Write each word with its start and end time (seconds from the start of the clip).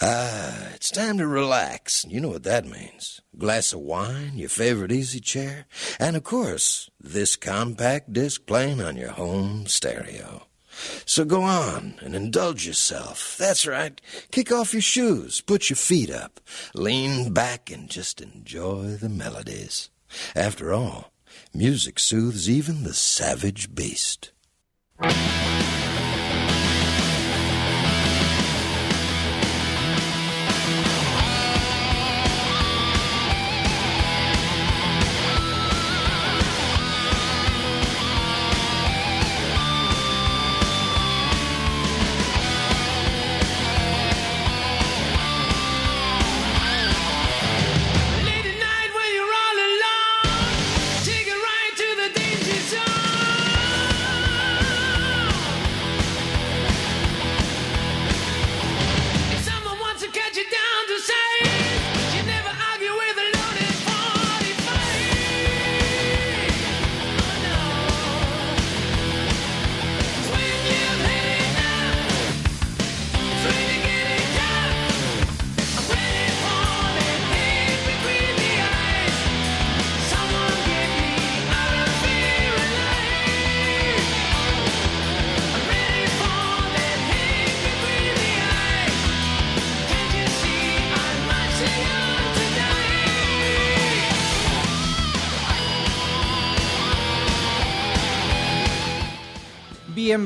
Ah, 0.00 0.68
it's 0.74 0.92
time 0.92 1.18
to 1.18 1.26
relax. 1.26 2.04
You 2.08 2.20
know 2.20 2.28
what 2.28 2.44
that 2.44 2.64
means. 2.64 3.20
Glass 3.36 3.72
of 3.72 3.80
wine, 3.80 4.32
your 4.36 4.48
favorite 4.48 4.92
easy 4.92 5.18
chair, 5.18 5.66
and 5.98 6.14
of 6.16 6.22
course, 6.22 6.88
this 7.00 7.34
compact 7.34 8.12
disc 8.12 8.46
playing 8.46 8.80
on 8.80 8.96
your 8.96 9.10
home 9.10 9.66
stereo. 9.66 10.46
So 11.04 11.24
go 11.24 11.42
on 11.42 11.94
and 12.00 12.14
indulge 12.14 12.64
yourself. 12.64 13.36
That's 13.36 13.66
right. 13.66 14.00
Kick 14.30 14.52
off 14.52 14.72
your 14.72 14.82
shoes, 14.82 15.40
put 15.40 15.68
your 15.68 15.76
feet 15.76 16.10
up, 16.10 16.38
lean 16.74 17.32
back, 17.32 17.68
and 17.68 17.88
just 17.90 18.20
enjoy 18.20 18.94
the 18.94 19.08
melodies. 19.08 19.90
After 20.36 20.72
all, 20.72 21.10
music 21.52 21.98
soothes 21.98 22.48
even 22.48 22.84
the 22.84 22.94
savage 22.94 23.74
beast. 23.74 24.30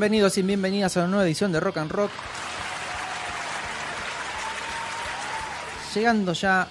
Bienvenidos 0.02 0.36
y 0.36 0.42
bienvenidas 0.42 0.96
a 0.96 1.00
una 1.02 1.08
nueva 1.10 1.24
edición 1.26 1.52
de 1.52 1.60
Rock 1.60 1.76
and 1.76 1.92
Rock. 1.92 2.10
Llegando 5.94 6.32
ya 6.32 6.66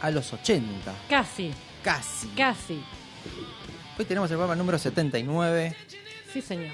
a 0.00 0.10
los 0.10 0.32
80, 0.32 0.92
Casi, 1.08 1.52
casi. 1.84 2.26
casi. 2.30 2.82
Hoy 3.96 4.04
tenemos 4.04 4.28
el 4.32 4.36
programa 4.36 4.56
número 4.56 4.80
79. 4.80 5.76
Sí, 6.32 6.42
señor. 6.42 6.72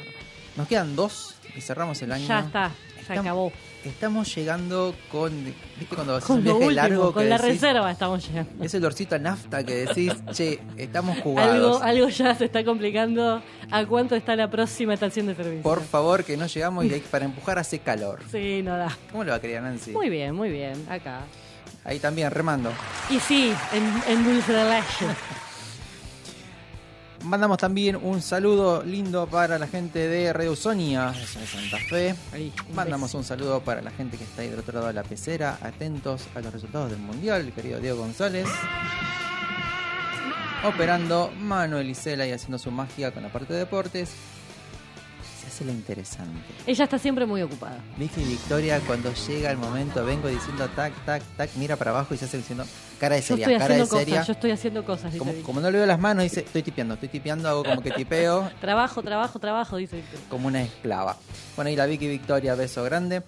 Nos 0.56 0.66
quedan 0.66 0.96
dos 0.96 1.34
y 1.54 1.60
cerramos 1.60 2.00
el 2.00 2.10
año. 2.12 2.26
Ya 2.26 2.38
está, 2.40 2.70
se 2.94 3.00
Estamos- 3.02 3.20
acabó. 3.26 3.52
Estamos 3.84 4.32
llegando 4.34 4.94
con. 5.10 5.32
¿Viste 5.78 5.94
cuando 5.96 6.14
haces 6.16 6.30
un 6.30 6.44
viaje 6.44 6.56
último, 6.58 6.70
largo? 6.70 7.12
con 7.12 7.22
que 7.24 7.28
la 7.28 7.36
decís- 7.38 7.46
reserva 7.60 7.90
estamos 7.90 8.28
llegando. 8.28 8.64
Ese 8.64 8.76
olorcito 8.76 9.16
a 9.16 9.18
nafta 9.18 9.64
que 9.64 9.86
decís, 9.86 10.12
che, 10.32 10.60
estamos 10.76 11.18
jugados. 11.18 11.82
Algo, 11.82 11.82
algo 11.82 12.08
ya 12.08 12.34
se 12.36 12.44
está 12.44 12.64
complicando. 12.64 13.42
¿A 13.70 13.86
cuánto 13.86 14.14
está 14.14 14.36
la 14.36 14.48
próxima 14.48 14.94
estación 14.94 15.26
de 15.26 15.34
servicio? 15.34 15.62
Por 15.62 15.82
favor, 15.82 16.22
que 16.22 16.36
no 16.36 16.46
llegamos 16.46 16.84
y 16.84 16.90
para 17.10 17.24
empujar 17.24 17.58
hace 17.58 17.80
calor. 17.80 18.20
Sí, 18.30 18.62
no 18.62 18.76
da. 18.76 18.96
¿Cómo 19.10 19.24
lo 19.24 19.30
va 19.30 19.36
a 19.38 19.40
querer 19.40 19.62
Nancy? 19.62 19.90
Muy 19.90 20.08
bien, 20.10 20.34
muy 20.34 20.50
bien, 20.50 20.86
acá. 20.88 21.20
Ahí 21.84 21.98
también, 21.98 22.30
remando. 22.30 22.70
Y 23.10 23.18
sí, 23.18 23.52
en, 23.72 24.12
en 24.12 24.24
Dulce 24.24 24.52
de 24.52 24.64
Leche. 24.64 25.06
Mandamos 27.24 27.58
también 27.58 27.96
un 27.96 28.20
saludo 28.20 28.82
lindo 28.82 29.26
para 29.28 29.58
la 29.58 29.68
gente 29.68 30.08
de 30.08 30.32
Radio 30.32 30.56
Sonia 30.56 31.12
de 31.12 31.46
Santa 31.46 31.78
Fe. 31.88 32.14
Ahí, 32.32 32.52
un 32.68 32.74
Mandamos 32.74 33.10
beso. 33.10 33.18
un 33.18 33.24
saludo 33.24 33.60
para 33.60 33.80
la 33.80 33.90
gente 33.92 34.16
que 34.18 34.24
está 34.24 34.42
ahí 34.42 34.48
del 34.48 34.58
otro 34.58 34.74
lado 34.74 34.88
de 34.88 34.92
la 34.92 35.04
pecera, 35.04 35.56
atentos 35.62 36.26
a 36.34 36.40
los 36.40 36.52
resultados 36.52 36.90
del 36.90 36.98
mundial, 36.98 37.42
el 37.42 37.52
querido 37.52 37.78
Diego 37.80 37.98
González. 37.98 38.48
Operando 40.64 41.30
Manuel 41.40 41.90
Isela 41.90 42.26
y 42.26 42.32
haciendo 42.32 42.58
su 42.58 42.70
magia 42.70 43.12
con 43.12 43.22
la 43.22 43.32
parte 43.32 43.52
de 43.52 43.60
deportes. 43.60 44.10
Hace 45.62 45.70
lo 45.70 45.72
interesante. 45.72 46.40
Ella 46.66 46.84
está 46.84 46.98
siempre 46.98 47.24
muy 47.26 47.42
ocupada. 47.42 47.78
Vicky 47.96 48.20
y 48.20 48.24
Victoria, 48.24 48.80
cuando 48.86 49.12
llega 49.14 49.50
el 49.50 49.58
momento, 49.58 50.04
vengo 50.04 50.28
diciendo 50.28 50.68
tac, 50.74 50.92
tac, 51.04 51.22
tac, 51.36 51.50
mira 51.56 51.76
para 51.76 51.90
abajo 51.92 52.14
y 52.14 52.16
se 52.18 52.24
hace 52.24 52.38
diciendo 52.38 52.64
cara 52.98 53.14
de 53.16 53.20
Yo 53.22 53.26
seria, 53.28 53.44
estoy 53.46 53.58
cara 53.58 53.74
de 53.74 53.80
haciendo 53.82 53.98
seria. 53.98 54.14
cosas, 54.16 54.26
yo 54.26 54.32
estoy 54.32 54.50
haciendo 54.50 54.84
cosas, 54.84 55.04
dice 55.12 55.18
Como, 55.18 55.32
Vicky. 55.32 55.44
como 55.44 55.60
no 55.60 55.70
le 55.70 55.78
veo 55.78 55.86
las 55.86 55.98
manos, 56.00 56.22
dice, 56.24 56.40
estoy 56.40 56.62
tipeando, 56.62 56.94
estoy 56.94 57.08
tipeando, 57.08 57.48
hago 57.48 57.64
como 57.64 57.80
que 57.80 57.90
tipeo, 57.92 58.50
Trabajo, 58.60 59.02
trabajo, 59.02 59.38
trabajo, 59.38 59.76
dice 59.76 59.96
Vicky. 59.96 60.08
como 60.28 60.48
una 60.48 60.62
esclava. 60.62 61.16
Bueno, 61.56 61.68
ahí 61.68 61.76
la 61.76 61.86
Vicky 61.86 62.08
Victoria, 62.08 62.54
beso 62.54 62.82
grande. 62.82 63.22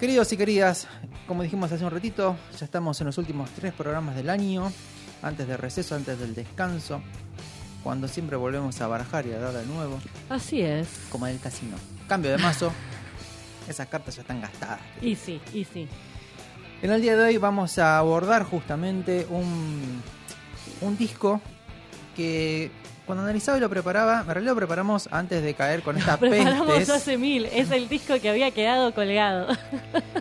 Queridos 0.00 0.32
y 0.32 0.36
queridas, 0.36 0.88
como 1.28 1.42
dijimos 1.44 1.70
hace 1.70 1.84
un 1.84 1.90
ratito, 1.92 2.36
ya 2.58 2.64
estamos 2.64 3.00
en 3.00 3.06
los 3.06 3.16
últimos 3.18 3.48
tres 3.50 3.72
programas 3.72 4.16
del 4.16 4.28
año, 4.28 4.72
antes 5.22 5.46
del 5.46 5.56
receso, 5.58 5.94
antes 5.94 6.18
del 6.18 6.34
descanso, 6.34 7.00
cuando 7.84 8.08
siempre 8.08 8.36
volvemos 8.36 8.80
a 8.80 8.88
barajar 8.88 9.26
y 9.26 9.32
a 9.32 9.38
dar 9.38 9.52
de 9.52 9.64
nuevo, 9.66 10.00
Así 10.28 10.60
es. 10.62 10.88
como 11.10 11.26
en 11.28 11.34
el 11.34 11.40
casino. 11.40 11.76
Cambio 12.08 12.30
de 12.32 12.38
mazo, 12.38 12.72
esas 13.68 13.86
cartas 13.88 14.16
ya 14.16 14.22
están 14.22 14.40
gastadas. 14.40 14.80
Y 15.00 15.14
sí, 15.14 15.40
y 15.52 15.64
sí. 15.64 15.86
En 16.82 16.90
el 16.90 17.00
día 17.00 17.14
de 17.16 17.24
hoy 17.24 17.36
vamos 17.36 17.78
a 17.78 17.98
abordar 17.98 18.42
justamente 18.44 19.26
un, 19.30 20.02
un 20.80 20.96
disco 20.96 21.40
que 22.16 22.70
cuando 23.06 23.22
analizaba 23.24 23.58
y 23.58 23.60
lo 23.60 23.68
preparaba, 23.68 24.20
en 24.20 24.26
realidad 24.26 24.52
lo 24.52 24.56
preparamos 24.56 25.08
antes 25.10 25.42
de 25.42 25.52
caer 25.54 25.82
con 25.82 25.98
esta 25.98 26.16
Preparamos 26.18 26.66
pestes. 26.68 26.90
hace 26.90 27.18
mil. 27.18 27.44
Es 27.46 27.70
el 27.70 27.88
disco 27.88 28.18
que 28.20 28.30
había 28.30 28.50
quedado 28.50 28.94
colgado. 28.94 29.48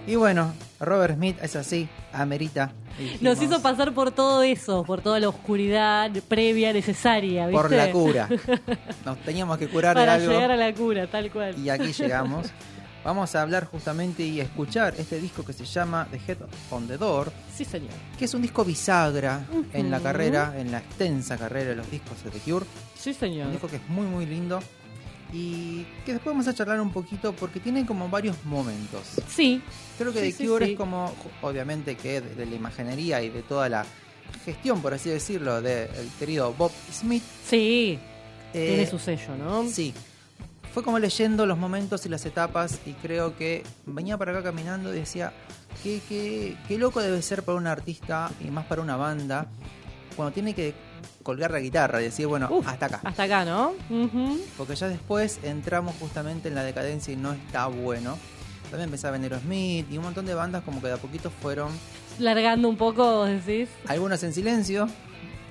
Y 0.06 0.16
bueno, 0.16 0.54
Robert 0.86 1.16
Smith 1.16 1.38
es 1.42 1.56
así, 1.56 1.88
amerita. 2.12 2.72
dijimos, 2.98 3.22
Nos 3.22 3.42
hizo 3.42 3.62
pasar 3.62 3.94
por 3.94 4.12
todo 4.12 4.44
eso, 4.44 4.84
por 4.84 5.02
toda 5.02 5.20
la 5.20 5.30
oscuridad 5.30 6.12
previa 6.28 6.74
necesaria, 6.74 7.48
¿viste? 7.48 7.62
por 7.62 7.72
la 7.72 7.92
cura. 7.92 8.30
Nos 9.06 9.18
teníamos 9.20 9.58
que 9.58 9.68
curar 9.68 9.96
de 9.96 10.02
Para 10.02 10.14
algo 10.16 10.32
llegar 10.32 10.52
a 10.52 10.56
la 10.58 10.74
cura, 10.74 11.08
tal 11.08 11.32
cual. 11.32 11.58
y 11.58 11.70
aquí 11.70 11.92
llegamos. 11.98 12.48
Vamos 13.04 13.36
a 13.36 13.42
hablar 13.42 13.66
justamente 13.66 14.24
y 14.24 14.40
a 14.40 14.44
escuchar 14.44 14.94
este 14.98 15.20
disco 15.20 15.44
que 15.44 15.52
se 15.52 15.66
llama 15.66 16.08
The 16.10 16.22
Head 16.26 16.38
on 16.72 16.88
the 16.88 16.98
Door, 16.98 17.34
Sí, 17.54 17.66
señor. 17.66 17.92
que 18.18 18.24
es 18.24 18.34
un 18.34 18.42
disco 18.42 18.64
bisagra 18.64 19.46
en 19.74 19.92
la 19.92 20.00
carrera, 20.00 20.54
en 20.58 20.72
la 20.72 20.78
extensa 20.78 21.38
carrera 21.38 21.72
de 21.72 21.76
los 21.76 21.92
discos 21.92 22.24
de 22.24 22.30
The 22.32 22.40
Cure. 22.40 22.66
Sí, 22.98 23.10
Un 23.10 23.16
señor. 23.16 23.52
disco 23.52 23.68
que 23.68 23.76
es 23.76 23.90
muy 23.90 24.06
muy 24.08 24.26
lindo 24.26 24.62
y 25.34 25.84
que 26.06 26.14
después 26.14 26.34
vamos 26.34 26.48
a 26.48 26.54
charlar 26.54 26.80
un 26.80 26.92
poquito 26.94 27.34
porque 27.34 27.60
tiene 27.60 27.86
como 27.86 28.08
varios 28.08 28.38
momentos. 28.46 29.02
Sí, 29.28 29.62
Creo 29.98 30.12
que 30.14 30.22
Sí, 30.22 30.32
The 30.34 30.38
sí, 30.44 30.48
Cure 30.48 30.66
sí. 30.66 30.72
es 30.74 30.78
como, 30.78 31.14
obviamente 31.42 31.96
que 31.96 32.22
de, 32.22 32.36
de 32.36 32.46
la 32.46 32.56
imaginería 32.56 33.22
y 33.22 33.30
de 33.30 33.42
toda 33.44 33.70
la 33.70 33.86
gestión, 34.46 34.82
por 34.82 34.94
así 34.94 35.10
decirlo, 35.10 35.62
del 35.62 35.90
querido 36.20 36.54
Bob 36.54 36.72
Smith. 36.92 37.24
sí. 37.48 38.00
eh, 38.54 38.68
Tiene 38.68 38.88
su 38.90 38.98
sello, 39.00 39.36
¿no? 39.38 39.68
Sí. 39.70 39.94
Fue 40.74 40.84
como 40.84 40.98
leyendo 40.98 41.46
los 41.46 41.58
momentos 41.58 42.06
y 42.06 42.10
las 42.10 42.26
etapas 42.26 42.80
y 42.88 42.94
creo 42.94 43.38
que 43.38 43.64
venía 43.86 44.18
para 44.18 44.32
acá 44.32 44.42
caminando 44.44 44.92
y 44.92 44.98
decía, 45.00 45.32
qué, 45.84 46.02
qué, 46.10 46.58
qué 46.68 46.78
loco 46.80 47.00
debe 47.02 47.22
ser 47.22 47.44
para 47.44 47.58
un 47.60 47.68
artista 47.68 48.32
y 48.42 48.46
más 48.50 48.66
para 48.66 48.82
una 48.82 48.96
banda 48.98 49.46
cuando 50.16 50.34
tiene 50.34 50.56
que 50.56 50.74
colgar 51.22 51.52
la 51.52 51.60
guitarra 51.60 52.02
y 52.02 52.06
decir, 52.06 52.26
bueno, 52.26 52.48
Uf, 52.52 52.68
hasta 52.68 52.88
acá. 52.88 53.02
Hasta 53.04 53.24
acá, 53.24 53.46
¿no? 53.46 53.74
Ujú. 53.90 54.40
Porque 54.58 54.76
ya 54.76 54.88
después 54.90 55.40
entramos 55.44 55.96
justamente 56.00 56.48
en 56.50 56.56
la 56.56 56.64
decadencia 56.64 57.14
y 57.14 57.18
no 57.18 57.34
está 57.34 57.68
bueno. 57.68 58.18
También 58.74 58.88
empezaba 58.88 59.16
a 59.18 59.40
Smith 59.40 59.86
y 59.92 60.00
un 60.00 60.04
montón 60.06 60.26
de 60.26 60.34
bandas 60.34 60.64
como 60.64 60.82
que 60.82 60.88
de 60.88 60.94
a 60.94 60.98
poquito 60.98 61.30
fueron, 61.30 61.72
Largando 62.18 62.68
un 62.68 62.76
poco, 62.76 63.04
vos 63.04 63.30
decís. 63.30 63.70
algunos 63.88 64.24
en 64.24 64.34
silencio, 64.34 64.90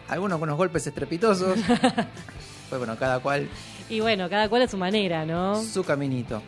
algunos 0.09 0.41
con 0.41 0.49
unos 0.49 0.59
golpes 0.59 0.85
estrepitosos. 0.89 1.57
pues 2.69 2.79
bueno, 2.81 2.97
cada 2.99 3.21
cual 3.21 3.49
Y 3.89 4.01
bueno, 4.01 4.29
cada 4.29 4.49
cual 4.49 4.63
a 4.63 4.67
su 4.67 4.77
manera, 4.77 5.25
¿no? 5.25 5.63
su 5.63 5.85
caminito. 5.85 6.43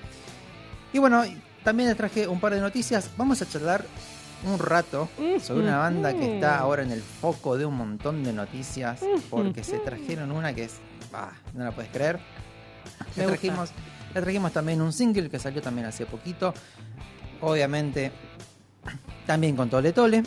Y 0.92 0.98
bueno, 0.98 1.22
también 1.62 1.90
les 1.90 1.96
traje 1.96 2.26
un 2.26 2.40
par 2.40 2.52
de 2.52 2.60
noticias. 2.60 3.08
Vamos 3.16 3.40
a 3.40 3.48
charlar 3.48 3.84
un 4.44 4.58
rato 4.58 5.08
sobre 5.40 5.62
una 5.62 5.78
banda 5.78 6.12
que 6.12 6.34
está 6.34 6.58
ahora 6.58 6.82
en 6.82 6.90
el 6.90 7.02
foco 7.02 7.56
de 7.56 7.66
un 7.66 7.76
montón 7.76 8.24
de 8.24 8.32
noticias 8.32 8.98
porque 9.30 9.62
se 9.62 9.78
trajeron 9.78 10.32
una 10.32 10.52
que 10.52 10.64
es... 10.64 10.80
bah, 11.12 11.34
no 11.52 11.62
la 11.62 11.70
puedes 11.70 11.92
creer. 11.92 12.18
Me 13.14 13.28
Le 13.28 13.30
gusta. 13.30 13.72
Le 14.14 14.20
trajimos 14.22 14.52
también 14.52 14.80
un 14.80 14.92
single 14.92 15.28
que 15.28 15.38
salió 15.38 15.60
también 15.60 15.86
hace 15.86 16.06
poquito. 16.06 16.54
Obviamente 17.40 18.12
también 19.26 19.56
con 19.56 19.68
Tole 19.70 19.92
Tole. 19.92 20.22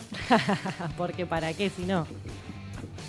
Porque 0.96 1.26
para 1.26 1.52
qué 1.54 1.70
si 1.70 1.84
no. 1.84 2.06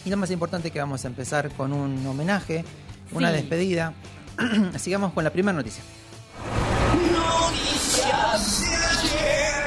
Y 0.05 0.09
lo 0.09 0.17
más 0.17 0.31
importante 0.31 0.71
que 0.71 0.79
vamos 0.79 1.03
a 1.03 1.07
empezar 1.07 1.49
con 1.51 1.73
un 1.73 2.05
homenaje, 2.07 2.63
una 3.11 3.29
Sí. 3.29 3.37
despedida. 3.37 3.93
Sigamos 4.77 5.13
con 5.13 5.23
la 5.23 5.29
primera 5.31 5.55
noticia. 5.57 5.83
I 8.01 9.58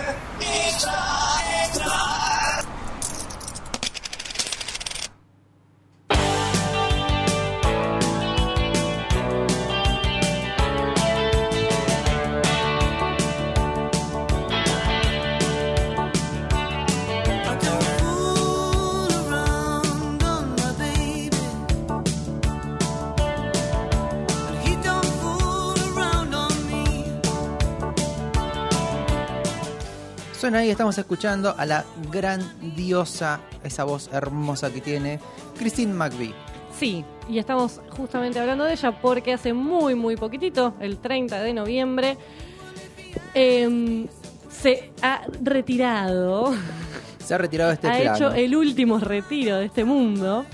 Ahí, 30.54 30.70
estamos 30.70 30.98
escuchando 30.98 31.54
a 31.56 31.64
la 31.64 31.84
grandiosa, 32.10 33.40
esa 33.64 33.84
voz 33.84 34.10
hermosa 34.12 34.70
que 34.72 34.80
tiene, 34.80 35.18
Christine 35.58 35.94
McVie. 35.94 36.34
Sí, 36.78 37.04
y 37.28 37.38
estamos 37.38 37.80
justamente 37.90 38.38
hablando 38.38 38.64
de 38.64 38.72
ella 38.72 39.00
porque 39.00 39.32
hace 39.32 39.52
muy, 39.52 39.94
muy 39.94 40.16
poquitito, 40.16 40.74
el 40.80 40.98
30 40.98 41.40
de 41.42 41.54
noviembre, 41.54 42.18
em, 43.34 44.06
se 44.50 44.90
ha 45.00 45.22
retirado, 45.42 46.54
Se 47.24 47.34
ha 47.34 47.38
retirado 47.38 47.70
de 47.70 47.74
este 47.74 47.88
ha 47.88 47.96
plano. 47.98 48.16
hecho 48.16 48.32
el 48.32 48.54
último 48.56 48.98
retiro 48.98 49.56
de 49.58 49.66
este 49.66 49.84
mundo, 49.84 50.44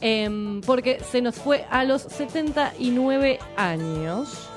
em, 0.00 0.60
porque 0.62 1.00
se 1.10 1.20
nos 1.20 1.34
fue 1.36 1.66
a 1.70 1.84
los 1.84 2.02
79 2.02 3.38
años 3.56 4.48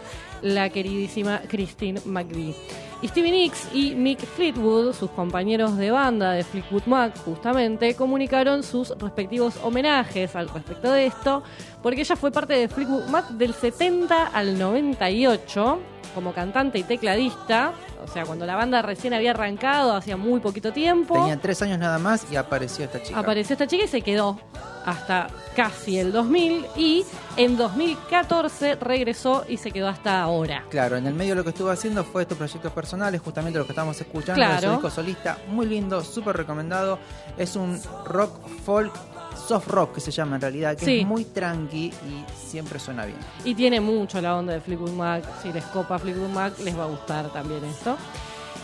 la 0.42 0.70
queridísima 0.70 1.42
Christine 1.48 2.02
McVie. 2.06 2.56
Stevie 3.04 3.32
Nicks 3.32 3.70
y 3.74 3.94
Mick 3.94 4.26
Fleetwood, 4.26 4.94
sus 4.94 5.12
compañeros 5.12 5.78
de 5.78 5.92
banda 5.92 6.32
de 6.32 6.44
Fleetwood 6.44 6.86
Mac, 6.86 7.18
justamente, 7.24 7.96
comunicaron 7.96 8.64
sus 8.64 8.90
respectivos 8.98 9.58
homenajes 9.64 10.36
al 10.36 10.50
respecto 10.50 10.92
de 10.92 11.08
esto, 11.08 11.44
porque 11.84 12.02
ella 12.02 12.16
fue 12.16 12.32
parte 12.32 12.54
de 12.54 12.68
Fleetwood 12.68 13.08
Mac 13.08 13.30
del 13.30 13.54
70 13.54 14.28
al 14.28 14.58
98 14.58 15.80
como 16.14 16.34
cantante 16.34 16.78
y 16.80 16.84
tecladista, 16.84 17.74
o 18.04 18.08
sea, 18.08 18.26
cuando 18.26 18.46
la 18.46 18.56
banda 18.56 18.82
recién 18.82 19.14
había 19.14 19.32
arrancado, 19.32 19.96
hacía 19.96 20.18
muy 20.18 20.40
poquito 20.40 20.72
tiempo. 20.72 21.16
Tenía 21.16 21.40
tres 21.40 21.62
años 21.62 21.80
nada 21.80 21.98
más 22.00 22.26
y 22.32 22.36
apareció 22.36 22.86
esta 22.86 23.02
chica. 23.02 23.20
Apareció 23.20 23.54
esta 23.54 23.68
chica 23.68 23.86
y 23.86 23.88
se 23.88 24.02
quedó 24.02 24.40
hasta 24.86 25.28
casi 25.56 25.98
el 25.98 26.12
2000 26.12 26.66
y 26.76 27.04
en 27.38 27.58
2014 27.58 28.76
regresó 28.76 29.44
y 29.48 29.58
se 29.58 29.72
quedó 29.72 29.88
hasta 29.88 30.22
ahora. 30.22 30.64
Claro, 30.70 30.98
en 30.98 31.08
el 31.08 31.14
medio 31.16 31.34
lo 31.34 31.44
que 31.44 31.50
estuvo 31.50 31.70
haciendo 31.70 32.04
fue 32.04 32.22
estos 32.24 32.38
proyectos 32.38 32.72
personales, 32.72 33.20
justamente 33.22 33.58
lo 33.58 33.66
que 33.66 33.72
estamos 33.72 34.00
escuchando, 34.00 34.36
Claro. 34.36 34.56
de 34.62 34.68
su 34.68 34.72
disco 34.74 34.90
solista, 34.92 35.38
muy 35.50 35.66
lindo, 35.66 36.04
súper 36.04 36.38
recomendado. 36.38 37.00
Es 37.38 37.56
un 37.56 37.82
rock 38.06 38.32
folk, 38.64 38.92
soft 39.36 39.68
rock 39.68 39.96
que 39.96 40.02
se 40.02 40.12
llama 40.12 40.36
en 40.36 40.42
realidad, 40.42 40.76
que 40.78 40.86
Sí. 40.86 41.00
es 41.00 41.06
muy 41.08 41.26
tranqui 41.26 41.86
y 41.88 42.26
siempre 42.48 42.80
suena 42.80 43.06
bien. 43.06 43.18
Y 43.44 43.56
tiene 43.56 43.80
mucho 43.82 44.20
la 44.22 44.36
onda 44.38 44.54
de 44.54 44.62
Fleetwood 44.62 44.92
Mac. 44.92 45.24
Si 45.42 45.52
les 45.52 45.64
copa 45.66 46.00
Fleetwood 46.00 46.30
Mac, 46.30 46.54
les 46.60 46.78
va 46.78 46.84
a 46.84 46.88
gustar 46.88 47.32
también 47.32 47.64
esto. 47.66 47.98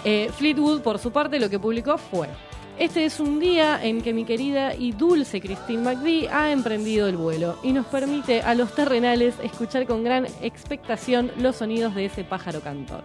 Eh, 0.03 0.29
Fleetwood, 0.35 0.81
por 0.81 0.97
su 0.99 1.11
parte, 1.11 1.39
lo 1.39 1.49
que 1.49 1.59
publicó 1.59 1.97
fue: 1.97 2.27
Este 2.79 3.05
es 3.05 3.19
un 3.19 3.39
día 3.39 3.83
en 3.83 4.01
que 4.01 4.13
mi 4.13 4.25
querida 4.25 4.73
y 4.73 4.91
dulce 4.93 5.39
Christine 5.39 5.83
McVie 5.83 6.29
ha 6.29 6.51
emprendido 6.51 7.07
el 7.07 7.17
vuelo 7.17 7.57
y 7.61 7.73
nos 7.73 7.85
permite 7.85 8.41
a 8.41 8.55
los 8.55 8.73
terrenales 8.73 9.35
escuchar 9.43 9.85
con 9.85 10.03
gran 10.03 10.25
expectación 10.41 11.31
los 11.37 11.57
sonidos 11.57 11.93
de 11.93 12.05
ese 12.05 12.23
pájaro 12.23 12.61
cantor. 12.61 13.03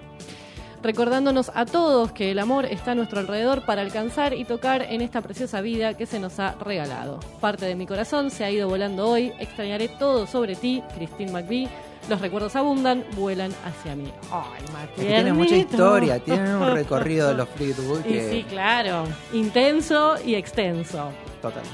Recordándonos 0.86 1.50
a 1.52 1.66
todos 1.66 2.12
que 2.12 2.30
el 2.30 2.38
amor 2.38 2.64
está 2.64 2.92
a 2.92 2.94
nuestro 2.94 3.18
alrededor 3.18 3.62
para 3.66 3.82
alcanzar 3.82 4.34
y 4.34 4.44
tocar 4.44 4.82
en 4.82 5.00
esta 5.00 5.20
preciosa 5.20 5.60
vida 5.60 5.94
que 5.94 6.06
se 6.06 6.20
nos 6.20 6.38
ha 6.38 6.52
regalado. 6.60 7.18
Parte 7.40 7.66
de 7.66 7.74
mi 7.74 7.86
corazón 7.86 8.30
se 8.30 8.44
ha 8.44 8.52
ido 8.52 8.68
volando 8.68 9.08
hoy, 9.08 9.32
extrañaré 9.40 9.88
todo 9.88 10.28
sobre 10.28 10.54
ti, 10.54 10.84
Christine 10.94 11.32
McVie. 11.32 11.68
Los 12.08 12.20
recuerdos 12.20 12.54
abundan, 12.54 13.04
vuelan 13.16 13.52
hacia 13.64 13.96
mí. 13.96 14.12
Ay, 14.30 14.62
Es 14.84 15.00
que 15.00 15.06
tiene 15.06 15.32
mucha 15.32 15.56
historia, 15.56 16.20
tiene 16.20 16.54
un 16.54 16.70
recorrido 16.74 17.28
de 17.28 17.34
los 17.34 17.48
Fleetwood 17.48 18.02
que... 18.02 18.30
sí, 18.30 18.44
claro, 18.48 19.06
intenso 19.32 20.14
y 20.24 20.36
extenso. 20.36 21.10
Total. 21.42 21.64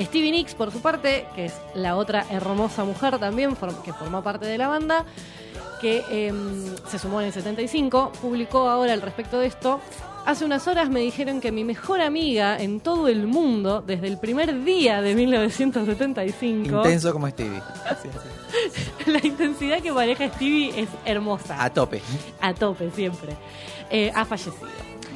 Stevie 0.00 0.30
Nicks, 0.30 0.54
por 0.54 0.72
su 0.72 0.80
parte, 0.80 1.26
que 1.34 1.46
es 1.46 1.60
la 1.74 1.96
otra 1.96 2.24
hermosa 2.30 2.84
mujer 2.84 3.18
también 3.18 3.54
que 3.84 3.92
formó 3.92 4.22
parte 4.22 4.46
de 4.46 4.56
la 4.56 4.68
banda, 4.68 5.04
que 5.80 6.04
em, 6.10 6.64
se 6.90 6.98
sumó 6.98 7.20
en 7.20 7.28
el 7.28 7.32
75, 7.32 8.12
publicó 8.20 8.68
ahora 8.68 8.92
al 8.92 9.02
respecto 9.02 9.38
de 9.38 9.46
esto. 9.46 9.80
Hace 10.26 10.44
unas 10.44 10.66
horas 10.68 10.90
me 10.90 11.00
dijeron 11.00 11.40
que 11.40 11.50
mi 11.52 11.64
mejor 11.64 12.00
amiga 12.02 12.60
en 12.60 12.80
todo 12.80 13.08
el 13.08 13.26
mundo, 13.26 13.80
desde 13.86 14.08
el 14.08 14.18
primer 14.18 14.62
día 14.64 15.00
de 15.00 15.14
1975, 15.14 16.76
Intenso 16.76 17.12
como 17.12 17.28
Stevie. 17.28 17.62
Sí, 18.02 18.08
sí. 19.04 19.10
la 19.10 19.20
intensidad 19.26 19.80
que 19.80 19.90
maneja 19.92 20.28
Stevie 20.28 20.78
es 20.80 20.88
hermosa 21.04 21.62
A 21.62 21.70
tope. 21.72 22.02
a 22.40 22.52
tope 22.54 22.90
siempre, 22.90 23.30
eh, 23.90 24.12
ha 24.14 24.24
fallecido. 24.24 24.56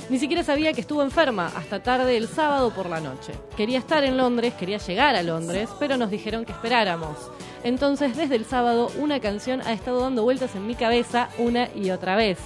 Ni 0.08 0.18
siquiera 0.18 0.42
sabía 0.42 0.72
que 0.72 0.80
estuvo 0.80 1.02
enferma 1.02 1.50
hasta 1.56 1.82
tarde 1.82 2.16
el 2.16 2.28
sábado 2.28 2.70
por 2.74 2.88
la 2.88 3.00
noche. 3.00 3.32
Quería 3.56 3.78
estar 3.78 4.02
en 4.04 4.16
Londres, 4.16 4.52
quería 4.58 4.78
llegar 4.78 5.14
a 5.16 5.22
Londres, 5.22 5.68
pero 5.78 5.96
nos 5.96 6.10
dijeron 6.10 6.44
que 6.44 6.52
esperáramos. 6.52 7.16
Entonces, 7.64 8.16
desde 8.16 8.36
el 8.36 8.44
sábado, 8.44 8.90
una 8.98 9.20
canción 9.20 9.60
ha 9.62 9.72
estado 9.72 10.00
dando 10.00 10.22
vueltas 10.22 10.54
en 10.56 10.66
mi 10.66 10.74
cabeza 10.74 11.28
una 11.38 11.68
y 11.74 11.90
otra 11.90 12.16
vez. 12.16 12.38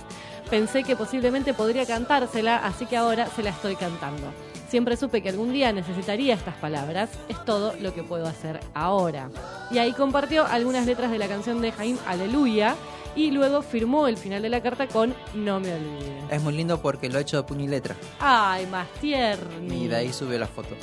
Pensé 0.50 0.84
que 0.84 0.94
posiblemente 0.94 1.54
podría 1.54 1.86
cantársela, 1.86 2.58
así 2.58 2.86
que 2.86 2.96
ahora 2.96 3.26
se 3.26 3.42
la 3.42 3.50
estoy 3.50 3.76
cantando. 3.76 4.32
Siempre 4.68 4.96
supe 4.96 5.22
que 5.22 5.28
algún 5.28 5.52
día 5.52 5.72
necesitaría 5.72 6.34
estas 6.34 6.54
palabras, 6.56 7.10
es 7.28 7.44
todo 7.44 7.74
lo 7.80 7.94
que 7.94 8.02
puedo 8.02 8.26
hacer 8.26 8.60
ahora. 8.74 9.30
Y 9.70 9.78
ahí 9.78 9.92
compartió 9.92 10.44
algunas 10.44 10.86
letras 10.86 11.10
de 11.10 11.18
la 11.18 11.28
canción 11.28 11.60
de 11.60 11.72
Jaime 11.72 11.98
Aleluya 12.06 12.74
y 13.14 13.30
luego 13.30 13.62
firmó 13.62 14.08
el 14.08 14.16
final 14.16 14.42
de 14.42 14.48
la 14.48 14.60
carta 14.60 14.86
con 14.86 15.14
No 15.34 15.58
me 15.60 15.72
olvides. 15.72 16.30
Es 16.30 16.42
muy 16.42 16.54
lindo 16.54 16.80
porque 16.82 17.08
lo 17.08 17.18
ha 17.18 17.22
hecho 17.22 17.38
de 17.38 17.42
puño 17.44 17.64
y 17.64 17.68
letra. 17.68 17.96
Ay, 18.20 18.66
más 18.66 18.88
tierno. 19.00 19.72
Y 19.72 19.88
de 19.88 19.96
ahí 19.96 20.12
sube 20.12 20.38
la 20.38 20.46
foto. 20.46 20.76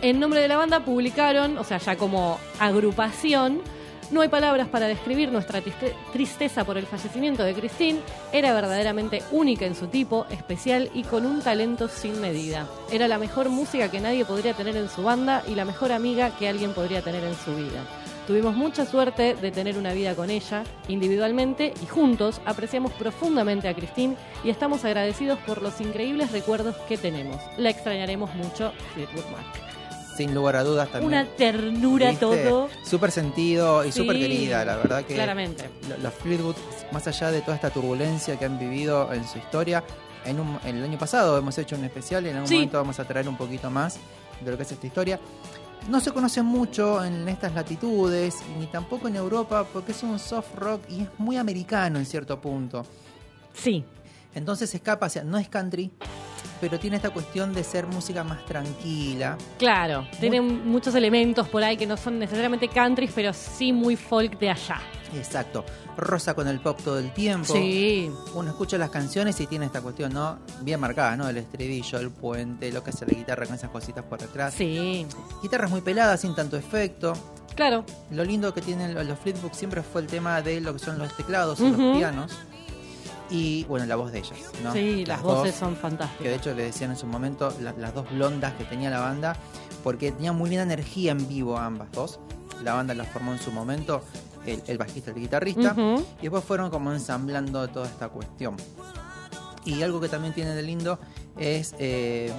En 0.00 0.20
nombre 0.20 0.40
de 0.40 0.48
la 0.48 0.56
banda 0.56 0.80
publicaron, 0.84 1.58
o 1.58 1.64
sea, 1.64 1.78
ya 1.78 1.96
como 1.96 2.38
agrupación, 2.60 3.60
no 4.10 4.20
hay 4.22 4.28
palabras 4.28 4.68
para 4.68 4.86
describir 4.86 5.30
nuestra 5.32 5.60
triste- 5.60 5.94
tristeza 6.12 6.64
por 6.64 6.78
el 6.78 6.86
fallecimiento 6.86 7.42
de 7.42 7.52
Christine. 7.52 7.98
Era 8.32 8.54
verdaderamente 8.54 9.22
única 9.32 9.66
en 9.66 9.74
su 9.74 9.88
tipo, 9.88 10.24
especial 10.30 10.88
y 10.94 11.02
con 11.02 11.26
un 11.26 11.42
talento 11.42 11.88
sin 11.88 12.20
medida. 12.20 12.66
Era 12.90 13.08
la 13.08 13.18
mejor 13.18 13.48
música 13.50 13.90
que 13.90 14.00
nadie 14.00 14.24
podría 14.24 14.54
tener 14.54 14.76
en 14.76 14.88
su 14.88 15.02
banda 15.02 15.42
y 15.46 15.54
la 15.56 15.64
mejor 15.64 15.92
amiga 15.92 16.30
que 16.38 16.48
alguien 16.48 16.72
podría 16.72 17.02
tener 17.02 17.24
en 17.24 17.34
su 17.34 17.54
vida. 17.56 17.84
Tuvimos 18.26 18.54
mucha 18.54 18.86
suerte 18.86 19.34
de 19.34 19.50
tener 19.50 19.76
una 19.78 19.92
vida 19.94 20.14
con 20.14 20.30
ella, 20.30 20.62
individualmente 20.86 21.74
y 21.82 21.86
juntos 21.86 22.40
apreciamos 22.44 22.92
profundamente 22.92 23.68
a 23.68 23.74
Christine 23.74 24.16
y 24.44 24.50
estamos 24.50 24.84
agradecidos 24.84 25.38
por 25.40 25.60
los 25.60 25.80
increíbles 25.80 26.30
recuerdos 26.30 26.76
que 26.88 26.98
tenemos. 26.98 27.36
La 27.56 27.70
extrañaremos 27.70 28.34
mucho, 28.34 28.72
Fleetwood 28.94 29.24
Mac. 29.32 29.67
Sin 30.18 30.34
lugar 30.34 30.56
a 30.56 30.64
dudas 30.64 30.90
también. 30.90 31.12
Una 31.12 31.24
ternura 31.36 32.08
¿Viste? 32.10 32.20
todo. 32.26 32.68
Súper 32.84 33.12
sentido 33.12 33.84
y 33.84 33.92
Sí, 33.92 34.00
súper 34.00 34.18
querida, 34.18 34.64
la 34.64 34.74
verdad 34.76 35.04
que 35.04 35.14
Claramente. 35.14 35.70
lo- 35.88 35.96
los 35.98 36.12
Fleetwood, 36.12 36.56
más 36.90 37.06
allá 37.06 37.30
de 37.30 37.40
toda 37.40 37.54
esta 37.54 37.70
turbulencia 37.70 38.36
que 38.36 38.44
han 38.44 38.58
vivido 38.58 39.12
en 39.12 39.24
su 39.28 39.38
historia, 39.38 39.84
en, 40.24 40.40
un- 40.40 40.58
en 40.64 40.76
el 40.78 40.82
año 40.82 40.98
pasado 40.98 41.38
hemos 41.38 41.56
hecho 41.56 41.76
un 41.76 41.84
especial 41.84 42.26
y 42.26 42.30
en 42.30 42.34
algún 42.34 42.48
Sí. 42.48 42.54
momento 42.54 42.78
vamos 42.78 42.98
a 42.98 43.04
traer 43.06 43.28
un 43.28 43.36
poquito 43.36 43.70
más 43.70 43.98
de 44.44 44.50
lo 44.50 44.56
que 44.56 44.64
es 44.64 44.72
esta 44.72 44.88
historia. 44.88 45.20
No 45.88 46.00
se 46.00 46.10
conoce 46.10 46.42
mucho 46.42 47.04
en 47.04 47.28
estas 47.28 47.54
latitudes, 47.54 48.34
ni 48.58 48.66
tampoco 48.66 49.06
en 49.06 49.14
Europa, 49.14 49.64
porque 49.72 49.92
es 49.92 50.02
un 50.02 50.18
soft 50.18 50.52
rock 50.56 50.82
y 50.90 51.02
es 51.02 51.08
muy 51.18 51.36
americano 51.36 52.00
en 52.00 52.06
cierto 52.06 52.40
punto. 52.40 52.84
Sí, 53.54 53.84
Entonces 54.34 54.72
escapa 54.74 55.06
hacia, 55.06 55.22
no 55.24 55.38
es 55.38 55.48
country, 55.48 55.90
pero 56.60 56.78
tiene 56.78 56.96
esta 56.96 57.10
cuestión 57.10 57.52
de 57.52 57.64
ser 57.64 57.86
música 57.86 58.24
más 58.24 58.44
tranquila. 58.44 59.36
claro. 59.58 60.06
Tiene 60.20 60.40
muchos 60.40 60.94
elementos 60.94 61.48
por 61.48 61.62
ahí 61.62 61.76
que 61.76 61.86
no 61.86 61.96
son 61.96 62.18
necesariamente 62.18 62.68
country, 62.68 63.08
pero 63.14 63.32
sí 63.32 63.72
muy 63.72 63.96
folk 63.96 64.38
de 64.38 64.50
allá. 64.50 64.80
Exacto. 65.14 65.64
Rosa 65.96 66.34
con 66.34 66.48
el 66.48 66.60
pop 66.60 66.78
todo 66.84 66.98
el 66.98 67.12
tiempo. 67.12 67.52
Sí. 67.52 68.10
Uno 68.34 68.50
escucha 68.50 68.78
las 68.78 68.90
canciones 68.90 69.40
y 69.40 69.46
tiene 69.46 69.66
esta 69.66 69.80
cuestión, 69.80 70.12
¿no? 70.12 70.38
Bien 70.60 70.78
marcada, 70.78 71.16
¿no? 71.16 71.28
El 71.28 71.38
estribillo, 71.38 71.98
el 71.98 72.10
puente, 72.10 72.70
lo 72.72 72.84
que 72.84 72.90
hace 72.90 73.06
la 73.06 73.12
guitarra 73.12 73.46
con 73.46 73.54
esas 73.54 73.70
cositas 73.70 74.04
por 74.04 74.20
detrás. 74.20 74.54
Sí. 74.54 75.06
Guitarras 75.42 75.70
muy 75.70 75.80
peladas, 75.80 76.20
sin 76.20 76.34
tanto 76.34 76.56
efecto. 76.56 77.14
Claro. 77.54 77.84
Lo 78.12 78.24
lindo 78.24 78.54
que 78.54 78.60
tienen 78.60 78.94
los 78.94 79.18
Fleetwood 79.18 79.52
siempre 79.52 79.82
fue 79.82 80.02
el 80.02 80.06
tema 80.06 80.40
de 80.42 80.60
lo 80.60 80.72
que 80.74 80.78
son 80.78 80.96
los 80.96 81.16
teclados 81.16 81.58
y 81.58 81.68
los 81.68 81.96
pianos. 81.96 82.38
Y 83.30 83.64
bueno, 83.64 83.84
la 83.86 83.96
voz 83.96 84.10
de 84.12 84.20
ellas, 84.20 84.38
¿no? 84.62 84.72
Sí, 84.72 85.04
las, 85.04 85.22
voces 85.22 85.54
son 85.54 85.70
Que 85.70 85.74
de 85.76 85.80
fantásticas. 85.82 86.32
hecho 86.32 86.54
le 86.54 86.62
decían 86.64 86.90
en 86.92 86.96
su 86.96 87.06
momento 87.06 87.52
la- 87.60 87.72
las 87.72 87.94
dos 87.94 88.10
blondas 88.10 88.54
que 88.54 88.64
tenía 88.64 88.88
la 88.90 89.00
banda, 89.00 89.36
porque 89.84 90.12
tenían 90.12 90.36
muy 90.36 90.48
buena 90.48 90.62
energía 90.62 91.12
en 91.12 91.28
vivo 91.28 91.58
ambas 91.58 91.92
dos. 91.92 92.20
La 92.64 92.72
banda 92.74 92.94
la 92.94 93.04
formó 93.04 93.32
en 93.32 93.38
su 93.38 93.52
momento 93.52 94.02
el, 94.46 94.62
el 94.66 94.78
bajista 94.78 95.10
y 95.10 95.14
el 95.14 95.20
guitarrista. 95.20 95.74
Y 96.20 96.22
después 96.22 96.42
fueron 96.42 96.70
como 96.70 96.90
ensamblando 96.92 97.68
toda 97.68 97.86
esta 97.86 98.08
cuestión. 98.08 98.56
Y 99.64 99.82
algo 99.82 100.00
que 100.00 100.08
también 100.08 100.32
tiene 100.32 100.54
de 100.54 100.62
lindo 100.62 100.98
es 101.36 101.74
eh, 101.78 102.32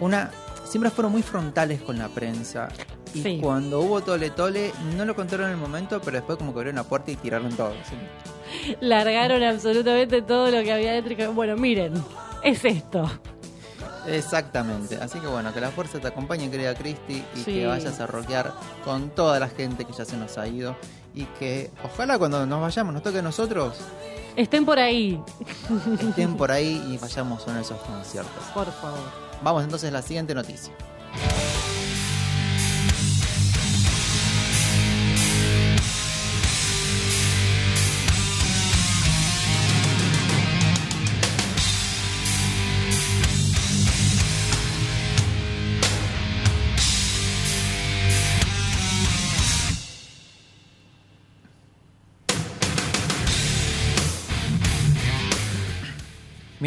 una. 0.00 0.30
Siempre 0.64 0.90
fueron 0.90 1.12
muy 1.12 1.22
frontales 1.22 1.80
con 1.82 1.98
la 1.98 2.08
prensa. 2.08 2.68
Y 3.12 3.22
Sí. 3.22 3.38
cuando 3.42 3.80
hubo 3.80 4.00
tole 4.02 4.30
tole, 4.30 4.72
no 4.96 5.04
lo 5.04 5.16
contaron 5.16 5.46
en 5.46 5.52
el 5.52 5.58
momento, 5.58 6.00
pero 6.00 6.18
después 6.18 6.38
como 6.38 6.52
que 6.52 6.60
abrieron 6.60 6.76
la 6.76 6.84
puerta 6.84 7.10
y 7.10 7.16
tiraron 7.16 7.50
todo. 7.56 7.72
¿sí? 7.88 7.96
Largaron 8.80 9.42
absolutamente 9.42 10.22
todo 10.22 10.50
lo 10.50 10.62
que 10.62 10.72
había 10.72 10.92
dentro. 10.92 11.32
Bueno, 11.32 11.56
miren, 11.56 11.92
es 12.42 12.64
esto. 12.64 13.10
Exactamente. 14.06 14.96
Así 14.96 15.18
que 15.20 15.26
bueno, 15.26 15.52
que 15.52 15.60
la 15.60 15.70
fuerza 15.70 15.98
te 16.00 16.08
acompañe, 16.08 16.50
querida 16.50 16.74
Cristi, 16.74 17.22
y 17.34 17.38
Sí. 17.38 17.52
que 17.52 17.66
vayas 17.66 18.00
a 18.00 18.06
rockear 18.06 18.52
con 18.84 19.10
toda 19.10 19.38
la 19.38 19.48
gente 19.48 19.84
que 19.84 19.92
ya 19.92 20.04
se 20.04 20.16
nos 20.16 20.38
ha 20.38 20.46
ido. 20.48 20.74
Y 21.14 21.24
que 21.38 21.70
ojalá 21.84 22.18
cuando 22.18 22.46
nos 22.46 22.60
vayamos, 22.60 22.94
nos 22.94 23.02
toque 23.02 23.18
a 23.18 23.22
nosotros, 23.22 23.78
Estén 24.36 24.64
por 24.64 24.78
ahí, 24.78 25.20
estén 26.00 26.36
por 26.36 26.52
ahí 26.52 26.80
y 26.88 26.96
vayamos 27.02 27.42
a 27.42 27.46
uno 27.46 27.56
de 27.56 27.62
esos 27.62 27.80
conciertos. 27.80 28.44
por 28.54 28.70
favor. 28.72 28.98
Vamos 29.42 29.64
entonces 29.64 29.88
a 29.90 29.92
la 29.92 30.02
siguiente 30.02 30.34
noticia. 30.34 30.72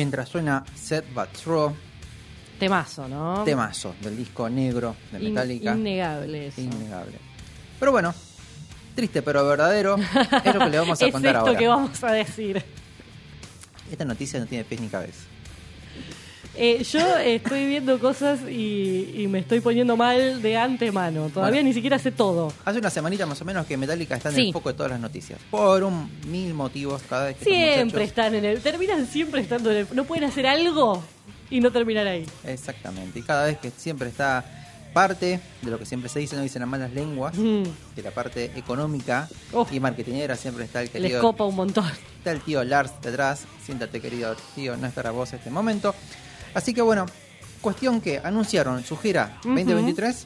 Mientras 0.04 0.28
suena 0.28 0.66
Set 0.76 1.06
But 1.14 1.30
True, 1.32 1.72
Temazo, 2.60 3.08
¿no? 3.08 3.46
temazo 3.46 3.96
del 4.02 4.18
disco 4.18 4.50
negro 4.50 4.98
de 5.14 5.20
In- 5.20 5.34
Metallica. 5.34 5.74
innegable 5.74 6.48
eso. 6.48 6.60
Innegable. 6.60 7.18
Pero 7.80 7.94
bueno, 7.94 8.14
triste 8.96 9.22
pero 9.22 9.48
verdadero, 9.48 9.96
es 9.96 10.54
lo 10.54 10.60
que 10.60 10.70
le 10.70 10.78
vamos 10.80 11.02
a 11.02 11.06
es 11.08 11.12
contar 11.14 11.36
esto 11.36 11.48
ahora. 11.48 11.58
que 11.58 11.68
vamos 11.70 12.04
a 12.04 12.12
decir. 12.12 12.62
Esta 13.90 14.04
noticia 14.04 14.42
no 14.42 14.46
tiene 14.46 14.66
pies 14.66 14.82
ni 14.82 14.90
cabeza. 14.90 15.22
Eh, 16.56 16.84
yo 16.84 17.18
estoy 17.18 17.66
viendo 17.66 18.00
cosas 18.00 18.40
y, 18.48 19.12
y 19.18 19.28
me 19.28 19.40
estoy 19.40 19.60
poniendo 19.60 19.98
mal 19.98 20.42
de 20.42 20.56
antemano. 20.56 21.30
Todavía 21.30 21.62
Bueno. 21.62 21.68
ni 21.70 21.74
siquiera 21.74 21.98
sé 21.98 22.12
todo. 22.12 22.54
Hace 22.64 22.78
una 22.80 22.92
semanita 22.92 23.26
más 23.26 23.42
o 23.42 23.46
menos 23.46 23.66
que 23.66 23.76
Metallica 23.76 24.16
está 24.16 24.30
en 24.30 24.36
Sí. 24.36 24.48
el 24.48 24.54
foco 24.54 24.70
de 24.70 24.76
todas 24.76 24.92
las 24.92 25.00
noticias. 25.00 25.40
Por 25.50 25.84
un 25.84 26.12
mil 26.28 26.54
motivos 26.54 27.02
cada 27.10 27.26
vez 27.26 27.38
que 27.38 27.46
Siempre 27.46 27.84
muchachos- 27.86 28.02
están 28.08 28.36
en 28.36 28.46
el. 28.46 28.62
Terminan 28.62 29.08
siempre 29.08 29.42
estando 29.42 29.72
en 29.72 29.78
el. 29.78 29.88
No 29.94 30.04
pueden 30.06 30.26
hacer 30.26 30.46
algo 30.46 31.04
y 31.50 31.60
no 31.60 31.72
terminar 31.72 32.06
ahí. 32.06 32.26
Exactamente. 32.46 33.18
Y 33.20 33.24
cada 33.24 33.46
vez 33.46 33.58
que 33.58 33.72
siempre 33.76 34.10
está 34.10 34.46
parte 34.94 35.40
de 35.64 35.72
lo 35.72 35.80
que 35.80 35.88
siempre 35.88 36.08
se 36.08 36.20
dice, 36.20 36.36
no 36.36 36.44
dicen 36.44 36.60
las 36.60 36.70
malas 36.70 36.94
lenguas, 36.94 37.36
Mm, 37.36 37.64
de 37.96 38.02
la 38.04 38.12
parte 38.12 38.52
económica 38.56 39.28
Oh. 39.52 39.66
y 39.72 39.80
marketingera 39.80 40.36
siempre 40.36 40.66
está 40.66 40.82
el 40.82 40.90
les 40.94 41.02
querido 41.02 41.20
copa 41.22 41.46
un 41.46 41.56
montón. 41.56 41.86
Está 42.20 42.32
el 42.32 42.42
tío 42.42 42.64
Lars 42.64 42.92
detrás. 43.02 43.46
Siéntate, 43.66 44.00
querido 44.00 44.36
tío, 44.54 44.78
no 44.78 44.86
es 44.86 44.94
para 44.94 45.10
vos 45.10 45.34
este 45.34 45.50
momento. 45.50 45.96
Así 46.54 46.74
que 46.74 46.82
bueno, 46.82 47.06
cuestión 47.62 48.02
que 48.02 48.20
anunciaron 48.24 48.84
su 48.84 48.98
gira 48.98 49.38
Ujú. 49.40 49.50
2023, 49.56 50.26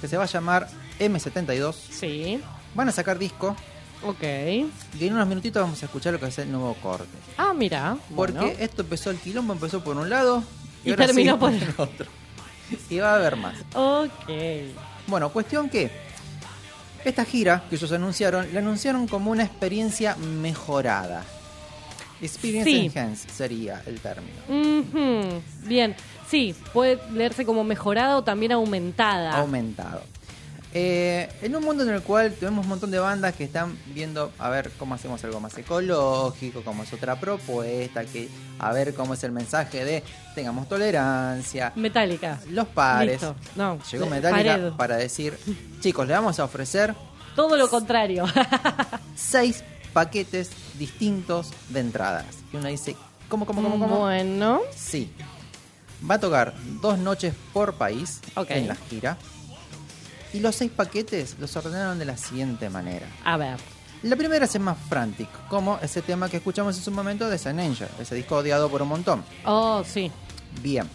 que 0.00 0.08
se 0.08 0.16
va 0.16 0.24
a 0.24 0.26
llamar 0.26 0.68
M72. 0.98 1.74
Sí. 1.90 2.40
Van 2.74 2.88
a 2.88 2.92
sacar 2.92 3.18
disco 3.18 3.56
Ok. 4.02 4.22
y 4.22 5.06
en 5.06 5.12
unos 5.14 5.26
minutitos 5.28 5.62
vamos 5.62 5.82
a 5.82 5.86
escuchar 5.86 6.12
lo 6.12 6.20
que 6.20 6.26
es 6.26 6.38
el 6.38 6.50
nuevo 6.50 6.74
corte. 6.82 7.06
Ah, 7.38 7.52
mira. 7.54 7.96
Porque 8.14 8.38
bueno. 8.38 8.52
esto 8.58 8.82
empezó, 8.82 9.10
el 9.10 9.18
quilombo 9.18 9.52
empezó 9.52 9.82
por 9.82 9.96
un 9.96 10.10
lado 10.10 10.42
y, 10.84 10.88
Y 10.88 10.90
ahora 10.92 11.06
terminó 11.06 11.38
por 11.38 11.52
el- 11.52 11.62
otro. 11.76 12.06
Y 12.90 12.98
va 12.98 13.12
a 13.12 13.16
haber 13.16 13.36
más. 13.36 13.54
Ok. 13.74 14.30
Bueno, 15.06 15.28
cuestión 15.30 15.68
que 15.70 15.90
esta 17.04 17.24
gira 17.24 17.64
que 17.68 17.76
ellos 17.76 17.92
anunciaron, 17.92 18.48
la 18.52 18.60
anunciaron 18.60 19.06
como 19.06 19.30
una 19.30 19.44
experiencia 19.44 20.16
mejorada. 20.16 21.22
Experience 22.24 22.70
Sí. 22.70 22.90
Enhanced 22.94 23.30
sería 23.30 23.82
el 23.86 24.00
término. 24.00 25.42
Bien. 25.66 25.94
Sí, 26.28 26.54
puede 26.72 26.98
leerse 27.12 27.44
como 27.44 27.64
mejorada 27.64 28.16
o 28.16 28.24
también 28.24 28.52
aumentada. 28.52 29.32
aumentado. 29.38 30.02
Eh, 30.76 31.28
en 31.40 31.54
un 31.54 31.62
mundo 31.62 31.84
en 31.84 31.90
el 31.90 32.02
cual 32.02 32.32
tenemos 32.32 32.64
un 32.64 32.70
montón 32.70 32.90
de 32.90 32.98
bandas 32.98 33.32
que 33.36 33.44
están 33.44 33.78
viendo 33.94 34.32
a 34.40 34.48
ver 34.48 34.72
cómo 34.76 34.96
hacemos 34.96 35.22
algo 35.22 35.38
más 35.38 35.56
ecológico, 35.56 36.62
cómo 36.64 36.82
es 36.82 36.92
otra 36.92 37.14
propuesta, 37.20 38.04
que 38.04 38.28
a 38.58 38.72
ver 38.72 38.92
cómo 38.92 39.14
es 39.14 39.22
el 39.22 39.30
mensaje 39.30 39.84
de 39.84 40.02
tengamos 40.34 40.68
tolerancia, 40.68 41.72
Metálica. 41.76 42.40
los 42.50 42.66
pares. 42.66 43.12
Listo. 43.22 43.36
No, 43.54 43.78
Llegó 43.92 44.06
Metallica 44.06 44.76
para 44.76 44.96
decir, 44.96 45.38
chicos, 45.80 46.08
le 46.08 46.14
vamos 46.14 46.40
a 46.40 46.44
ofrecer 46.44 46.92
Todo 47.36 47.56
lo 47.56 47.68
contrario. 47.70 48.24
seis 49.14 49.62
paquetes 49.94 50.50
distintos 50.78 51.50
de 51.70 51.80
entradas. 51.80 52.26
Y 52.52 52.56
uno 52.58 52.68
dice, 52.68 52.94
¿cómo, 53.30 53.46
cómo, 53.46 53.62
cómo, 53.62 53.78
cómo? 53.78 54.00
Bueno. 54.00 54.60
Sí. 54.76 55.10
Va 56.08 56.16
a 56.16 56.20
tocar 56.20 56.52
dos 56.82 56.98
noches 56.98 57.32
por 57.54 57.74
país 57.74 58.20
Ok. 58.34 58.50
en 58.50 58.68
la 58.68 58.74
gira. 58.74 59.16
Y 60.34 60.40
los 60.40 60.56
seis 60.56 60.70
paquetes 60.70 61.36
los 61.38 61.56
ordenaron 61.56 61.98
de 61.98 62.04
la 62.04 62.16
siguiente 62.18 62.68
manera. 62.68 63.06
A 63.24 63.36
ver. 63.36 63.56
La 64.02 64.16
primera 64.16 64.44
es 64.44 64.60
más 64.60 64.76
Frantic, 64.88 65.28
como 65.48 65.78
ese 65.80 66.02
tema 66.02 66.28
que 66.28 66.36
escuchamos 66.36 66.76
en 66.76 66.82
su 66.82 66.90
momento 66.90 67.30
de 67.30 67.38
San 67.38 67.58
Angel, 67.58 67.88
ese 67.98 68.14
disco 68.14 68.36
odiado 68.36 68.68
por 68.68 68.82
un 68.82 68.88
montón. 68.88 69.24
Oh, 69.46 69.82
sí. 69.86 70.10
Bien. 70.62 70.86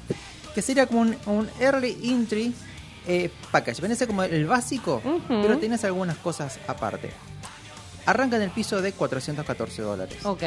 Que 0.54 0.62
sería 0.62 0.86
como 0.86 1.02
un, 1.02 1.18
un 1.26 1.50
early 1.60 1.98
entry 2.04 2.54
eh, 3.08 3.32
package. 3.52 3.82
Venía 3.82 4.06
como 4.06 4.22
el 4.22 4.46
básico, 4.46 5.02
Ujú. 5.04 5.22
pero 5.42 5.58
tienes 5.58 5.84
algunas 5.86 6.18
cosas 6.18 6.60
aparte. 6.68 7.12
Arranca 8.10 8.38
en 8.38 8.42
el 8.42 8.50
piso 8.50 8.82
de 8.82 8.92
414 8.92 9.84
dólares. 9.84 10.18
Ok. 10.26 10.42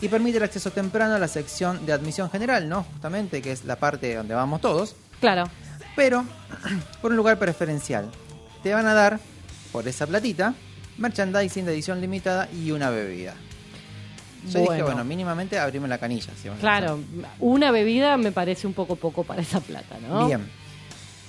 Y 0.00 0.08
permite 0.08 0.38
el 0.38 0.44
acceso 0.44 0.70
temprano 0.70 1.16
a 1.16 1.18
la 1.18 1.26
sección 1.26 1.84
de 1.84 1.92
admisión 1.92 2.30
general, 2.30 2.68
¿no? 2.68 2.84
Justamente, 2.84 3.42
que 3.42 3.50
es 3.50 3.64
la 3.64 3.74
parte 3.74 4.14
donde 4.14 4.34
vamos 4.34 4.60
todos. 4.60 4.94
Claro. 5.18 5.50
Pero 5.96 6.24
por 7.02 7.10
un 7.10 7.16
lugar 7.16 7.36
preferencial. 7.36 8.08
Te 8.62 8.72
van 8.72 8.86
a 8.86 8.94
dar, 8.94 9.18
por 9.72 9.88
esa 9.88 10.06
platita, 10.06 10.54
merchandising 10.96 11.64
de 11.64 11.72
edición 11.72 12.00
limitada 12.00 12.48
y 12.52 12.70
una 12.70 12.90
bebida. 12.90 13.34
Yo 14.52 14.60
dije, 14.60 14.84
Bueno. 14.84 15.02
mínimamente 15.02 15.58
abrimos 15.58 15.88
la 15.88 15.98
canilla. 15.98 16.32
si 16.40 16.48
Claro. 16.60 17.00
Una 17.40 17.72
bebida 17.72 18.16
me 18.16 18.30
parece 18.30 18.68
un 18.68 18.74
poco 18.74 18.94
poco 18.94 19.24
para 19.24 19.42
esa 19.42 19.60
plata, 19.60 19.96
¿no? 20.08 20.28
Bien. 20.28 20.48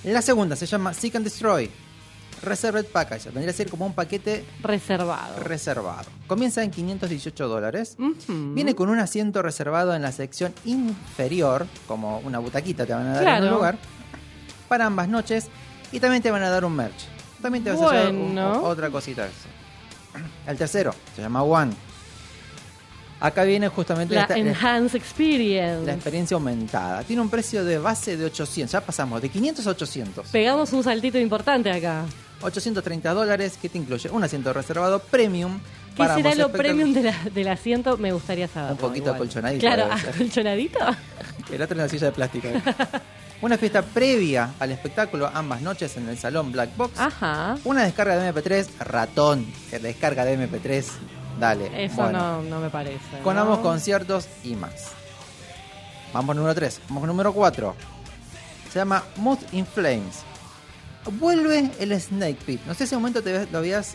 La 0.04 0.22
segunda 0.22 0.54
se 0.54 0.66
llama 0.66 0.94
Seek 0.94 1.16
and 1.16 1.24
Destroy. 1.24 1.68
Reserved 2.42 2.86
Package. 2.86 3.24
Vendría 3.30 3.50
a 3.50 3.54
ser 3.54 3.68
como 3.70 3.84
un 3.86 3.92
paquete 3.94 4.44
Reservado. 4.62 5.42
reservado. 5.42 6.04
Comienza 6.26 6.62
en 6.62 6.70
518 6.70 7.48
dólares. 7.48 7.96
Viene 8.28 8.74
con 8.74 8.88
un 8.88 8.98
asiento 8.98 9.42
reservado 9.42 9.94
en 9.94 10.02
la 10.02 10.12
sección 10.12 10.54
inferior, 10.64 11.66
como 11.86 12.18
una 12.20 12.38
butaquita 12.38 12.86
te 12.86 12.94
van 12.94 13.06
a 13.08 13.20
dar 13.20 13.38
en 13.38 13.44
un 13.44 13.50
lugar, 13.50 13.78
para 14.68 14.86
ambas 14.86 15.08
noches. 15.08 15.48
Y 15.92 16.00
también 16.00 16.22
te 16.22 16.30
van 16.30 16.42
a 16.42 16.50
dar 16.50 16.64
un 16.64 16.74
merch. 16.74 17.06
También 17.42 17.64
te 17.64 17.70
vas 17.72 17.80
a 17.80 18.08
un- 18.10 18.38
o- 18.38 18.62
otra 18.62 18.90
cosita. 18.90 19.28
El 20.46 20.56
tercero 20.56 20.94
se 21.16 21.22
llama 21.22 21.42
One. 21.42 21.72
Acá 23.22 23.44
viene 23.44 23.68
justamente 23.68 24.14
La 24.14 24.22
esta- 24.22 24.36
Enhanced 24.38 24.96
Experience. 24.96 25.84
la 25.84 25.92
experiencia 25.92 26.36
aumentada. 26.36 27.02
Tiene 27.02 27.20
un 27.20 27.28
precio 27.28 27.62
de 27.64 27.78
base 27.78 28.16
de 28.16 28.24
800. 28.24 28.72
Ya 28.72 28.80
pasamos 28.80 29.20
de 29.20 29.28
500 29.28 29.66
a 29.66 29.70
800. 29.70 30.28
Pegamos 30.28 30.72
un 30.72 30.82
saltito 30.82 31.18
importante 31.18 31.70
acá. 31.70 32.04
830 32.42 33.12
dólares 33.14 33.58
que 33.60 33.68
te 33.68 33.78
incluye 33.78 34.08
un 34.10 34.22
asiento 34.24 34.52
reservado 34.52 34.98
premium. 35.00 35.60
¿Qué 35.90 35.96
para 35.98 36.14
será 36.14 36.34
lo 36.34 36.50
premium 36.52 36.92
de 36.92 37.02
la- 37.02 37.18
del 37.34 37.48
asiento? 37.48 37.96
Me 37.98 38.12
gustaría 38.12 38.48
saber. 38.48 38.72
Un 38.72 38.78
poquito 38.78 39.12
acolchonadito 39.12 39.60
Claro, 39.60 39.88
acolchonadito. 39.92 40.78
El 41.52 41.60
otro 41.62 41.74
en 41.76 41.82
la 41.82 41.88
silla 41.88 42.06
de 42.06 42.12
plástico. 42.12 42.48
Una 43.42 43.56
fiesta 43.58 43.82
previa 43.82 44.50
al 44.60 44.70
espectáculo 44.70 45.28
ambas 45.32 45.62
noches 45.62 45.96
en 45.96 46.08
el 46.08 46.16
salón 46.18 46.52
Black 46.52 46.76
Box. 46.76 46.98
Ajá. 46.98 47.56
Una 47.64 47.82
descarga 47.84 48.16
de 48.16 48.32
MP3, 48.32 48.68
ratón. 48.80 49.46
Descarga 49.70 50.24
de 50.26 50.38
MP3. 50.38 50.84
Dale. 51.40 51.84
Eso 51.86 51.96
bueno, 51.96 52.42
no, 52.42 52.42
no 52.42 52.60
me 52.60 52.68
parece. 52.70 53.18
Con 53.24 53.34
¿no? 53.36 53.42
ambos 53.42 53.60
conciertos 53.60 54.28
y 54.44 54.54
más. 54.56 54.92
Vamos 56.12 56.36
número 56.36 56.54
3. 56.54 56.80
Vamos 56.90 57.06
número 57.08 57.32
4. 57.32 57.74
Se 58.70 58.78
llama 58.78 59.02
Mood 59.16 59.38
in 59.52 59.64
Flames. 59.66 60.22
Vuelve 61.18 61.70
el 61.78 61.98
Snake 62.00 62.38
Pit. 62.44 62.60
No 62.66 62.74
sé 62.74 62.86
si 62.86 62.94
en 62.94 62.98
un 62.98 63.02
momento 63.02 63.22
te 63.22 63.46
lo 63.50 63.58
habías 63.58 63.94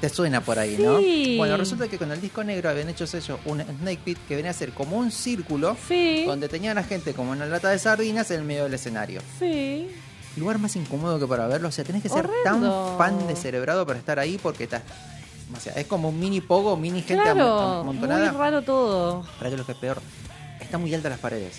Te 0.00 0.08
suena 0.08 0.40
por 0.40 0.58
ahí, 0.58 0.76
¿no? 0.80 0.98
Sí. 0.98 1.36
Bueno, 1.38 1.56
resulta 1.56 1.86
que 1.86 1.96
con 1.98 2.10
el 2.10 2.20
disco 2.20 2.42
negro 2.42 2.70
habían 2.70 2.88
hecho 2.88 3.04
ellos 3.04 3.38
un 3.44 3.60
Snake 3.62 4.00
Pit 4.04 4.18
que 4.26 4.34
venía 4.36 4.50
a 4.50 4.54
ser 4.54 4.72
como 4.72 4.96
un 4.96 5.10
círculo 5.12 5.76
Sí. 5.88 6.24
donde 6.26 6.48
tenían 6.48 6.76
a 6.78 6.82
gente 6.82 7.14
como 7.14 7.30
una 7.32 7.46
lata 7.46 7.68
de 7.70 7.78
sardinas 7.78 8.30
en 8.32 8.40
el 8.40 8.44
medio 8.44 8.64
del 8.64 8.74
escenario. 8.74 9.20
Sí. 9.38 9.88
Lugar 10.36 10.58
más 10.58 10.74
incómodo 10.76 11.18
que 11.20 11.26
para 11.26 11.46
verlo, 11.46 11.68
o 11.68 11.70
sea, 11.72 11.84
tenés 11.84 12.02
que 12.02 12.08
ser 12.08 12.26
Horrendo. 12.26 12.96
tan 12.96 12.98
fan 12.98 13.26
de 13.28 13.36
cerebrado 13.36 13.86
para 13.86 13.98
estar 13.98 14.18
ahí 14.18 14.38
porque 14.42 14.64
estás... 14.64 14.82
O 15.54 15.60
sea, 15.60 15.74
es 15.74 15.86
como 15.86 16.08
un 16.08 16.18
mini 16.18 16.40
pogo, 16.40 16.76
mini 16.76 17.02
gente 17.02 17.22
Claro, 17.22 17.40
amon- 17.40 17.70
muy 17.84 17.96
amontonada. 17.96 18.32
raro 18.32 18.62
todo. 18.62 19.26
Para 19.38 19.50
que 19.50 19.56
lo 19.58 19.66
que 19.66 19.72
es 19.72 19.78
peor, 19.78 20.00
está 20.60 20.78
muy 20.78 20.92
alta 20.94 21.10
las 21.10 21.18
paredes. 21.18 21.58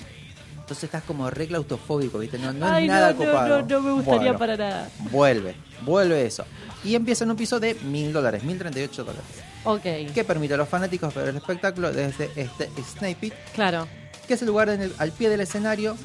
Entonces 0.74 0.86
estás 0.88 1.04
como 1.04 1.30
re 1.30 1.46
claustrofóbico, 1.46 2.18
¿viste? 2.18 2.40
No, 2.40 2.52
no 2.52 2.66
Ay, 2.68 2.86
es 2.86 2.90
nada 2.90 3.12
no, 3.12 3.18
copado. 3.20 3.62
no, 3.62 3.82
me 3.82 3.92
gustaría 3.92 4.20
Bueno, 4.32 4.40
para 4.40 4.58
nada. 4.58 4.90
Vuelve, 5.12 5.54
vuelve 5.82 6.26
eso. 6.26 6.46
Y 6.84 6.96
empieza 6.96 7.26
en 7.26 7.30
un 7.30 7.38
piso 7.38 7.60
de 7.60 7.76
mil 7.76 8.12
dólares, 8.12 8.44
mil 8.44 8.58
treinta 8.58 8.80
y 8.80 8.84
ocho 8.84 9.04
dólares. 9.04 9.24
Ok, 9.66 9.84
Que 10.16 10.24
permite 10.24 10.56
a 10.56 10.58
los 10.58 10.68
fanáticos 10.68 11.14
ver 11.14 11.28
el 11.28 11.36
espectáculo 11.38 11.92
desde 11.94 12.32
este 12.36 12.72
Snake 12.82 13.18
Pit, 13.22 13.34
claro. 13.54 13.88
que 14.28 14.34
es 14.34 14.42
el 14.42 14.48
lugar 14.48 14.70
en 14.70 14.82
el- 14.82 14.94
al 14.98 15.12
pie 15.12 15.30
del 15.30 15.42
escenario. 15.42 15.96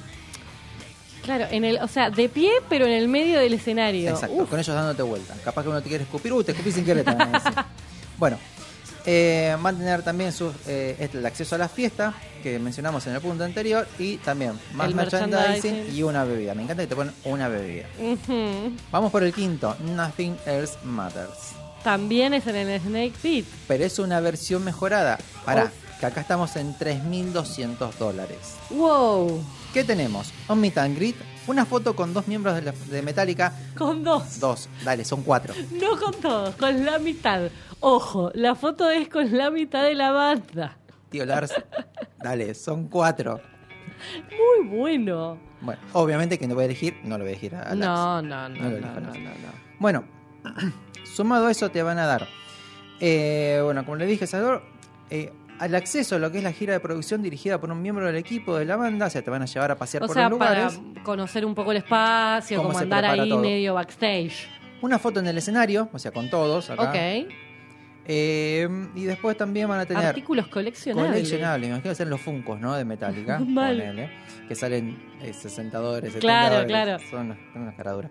Claro, 1.25 1.47
en 1.51 1.65
el, 1.65 1.79
o 1.79 1.89
sea, 1.89 2.11
de 2.11 2.29
pie, 2.29 2.51
pero 2.69 2.85
en 2.85 2.93
el 2.93 3.09
medio 3.09 3.39
del 3.41 3.55
escenario. 3.55 4.11
Exacto, 4.11 4.35
Uf, 4.37 4.51
con 4.51 4.59
ellos 4.61 4.75
dándote 4.75 5.01
vuelta. 5.03 5.35
Capaz 5.45 5.63
que 5.63 5.69
uno 5.71 5.81
te 5.81 5.89
quiere 5.89 6.05
escupir, 6.05 6.31
uy, 6.35 6.45
te 6.45 6.53
escupí 6.53 6.73
sin 6.73 6.85
querer. 6.85 7.07
bueno, 8.19 8.39
eh, 9.11 9.57
van 9.63 9.77
a 9.77 9.79
tener 9.79 10.03
también 10.03 10.33
sus, 10.33 10.53
eh, 10.67 10.95
este, 10.99 11.17
el 11.17 11.25
acceso 11.25 11.55
a 11.55 11.59
la 11.59 11.69
fiesta, 11.71 12.13
que 12.43 12.59
mencionamos 12.59 13.07
en 13.07 13.15
el 13.15 13.21
punto 13.23 13.43
anterior, 13.43 13.89
y 13.99 14.19
también 14.19 14.53
más 14.75 14.89
El 14.89 14.95
merchandising, 14.95 15.41
merchandising. 15.73 15.97
y 15.97 16.03
una 16.03 16.25
bebida. 16.25 16.55
Me 16.55 16.63
encanta 16.65 16.83
que 16.83 16.89
te 16.89 16.95
ponen 16.97 17.15
una 17.25 17.49
bebida. 17.49 17.87
Vamos 18.93 19.11
por 19.11 19.23
el 19.23 19.33
quinto, 19.33 19.75
Nothing 19.81 20.37
Else 20.45 20.75
Matters. 20.85 21.53
También 21.83 22.35
es 22.35 22.47
en 22.47 22.57
el 22.57 22.81
Snake 22.83 23.15
Pit. 23.23 23.47
Pero 23.67 23.85
es 23.85 23.99
una 23.99 24.21
versión 24.21 24.63
mejorada. 24.63 25.19
Para, 25.47 25.65
Oh. 25.65 25.99
que 26.01 26.07
acá 26.07 26.21
estamos 26.21 26.55
en 26.57 26.75
3.200 26.77 27.95
dólares. 27.99 28.39
Wow, 28.71 29.43
¿Qué 29.73 29.85
tenemos? 29.85 30.33
Un 30.49 30.61
meet 30.61 30.77
and 30.79 30.97
greet, 30.97 31.17
una 31.49 31.65
foto 31.67 31.97
con 31.97 32.15
dos 32.15 32.29
miembros 32.29 32.55
de, 32.55 32.63
la- 32.63 32.73
de 32.73 33.03
Metallica. 33.03 33.53
con 33.77 34.05
dos. 34.05 34.39
Dos, 34.41 34.69
dale, 34.85 35.05
son 35.05 35.23
cuatro. 35.23 35.55
No 35.73 35.99
con 35.99 36.15
todos, 36.21 36.55
con 36.57 36.85
la 36.85 36.99
mitad. 36.99 37.51
Ojo, 37.81 38.31
la 38.35 38.55
foto 38.55 38.89
es 38.91 39.09
con 39.09 39.37
la 39.37 39.51
mitad 39.51 39.83
de 39.85 39.95
la 39.95 40.11
banda. 40.13 40.77
Tío 41.11 41.25
Lars, 41.25 41.53
dale, 42.23 42.55
son 42.55 42.89
cuatro. 42.89 43.41
Muy 44.31 44.69
bueno. 44.69 45.39
Bueno, 45.61 45.81
obviamente 45.95 46.39
que 46.39 46.47
no 46.47 46.55
voy 46.55 46.63
a 46.63 46.67
elegir, 46.67 46.97
no 47.03 47.19
lo 47.19 47.25
voy 47.25 47.31
a 47.31 47.33
elegir 47.33 47.55
a 47.57 47.75
Lars. 47.75 47.77
No, 47.79 48.23
no, 48.23 48.49
no, 48.49 48.55
No 48.57 48.71
no, 48.71 48.79
no, 48.81 49.01
no, 49.01 49.01
Lars. 49.01 49.19
no. 49.19 49.53
Bueno, 49.81 50.05
sumado 51.15 51.47
a 51.47 51.51
eso 51.51 51.71
te 51.71 51.83
van 51.83 51.99
a 51.99 52.07
dar, 52.07 52.27
eh, 53.01 53.61
bueno, 53.65 53.85
como 53.85 53.97
le 53.97 54.07
dije, 54.07 54.27
Salvador, 54.27 54.63
eh, 55.11 55.33
al 55.59 55.75
acceso 55.75 56.17
a 56.17 56.19
lo 56.19 56.31
que 56.31 56.39
es 56.39 56.45
la 56.45 56.53
gira 56.53 56.73
de 56.73 56.81
producción 56.81 57.23
dirigida 57.23 57.61
por 57.61 57.71
un 57.71 57.81
miembro 57.83 58.07
del 58.07 58.17
equipo 58.17 58.57
de 58.57 58.65
la 58.65 58.77
banda, 58.77 59.07
o 59.07 59.11
sea, 59.11 59.23
te 59.23 59.31
van 59.31 59.43
a 59.43 59.47
llevar 59.47 59.71
a 59.71 59.77
pasear 59.77 60.03
O 60.05 60.07
por 60.07 60.15
sea, 60.15 60.29
los 60.29 60.39
para 60.39 60.69
lugares. 60.69 60.81
conocer 61.03 61.45
un 61.45 61.55
poco 61.55 61.73
el 61.73 61.79
espacio, 61.79 62.63
como 62.63 62.79
andar 62.79 63.05
ahí 63.05 63.29
todo. 63.29 63.41
medio 63.41 63.75
backstage. 63.75 64.49
Una 64.83 64.99
foto 64.99 65.21
en 65.21 65.27
el 65.27 65.39
escenario, 65.39 65.89
o 65.93 65.99
sea, 65.99 66.11
con 66.13 66.31
todos 66.31 66.71
acá. 66.71 66.91
Ok. 66.91 67.29
Eh, 68.11 68.69
y 68.95 69.05
después 69.05 69.37
también 69.37 69.69
van 69.69 69.81
a 69.81 69.87
tener 69.87 70.07
Artículos 70.07 70.49
coleccionables. 70.49 71.13
coleccionables, 71.13 71.69
imagino 71.69 71.91
que 71.91 71.95
sean 71.95 72.09
los 72.09 72.21
Funcos, 72.21 72.59
¿no? 72.59 72.75
De 72.75 72.85
Metallica, 72.85 73.39
Vale. 73.47 73.81
ponele, 73.85 74.11
que 74.49 74.55
salen 74.55 74.99
eh, 75.21 75.33
60 75.35 75.77
dólares, 75.79 76.13
70 76.15 76.21
Claro, 76.21 76.67
claro. 76.67 76.99
Son 77.11 77.37
son 77.53 77.63
unas 77.63 77.75
caraduras. 77.75 78.11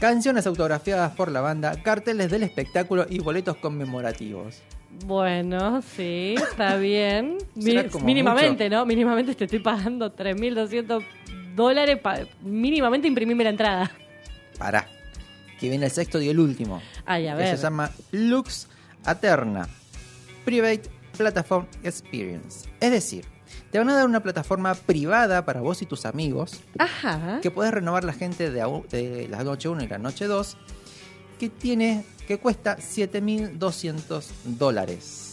Canciones 0.00 0.46
autografiadas 0.48 1.12
por 1.12 1.30
la 1.30 1.40
banda, 1.40 1.80
carteles 1.82 2.30
del 2.32 2.42
espectáculo 2.42 3.06
y 3.08 3.20
boletos 3.20 3.56
conmemorativos. 3.58 4.60
Bueno, 5.04 5.82
sí, 5.82 6.34
está 6.36 6.76
bien. 6.76 7.38
Mínimamente, 8.02 8.68
¿no? 8.70 8.86
Mínimamente 8.86 9.34
te 9.34 9.44
estoy 9.44 9.58
pagando 9.60 10.14
3.200 10.14 11.02
dólares 11.54 11.98
para 11.98 12.26
mínimamente 12.42 13.08
imprimirme 13.08 13.44
la 13.44 13.50
entrada. 13.50 13.90
Pará, 14.58 14.86
que 15.58 15.68
viene 15.68 15.86
el 15.86 15.90
sexto 15.90 16.20
y 16.20 16.28
el 16.28 16.38
último, 16.38 16.80
Ay, 17.04 17.26
a 17.26 17.32
que 17.36 17.42
ver. 17.42 17.56
se 17.56 17.62
llama 17.62 17.90
Lux 18.12 18.68
Aterna 19.04 19.68
Private 20.44 20.82
Platform 21.16 21.66
Experience. 21.82 22.68
Es 22.80 22.90
decir, 22.90 23.24
te 23.70 23.78
van 23.78 23.88
a 23.88 23.94
dar 23.94 24.06
una 24.06 24.20
plataforma 24.22 24.74
privada 24.74 25.44
para 25.44 25.60
vos 25.60 25.82
y 25.82 25.86
tus 25.86 26.06
amigos 26.06 26.60
Ajá. 26.78 27.40
que 27.42 27.50
puedes 27.50 27.72
renovar 27.72 28.04
la 28.04 28.12
gente 28.12 28.50
de, 28.50 28.62
de 28.90 29.28
la 29.28 29.42
noche 29.44 29.68
1 29.68 29.82
y 29.84 29.88
la 29.88 29.98
noche 29.98 30.26
2, 30.26 30.56
que 31.40 31.48
tiene 31.48 32.04
que 32.26 32.38
cuesta 32.38 32.76
7.200 32.78 34.24
dólares. 34.44 35.28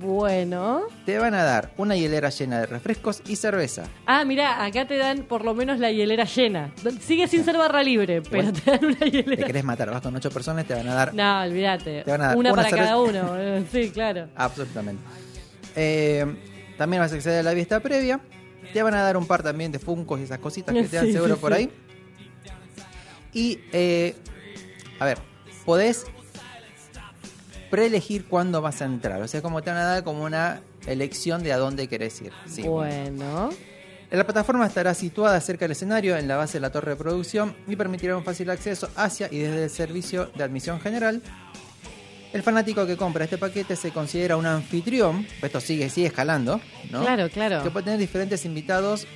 Bueno. 0.00 0.82
Te 1.06 1.18
van 1.18 1.34
a 1.34 1.42
dar 1.42 1.72
una 1.78 1.96
hielera 1.96 2.28
llena 2.28 2.60
de 2.60 2.66
refrescos 2.66 3.22
y 3.26 3.36
cerveza. 3.36 3.84
Ah, 4.06 4.24
mira, 4.24 4.64
acá 4.64 4.86
te 4.86 4.96
dan 4.96 5.22
por 5.24 5.44
lo 5.44 5.54
menos 5.54 5.78
la 5.80 5.90
hielera 5.90 6.24
llena. 6.24 6.72
Sigue 7.00 7.26
sin 7.26 7.44
ser 7.44 7.56
barra 7.56 7.82
libre, 7.82 8.22
pero 8.22 8.52
te 8.52 8.70
dan 8.70 8.84
una 8.84 8.96
Te 8.98 9.10
hielera. 9.10 9.46
querés 9.46 9.64
matar, 9.64 9.90
vas 9.90 10.02
con 10.02 10.14
8 10.14 10.30
personas, 10.30 10.66
te 10.66 10.74
van 10.74 10.86
a 10.88 10.94
dar 10.94 11.14
No, 11.14 11.42
olvídate. 11.42 12.02
Te 12.04 12.10
van 12.10 12.20
a 12.20 12.26
dar 12.28 12.36
Una, 12.36 12.52
una 12.52 12.62
para 12.62 12.68
cerveza. 12.70 12.90
cada 12.92 13.00
uno. 13.00 13.66
Sí, 13.72 13.90
claro. 13.90 14.28
absolutamente. 14.36 15.02
Eh, 15.74 16.24
también 16.78 17.00
vas 17.02 17.12
a 17.12 17.16
acceder 17.16 17.40
a 17.40 17.42
la 17.42 17.54
vista 17.54 17.80
previa. 17.80 18.20
Te 18.72 18.82
van 18.82 18.94
a 18.94 19.02
dar 19.02 19.16
un 19.16 19.26
par 19.26 19.42
también 19.42 19.72
de 19.72 19.78
funcos 19.78 20.20
y 20.20 20.24
esas 20.24 20.38
cositas 20.38 20.74
que 20.74 20.84
te 20.84 20.96
dan 20.96 21.06
seguro 21.12 21.34
sí, 21.36 21.40
por 21.40 21.52
sí. 21.54 21.58
ahí. 21.58 21.70
Y, 23.32 23.58
eh, 23.72 24.14
a 25.00 25.04
ver, 25.06 25.18
podés 25.64 26.04
preelegir 27.70 28.26
cuándo 28.26 28.60
vas 28.62 28.82
a 28.82 28.84
entrar. 28.84 29.20
O 29.22 29.28
sea, 29.28 29.42
como 29.42 29.62
te 29.62 29.70
van 29.70 29.80
a 29.80 29.84
dar 29.84 30.04
como 30.04 30.24
una 30.24 30.60
elección 30.86 31.42
de 31.42 31.52
a 31.52 31.58
dónde 31.58 31.88
querés 31.88 32.20
ir. 32.22 32.32
Sí. 32.46 32.62
Bueno. 32.62 33.50
La 34.10 34.24
plataforma 34.24 34.66
estará 34.66 34.94
situada 34.94 35.40
cerca 35.40 35.64
del 35.64 35.72
escenario, 35.72 36.16
en 36.16 36.28
la 36.28 36.36
base 36.36 36.58
de 36.58 36.60
la 36.60 36.70
torre 36.70 36.92
de 36.92 36.96
producción, 36.96 37.56
y 37.66 37.74
permitirá 37.74 38.16
un 38.16 38.22
fácil 38.22 38.48
acceso 38.50 38.88
hacia 38.94 39.28
y 39.32 39.38
desde 39.38 39.64
el 39.64 39.70
servicio 39.70 40.26
de 40.36 40.44
admisión 40.44 40.80
general. 40.80 41.20
El 42.32 42.42
fanático 42.42 42.86
que 42.86 42.96
compra 42.96 43.24
este 43.24 43.38
paquete 43.38 43.76
se 43.76 43.92
considera 43.92 44.36
un 44.36 44.46
anfitrión, 44.46 45.26
esto 45.40 45.60
sigue, 45.60 45.88
sigue 45.88 46.08
escalando, 46.08 46.60
¿no? 46.90 47.02
Claro, 47.02 47.28
claro. 47.28 47.62
Que 47.62 47.70
puede 47.70 47.84
tener 47.84 47.98
diferentes 47.98 48.44
invitados 48.44 49.06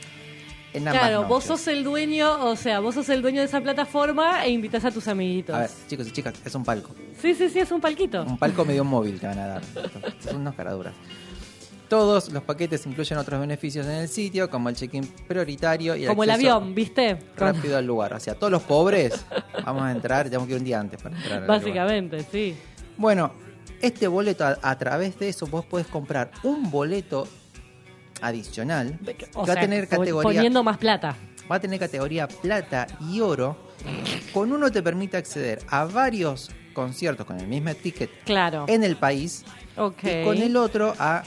en 0.72 0.86
ambas 0.88 1.02
Claro, 1.02 1.24
vos 1.26 1.44
sos 1.44 1.66
el 1.68 1.82
dueño, 1.84 2.44
o 2.46 2.56
sea, 2.56 2.80
vos 2.80 2.94
sos 2.94 3.08
el 3.08 3.22
dueño 3.22 3.40
de 3.40 3.46
esa 3.46 3.60
plataforma 3.60 4.44
e 4.44 4.50
invitas 4.50 4.84
a 4.84 4.90
tus 4.90 5.08
amiguitos. 5.08 5.54
A 5.54 5.60
ver, 5.60 5.70
chicos 5.88 6.08
y 6.08 6.10
chicas, 6.12 6.34
es 6.44 6.54
un 6.54 6.64
palco. 6.64 6.94
Sí, 7.20 7.34
sí, 7.34 7.48
sí, 7.48 7.58
es 7.58 7.70
un 7.72 7.80
palquito. 7.80 8.22
Un 8.22 8.38
palco 8.38 8.64
medio 8.64 8.84
móvil 8.84 9.18
te 9.18 9.26
van 9.26 9.38
a 9.38 9.46
dar. 9.46 9.62
Son 10.20 10.36
unas 10.36 10.54
caraduras. 10.54 10.94
Todos 11.88 12.30
los 12.32 12.42
paquetes 12.42 12.84
incluyen 12.86 13.16
otros 13.16 13.40
beneficios 13.40 13.86
en 13.86 13.92
el 13.92 14.08
sitio, 14.08 14.50
como 14.50 14.68
el 14.68 14.76
check-in 14.76 15.06
prioritario 15.26 15.96
y 15.96 16.04
Como 16.04 16.22
el 16.22 16.30
acceso 16.30 16.52
avión, 16.56 16.74
¿viste? 16.74 17.18
rápido 17.34 17.78
al 17.78 17.86
lugar. 17.86 18.12
O 18.12 18.20
sea, 18.20 18.34
todos 18.34 18.50
los 18.50 18.62
pobres 18.62 19.24
vamos 19.64 19.84
a 19.84 19.92
entrar, 19.92 20.24
tenemos 20.26 20.46
que 20.46 20.52
ir 20.52 20.58
un 20.58 20.64
día 20.66 20.80
antes 20.80 21.00
para 21.02 21.16
entrar. 21.16 21.34
al 21.38 21.42
lugar. 21.44 21.58
Básicamente, 21.60 22.26
sí. 22.30 22.54
Bueno, 22.98 23.32
este 23.80 24.06
boleto, 24.06 24.44
a, 24.44 24.58
a 24.60 24.76
través 24.76 25.18
de 25.18 25.30
eso, 25.30 25.46
vos 25.46 25.64
podés 25.64 25.86
comprar 25.86 26.30
un 26.42 26.70
boleto 26.70 27.26
adicional 28.20 28.98
que 29.16 29.26
va 29.36 29.44
sea, 29.44 29.54
a 29.54 29.60
tener 29.60 29.88
categoría 29.88 30.22
poniendo 30.36 30.62
más 30.62 30.78
plata. 30.78 31.16
va 31.50 31.56
a 31.56 31.60
tener 31.60 31.78
categoría 31.78 32.28
plata 32.28 32.86
y 33.10 33.20
oro. 33.20 33.68
Con 34.32 34.52
uno 34.52 34.70
te 34.70 34.82
permite 34.82 35.16
acceder 35.16 35.60
a 35.68 35.84
varios 35.84 36.50
conciertos 36.72 37.26
con 37.26 37.38
el 37.40 37.46
mismo 37.46 37.74
ticket 37.74 38.10
Claro. 38.24 38.64
en 38.68 38.82
el 38.84 38.96
país 38.96 39.44
y 39.76 40.24
con 40.24 40.36
el 40.38 40.56
otro 40.56 40.94
a 40.98 41.22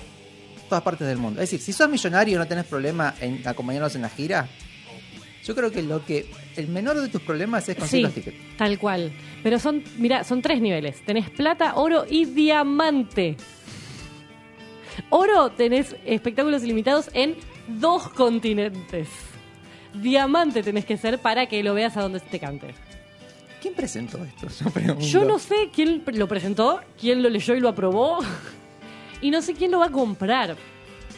todas 0.70 0.84
partes 0.84 1.08
del 1.08 1.18
mundo. 1.18 1.42
Es 1.42 1.50
decir, 1.50 1.62
si 1.66 1.74
sos 1.74 1.90
millonario 1.90 2.36
y 2.36 2.38
no 2.38 2.48
tenés 2.48 2.66
problema 2.66 3.14
en 3.20 3.46
acompañarnos 3.48 3.96
en 3.96 4.02
la 4.04 4.10
gira, 4.10 4.48
yo 5.44 5.56
creo 5.56 5.72
que 5.72 5.82
lo 5.82 6.06
que 6.06 6.30
el 6.56 6.68
menor 6.68 7.00
de 7.02 7.08
tus 7.10 7.22
problemas 7.22 7.68
es 7.68 7.76
conseguir 7.76 8.08
Sí, 8.10 8.22
los 8.22 8.26
tickets. 8.26 8.58
tal 8.58 8.78
cual. 8.78 9.12
Pero 9.44 9.58
son, 9.60 9.84
mira, 9.98 10.24
son 10.24 10.42
tres 10.42 10.62
niveles. 10.62 11.04
Tenés 11.04 11.30
plata, 11.32 11.74
oro 11.76 12.06
y 12.10 12.26
diamante. 12.26 13.36
Oro 15.10 15.50
tenés 15.52 15.96
espectáculos 16.06 16.64
ilimitados 16.64 17.10
en 17.14 17.36
dos 17.68 18.10
continentes. 18.10 19.08
Diamante 19.94 20.64
tenés 20.64 20.86
que 20.86 20.98
ser 20.98 21.20
para 21.20 21.48
que 21.48 21.64
lo 21.64 21.74
veas 21.74 21.98
a 21.98 22.02
donde 22.02 22.20
te 22.20 22.40
cante. 22.40 22.74
¿Quién 23.62 23.74
presentó 23.74 24.24
esto? 24.24 24.48
Yo, 25.00 25.24
no 25.26 25.38
sé 25.38 25.70
quién 25.74 26.04
lo 26.08 26.28
presentó, 26.28 26.82
quién 27.00 27.22
lo 27.22 27.30
leyó 27.30 27.54
y 27.56 27.60
lo 27.60 27.70
aprobó. 27.70 28.20
Y 29.24 29.30
no 29.30 29.44
sé 29.44 29.54
quién 29.54 29.70
lo 29.70 29.78
va 29.78 29.86
a 29.86 29.92
comprar. 29.92 30.58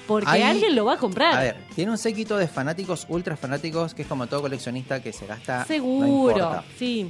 Porque 0.08 0.30
Hay- 0.30 0.42
alguien 0.42 0.76
lo 0.76 0.84
va 0.84 0.96
a 0.96 0.98
comprar. 0.98 1.36
A 1.38 1.40
ver, 1.40 1.56
tiene 1.74 1.90
un 1.90 1.98
séquito 1.98 2.36
de 2.36 2.50
fanáticos, 2.50 3.06
ultra 3.08 3.38
fanáticos, 3.38 3.94
que 3.94 4.02
es 4.02 4.08
como 4.10 4.28
todo 4.28 4.42
coleccionista 4.42 5.02
que 5.02 5.14
se 5.14 5.26
gasta. 5.26 5.64
Seguro, 5.64 6.62
sí. 6.78 7.10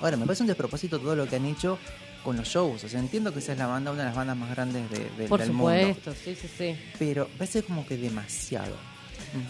Ahora, 0.00 0.16
me 0.16 0.24
parece 0.24 0.42
un 0.42 0.46
despropósito 0.46 0.98
todo 0.98 1.14
lo 1.14 1.26
que 1.26 1.36
han 1.36 1.44
hecho 1.44 1.78
con 2.26 2.36
los 2.36 2.48
shows. 2.48 2.82
O 2.84 2.88
sea, 2.88 3.00
entiendo 3.00 3.32
que 3.32 3.38
esa 3.38 3.52
es 3.52 3.58
la 3.58 3.66
banda, 3.68 3.90
una 3.92 4.02
de 4.02 4.08
las 4.08 4.16
bandas 4.16 4.36
más 4.36 4.50
grandes 4.50 4.90
de- 4.90 5.08
de- 5.16 5.28
Por 5.28 5.40
del 5.40 5.52
mundo. 5.52 5.72
supuesto, 5.78 6.12
sí, 6.22 6.34
sí, 6.34 6.48
sí. 6.58 6.76
Pero 6.98 7.28
parece 7.38 7.62
como 7.62 7.86
que 7.86 7.96
demasiado. 7.96 8.76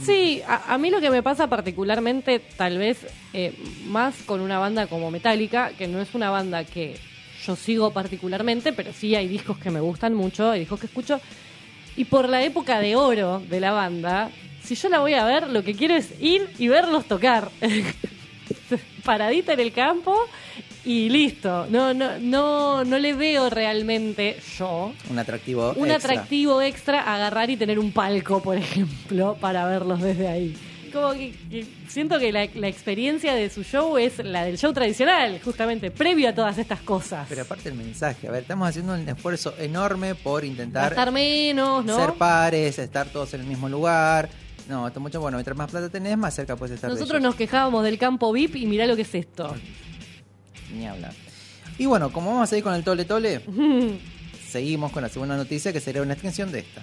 Sí, 0.04 0.42
a, 0.46 0.74
a 0.74 0.78
mí 0.78 0.90
lo 0.90 1.00
que 1.00 1.10
me 1.10 1.22
pasa 1.22 1.48
particularmente, 1.48 2.38
tal 2.38 2.78
vez 2.78 2.98
eh, 3.32 3.54
más 3.86 4.14
con 4.26 4.40
una 4.40 4.58
banda 4.58 4.86
como 4.86 5.10
Metallica, 5.10 5.70
que 5.76 5.88
no 5.88 6.00
es 6.00 6.14
una 6.14 6.30
banda 6.30 6.64
que 6.64 6.96
yo 7.44 7.56
sigo 7.56 7.92
particularmente, 7.92 8.72
pero 8.72 8.92
sí 8.92 9.14
hay 9.14 9.26
discos 9.28 9.58
que 9.58 9.70
me 9.70 9.80
gustan 9.80 10.14
mucho, 10.14 10.50
hay 10.50 10.60
discos 10.60 10.80
que 10.80 10.86
escucho. 10.86 11.20
Y 11.96 12.04
por 12.04 12.28
la 12.28 12.42
época 12.42 12.78
de 12.80 12.94
oro 12.96 13.40
de 13.48 13.58
la 13.60 13.72
banda, 13.72 14.30
si 14.62 14.74
yo 14.74 14.88
la 14.88 14.98
voy 15.00 15.14
a 15.14 15.24
ver, 15.24 15.48
lo 15.50 15.62
que 15.64 15.74
quiero 15.74 15.94
es 15.94 16.10
ir 16.20 16.50
y 16.58 16.68
verlos 16.68 17.06
tocar. 17.06 17.50
Paradita 19.04 19.52
en 19.52 19.60
el 19.60 19.72
campo 19.72 20.16
y 20.86 21.08
listo. 21.10 21.66
No, 21.68 21.92
no, 21.92 22.18
no, 22.18 22.84
no 22.84 22.98
le 22.98 23.12
veo 23.12 23.50
realmente 23.50 24.38
yo 24.58 24.92
Un 25.10 25.18
atractivo. 25.18 25.74
un 25.76 25.90
extra. 25.90 26.12
atractivo 26.12 26.62
extra 26.62 27.12
agarrar 27.14 27.50
y 27.50 27.56
tener 27.56 27.78
un 27.78 27.92
palco, 27.92 28.40
por 28.40 28.56
ejemplo, 28.64 29.36
para 29.40 29.66
verlos 29.66 30.00
desde 30.00 30.28
ahí. 30.28 30.56
Como 30.92 31.12
que, 31.12 31.32
que 31.50 31.66
siento 31.88 32.18
que 32.18 32.32
la, 32.32 32.48
la 32.54 32.68
experiencia 32.68 33.34
de 33.34 33.50
su 33.50 33.64
show 33.64 33.98
es 33.98 34.24
la 34.24 34.44
del 34.44 34.56
show 34.56 34.72
tradicional, 34.72 35.38
justamente, 35.44 35.90
previo 35.90 36.28
a 36.28 36.34
todas 36.34 36.56
estas 36.56 36.80
cosas. 36.80 37.26
Pero 37.28 37.42
aparte 37.42 37.68
el 37.68 37.74
mensaje, 37.74 38.28
a 38.28 38.30
ver, 38.30 38.42
estamos 38.42 38.66
haciendo 38.68 38.94
un 38.94 39.06
esfuerzo 39.06 39.52
enorme 39.58 40.14
por 40.14 40.44
intentar 40.44 40.90
Gastar 40.94 41.12
menos, 41.12 41.84
¿no? 41.84 41.98
ser 41.98 42.12
pares, 42.14 42.78
estar 42.78 43.08
todos 43.08 43.34
en 43.34 43.40
el 43.42 43.46
mismo 43.46 43.68
lugar. 43.68 44.28
No, 44.68 44.86
esto 44.86 45.00
mucho 45.00 45.20
bueno, 45.20 45.36
mientras 45.36 45.56
más 45.56 45.70
plata 45.70 45.88
tenés, 45.90 46.16
más 46.16 46.34
cerca 46.34 46.56
puedes 46.56 46.74
estar 46.76 46.88
de 46.88 46.94
Nosotros 46.94 47.18
ellos. 47.20 47.30
nos 47.30 47.34
quejábamos 47.36 47.84
del 47.84 47.98
campo 47.98 48.32
VIP 48.32 48.56
y 48.56 48.66
mirá 48.66 48.86
lo 48.86 48.96
que 48.96 49.02
es 49.02 49.14
esto. 49.14 49.54
Ni 50.74 50.86
hablar. 50.86 51.12
Y 51.78 51.86
bueno, 51.86 52.12
como 52.12 52.32
vamos 52.32 52.52
a 52.52 52.56
ir 52.56 52.62
con 52.62 52.74
el 52.74 52.84
tole 52.84 53.04
tole, 53.04 53.40
seguimos 54.48 54.92
con 54.92 55.02
la 55.02 55.08
segunda 55.08 55.36
noticia 55.36 55.72
que 55.72 55.80
sería 55.80 56.02
una 56.02 56.14
extensión 56.14 56.52
de 56.52 56.60
esta. 56.60 56.82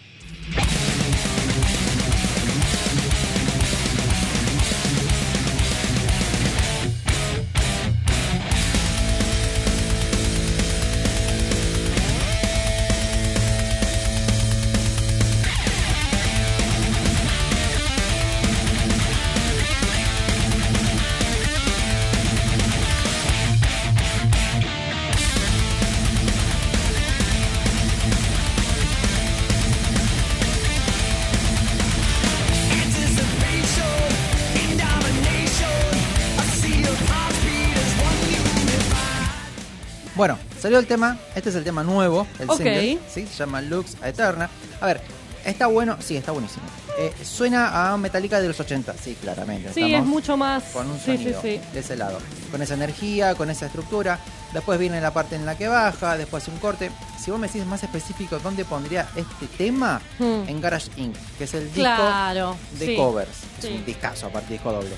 Salió 40.63 40.80
el 40.80 40.88
tema, 40.88 41.17
este 41.36 41.49
es 41.49 41.56
el 41.56 41.65
tema 41.65 41.84
nuevo, 41.84 42.26
el 42.39 42.49
Ok. 42.49 42.56
single, 42.56 42.99
¿sí? 43.13 43.28
se 43.28 43.36
llama 43.39 43.62
Lux 43.62 43.97
Eterna. 44.02 44.49
A 44.80 44.86
ver, 44.86 45.02
está 45.43 45.67
bueno, 45.67 45.97
sí, 45.99 46.15
está 46.15 46.32
buenísimo. 46.32 46.63
Eh, 46.97 47.13
suena 47.26 47.91
a 47.91 47.97
Metallica 47.97 48.39
de 48.39 48.47
los 48.47 48.58
80, 48.62 48.93
sí, 49.04 49.17
claramente. 49.19 49.73
Sí, 49.73 49.82
estamos 49.82 49.99
es 49.99 50.06
mucho 50.06 50.38
más. 50.38 50.63
Con 50.71 50.89
un 50.89 50.97
sí, 50.99 51.17
sí, 51.17 51.17
sonido 51.17 51.41
sí. 51.41 51.60
de 51.73 51.80
ese 51.82 51.97
lado, 51.97 52.17
con 52.49 52.62
esa 52.62 52.76
energía, 52.76 53.36
con 53.36 53.49
esa 53.49 53.65
estructura. 53.65 54.19
Después 54.54 54.80
viene 54.80 55.02
la 55.02 55.12
parte 55.12 55.36
en 55.36 55.45
la 55.45 55.58
que 55.58 55.67
baja, 55.67 56.15
después 56.17 56.47
un 56.47 56.58
corte. 56.60 56.91
Si 57.21 57.30
vos 57.30 57.39
me 57.41 57.47
decís 57.47 57.65
más 57.65 57.84
específico 57.84 58.39
dónde 58.39 58.63
pondría 58.63 59.06
este 59.17 59.47
tema, 59.58 59.99
Hmm. 60.17 60.47
en 60.47 60.62
Garage 60.62 60.91
Inc., 60.95 61.17
que 61.38 61.43
es 61.43 61.54
el 61.56 61.65
disco 61.65 61.82
Claro. 61.82 62.56
de 62.80 62.86
sí. 62.86 62.95
covers. 62.95 63.30
Es 63.60 63.65
Sí. 63.65 63.73
un 63.73 63.84
discazo, 63.86 64.28
aparte 64.28 64.54
disco 64.54 64.71
doble. 64.71 64.95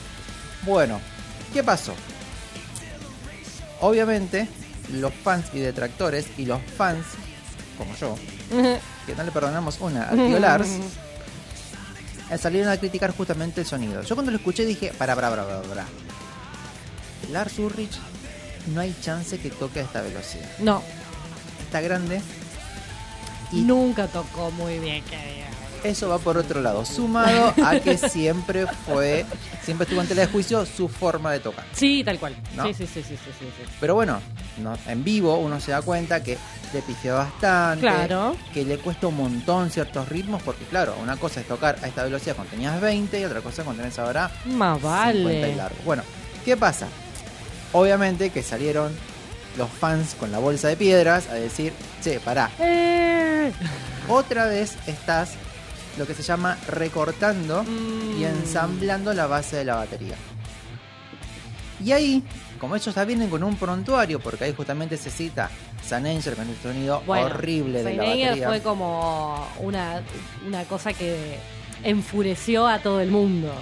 Bueno, 0.62 1.00
¿qué 1.54 1.64
pasó? 1.64 1.94
Obviamente, 3.82 4.48
los 4.94 5.14
fans 5.14 5.46
y 5.54 5.60
detractores, 5.60 6.28
y 6.38 6.46
los 6.46 6.62
fans, 6.78 7.06
como 7.78 7.96
yo, 7.96 8.16
que 9.06 9.16
no 9.16 9.24
le 9.24 9.32
perdonamos 9.32 9.78
una 9.80 10.10
al 10.10 10.18
tío 10.18 10.40
Lars, 10.40 10.70
eh, 12.32 12.38
salieron 12.38 12.70
a 12.70 12.78
criticar 12.78 13.12
justamente 13.16 13.62
el 13.62 13.68
sonido. 13.68 14.02
Yo 14.02 14.16
cuando 14.16 14.32
lo 14.32 14.38
escuché 14.38 14.66
dije, 14.66 14.92
para, 14.98 15.16
para, 15.16 15.30
para, 15.30 15.62
para. 15.62 15.86
Lars 17.32 17.58
Ulrich 17.60 17.98
no 18.74 18.82
hay 18.82 18.96
chance 19.02 19.38
que 19.40 19.50
toque 19.50 19.80
a 19.80 19.84
esta 19.84 20.02
velocidad. 20.02 20.50
No, 20.60 20.82
Está 21.66 21.82
grande 21.82 22.22
y 23.52 23.62
nunca 23.62 24.08
tocó 24.08 24.52
muy 24.52 24.80
bien, 24.80 25.04
que. 25.04 25.45
Eso 25.86 26.10
va 26.10 26.18
por 26.18 26.36
otro 26.38 26.62
lado, 26.62 26.84
sumado 26.84 27.54
a 27.64 27.80
que 27.80 27.96
siempre 28.10 28.66
fue, 28.88 29.24
siempre 29.64 29.84
estuvo 29.86 30.02
en 30.02 30.08
tela 30.08 30.22
de 30.22 30.28
juicio 30.28 30.66
su 30.66 30.88
forma 30.90 31.32
de 31.32 31.40
tocar. 31.40 31.64
Sí, 31.74 32.04
tal 32.04 32.18
cual. 32.20 32.36
No. 32.56 32.64
Sí, 32.66 32.74
sí, 32.74 32.88
sí, 32.92 33.04
sí, 33.04 33.16
sí, 33.18 33.30
sí. 33.40 33.64
Pero 33.80 33.94
bueno, 33.94 34.20
no- 34.58 34.76
en 34.88 35.04
vivo 35.04 35.38
uno 35.38 35.60
se 35.60 35.72
da 35.72 35.82
cuenta 35.84 36.24
que 36.24 36.38
le 36.74 36.82
pifió 36.82 37.16
bastante, 37.16 37.82
Claro. 37.82 38.36
que 38.54 38.66
le 38.66 38.80
cuesta 38.80 39.08
un 39.08 39.18
montón 39.18 39.70
ciertos 39.70 40.10
ritmos, 40.10 40.42
porque 40.42 40.66
claro, 40.66 40.96
una 41.02 41.18
cosa 41.18 41.42
es 41.42 41.48
tocar 41.48 41.78
a 41.84 41.88
esta 41.88 42.04
velocidad 42.04 42.36
cuando 42.36 42.52
tenías 42.52 42.82
20 42.82 43.20
y 43.20 43.24
otra 43.26 43.42
cosa 43.42 43.64
cuando 43.64 43.84
tenés 43.84 44.00
ahora 44.00 44.32
Más 44.46 44.80
50 44.80 45.14
y 45.14 45.24
vale. 45.24 45.56
largo. 45.56 45.78
Bueno, 45.86 46.02
¿qué 46.44 46.58
pasa? 46.58 46.88
Obviamente 47.74 48.32
que 48.32 48.42
salieron 48.42 48.92
los 49.58 49.70
fans 49.70 50.16
con 50.20 50.32
la 50.32 50.40
bolsa 50.40 50.68
de 50.68 50.78
piedras 50.78 51.30
a 51.30 51.36
decir, 51.36 51.74
che, 52.04 52.20
pará, 52.20 52.50
Eh. 52.60 53.52
otra 54.10 54.48
vez 54.48 54.76
estás 54.88 55.30
lo 55.98 56.06
que 56.08 56.14
se 56.14 56.24
llama 56.24 56.58
recortando 56.68 57.64
Mm. 57.64 58.20
y 58.20 58.26
ensamblando 58.26 59.14
la 59.14 59.28
base 59.28 59.58
de 59.58 59.66
la 59.66 59.76
batería. 59.76 60.16
Y 61.84 61.92
ahí, 61.92 62.24
como 62.60 62.76
ellos 62.76 62.96
ya 62.96 63.04
vienen 63.06 63.30
con 63.30 63.44
un 63.44 63.56
prontuario, 63.58 64.20
porque 64.20 64.46
ahí 64.46 64.54
justamente 64.56 64.98
se 64.98 65.10
cita 65.10 65.50
San 65.86 66.06
Angel 66.06 66.34
con 66.36 66.48
el 66.50 66.56
sonido 66.58 67.02
Bueno, 67.06 67.26
horrible 67.28 67.84
de 67.84 67.96
la 67.96 68.04
Anger 68.04 68.28
batería. 68.28 68.48
fue 68.48 68.62
como 68.62 69.48
una, 69.60 70.02
una 70.48 70.64
cosa 70.64 70.94
que 70.94 71.38
enfureció 71.84 72.66
a 72.68 72.80
todo 72.80 73.02
el 73.02 73.12
mundo. 73.12 73.54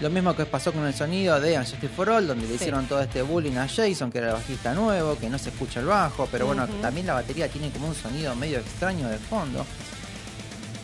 Lo 0.00 0.10
mismo 0.10 0.34
que 0.34 0.46
pasó 0.46 0.72
con 0.72 0.84
el 0.86 0.94
sonido 0.94 1.38
de 1.40 1.56
Unjustice 1.58 1.88
for 1.88 2.08
All, 2.10 2.26
donde 2.26 2.44
le 2.44 2.50
Sí. 2.50 2.54
hicieron 2.56 2.86
todo 2.86 3.00
este 3.02 3.22
bullying 3.22 3.56
a 3.56 3.68
Jason, 3.68 4.10
que 4.10 4.18
era 4.18 4.28
el 4.28 4.32
bajista 4.34 4.74
nuevo, 4.74 5.16
que 5.18 5.28
no 5.30 5.38
se 5.38 5.50
escucha 5.50 5.80
el 5.80 5.86
bajo, 5.86 6.26
pero 6.32 6.46
bueno, 6.46 6.66
también 6.82 7.06
la 7.06 7.14
batería 7.14 7.48
tiene 7.48 7.70
como 7.70 7.86
un 7.88 7.94
sonido 7.94 8.34
medio 8.34 8.58
extraño 8.58 9.08
de 9.08 9.18
fondo. 9.18 9.64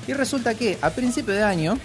Y 0.07 0.13
resulta 0.13 0.55
que 0.55 0.79
a 0.81 0.91
principio 0.91 1.35
de 1.35 1.43
año, 1.43 1.79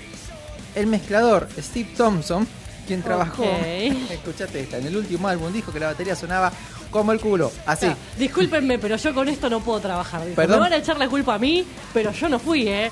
el 0.75 0.87
mezclador 0.87 1.47
Steve 1.57 1.89
Thompson, 1.97 2.47
quien 2.87 3.01
trabajó, 3.01 3.43
escuchate 4.09 4.61
esta, 4.61 4.77
en 4.77 4.87
el 4.87 4.97
último 4.97 5.27
álbum 5.27 5.51
dijo 5.51 5.71
que 5.71 5.79
la 5.79 5.87
batería 5.87 6.15
sonaba 6.15 6.51
como 6.91 7.13
el 7.13 7.19
culo, 7.19 7.51
así. 7.65 7.85
Ah, 7.85 7.95
discúlpenme, 8.17 8.77
pero 8.77 8.97
yo 8.97 9.13
con 9.13 9.27
esto 9.29 9.49
no 9.49 9.61
puedo 9.61 9.79
trabajar. 9.79 10.23
Dijo, 10.23 10.35
Perdón. 10.35 10.57
Me 10.57 10.63
van 10.63 10.73
a 10.73 10.77
echar 10.77 10.97
la 10.97 11.07
culpa 11.07 11.35
a 11.35 11.39
mí, 11.39 11.65
pero 11.93 12.11
yo 12.11 12.27
no 12.27 12.37
fui, 12.37 12.67
¿eh? 12.67 12.91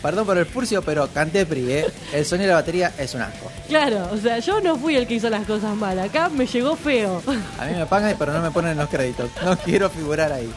Perdón 0.00 0.24
por 0.24 0.38
el 0.38 0.46
furcio, 0.46 0.80
pero 0.80 1.06
canté 1.12 1.44
pri, 1.44 1.70
¿eh? 1.70 1.86
El 2.14 2.24
sonido 2.24 2.48
de 2.48 2.54
la 2.54 2.60
batería 2.60 2.94
es 2.98 3.14
un 3.14 3.20
asco. 3.20 3.52
Claro, 3.68 4.08
o 4.10 4.16
sea, 4.16 4.38
yo 4.38 4.60
no 4.62 4.76
fui 4.76 4.96
el 4.96 5.06
que 5.06 5.14
hizo 5.14 5.28
las 5.28 5.46
cosas 5.46 5.76
mal. 5.76 5.98
Acá 5.98 6.30
me 6.30 6.46
llegó 6.46 6.74
feo. 6.76 7.22
A 7.58 7.66
mí 7.66 7.74
me 7.74 7.84
pagan, 7.84 8.16
pero 8.18 8.32
no 8.32 8.40
me 8.40 8.50
ponen 8.50 8.72
en 8.72 8.78
los 8.78 8.88
créditos. 8.88 9.30
No 9.44 9.56
quiero 9.58 9.90
figurar 9.90 10.32
ahí. 10.32 10.50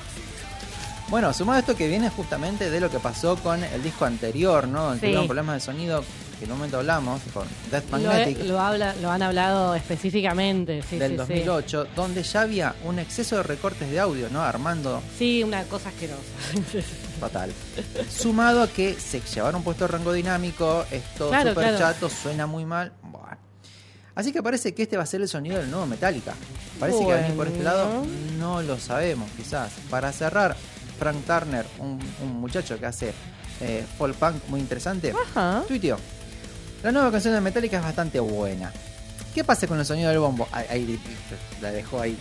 Bueno, 1.13 1.31
sumado 1.31 1.57
a 1.57 1.59
esto 1.59 1.75
que 1.75 1.87
viene 1.87 2.09
justamente 2.09 2.71
de 2.71 2.79
lo 2.79 2.89
que 2.89 2.97
pasó 2.97 3.35
con 3.35 3.63
el 3.63 3.83
disco 3.83 4.03
anterior, 4.05 4.67
¿no? 4.67 4.85
Donde 4.85 4.95
Sí. 4.99 5.05
Tuvieron 5.05 5.27
problemas 5.27 5.53
de 5.57 5.59
sonido, 5.59 6.03
que 6.39 6.45
en 6.45 6.51
un 6.51 6.57
momento 6.57 6.77
hablamos, 6.79 7.21
con 7.31 7.47
Death 7.69 7.83
Lo, 7.91 7.91
Magnetic 7.99 8.39
he- 8.39 8.43
lo 8.45 8.59
habla, 8.59 8.95
lo 8.99 9.11
han 9.11 9.21
hablado 9.21 9.75
específicamente, 9.75 10.81
sí, 10.89 10.97
del 10.97 11.11
sí, 11.11 11.17
2008, 11.17 11.85
donde 11.95 12.23
ya 12.23 12.41
había 12.41 12.73
un 12.83 12.97
exceso 12.97 13.37
de 13.37 13.43
recortes 13.43 13.91
de 13.91 13.99
audio, 13.99 14.27
¿no? 14.31 14.41
Armando 14.41 15.03
sí. 15.19 15.43
Una 15.43 15.61
cosa 15.65 15.89
asquerosa. 15.89 16.23
fatal. 17.19 17.51
Sumado 18.09 18.63
a 18.63 18.67
que 18.67 18.95
se 18.95 19.21
llevaron 19.21 19.61
puesto 19.61 19.87
rango 19.87 20.13
dinámico, 20.13 20.83
es 20.89 21.03
todo 21.15 21.29
Claro, 21.29 21.51
súper 21.51 21.63
claro. 21.65 21.77
chato, 21.77 22.09
suena 22.09 22.47
muy 22.47 22.65
mal. 22.65 22.91
Buah. 23.03 23.37
Así 24.15 24.31
que 24.31 24.41
parece 24.41 24.73
que 24.73 24.81
este 24.81 24.97
va 24.97 25.03
a 25.03 25.05
ser 25.05 25.21
el 25.21 25.27
sonido 25.29 25.57
del 25.57 25.69
nuevo 25.69 25.85
Metallica. 25.85 26.33
Parece 26.79 26.97
que 27.01 27.05
va 27.05 27.13
a 27.13 27.21
venir 27.21 27.35
por 27.37 27.47
este 27.47 27.61
lado, 27.61 27.85
Bueno. 27.99 28.07
no 28.39 28.61
lo 28.63 28.79
sabemos, 28.79 29.29
quizás. 29.37 29.71
Para 29.91 30.11
cerrar, 30.11 30.55
Frank 31.03 31.25
Turner, 31.25 31.65
un, 31.79 31.99
un 32.23 32.39
muchacho 32.39 32.79
que 32.79 32.85
hace 32.85 33.13
eh, 33.59 33.85
folk 33.97 34.15
punk 34.15 34.35
muy 34.47 34.61
interesante, 34.61 35.13
Ajá. 35.35 35.61
tuiteó. 35.67 35.97
La 36.81 36.93
nueva 36.93 37.11
canción 37.11 37.33
de 37.33 37.41
Metallica 37.41 37.77
es 37.79 37.83
bastante 37.83 38.21
buena. 38.21 38.71
¿Qué 39.35 39.43
pasa 39.43 39.67
con 39.67 39.77
el 39.77 39.85
sonido 39.85 40.09
del 40.09 40.19
bombo? 40.19 40.47
Ahí, 40.53 40.65
ahí, 40.69 40.99
la 41.61 41.71
dejó 41.71 41.99
ahí. 41.99 42.17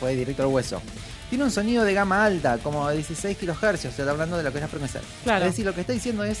Fue 0.00 0.14
directo 0.14 0.42
al 0.42 0.48
hueso. 0.48 0.80
Tiene 1.28 1.44
un 1.44 1.50
sonido 1.50 1.84
de 1.84 1.92
gama 1.92 2.24
alta, 2.24 2.56
como 2.58 2.88
de 2.88 2.96
16 2.96 3.36
kHz, 3.36 3.84
o 3.84 3.92
sea, 3.92 4.10
hablando 4.10 4.38
de 4.38 4.42
lo 4.42 4.52
que 4.52 4.60
la 4.60 4.68
frecuencia. 4.68 5.02
Claro. 5.24 5.44
Es 5.44 5.52
decir, 5.52 5.66
lo 5.66 5.74
que 5.74 5.82
está 5.82 5.92
diciendo 5.92 6.24
es, 6.24 6.38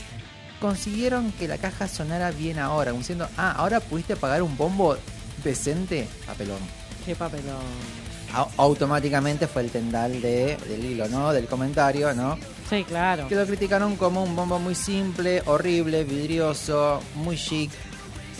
consiguieron 0.60 1.32
que 1.32 1.48
la 1.48 1.58
caja 1.58 1.86
sonara 1.86 2.30
bien 2.30 2.58
ahora, 2.58 2.92
diciendo, 2.92 3.28
ah, 3.36 3.52
ahora 3.52 3.80
pudiste 3.80 4.16
pagar 4.16 4.42
un 4.42 4.56
bombo 4.56 4.96
decente, 5.44 6.08
papelón. 6.26 6.60
Qué 7.04 7.14
papelón. 7.14 8.07
Au- 8.34 8.48
automáticamente 8.58 9.46
fue 9.46 9.62
el 9.62 9.70
tendal 9.70 10.20
de, 10.20 10.56
del 10.68 10.84
hilo, 10.84 11.08
¿no? 11.08 11.32
Del 11.32 11.46
comentario, 11.46 12.12
¿no? 12.14 12.38
Sí, 12.68 12.84
claro. 12.84 13.26
Que 13.28 13.34
lo 13.34 13.46
criticaron 13.46 13.96
como 13.96 14.22
un 14.22 14.36
bombo 14.36 14.58
muy 14.58 14.74
simple, 14.74 15.42
horrible, 15.46 16.04
vidrioso, 16.04 17.00
muy 17.14 17.36
chic. 17.36 17.70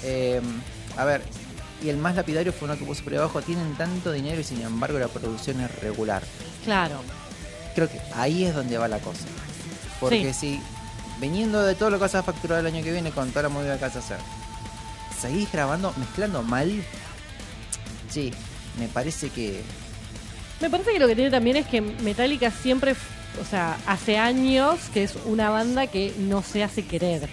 Eh, 0.04 0.40
a 0.96 1.04
ver, 1.04 1.22
y 1.82 1.88
el 1.88 1.96
más 1.96 2.14
lapidario 2.16 2.52
fue 2.52 2.68
uno 2.68 2.76
que 2.78 2.84
puso 2.84 3.02
por 3.02 3.14
abajo, 3.14 3.40
tienen 3.40 3.74
tanto 3.76 4.12
dinero 4.12 4.40
y 4.40 4.44
sin 4.44 4.60
embargo 4.60 4.98
la 4.98 5.08
producción 5.08 5.60
es 5.62 5.74
regular. 5.80 6.22
Claro. 6.64 6.96
Creo 7.74 7.88
que 7.88 8.00
ahí 8.14 8.44
es 8.44 8.54
donde 8.54 8.76
va 8.76 8.88
la 8.88 8.98
cosa. 8.98 9.24
Porque 10.00 10.34
si, 10.34 10.60
viniendo 11.20 11.62
de 11.64 11.74
todo 11.74 11.88
lo 11.90 11.96
que 11.96 12.02
vas 12.02 12.14
a 12.14 12.22
facturar 12.22 12.60
el 12.60 12.66
año 12.66 12.84
que 12.84 12.92
viene 12.92 13.10
con 13.10 13.30
toda 13.30 13.44
la 13.44 13.48
movida 13.48 13.76
que 13.78 13.84
vas 13.86 13.96
a 13.96 14.00
hacer, 14.00 14.18
seguís 15.18 15.50
grabando, 15.50 15.92
mezclando 15.96 16.42
mal, 16.42 16.70
sí, 18.10 18.32
me 18.78 18.88
parece 18.88 19.30
que 19.30 19.60
Me 20.60 20.70
parece 20.70 20.92
que 20.92 20.98
lo 20.98 21.06
que 21.06 21.14
tiene 21.14 21.30
también 21.30 21.56
es 21.56 21.66
que 21.66 21.80
Metallica 21.80 22.50
siempre, 22.50 22.94
o 23.40 23.44
sea, 23.44 23.76
hace 23.86 24.18
años 24.18 24.78
que 24.92 25.04
es 25.04 25.14
una 25.26 25.50
banda 25.50 25.86
que 25.86 26.12
no 26.18 26.42
se 26.42 26.64
hace 26.64 26.84
querer. 26.84 27.28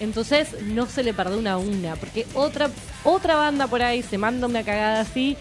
Entonces 0.00 0.48
no 0.62 0.86
se 0.86 1.02
le 1.02 1.14
perdona 1.14 1.52
a 1.52 1.58
una, 1.58 1.96
porque 1.96 2.26
otra 2.34 2.70
otra 3.04 3.36
banda 3.36 3.66
por 3.66 3.82
ahí 3.82 4.02
se 4.02 4.18
manda 4.18 4.46
una 4.46 4.62
cagada 4.62 5.00
así 5.00 5.36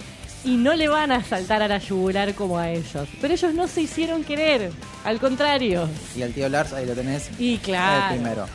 y 0.45 0.57
no 0.57 0.75
le 0.75 0.87
van 0.87 1.11
a 1.11 1.23
saltar 1.23 1.63
a 1.63 1.67
la 1.67 1.79
yugular 1.79 2.35
como 2.35 2.57
a 2.59 2.69
ellos. 2.69 3.09
Pero 3.19 3.33
ellos 3.33 3.53
no 3.53 3.67
se 3.67 3.81
hicieron 3.81 4.23
querer, 4.23 4.71
al 5.03 5.19
contrario. 5.19 5.89
Y 6.15 6.21
al 6.21 6.31
tío 6.31 6.47
Lars, 6.47 6.71
ahí 6.73 6.85
lo 6.85 6.93
tenés. 6.93 7.29
Y 7.39 7.57
claro. 7.57 8.13
El 8.13 8.21
primero. 8.21 8.45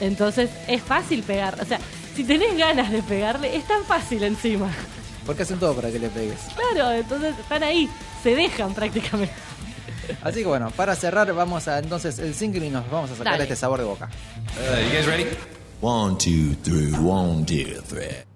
Entonces 0.00 0.50
es 0.66 0.82
fácil 0.82 1.22
pegar. 1.22 1.56
O 1.62 1.64
sea, 1.64 1.78
si 2.14 2.24
tenés 2.24 2.56
ganas 2.58 2.90
de 2.90 3.02
pegarle, 3.02 3.56
es 3.56 3.66
tan 3.66 3.84
fácil 3.84 4.24
encima. 4.24 4.70
Porque 5.26 5.42
hacen 5.42 5.58
todo 5.58 5.74
para 5.74 5.90
que 5.90 5.98
le 5.98 6.08
pegues. 6.08 6.38
Claro, 6.54 6.92
entonces 6.92 7.38
están 7.38 7.62
ahí, 7.62 7.90
se 8.22 8.34
dejan 8.34 8.72
prácticamente. 8.74 9.34
Así 10.22 10.40
que 10.40 10.46
bueno, 10.46 10.70
para 10.70 10.94
cerrar, 10.94 11.32
vamos 11.34 11.66
a 11.66 11.78
entonces 11.78 12.18
el 12.20 12.34
single 12.34 12.66
y 12.66 12.70
nos 12.70 12.88
vamos 12.90 13.10
a 13.10 13.16
sacar 13.16 13.32
Dale. 13.32 13.42
este 13.44 13.56
sabor 13.56 13.80
de 13.80 13.86
boca. 13.86 14.08
Uh, 14.56 14.84
you 14.84 14.92
guys 14.92 15.06
ready? 15.06 15.26
One, 15.80 16.16
two, 16.16 16.54
three, 16.62 16.92
one, 16.92 17.44
two, 17.44 17.82
three. 17.82 18.35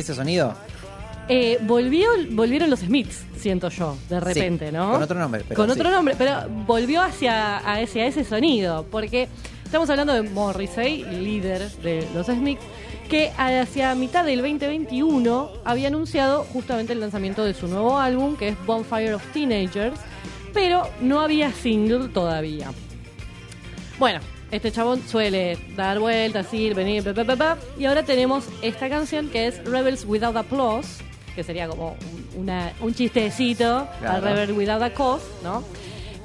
Ese 0.00 0.14
sonido, 0.14 0.54
Eh, 1.28 1.58
volvió, 1.62 2.08
volvieron 2.30 2.70
los 2.70 2.80
Smiths, 2.80 3.22
siento 3.38 3.68
yo, 3.68 3.96
de 4.08 4.18
repente, 4.18 4.66
Sí, 4.70 4.72
¿no? 4.74 4.90
con 4.92 5.02
otro 5.02 5.18
nombre, 5.18 5.44
pero 5.46 5.56
Con 5.56 5.66
sí. 5.66 5.72
otro 5.78 5.90
nombre, 5.90 6.14
pero 6.18 6.48
volvió 6.66 7.02
hacia, 7.02 7.58
a 7.70 7.80
ese, 7.80 8.00
a 8.02 8.06
ese 8.06 8.24
sonido, 8.24 8.84
porque 8.90 9.28
estamos 9.64 9.88
hablando 9.90 10.12
de 10.12 10.22
Morrissey, 10.22 11.04
líder 11.04 11.70
de 11.82 12.08
los 12.14 12.26
Smiths, 12.26 12.64
que 13.08 13.30
hacia 13.38 13.94
mitad 13.94 14.24
del 14.24 14.40
2021 14.40 15.50
había 15.64 15.86
anunciado 15.88 16.42
justamente 16.52 16.92
el 16.94 17.00
lanzamiento 17.00 17.44
de 17.44 17.54
su 17.54 17.68
nuevo 17.68 17.98
álbum, 17.98 18.36
que 18.36 18.48
es 18.48 18.56
Bonfire 18.66 19.14
of 19.14 19.24
Teenagers, 19.32 20.00
pero 20.52 20.88
no 21.00 21.20
había 21.20 21.52
single 21.52 22.08
todavía. 22.08 22.72
Bueno, 24.00 24.18
este 24.50 24.72
chabón 24.72 25.02
suele 25.06 25.56
dar 25.76 25.98
vueltas, 25.98 26.52
ir, 26.54 26.74
venir, 26.74 27.02
pa, 27.14 27.24
pa, 27.24 27.36
pa, 27.36 27.58
y 27.78 27.84
ahora 27.84 28.02
tenemos 28.04 28.44
esta 28.62 28.88
canción 28.88 29.28
que 29.28 29.46
es 29.46 29.64
Rebels 29.64 30.04
Without 30.06 30.36
Applause, 30.36 30.98
que 31.34 31.44
sería 31.44 31.68
como 31.68 31.96
un, 32.34 32.42
una- 32.42 32.72
un 32.80 32.94
chistecito 32.94 33.86
Claro. 34.00 34.16
al 34.16 34.22
Rebel 34.22 34.52
Without 34.52 34.82
a 34.82 34.90
Cause, 34.92 35.24
¿no? 35.44 35.62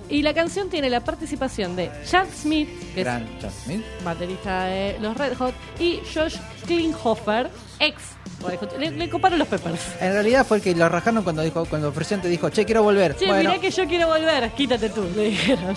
Y 0.07 0.21
la 0.21 0.33
canción 0.35 0.69
tiene 0.69 0.89
la 0.91 0.99
participación 1.03 1.75
de 1.75 1.89
Chad 2.07 2.27
Smith, 2.35 2.69
que 2.93 3.01
gran 3.03 3.23
es 3.23 3.41
Chad 3.41 3.51
Smith. 3.63 3.81
baterista 4.03 4.65
de 4.65 4.97
los 4.99 5.17
Red 5.17 5.33
Hot, 5.37 5.53
y 5.79 5.99
Josh 6.13 6.35
Klinghoffer, 6.67 7.49
ex. 7.79 7.95
Red 8.47 8.59
Hot. 8.59 8.77
Le, 8.77 8.91
le 8.91 9.09
coparon 9.09 9.39
los 9.39 9.47
Peppers. 9.47 9.79
En 10.01 10.13
realidad 10.13 10.45
fue 10.45 10.57
el 10.57 10.63
que 10.63 10.75
lo 10.75 10.87
rajaron 10.89 11.23
cuando 11.23 11.41
dijo, 11.41 11.65
cuando 11.65 11.91
Presente 11.91 12.27
dijo, 12.27 12.49
che, 12.51 12.65
quiero 12.65 12.83
volver. 12.83 13.15
Che, 13.15 13.25
bueno, 13.25 13.49
mirá 13.49 13.61
que 13.61 13.71
yo 13.71 13.87
quiero 13.87 14.07
volver, 14.07 14.51
quítate 14.51 14.89
tú, 14.89 15.07
le 15.15 15.23
dijeron. 15.29 15.75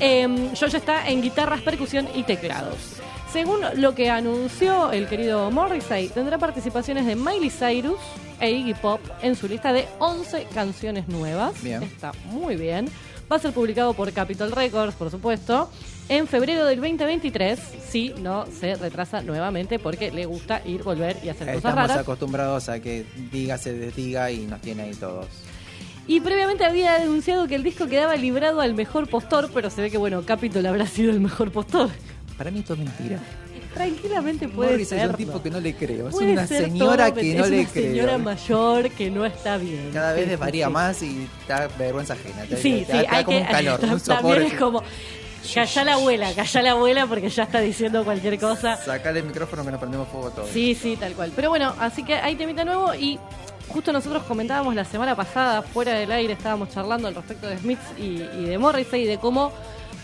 Em, 0.00 0.50
Josh 0.54 0.74
está 0.74 1.08
en 1.08 1.22
guitarras, 1.22 1.60
percusión 1.62 2.08
y 2.14 2.24
teclados. 2.24 2.76
Según 3.32 3.60
lo 3.76 3.94
que 3.94 4.10
anunció 4.10 4.92
el 4.92 5.08
querido 5.08 5.50
Morrissey, 5.50 6.08
tendrá 6.08 6.38
participaciones 6.38 7.04
de 7.06 7.16
Miley 7.16 7.50
Cyrus 7.50 7.98
e 8.40 8.50
Iggy 8.50 8.74
Pop 8.74 9.00
en 9.22 9.34
su 9.34 9.48
lista 9.48 9.72
de 9.72 9.86
11 9.98 10.46
canciones 10.54 11.08
nuevas. 11.08 11.60
Bien. 11.62 11.82
Está 11.82 12.12
muy 12.26 12.56
bien. 12.56 12.88
Va 13.30 13.36
a 13.36 13.38
ser 13.38 13.52
publicado 13.52 13.94
por 13.94 14.12
Capitol 14.12 14.52
Records, 14.52 14.94
por 14.94 15.10
supuesto, 15.10 15.70
en 16.08 16.26
febrero 16.26 16.66
del 16.66 16.78
2023, 16.78 17.58
si 17.88 18.10
no 18.20 18.44
se 18.46 18.74
retrasa 18.74 19.22
nuevamente 19.22 19.78
porque 19.78 20.10
le 20.10 20.26
gusta 20.26 20.60
ir, 20.66 20.82
volver 20.82 21.16
y 21.24 21.30
hacer 21.30 21.46
cosas 21.46 21.56
estamos 21.56 21.76
raras. 21.76 21.96
acostumbrados 21.98 22.68
a 22.68 22.80
que 22.80 23.06
diga 23.32 23.56
se 23.56 23.72
desdiga 23.72 24.30
y 24.30 24.46
nos 24.46 24.60
tiene 24.60 24.82
ahí 24.82 24.94
todos. 24.94 25.26
Y 26.06 26.20
previamente 26.20 26.64
había 26.64 26.98
denunciado 26.98 27.46
que 27.46 27.54
el 27.54 27.62
disco 27.62 27.86
quedaba 27.86 28.14
librado 28.16 28.60
al 28.60 28.74
mejor 28.74 29.08
postor, 29.08 29.50
pero 29.54 29.70
se 29.70 29.80
ve 29.82 29.90
que, 29.90 29.96
bueno, 29.98 30.22
Capitol 30.26 30.64
habrá 30.66 30.86
sido 30.86 31.10
el 31.10 31.20
mejor 31.20 31.50
postor. 31.50 31.88
Para 32.36 32.50
mí 32.50 32.58
esto 32.60 32.74
es 32.74 32.80
mentira. 32.80 33.18
Tranquilamente 33.72 34.48
puede 34.48 34.70
Morris 34.72 34.88
ser. 34.88 34.98
es 35.00 35.10
un 35.10 35.14
tipo 35.16 35.42
que 35.42 35.50
no 35.50 35.60
le 35.60 35.74
creo. 35.74 36.08
Es 36.08 36.14
Puede 36.14 36.32
una 36.32 36.46
ser 36.46 36.64
señora 36.66 37.06
todo, 37.06 37.20
que 37.20 37.30
es 37.32 37.38
no 37.38 37.46
le 37.46 37.60
una 37.60 37.68
creo. 37.70 37.84
señora 37.90 38.18
mayor 38.18 38.90
que 38.90 39.10
no 39.10 39.24
está 39.26 39.56
bien. 39.56 39.90
Cada 39.92 40.12
vez 40.12 40.24
Sí, 40.24 40.30
les 40.30 40.38
sí, 40.38 40.40
varía 40.40 40.66
sí. 40.66 40.72
más 40.72 41.02
y 41.02 41.28
da 41.48 41.68
vergüenza 41.78 42.12
ajena. 42.12 42.42
Te- 42.42 42.56
Sí, 42.56 42.72
te- 42.72 42.78
sí, 42.80 42.84
te 42.86 42.92
da 42.92 42.98
hay 43.16 43.24
como 43.24 43.36
que. 43.38 43.42
un 43.44 43.48
calor, 43.50 43.80
un 43.82 44.00
también 44.00 44.42
es 44.42 44.54
como. 44.54 44.82
Callá 45.54 45.84
la 45.84 45.92
abuela, 45.94 46.32
callá 46.34 46.62
la 46.62 46.70
abuela 46.70 47.06
porque 47.06 47.28
ya 47.28 47.42
está 47.42 47.60
diciendo 47.60 48.04
cualquier 48.04 48.38
cosa. 48.38 48.76
Sacale 48.76 49.18
el 49.20 49.26
micrófono 49.26 49.64
que 49.64 49.70
nos 49.72 49.80
prendemos 49.80 50.08
fuego 50.08 50.30
todos. 50.30 50.48
Sí, 50.50 50.74
sí, 50.74 50.96
tal 50.96 51.12
cual. 51.14 51.32
Pero 51.34 51.50
bueno, 51.50 51.74
así 51.80 52.02
que 52.04 52.14
hay 52.14 52.36
temita 52.36 52.64
nuevo 52.64 52.94
y 52.94 53.18
justo 53.68 53.92
nosotros 53.92 54.22
comentábamos 54.24 54.74
la 54.74 54.84
semana 54.84 55.14
pasada, 55.16 55.62
fuera 55.62 55.92
del 55.94 56.10
aire, 56.12 56.32
estábamos 56.32 56.70
charlando 56.70 57.08
al 57.08 57.14
respecto 57.14 57.46
de 57.48 57.58
Smiths 57.58 57.98
y, 57.98 58.22
y 58.22 58.44
de 58.46 58.58
Morrissey 58.58 59.02
y 59.02 59.06
de 59.06 59.18
cómo 59.18 59.52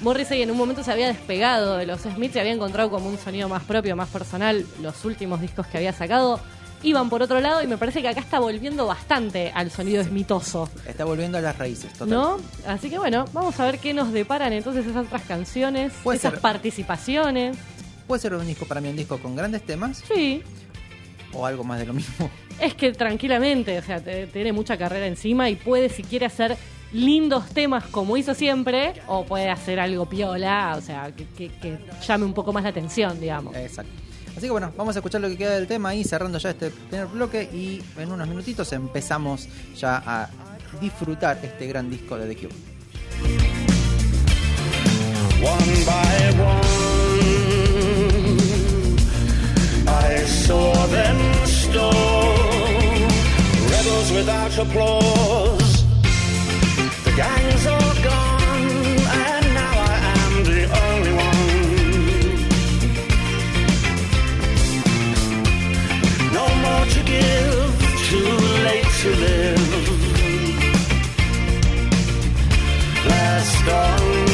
Morrissey 0.00 0.42
en 0.42 0.50
un 0.50 0.56
momento 0.56 0.82
se 0.82 0.90
había 0.92 1.08
despegado 1.08 1.76
de 1.76 1.86
los 1.86 2.00
Smiths 2.00 2.36
y 2.36 2.38
había 2.38 2.52
encontrado 2.52 2.90
como 2.90 3.08
un 3.08 3.18
sonido 3.18 3.48
más 3.48 3.62
propio, 3.64 3.94
más 3.96 4.08
personal. 4.08 4.64
Los 4.80 5.04
últimos 5.04 5.40
discos 5.40 5.66
que 5.66 5.76
había 5.78 5.92
sacado 5.92 6.40
iban 6.82 7.10
por 7.10 7.20
otro 7.22 7.40
lado 7.40 7.62
y 7.62 7.66
me 7.66 7.76
parece 7.76 8.00
que 8.00 8.08
acá 8.08 8.20
está 8.20 8.38
volviendo 8.40 8.86
bastante 8.86 9.52
al 9.54 9.70
sonido 9.70 10.02
smitoso. 10.02 10.70
Está 10.86 11.04
volviendo 11.04 11.36
a 11.36 11.42
las 11.42 11.58
raíces, 11.58 11.92
total. 11.92 12.08
¿No? 12.08 12.36
Así 12.66 12.88
que 12.88 12.98
bueno, 12.98 13.26
vamos 13.34 13.60
a 13.60 13.66
ver 13.66 13.78
qué 13.78 13.92
nos 13.92 14.10
deparan 14.12 14.54
entonces 14.54 14.86
esas 14.86 15.04
otras 15.04 15.22
canciones, 15.22 15.92
Puede 16.02 16.16
esas 16.18 16.32
ser. 16.32 16.40
participaciones. 16.40 17.58
Puede 18.06 18.22
ser 18.22 18.34
un 18.34 18.46
disco 18.46 18.64
para 18.64 18.80
mí, 18.80 18.88
un 18.88 18.96
disco 18.96 19.18
con 19.18 19.36
grandes 19.36 19.64
temas 19.66 20.02
Sí, 20.12 20.42
o 21.34 21.44
algo 21.44 21.62
más 21.62 21.78
de 21.78 21.86
lo 21.86 21.92
mismo. 21.92 22.30
Es 22.60 22.74
que 22.74 22.92
tranquilamente, 22.92 23.78
o 23.78 23.82
sea, 23.82 24.00
te- 24.00 24.26
tiene 24.26 24.52
mucha 24.52 24.76
carrera 24.76 25.06
encima 25.06 25.48
y 25.48 25.56
puede 25.56 25.88
si 25.88 26.02
quiere 26.02 26.26
hacer 26.26 26.56
lindos 26.92 27.48
temas 27.50 27.84
como 27.86 28.16
hizo 28.16 28.34
siempre, 28.34 28.94
o 29.06 29.24
puede 29.24 29.48
hacer 29.48 29.78
algo 29.80 30.06
piola, 30.06 30.74
o 30.76 30.80
sea, 30.80 31.12
que, 31.14 31.24
que- 31.26 31.48
que 31.48 31.78
llame 32.06 32.24
un 32.24 32.34
poco 32.34 32.52
más 32.52 32.62
la 32.64 32.70
atención, 32.70 33.18
digamos. 33.20 33.54
Exacto. 33.56 33.92
Así 34.32 34.42
que 34.46 34.50
bueno, 34.50 34.72
vamos 34.76 34.94
a 34.96 34.98
escuchar 35.00 35.20
lo 35.20 35.28
que 35.28 35.36
queda 35.36 35.54
del 35.54 35.66
tema 35.66 35.94
y 35.94 36.04
cerrando 36.04 36.38
ya 36.38 36.50
este 36.50 36.70
primer 36.70 37.06
bloque 37.06 37.42
y 37.52 37.80
en 37.98 38.12
unos 38.12 38.28
minutitos 38.28 38.72
empezamos 38.72 39.48
ya 39.76 40.02
a 40.06 40.28
disfrutar 40.80 41.38
este 41.42 41.66
gran 41.66 41.90
disco 41.90 42.16
de 42.16 42.32
The 42.34 42.40
Cube. 42.40 42.54
One 45.42 45.84
by 45.86 46.30
one, 46.40 46.60
I 49.88 50.26
saw 50.26 50.72
them 50.88 51.18
stole. 51.46 52.49
Rebels 53.82 54.12
without 54.12 54.58
applause. 54.58 55.84
The 57.04 57.12
gang's 57.16 57.66
all 57.66 57.94
gone, 58.04 58.68
and 59.24 59.54
now 59.54 59.74
I 59.92 59.96
am 60.16 60.44
the 60.44 60.62
only 60.84 61.12
one. 61.28 61.48
No 66.38 66.46
more 66.64 66.84
to 66.94 67.00
give, 67.14 67.70
too 68.10 68.32
late 68.66 68.90
to 69.00 69.08
live. 69.16 69.70
last 73.08 73.68
on 73.68 74.29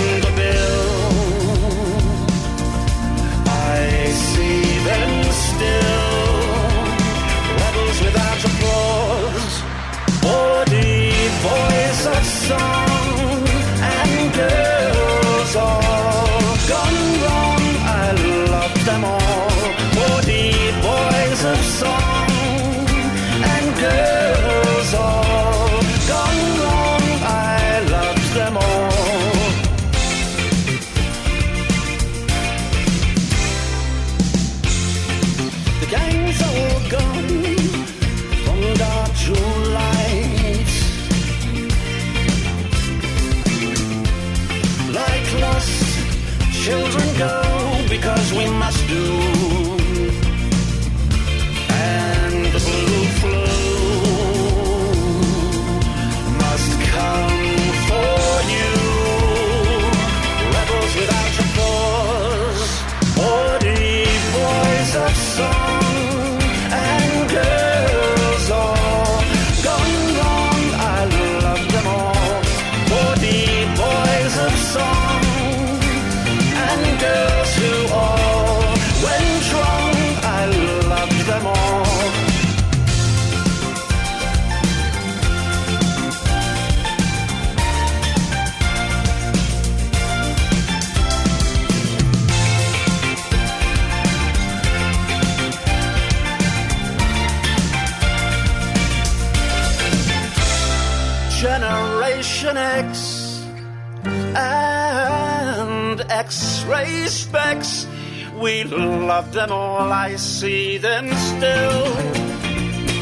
We 108.47 108.63
love 108.63 109.33
them 109.33 109.51
all. 109.51 109.93
I 109.93 110.15
see 110.15 110.79
them 110.79 111.13
still. 111.13 111.83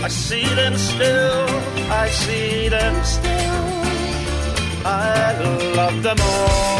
I 0.02 0.08
see 0.08 0.46
them 0.54 0.74
still. 0.78 1.46
I 1.92 2.08
see 2.08 2.68
them 2.70 3.04
still. 3.04 4.86
I 4.86 5.36
love 5.76 6.02
them 6.02 6.16
all. 6.18 6.73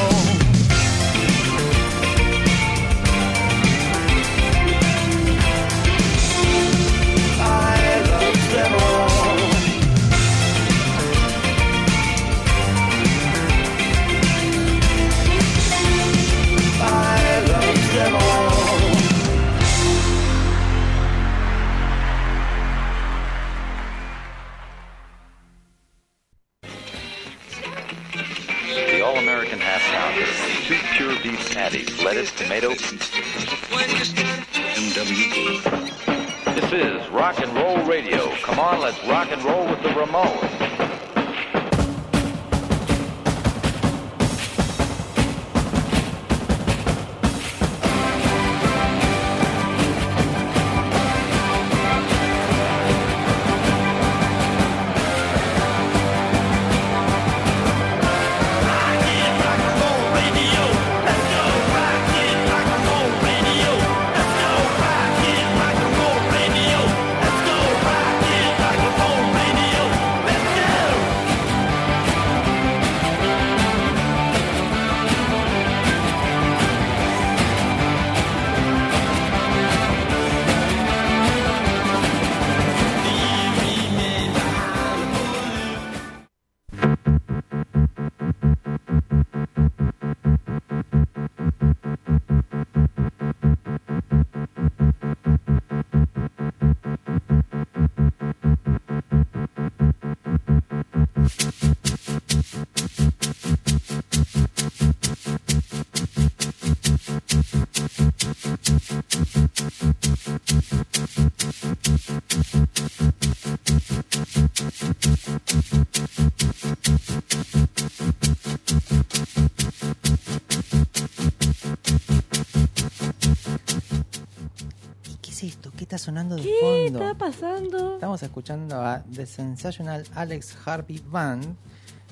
Sonando 126.14 126.37
de 126.37 126.42
¿Qué 126.42 126.55
fondo? 126.61 127.03
está 127.03 127.14
pasando? 127.18 127.94
Estamos 127.94 128.22
escuchando 128.22 128.81
a 128.81 129.03
The 129.12 129.27
Sensational 129.27 130.05
Alex 130.14 130.57
Harvey 130.64 131.03
Band. 131.11 131.57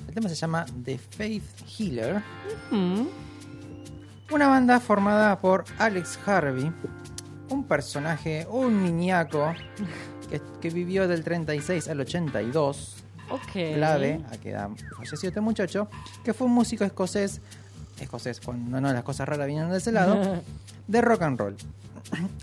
El 0.09 0.13
tema 0.13 0.27
se 0.27 0.35
llama 0.35 0.65
The 0.83 0.97
Faith 0.97 1.43
Healer. 1.79 2.21
Una 4.29 4.47
banda 4.49 4.81
formada 4.81 5.39
por 5.39 5.63
Alex 5.77 6.19
Harvey, 6.25 6.69
un 7.49 7.63
personaje, 7.63 8.45
un 8.49 8.83
niñaco 8.83 9.53
que, 10.29 10.41
que 10.59 10.69
vivió 10.69 11.07
del 11.07 11.23
36 11.23 11.87
al 11.87 12.01
82, 12.01 12.95
Ok. 13.29 13.51
clave 13.75 14.21
a 14.33 14.37
que 14.37 14.51
da 14.51 14.69
falleció 14.97 15.29
este 15.29 15.39
muchacho, 15.39 15.87
que 16.25 16.33
fue 16.33 16.47
un 16.47 16.53
músico 16.53 16.83
escocés, 16.83 17.39
escocés, 18.01 18.41
cuando 18.41 18.81
no 18.81 18.91
las 18.91 19.03
cosas 19.03 19.29
raras 19.29 19.47
vienen 19.47 19.69
de 19.69 19.77
ese 19.77 19.93
lado, 19.93 20.41
de 20.87 21.01
rock 21.01 21.21
and 21.21 21.39
roll. 21.39 21.55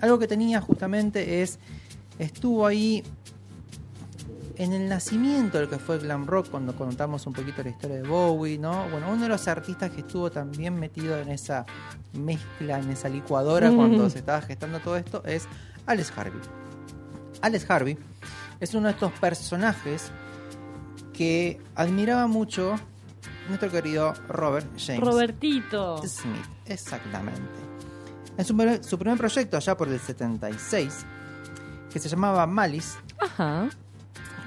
Algo 0.00 0.18
que 0.18 0.26
tenía 0.26 0.60
justamente 0.60 1.42
es, 1.42 1.58
estuvo 2.18 2.66
ahí 2.66 3.04
en 4.56 4.72
el 4.74 4.88
nacimiento 4.88 5.58
del 5.58 5.68
que 5.68 5.78
fue 5.78 5.96
el 5.96 6.02
glam 6.02 6.26
rock, 6.26 6.50
cuando 6.50 6.74
contamos 6.76 7.26
un 7.26 7.32
poquito 7.32 7.62
la 7.62 7.70
historia 7.70 7.96
de 7.96 8.02
Bowie, 8.06 8.58
¿no? 8.58 8.88
Bueno, 8.90 9.10
uno 9.10 9.22
de 9.22 9.28
los 9.28 9.48
artistas 9.48 9.90
que 9.90 10.00
estuvo 10.00 10.30
también 10.30 10.78
metido 10.78 11.18
en 11.18 11.30
esa 11.30 11.64
mezcla, 12.12 12.78
en 12.78 12.90
esa 12.90 13.08
licuadora 13.08 13.70
Mm. 13.70 13.76
cuando 13.76 14.10
se 14.10 14.18
estaba 14.18 14.42
gestando 14.42 14.80
todo 14.80 14.96
esto, 14.96 15.22
es 15.24 15.46
Alex 15.86 16.12
Harvey. 16.16 16.40
Alex 17.40 17.70
Harvey 17.70 17.96
es 18.60 18.74
uno 18.74 18.88
de 18.88 18.92
estos 18.92 19.12
personajes 19.12 20.10
que 21.14 21.58
admiraba 21.74 22.26
mucho 22.26 22.74
nuestro 23.48 23.70
querido 23.70 24.12
Robert 24.28 24.66
James 24.78 25.00
Robertito. 25.00 26.02
Smith, 26.06 26.44
exactamente. 26.66 27.69
En 28.40 28.46
su, 28.46 28.56
primer- 28.56 28.82
su 28.82 28.98
primer 28.98 29.18
proyecto, 29.18 29.58
allá 29.58 29.76
por 29.76 29.86
el 29.88 30.00
76, 30.00 31.04
que 31.92 31.98
se 31.98 32.08
llamaba 32.08 32.46
Malice, 32.46 32.98
Ajá. 33.20 33.68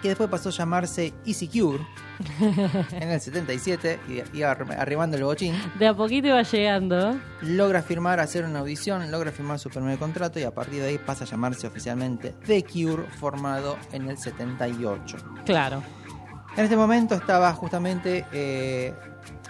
que 0.02 0.08
después 0.08 0.28
pasó 0.32 0.50
a 0.50 0.52
llamarse 0.52 1.14
Easy 1.28 1.48
Cure 1.48 1.86
en 2.92 3.10
el 3.12 3.22
77, 3.22 4.00
y 4.10 4.38
iba 4.40 4.52
arri- 4.58 4.76
arribando 4.80 5.16
el 5.16 5.24
bochín, 5.26 5.54
De 5.78 5.86
a 5.88 5.94
poquito 5.94 6.30
iba 6.30 6.42
llegando. 6.42 7.20
logra 7.44 7.84
firmar, 7.84 8.20
hacer 8.20 8.46
una 8.46 8.60
audición, 8.62 9.12
logra 9.12 9.32
firmar 9.32 9.60
su 9.60 9.70
primer 9.70 10.00
contrato 10.00 10.40
y 10.40 10.44
a 10.44 10.50
partir 10.52 10.82
de 10.82 10.88
ahí 10.88 10.98
pasa 10.98 11.26
a 11.26 11.28
llamarse 11.28 11.68
oficialmente 11.68 12.34
The 12.48 12.64
Cure, 12.64 13.04
formado 13.20 13.78
en 13.92 14.10
el 14.10 14.18
78. 14.18 15.18
Claro. 15.46 15.84
En 16.58 16.64
este 16.64 16.76
momento 16.76 17.14
estaba 17.14 17.54
justamente 17.54 18.26
eh, 18.32 18.92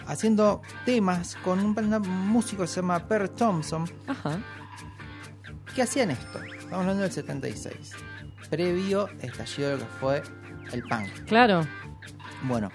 haciendo 0.06 0.62
temas 0.84 1.36
con 1.44 1.60
un, 1.60 1.74
músico 2.28 2.62
que 2.62 2.68
se 2.68 2.76
llama 2.76 3.06
Per 3.06 3.28
Thompson, 3.30 3.84
Ajá. 4.06 4.38
que 5.74 5.82
hacían 5.82 6.10
esto. 6.10 6.42
Estamos 6.42 6.80
hablando 6.80 7.02
del 7.02 7.12
76, 7.12 7.92
previo 8.50 9.08
estallido 9.20 9.70
de 9.70 9.76
lo 9.78 9.82
que 9.82 9.92
fue 10.00 10.22
el 10.72 10.82
punk. 10.82 11.08
Claro. 11.26 11.66
Bueno, 12.42 12.70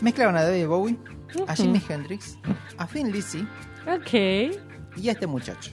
mezclaron 0.00 0.36
a 0.36 0.42
David 0.42 0.66
Bowie, 0.66 0.98
a. 1.46 1.54
Jimi 1.54 1.82
Hendrix, 1.88 2.38
a 2.78 2.86
Thin 2.86 3.12
Lizzy 3.12 3.46
Ok. 3.86 4.12
y 4.96 5.08
este 5.08 5.26
muchacho. 5.26 5.72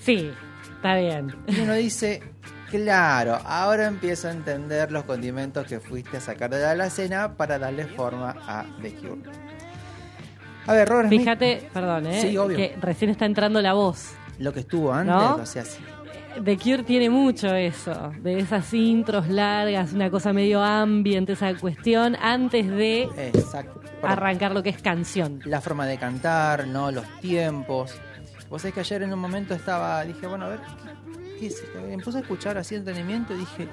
Sí, 0.00 0.30
está 0.76 0.96
bien. 0.96 1.34
Y 1.46 1.60
uno 1.60 1.74
dice, 1.74 2.22
claro, 2.70 3.38
ahora 3.44 3.86
empiezo 3.86 4.28
a 4.28 4.30
entender 4.32 4.90
los 4.92 5.04
condimentos 5.04 5.66
que 5.66 5.80
fuiste 5.80 6.16
a 6.16 6.20
sacar 6.20 6.50
de 6.50 6.60
la 6.60 6.70
alacena 6.72 7.36
para 7.36 7.58
darle 7.58 7.86
forma 7.86 8.34
a 8.46 8.64
The 8.80 8.94
Cure. 8.94 9.47
A 10.68 10.74
ver, 10.74 10.88
Robert 10.88 11.08
Smith, 11.08 11.20
Fíjate, 11.20 11.70
perdón, 11.72 12.06
¿eh? 12.06 12.20
Sí, 12.20 12.36
obvio. 12.36 12.56
que 12.56 12.76
recién 12.80 13.10
está 13.10 13.24
entrando 13.24 13.60
la 13.62 13.72
voz. 13.72 14.12
lo 14.38 14.52
que 14.52 14.60
estuvo 14.60 14.92
antes, 14.92 15.14
¿No? 15.14 15.36
o 15.36 15.46
sea, 15.46 15.64
sí. 15.64 15.78
The 16.44 16.56
Cure 16.56 16.84
tiene 16.84 17.10
mucho 17.10 17.52
eso, 17.54 18.12
de 18.22 18.38
esas 18.38 18.72
intros 18.72 19.28
largas, 19.28 19.92
una 19.92 20.10
cosa 20.10 20.32
medio 20.32 20.62
ambient, 20.62 21.28
esa 21.30 21.52
cuestión, 21.54 22.16
antes 22.20 22.68
de 22.68 23.08
Exacto. 23.32 23.80
Arrancar 24.02 24.52
lo 24.52 24.62
que 24.62 24.68
es 24.68 24.80
canción. 24.80 25.40
la 25.46 25.60
forma 25.60 25.86
de 25.86 25.98
cantar, 25.98 26.68
¿no? 26.68 26.92
Los 26.92 27.06
tiempos. 27.20 27.94
Vos 28.48 28.62
sabés 28.62 28.74
que 28.74 28.80
ayer 28.80 29.02
en 29.02 29.12
un 29.12 29.18
momento 29.18 29.54
estaba, 29.54 30.04
dije, 30.04 30.26
bueno, 30.26 30.44
a 30.44 30.48
ver, 30.48 30.60
¿qué, 31.40 31.46
es 31.46 31.60
esto? 31.60 31.80
Me 31.80 31.98
puse 31.98 32.18
a 32.18 32.20
escuchar 32.20 32.56
así 32.58 32.76
entretenimiento 32.76 33.34
y 33.34 33.38
dije, 33.38 33.68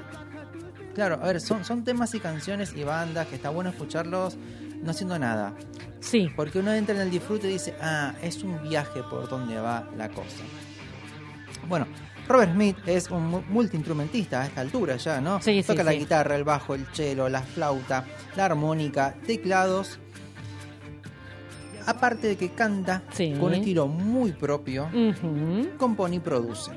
claro, 0.96 1.20
a 1.22 1.28
ver, 1.28 1.42
son, 1.42 1.64
son 1.64 1.84
temas 1.84 2.16
y 2.16 2.20
canciones 2.20 2.74
y 2.76 2.84
bandas 2.84 3.28
que 3.28 3.36
está 3.36 3.50
bueno 3.50 3.70
escucharlos 3.70 4.38
no 4.82 4.92
haciendo 4.92 5.18
nada. 5.20 5.54
Sí, 6.00 6.30
Porque 6.36 6.60
uno 6.60 6.72
entra 6.74 6.94
en 6.96 7.02
el 7.02 7.10
disfrute 7.10 7.48
y 7.50 7.54
dice, 7.54 7.76
ah, 7.82 8.14
es 8.22 8.44
un 8.44 8.62
viaje 8.70 9.02
por 9.10 9.28
donde 9.28 9.58
va 9.60 9.88
la 9.98 10.10
cosa. 10.10 10.44
Bueno, 11.68 11.88
Robert 12.28 12.54
Smith 12.54 12.78
es 12.86 13.10
un 13.10 13.26
mu- 13.28 13.42
multiinstrumentista 13.50 14.42
a 14.42 14.46
esta 14.46 14.62
altura 14.62 14.98
ya, 14.98 15.20
¿no? 15.20 15.42
Sí, 15.42 15.62
sí, 15.64 15.68
Toca 15.68 15.84
la 15.84 15.92
sí. 15.92 16.00
guitarra, 16.00 16.36
el 16.36 16.44
bajo, 16.44 16.76
el 16.76 16.86
cello, 16.94 17.28
la 17.28 17.42
flauta, 17.42 18.06
la 18.36 18.46
armónica, 18.46 19.16
teclados. 19.26 20.00
Aparte 21.88 22.28
de 22.28 22.36
que 22.36 22.50
canta 22.50 23.04
con 23.40 23.44
un 23.50 23.54
estilo 23.56 23.88
muy 23.88 24.32
propio, 24.32 24.90
compone 25.78 26.16
y 26.16 26.20
produce. 26.20 26.72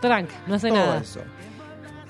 trank, 0.00 0.28
no 0.46 0.54
hace 0.54 0.68
Todo 0.68 0.78
nada. 0.78 0.98
eso. 1.00 1.20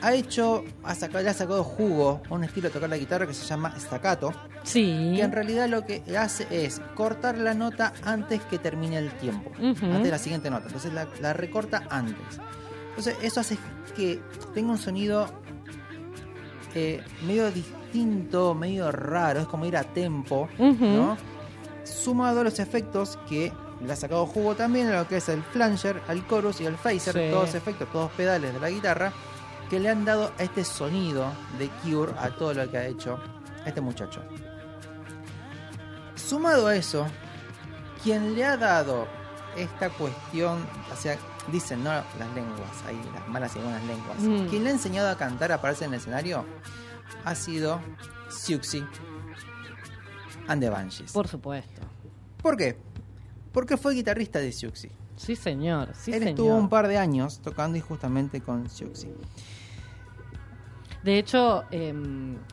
Ha 0.07 0.15
hecho, 0.15 0.63
ha 0.85 0.95
sacado, 0.95 1.25
le 1.25 1.31
ha 1.31 1.35
sacado 1.35 1.65
jugo 1.65 2.21
a 2.31 2.35
un 2.35 2.45
estilo 2.45 2.69
de 2.69 2.75
tocar 2.75 2.89
la 2.89 2.97
guitarra 2.97 3.27
que 3.27 3.35
se 3.35 3.45
llama 3.45 3.75
staccato, 3.79 4.33
Sí, 4.63 5.15
que 5.17 5.23
en 5.23 5.33
realidad 5.33 5.69
lo 5.69 5.85
que 5.85 6.03
hace 6.17 6.47
es 6.51 6.81
cortar 6.95 7.37
la 7.39 7.55
nota 7.55 7.93
antes 8.05 8.41
que 8.43 8.59
termine 8.59 8.99
el 8.99 9.11
tiempo, 9.13 9.51
antes 9.59 10.03
de 10.05 10.11
la 10.11 10.19
siguiente 10.19 10.49
nota. 10.51 10.67
Entonces 10.67 10.93
la, 10.93 11.09
la 11.21 11.33
recorta 11.33 11.83
antes. 11.91 12.39
Entonces 12.91 13.17
eso 13.23 13.41
hace 13.41 13.59
que 13.97 14.21
tenga 14.55 14.71
un 14.73 14.79
sonido 14.79 15.27
eh, 16.75 17.03
medio 17.27 17.51
distinto, 17.51 18.55
medio 18.55 18.93
raro, 18.93 19.41
es 19.41 19.47
como 19.47 19.67
ir 19.67 19.77
a 19.77 19.83
tempo. 19.85 20.49
¿no? 20.59 21.17
Sumado 21.85 22.41
a 22.41 22.45
los 22.45 22.59
efectos 22.59 23.19
que 23.29 23.53
le 23.85 23.93
ha 23.93 23.97
sacado 23.97 24.27
jugo 24.27 24.55
también 24.55 24.89
a 24.89 24.99
lo 24.99 25.09
que 25.09 25.17
es 25.19 25.29
el 25.29 25.43
flanger, 25.43 26.01
el 26.09 26.27
chorus 26.29 26.61
y 26.61 26.67
el 26.67 26.77
phaser, 26.77 27.13
Sí. 27.15 27.29
todos 27.31 27.55
efectos, 27.55 27.89
todos 27.93 28.11
pedales 28.13 28.53
de 28.55 28.61
la 28.61 28.71
guitarra, 28.71 29.13
que 29.71 29.81
le 29.81 29.89
han 29.89 30.05
dado 30.05 30.33
este 30.39 30.65
sonido 30.65 31.27
de 31.59 31.69
Cure 31.83 32.13
a 32.19 32.31
todo 32.31 32.55
lo 32.55 32.71
que 32.71 32.79
ha 32.79 32.87
hecho 32.87 33.19
este 33.65 33.81
muchacho. 33.81 34.23
Sumado 36.15 36.67
a 36.69 36.77
eso, 36.77 37.07
quien 38.03 38.35
le 38.35 38.45
ha 38.45 38.57
dado 38.57 39.07
esta 39.57 39.91
cuestión, 39.91 40.65
o 40.93 40.97
sea, 40.97 41.17
dicen 41.53 41.85
no 41.85 41.91
las 41.91 42.35
lenguas, 42.35 42.83
ahí 42.87 43.01
las 43.15 43.29
malas 43.29 43.55
y 43.57 43.59
buenas 43.61 43.85
lenguas, 43.85 44.19
Mm. 44.21 44.47
quien 44.49 44.65
le 44.65 44.71
ha 44.71 44.73
enseñado 44.73 45.09
a 45.11 45.17
cantar, 45.17 45.53
a 45.53 45.61
pararse 45.61 45.85
en 45.85 45.93
el 45.95 46.01
escenario, 46.01 46.45
ha 47.25 47.35
sido 47.35 47.81
Siouxsie 48.29 48.85
and 50.49 50.63
the 50.63 50.69
Banshees. 50.71 51.13
por 51.13 51.29
supuesto. 51.29 51.83
¿Por 52.43 52.57
qué? 52.57 52.77
Porque 53.53 53.77
fue 53.77 53.95
guitarrista 53.95 54.39
de 54.39 54.53
Siouxsie. 54.53 54.91
Sí, 55.17 55.35
señor. 55.37 55.91
Sí, 55.95 56.13
Él 56.13 56.19
señor. 56.19 56.29
estuvo 56.31 56.55
un 56.57 56.69
par 56.69 56.89
de 56.89 56.99
años 56.99 57.41
tocando 57.41 57.79
y 57.79 57.81
justamente 57.81 58.41
con 58.43 58.69
Siouxsie. 58.69 59.15
De 61.07 61.21
hecho, 61.21 61.63
eh, 61.71 61.95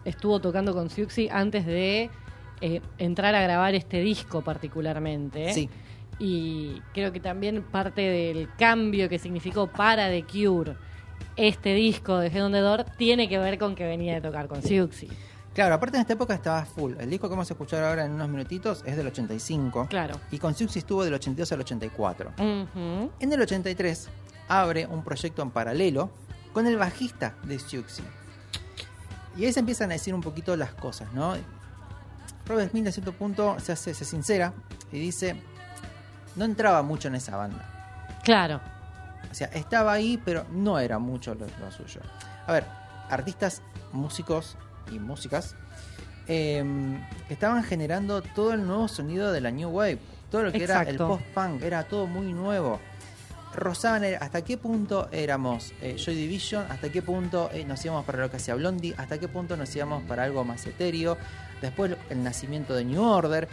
estuvo 0.06 0.40
tocando 0.40 0.76
con 0.76 0.92
Siouxsie 0.92 1.28
antes 1.32 1.66
de 1.66 2.12
eh, 2.62 2.82
entrar 3.00 3.34
a 3.34 3.42
grabar 3.42 3.74
este 3.74 4.00
disco 4.00 4.44
particularmente. 4.44 5.52
Sí. 5.54 5.68
Y 6.20 6.80
creo 6.94 7.12
que 7.12 7.20
también 7.20 7.64
parte 7.64 8.02
del 8.02 8.48
cambio 8.56 9.10
que 9.10 9.18
significó 9.18 9.66
para 9.66 10.08
The 10.10 10.24
Cure 10.24 10.76
este 11.36 11.74
disco 11.74 12.20
de 12.20 12.28
Head 12.28 12.46
on 12.46 12.52
the 12.52 12.60
Door 12.60 12.86
tiene 12.96 13.28
que 13.28 13.40
ver 13.40 13.58
con 13.58 13.74
que 13.74 13.86
venía 13.86 14.14
de 14.14 14.22
tocar 14.22 14.48
con 14.48 14.62
Siouxsie. 14.62 15.10
Claro, 15.56 15.74
aparte 15.74 15.98
en 15.98 16.02
esta 16.02 16.14
época 16.14 16.36
estaba 16.36 16.64
full. 16.64 16.94
El 17.00 17.10
disco 17.10 17.28
que 17.28 17.32
vamos 17.32 17.50
a 17.50 17.56
escuchar 17.56 17.84
ahora 17.84 18.06
en 18.06 18.12
unos 18.12 18.30
minutitos 18.30 18.84
es 18.86 18.96
del 18.96 19.08
85. 19.08 19.88
Claro. 19.90 20.20
Y 20.30 20.38
con 20.38 20.54
Siouxsie 20.54 20.78
estuvo 20.78 21.04
del 21.04 21.16
82 21.16 21.52
al 21.52 21.60
84. 21.62 22.34
Ujú. 22.38 23.12
En 23.20 23.34
el 23.34 23.42
83 23.42 24.10
abre 24.48 24.86
un 24.86 25.04
proyecto 25.04 25.42
en 25.42 25.50
paralelo 25.50 26.12
con 26.54 26.68
el 26.68 26.78
bajista 26.78 27.36
de 27.46 27.58
Siouxsie. 27.58 28.06
Y 29.36 29.46
ahí 29.46 29.54
se 29.54 29.60
empiezan 29.60 29.90
a 29.92 29.94
decir 29.94 30.14
un 30.14 30.22
poquito 30.22 30.56
las 30.56 30.74
cosas, 30.74 31.12
¿no? 31.14 31.36
Robert 32.46 32.72
Smith 32.72 32.88
a 32.88 32.92
cierto 32.92 33.14
punto 33.14 33.58
se 33.60 33.72
hace 33.72 33.94
se 33.94 34.06
sincera 34.06 34.54
y 34.92 35.00
dice, 35.00 35.36
no 36.36 36.46
entraba 36.46 36.82
mucho 36.84 37.08
en 37.08 37.16
esa 37.16 37.38
banda. 37.38 37.66
Claro. 38.24 38.60
O 39.32 39.34
sea, 39.34 39.48
estaba 39.48 39.94
ahí, 39.94 40.22
pero 40.24 40.46
no 40.52 40.78
era 40.78 41.00
mucho 41.00 41.34
lo, 41.34 41.46
lo 41.60 41.72
suyo. 41.72 42.02
A 42.46 42.52
ver, 42.52 42.66
artistas, 43.10 43.62
músicos 43.92 44.58
y 44.92 45.00
músicas 45.00 45.56
eh, 46.28 46.64
que 47.28 47.34
estaban 47.34 47.64
generando 47.64 48.22
todo 48.22 48.54
el 48.54 48.66
nuevo 48.66 48.88
sonido 48.88 49.32
de 49.32 49.42
la 49.42 49.52
New 49.52 49.70
Wave. 49.70 50.00
Todo 50.32 50.44
lo 50.44 50.52
que 50.52 50.64
era 50.64 50.82
el 50.82 50.98
post-punk, 50.98 51.62
era 51.62 51.84
todo 51.84 52.08
muy 52.08 52.34
nuevo. 52.34 52.80
Rosaban 53.56 54.04
el- 54.04 54.16
hasta 54.16 54.44
qué 54.44 54.58
punto 54.58 55.08
éramos 55.12 55.74
eh, 55.82 55.96
Joy 55.98 56.16
Division, 56.16 56.66
hasta 56.70 56.90
qué 56.92 57.02
punto 57.02 57.50
eh, 57.54 57.66
nos 57.66 57.84
íbamos 57.86 58.06
para 58.06 58.20
lo 58.20 58.30
que 58.32 58.38
hacía 58.38 58.56
Blondie, 58.56 58.94
hasta 58.98 59.18
qué 59.20 59.28
punto 59.28 59.56
nos 59.58 59.76
íbamos 59.76 60.04
para 60.04 60.24
algo 60.24 60.44
más 60.44 60.66
etéreo. 60.66 61.18
Después 61.62 61.96
el 62.10 62.24
nacimiento 62.24 62.74
de 62.74 62.84
New 62.84 63.02
Order. 63.02 63.48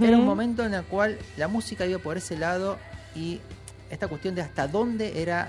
Era 0.00 0.16
un 0.16 0.24
momento 0.24 0.64
en 0.64 0.74
el 0.74 0.84
cual 0.84 1.18
la 1.36 1.48
música 1.48 1.84
iba 1.86 1.98
por 1.98 2.16
ese 2.16 2.36
lado 2.38 2.78
y 3.14 3.40
esta 3.90 4.06
cuestión 4.08 4.34
de 4.36 4.42
hasta 4.42 4.68
dónde 4.68 5.20
era, 5.20 5.48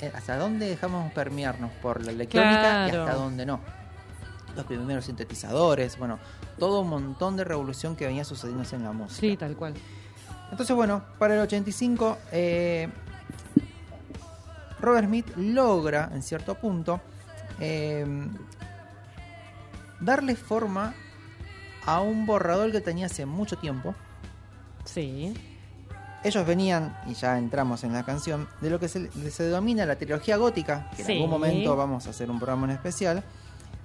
eh, 0.00 0.10
hasta 0.14 0.36
dónde 0.38 0.66
dejamos 0.68 1.12
permearnos 1.12 1.70
por 1.82 2.02
la 2.04 2.12
electrónica 2.12 2.86
y 2.86 2.90
hasta 2.96 3.14
dónde 3.14 3.44
no. 3.44 3.60
Los 4.56 4.64
primeros 4.64 5.04
sintetizadores, 5.04 5.98
bueno, 5.98 6.18
todo 6.58 6.80
un 6.80 6.88
montón 6.88 7.36
de 7.36 7.44
revolución 7.44 7.96
que 7.96 8.06
venía 8.06 8.24
sucediéndose 8.24 8.76
en 8.76 8.84
la 8.84 8.92
música. 8.92 9.20
Sí, 9.20 9.36
tal 9.36 9.54
cual. 9.54 9.74
Entonces, 10.50 10.74
bueno, 10.74 11.02
para 11.18 11.34
el 11.34 11.40
85, 11.40 12.16
eh, 12.32 12.88
Robert 14.80 15.06
Smith 15.06 15.26
logra, 15.36 16.10
en 16.12 16.22
cierto 16.22 16.54
punto, 16.54 17.00
eh, 17.60 18.06
darle 20.00 20.36
forma 20.36 20.94
a 21.86 22.00
un 22.00 22.26
borrador 22.26 22.70
que 22.70 22.80
tenía 22.80 23.06
hace 23.06 23.26
mucho 23.26 23.56
tiempo. 23.56 23.94
Sí. 24.84 25.34
Ellos 26.24 26.46
venían, 26.46 26.96
y 27.06 27.14
ya 27.14 27.38
entramos 27.38 27.84
en 27.84 27.92
la 27.92 28.04
canción, 28.04 28.48
de 28.60 28.70
lo 28.70 28.80
que 28.80 28.88
se, 28.88 29.10
se 29.30 29.42
denomina 29.44 29.86
la 29.86 29.96
trilogía 29.96 30.36
gótica, 30.36 30.90
que 30.96 31.04
Sí. 31.04 31.12
en 31.12 31.18
algún 31.18 31.30
momento 31.30 31.76
vamos 31.76 32.06
a 32.06 32.10
hacer 32.10 32.30
un 32.30 32.38
programa 32.38 32.66
en 32.66 32.72
especial, 32.72 33.22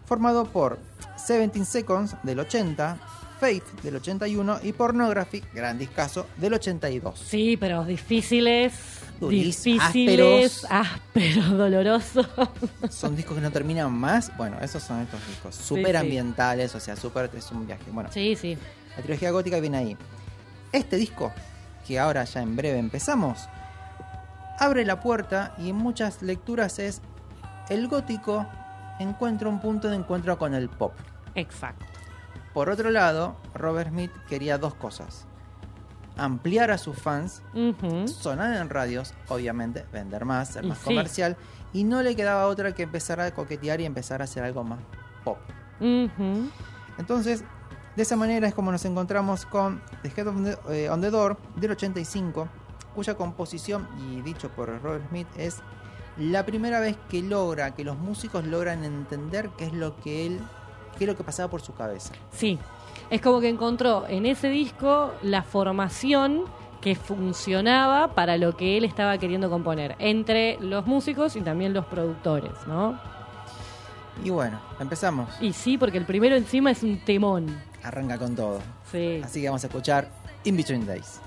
formado 0.06 0.46
por 0.46 0.80
17 1.28 1.64
Seconds 1.66 2.16
del 2.24 2.40
80, 2.40 2.98
Faith 3.40 3.64
del 3.84 3.98
81 3.98 4.60
y 4.64 4.74
Pornography, 4.74 5.44
gran 5.54 5.78
discazo, 5.78 6.28
del 6.38 6.54
82. 6.56 7.20
Sí, 7.20 7.56
pero 7.58 7.84
difíciles. 7.86 8.74
Difíciles, 9.22 10.66
ásperos, 10.70 11.50
dolorosos. 11.58 12.28
Son 12.90 13.16
discos 13.16 13.36
que 13.36 13.42
no 13.42 13.52
terminan 13.52 13.92
más. 13.92 14.36
Bueno, 14.38 14.58
esos 14.62 14.84
son 14.84 15.02
estos 15.02 15.26
discos. 15.28 15.56
Súper 15.56 15.92
sí. 15.92 15.96
ambientales, 15.98 16.74
o 16.76 16.80
sea, 16.80 16.96
súper 16.96 17.30
es 17.36 17.52
un 17.52 17.66
viaje. 17.66 17.84
Bueno, 17.92 18.10
Sí, 18.12 18.36
sí. 18.36 18.58
la 18.98 19.04
trilogía 19.04 19.32
gótica 19.32 19.60
viene 19.60 19.78
ahí. 19.78 19.98
Este 20.72 20.98
disco, 20.98 21.32
que 21.88 22.00
ahora 22.00 22.24
ya 22.24 22.42
en 22.42 22.56
breve 22.56 22.80
empezamos, 22.80 23.48
abre 24.60 24.86
la 24.86 25.00
puerta 25.00 25.54
y 25.58 25.70
en 25.70 25.76
muchas 25.76 26.22
lecturas 26.22 26.80
es 26.80 27.02
el 27.70 27.88
gótico 27.88 28.46
encuentra 29.00 29.50
un 29.50 29.60
punto 29.60 29.90
de 29.90 29.96
encuentro 29.96 30.38
con 30.38 30.54
el 30.54 30.70
pop. 30.70 30.94
Exacto. 31.36 31.86
Por 32.54 32.70
otro 32.70 32.92
lado, 32.92 33.36
Robert 33.56 33.90
Smith 33.90 34.12
quería 34.30 34.58
dos 34.58 34.76
cosas. 34.76 35.26
Ampliar 36.16 36.70
a 36.72 36.78
sus 36.78 36.98
fans, 36.98 37.42
sonar 38.06 38.56
en 38.62 38.70
radios, 38.70 39.14
obviamente, 39.30 39.86
vender 39.92 40.26
más, 40.26 40.50
ser 40.50 40.64
Y 40.66 40.68
más 40.68 40.78
sí. 40.78 40.84
comercial, 40.86 41.38
y 41.74 41.84
no 41.84 42.04
le 42.04 42.16
quedaba 42.16 42.48
otra 42.48 42.74
que 42.76 42.84
empezar 42.84 43.20
a 43.20 43.32
coquetear 43.34 43.82
y 43.82 43.86
empezar 43.86 44.22
a 44.22 44.26
hacer 44.26 44.44
algo 44.44 44.64
más 44.64 44.80
pop. 45.24 45.38
Entonces, 46.98 47.44
de 47.96 48.04
esa 48.04 48.16
manera 48.16 48.48
es 48.48 48.54
como 48.54 48.72
nos 48.72 48.86
encontramos 48.86 49.46
con 49.46 49.82
The 50.02 50.12
Head 50.16 50.28
on 50.28 50.44
the, 50.44 50.58
eh, 50.70 50.90
on 50.90 51.02
the 51.02 51.10
Door 51.10 51.38
del 51.56 51.72
85, 51.72 52.48
cuya 52.96 53.16
composición, 53.16 53.88
y 54.00 54.22
dicho 54.22 54.50
por 54.50 54.82
Robert 54.82 55.08
Smith, 55.10 55.28
es 55.38 55.58
la 56.18 56.46
primera 56.46 56.80
vez 56.80 56.96
que 57.10 57.24
logra, 57.24 57.74
que 57.74 57.84
los 57.84 57.98
músicos 57.98 58.46
logran 58.46 58.84
entender 58.84 59.50
qué 59.58 59.66
es 59.66 59.74
lo 59.74 59.96
que 60.00 60.28
él, 60.28 60.40
qué 60.98 61.06
es 61.06 61.08
lo 61.08 61.16
que 61.18 61.24
pasaba 61.24 61.50
por 61.50 61.62
su 61.62 61.74
cabeza. 61.74 62.14
Sí. 62.32 62.60
Es 63.14 63.22
como 63.22 63.42
que 63.42 63.48
encontró 63.48 64.08
en 64.08 64.26
ese 64.26 64.50
disco 64.50 65.14
la 65.22 65.44
formación 65.44 66.46
que 66.82 66.96
funcionaba 66.96 68.16
para 68.16 68.38
lo 68.38 68.58
que 68.58 68.76
él 68.76 68.86
estaba 68.86 69.20
queriendo 69.20 69.52
componer, 69.52 69.96
entre 70.00 70.58
los 70.60 70.88
músicos 70.88 71.36
y 71.36 71.42
también 71.42 71.74
los 71.74 71.86
productores, 71.86 72.54
¿no? 72.66 73.00
Y 74.24 74.32
bueno, 74.32 74.60
empezamos. 74.80 75.30
Y 75.40 75.54
sí, 75.54 75.78
porque 75.78 76.00
el 76.00 76.06
primero 76.06 76.36
encima 76.36 76.72
es 76.72 76.82
un 76.82 77.06
temón. 77.06 77.56
Arranca 77.84 78.18
con 78.18 78.36
todo. 78.36 78.62
Sí. 78.92 79.22
Así 79.24 79.42
que 79.42 79.48
vamos 79.48 79.64
a 79.64 79.68
escuchar 79.68 80.10
In 80.44 80.58
Between 80.58 80.84
Days. 80.88 81.22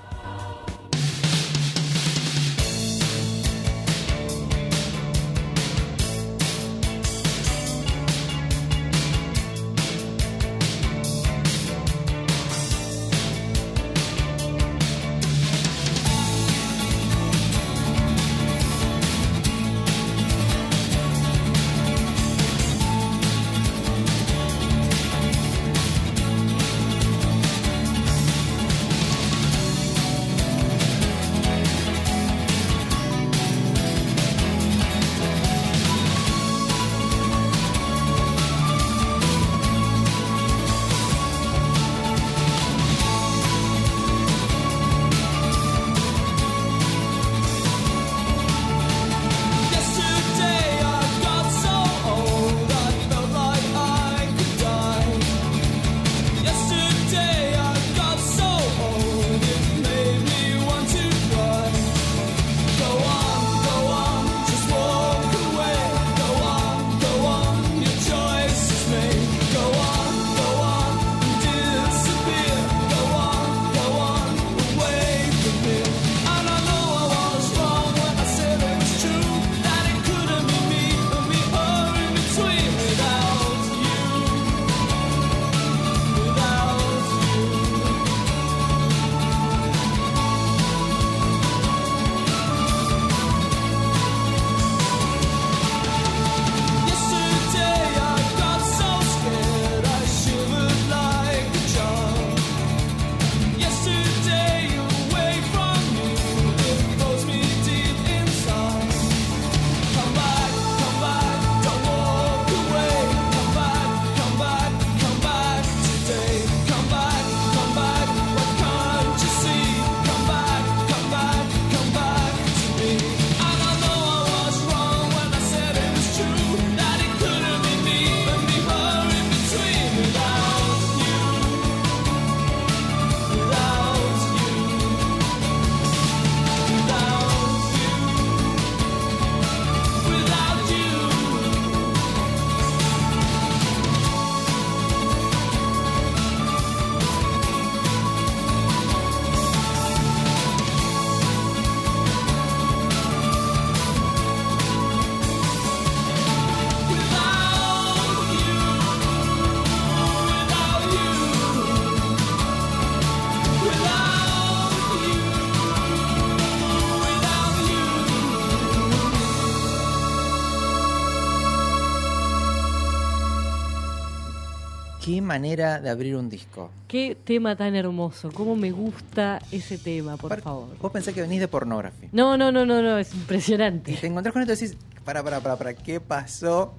Qué 175.16 175.22
manera 175.22 175.80
de 175.80 175.88
abrir 175.88 176.14
un 176.14 176.28
disco. 176.28 176.70
Qué 176.86 177.16
tema 177.24 177.56
tan 177.56 177.74
hermoso, 177.74 178.30
cómo 178.32 178.54
me 178.54 178.70
gusta 178.70 179.38
ese 179.50 179.78
tema, 179.78 180.18
por 180.18 180.38
favor. 180.42 180.76
Vos 180.78 180.92
pensás 180.92 181.14
que 181.14 181.22
venís 181.22 181.40
de 181.40 181.48
pornography. 181.48 182.10
No, 182.12 182.36
no, 182.36 182.52
no, 182.52 182.66
no, 182.66 182.82
no, 182.82 182.98
es 182.98 183.14
Y 183.14 183.16
impresionante. 183.16 183.94
te 183.94 184.06
encontrás 184.08 184.34
con 184.34 184.42
esto 184.42 184.52
y 184.52 184.56
decís, 184.56 184.76
para, 185.06 185.24
para, 185.24 185.40
para, 185.40 185.56
para, 185.56 185.72
¿qué 185.72 186.00
pasó? 186.00 186.74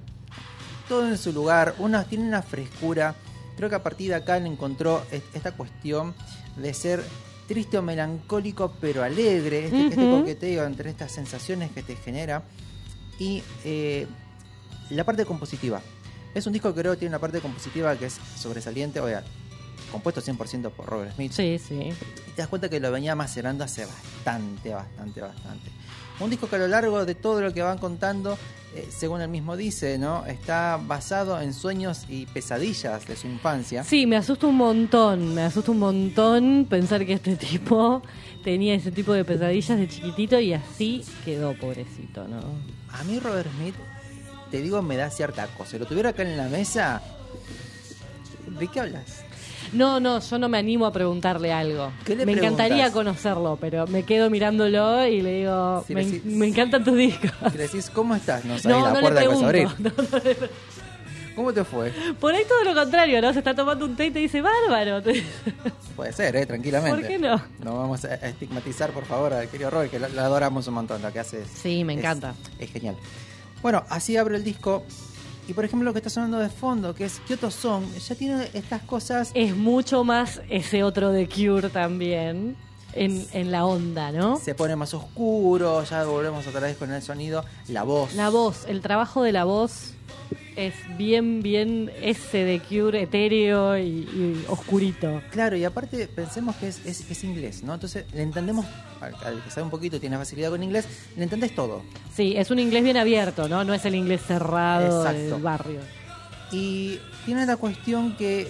Todo 0.88 1.08
en 1.08 1.18
su 1.18 1.32
lugar, 1.32 1.74
una, 1.80 2.04
tiene 2.04 2.28
una 2.28 2.42
frescura. 2.42 3.16
Creo 3.56 3.68
que 3.68 3.74
a 3.74 3.82
partir 3.82 4.10
de 4.10 4.14
acá 4.14 4.38
le 4.38 4.46
encontró 4.46 5.02
es- 5.10 5.24
esta 5.34 5.50
cuestión 5.56 6.14
de 6.56 6.72
ser 6.74 7.02
triste 7.48 7.76
o 7.76 7.82
melancólico, 7.82 8.72
pero 8.80 9.02
alegre, 9.02 9.64
este, 9.64 9.88
este 9.88 10.04
Ujú. 10.06 10.20
coqueteo 10.20 10.64
entre 10.64 10.90
estas 10.90 11.10
sensaciones 11.10 11.72
que 11.72 11.82
te 11.82 11.96
genera. 11.96 12.44
Y 13.18 13.42
eh, 13.64 14.06
la 14.90 15.02
parte 15.02 15.24
compositiva. 15.24 15.82
Es 16.34 16.46
un 16.46 16.52
disco 16.52 16.74
que 16.74 16.80
creo 16.80 16.92
que 16.92 16.98
tiene 16.98 17.10
una 17.10 17.18
parte 17.18 17.40
compositiva 17.40 17.96
que 17.96 18.06
es 18.06 18.18
sobresaliente, 18.36 19.00
oiga, 19.00 19.24
compuesto 19.90 20.20
100% 20.20 20.70
por 20.70 20.86
Robert 20.86 21.14
Smith. 21.14 21.32
Sí, 21.32 21.58
sí. 21.58 21.74
Y 21.74 22.30
te 22.30 22.42
das 22.42 22.48
cuenta 22.48 22.68
que 22.68 22.80
lo 22.80 22.92
venía 22.92 23.14
macerando 23.14 23.64
hace 23.64 23.86
bastante, 23.86 24.74
bastante, 24.74 25.20
bastante. 25.20 25.70
Un 26.20 26.30
disco 26.30 26.48
que 26.48 26.56
a 26.56 26.58
lo 26.58 26.68
largo 26.68 27.04
de 27.06 27.14
todo 27.14 27.40
lo 27.40 27.54
que 27.54 27.62
van 27.62 27.78
contando, 27.78 28.36
eh, 28.74 28.88
según 28.90 29.20
él 29.20 29.28
mismo 29.28 29.56
dice, 29.56 29.98
¿no? 29.98 30.26
Está 30.26 30.78
basado 30.84 31.40
en 31.40 31.54
sueños 31.54 32.06
y 32.08 32.26
pesadillas 32.26 33.06
de 33.06 33.14
su 33.14 33.28
infancia. 33.28 33.84
Sí, 33.84 34.04
me 34.06 34.16
asusta 34.16 34.48
un 34.48 34.56
montón, 34.56 35.34
me 35.34 35.42
asusta 35.42 35.70
un 35.70 35.78
montón 35.78 36.66
pensar 36.68 37.06
que 37.06 37.12
este 37.12 37.36
tipo 37.36 38.02
tenía 38.42 38.74
ese 38.74 38.90
tipo 38.90 39.12
de 39.12 39.24
pesadillas 39.24 39.78
de 39.78 39.88
chiquitito 39.88 40.40
y 40.40 40.54
así 40.54 41.04
quedó, 41.24 41.54
pobrecito, 41.54 42.26
¿no? 42.26 42.40
A 42.90 43.04
mí 43.04 43.20
Robert 43.20 43.48
Smith, 43.56 43.74
te 44.50 44.60
digo, 44.62 44.82
me 44.82 44.96
da 44.96 45.10
cierta 45.10 45.46
cosa. 45.48 45.72
Si 45.72 45.78
lo 45.78 45.86
tuviera 45.86 46.10
acá 46.10 46.22
en 46.22 46.36
la 46.36 46.48
mesa, 46.48 47.02
¿de 48.46 48.66
qué 48.68 48.80
hablas? 48.80 49.24
No, 49.72 50.00
no, 50.00 50.20
yo 50.20 50.38
no 50.38 50.48
me 50.48 50.56
animo 50.58 50.86
a 50.86 50.92
preguntarle 50.92 51.52
algo. 51.52 51.92
¿Qué 52.06 52.16
le 52.16 52.24
me 52.24 52.32
encantaría 52.32 52.90
conocerlo, 52.90 53.58
pero 53.60 53.86
me 53.86 54.02
quedo 54.04 54.30
mirándolo 54.30 55.06
y 55.06 55.20
le 55.20 55.32
digo, 55.40 55.84
Sí, 55.86 55.94
me, 55.94 56.06
decís- 56.06 56.24
me 56.24 56.46
encantan 56.46 56.84
tus 56.84 56.96
discos. 56.96 57.30
Si 57.52 57.58
le 57.58 57.64
decís, 57.64 57.90
¿cómo 57.90 58.14
estás? 58.14 58.44
No 58.46 58.58
sabés 58.58 58.78
No, 58.78 58.84
la 58.86 58.94
no 58.94 59.00
puerta 59.00 59.20
que 59.20 59.28
vas 59.28 59.42
a 59.42 59.46
abrir. 59.46 59.68
No, 59.78 59.90
¿Cómo 61.36 61.52
te 61.52 61.62
fue? 61.62 61.92
Por 62.18 62.34
ahí 62.34 62.42
todo 62.48 62.64
lo 62.64 62.74
contrario, 62.74 63.22
¿no? 63.22 63.32
Se 63.32 63.38
está 63.38 63.54
tomando 63.54 63.84
un 63.84 63.94
té 63.94 64.06
y 64.06 64.10
te 64.10 64.18
dice, 64.18 64.40
bárbaro. 64.42 65.00
Puede 65.96 66.12
ser, 66.12 66.34
¿eh? 66.34 66.46
Tranquilamente. 66.46 66.98
¿Por 66.98 67.06
qué 67.06 67.16
no? 67.16 67.40
No 67.62 67.76
vamos 67.78 68.04
a 68.06 68.14
estigmatizar, 68.14 68.90
por 68.90 69.04
favor, 69.04 69.32
al 69.34 69.48
querido 69.48 69.70
Roy, 69.70 69.88
que 69.88 70.00
lo, 70.00 70.08
lo 70.08 70.20
adoramos 70.22 70.66
un 70.66 70.74
montón. 70.74 71.00
Lo 71.00 71.12
que 71.12 71.20
hace 71.20 71.42
es, 71.42 71.48
Sí, 71.48 71.84
me 71.84 71.92
es- 71.92 72.00
encanta. 72.00 72.34
Es, 72.58 72.72
genial. 72.72 72.96
Bueno, 73.62 73.84
así 73.88 74.16
abre 74.16 74.36
el 74.36 74.44
disco. 74.44 74.84
Y 75.48 75.54
por 75.54 75.64
ejemplo, 75.64 75.86
lo 75.86 75.92
que 75.94 75.98
está 76.00 76.10
sonando 76.10 76.38
de 76.38 76.50
fondo, 76.50 76.94
que 76.94 77.06
es 77.06 77.20
Kyoto 77.26 77.50
Song, 77.50 77.84
ya 77.94 78.14
tiene 78.14 78.50
estas 78.52 78.82
cosas. 78.82 79.30
Es 79.34 79.56
mucho 79.56 80.04
más 80.04 80.42
ese 80.50 80.82
otro 80.84 81.10
de 81.10 81.28
Cure 81.28 81.70
también. 81.70 82.56
en, 82.94 83.26
en 83.32 83.50
la 83.50 83.64
onda, 83.64 84.12
¿no? 84.12 84.38
Se 84.38 84.54
pone 84.54 84.74
más 84.76 84.92
oscuro, 84.94 85.84
ya 85.84 86.04
volvemos 86.04 86.46
otra 86.46 86.60
vez 86.60 86.76
con 86.76 86.92
el 86.92 87.02
sonido, 87.02 87.44
la 87.68 87.82
voz. 87.82 88.14
La 88.14 88.28
voz, 88.28 88.64
el 88.66 88.80
trabajo 88.80 89.22
de 89.22 89.32
la 89.32 89.44
voz 89.44 89.92
es 90.56 90.74
bien, 90.96 91.40
bien 91.42 91.90
ese 92.02 92.38
de 92.44 92.60
Cure 92.60 93.02
etéreo 93.02 93.78
y, 93.78 93.82
y 93.82 94.44
oscurito. 94.48 95.22
Claro, 95.30 95.56
y 95.56 95.64
aparte 95.64 96.08
pensemos 96.08 96.56
que 96.56 96.68
es, 96.68 96.84
es, 96.84 97.08
es 97.10 97.24
inglés, 97.24 97.62
¿no? 97.62 97.74
Entonces 97.74 98.04
le 98.12 98.22
entendemos, 98.22 98.66
al, 99.00 99.14
al 99.24 99.42
que 99.44 99.50
sabe 99.50 99.62
un 99.64 99.70
poquito, 99.70 100.00
tiene 100.00 100.16
facilidad 100.18 100.50
con 100.50 100.62
inglés, 100.62 100.86
le 101.16 101.22
entendés 101.22 101.54
todo. 101.54 101.82
Sí, 102.14 102.34
es 102.36 102.50
un 102.50 102.58
inglés 102.58 102.82
bien 102.82 102.96
abierto, 102.96 103.48
¿no? 103.48 103.62
No 103.62 103.72
es 103.72 103.84
el 103.84 103.94
inglés 103.94 104.20
cerrado 104.26 104.98
Exacto. 105.04 105.34
del 105.34 105.42
barrio. 105.42 105.80
Y 106.50 106.98
tiene 107.24 107.46
la 107.46 107.56
cuestión 107.56 108.16
que 108.16 108.48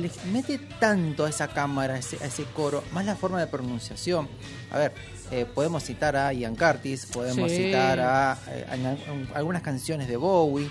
le 0.00 0.08
mete 0.32 0.58
tanto 0.78 1.24
a 1.24 1.30
esa 1.30 1.48
cámara, 1.48 1.94
a 1.94 1.98
ese, 1.98 2.16
a 2.22 2.26
ese 2.26 2.44
coro, 2.54 2.84
más 2.92 3.04
la 3.06 3.16
forma 3.16 3.40
de 3.40 3.48
pronunciación. 3.48 4.28
A 4.70 4.78
ver, 4.78 4.92
eh, 5.32 5.46
podemos 5.52 5.82
citar 5.82 6.14
a 6.16 6.32
Ian 6.32 6.54
Curtis, 6.54 7.06
podemos 7.06 7.50
Sí. 7.50 7.56
citar 7.56 7.98
a, 7.98 8.38
eh, 8.50 8.66
a- 8.68 9.34
a 9.34 9.38
algunas 9.38 9.62
canciones 9.62 10.06
de 10.06 10.16
Bowie. 10.16 10.68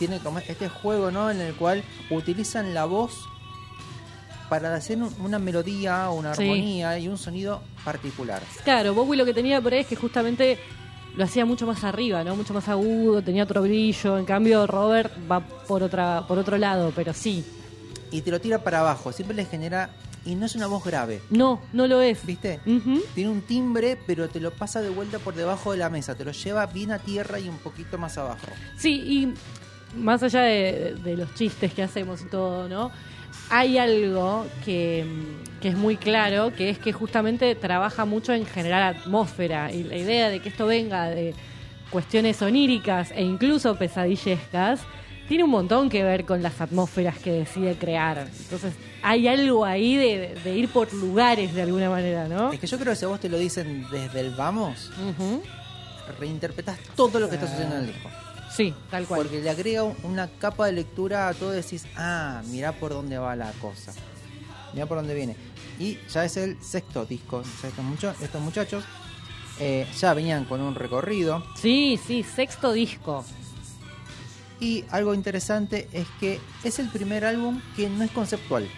Tiene 0.00 0.18
como 0.18 0.38
este 0.38 0.70
juego, 0.70 1.10
¿no? 1.10 1.30
En 1.30 1.42
el 1.42 1.52
cual 1.54 1.84
utilizan 2.10 2.72
la 2.72 2.86
voz 2.86 3.28
para 4.48 4.74
hacer 4.74 4.96
un- 4.96 5.14
una 5.20 5.38
melodía, 5.38 6.08
una 6.08 6.34
Sí. 6.34 6.42
armonía 6.42 6.98
y 6.98 7.06
un 7.06 7.18
sonido 7.18 7.60
particular. 7.84 8.42
Claro, 8.64 8.94
Bowie 8.94 9.18
lo 9.18 9.26
que 9.26 9.34
tenía 9.34 9.60
por 9.60 9.74
ahí 9.74 9.80
es 9.80 9.86
que 9.86 9.96
justamente 9.96 10.58
lo 11.16 11.24
hacía 11.24 11.44
mucho 11.44 11.66
más 11.66 11.84
arriba, 11.84 12.24
¿no? 12.24 12.34
Mucho 12.34 12.54
más 12.54 12.66
agudo, 12.68 13.22
tenía 13.22 13.44
otro 13.44 13.60
brillo. 13.60 14.16
En 14.16 14.24
cambio, 14.24 14.66
Robert 14.66 15.12
va 15.30 15.40
por 15.40 15.82
otra 15.82 16.24
por 16.26 16.38
otro 16.38 16.56
lado, 16.56 16.92
pero 16.96 17.12
sí. 17.12 17.44
Y 18.10 18.22
te 18.22 18.30
lo 18.30 18.40
tira 18.40 18.64
para 18.64 18.80
abajo, 18.80 19.12
siempre 19.12 19.36
le 19.36 19.44
genera... 19.44 19.90
Y 20.22 20.34
no 20.34 20.44
es 20.44 20.54
una 20.54 20.66
voz 20.66 20.84
grave, 20.84 21.22
No, 21.30 21.62
no 21.72 21.86
lo 21.86 22.02
es. 22.02 22.26
¿viste? 22.26 22.60
Tiene 23.14 23.30
un 23.30 23.40
timbre, 23.40 23.96
pero 24.06 24.28
te 24.28 24.38
lo 24.38 24.50
pasa 24.50 24.82
de 24.82 24.90
vuelta 24.90 25.18
por 25.18 25.34
debajo 25.34 25.72
de 25.72 25.78
la 25.78 25.88
mesa. 25.88 26.14
Te 26.14 26.26
lo 26.26 26.32
lleva 26.32 26.66
bien 26.66 26.92
a 26.92 26.98
tierra 26.98 27.38
y 27.40 27.48
un 27.48 27.56
poquito 27.56 27.96
más 27.96 28.18
abajo. 28.18 28.48
Sí, 28.76 28.90
y 29.00 29.34
más 29.96 30.22
allá 30.22 30.42
de, 30.42 30.94
de 31.02 31.16
los 31.16 31.34
chistes 31.34 31.72
que 31.74 31.82
hacemos 31.82 32.22
y 32.22 32.26
todo, 32.26 32.68
¿no? 32.68 32.90
Hay 33.48 33.78
algo 33.78 34.46
que, 34.64 35.04
que 35.60 35.68
es 35.68 35.76
muy 35.76 35.96
claro, 35.96 36.52
que 36.54 36.70
es 36.70 36.78
que 36.78 36.92
justamente 36.92 37.54
trabaja 37.54 38.04
mucho 38.04 38.32
en 38.32 38.46
generar 38.46 38.82
atmósfera. 38.82 39.72
Y 39.72 39.82
la 39.84 39.96
idea 39.96 40.28
de 40.30 40.40
que 40.40 40.48
esto 40.48 40.66
venga 40.66 41.08
de 41.08 41.34
cuestiones 41.90 42.40
oníricas 42.42 43.10
e 43.10 43.22
incluso 43.22 43.76
pesadillescas, 43.76 44.80
tiene 45.28 45.44
un 45.44 45.50
montón 45.50 45.90
que 45.90 46.02
ver 46.02 46.24
con 46.24 46.42
las 46.42 46.60
atmósferas 46.60 47.18
que 47.18 47.30
decide 47.30 47.76
crear. 47.76 48.26
Entonces, 48.42 48.74
hay 49.02 49.28
algo 49.28 49.64
ahí 49.64 49.96
de, 49.96 50.34
de 50.42 50.56
ir 50.56 50.68
por 50.68 50.92
lugares 50.92 51.54
de 51.54 51.62
alguna 51.62 51.88
manera, 51.88 52.26
¿no? 52.26 52.52
Es 52.52 52.58
que 52.58 52.66
yo 52.66 52.78
creo 52.78 52.92
que 52.92 52.96
si 52.96 53.04
a 53.04 53.08
vos 53.08 53.20
te 53.20 53.28
lo 53.28 53.38
dicen 53.38 53.86
desde 53.90 54.20
el 54.20 54.30
vamos, 54.30 54.90
reinterpretás 56.18 56.78
todo 56.96 57.20
lo 57.20 57.28
que 57.28 57.36
está 57.36 57.46
sucediendo 57.46 57.76
en 57.76 57.82
el 57.82 57.86
disco. 57.88 58.08
Sí, 58.54 58.74
tal 58.90 59.06
cual. 59.06 59.22
Porque 59.22 59.40
le 59.40 59.48
agrega 59.50 59.84
un- 59.84 59.96
una 60.02 60.28
capa 60.28 60.66
de 60.66 60.72
lectura 60.72 61.28
a 61.28 61.34
todo 61.34 61.52
y 61.52 61.56
decís, 61.56 61.86
ah, 61.96 62.42
mirá 62.48 62.72
por 62.72 62.90
dónde 62.92 63.16
va 63.18 63.36
la 63.36 63.52
cosa. 63.52 63.92
Mirá 64.72 64.86
por 64.86 64.98
dónde 64.98 65.14
viene. 65.14 65.36
Y 65.78 65.98
ya 66.12 66.24
es 66.24 66.36
el 66.36 66.60
sexto 66.62 67.04
disco. 67.06 67.42
Ya 67.62 67.68
estos, 67.68 67.84
mucho- 67.84 68.14
estos 68.20 68.40
muchachos 68.42 68.84
eh, 69.60 69.86
ya 69.98 70.14
venían 70.14 70.44
con 70.46 70.60
un 70.60 70.74
recorrido. 70.74 71.44
Sí, 71.56 71.98
sí, 72.06 72.22
sexto 72.22 72.72
disco. 72.72 73.24
Y 74.58 74.84
algo 74.90 75.14
interesante 75.14 75.88
es 75.92 76.06
que 76.18 76.38
es 76.64 76.78
el 76.78 76.88
primer 76.88 77.24
álbum 77.24 77.60
que 77.76 77.88
no 77.88 78.04
es 78.04 78.10
conceptual. 78.10 78.68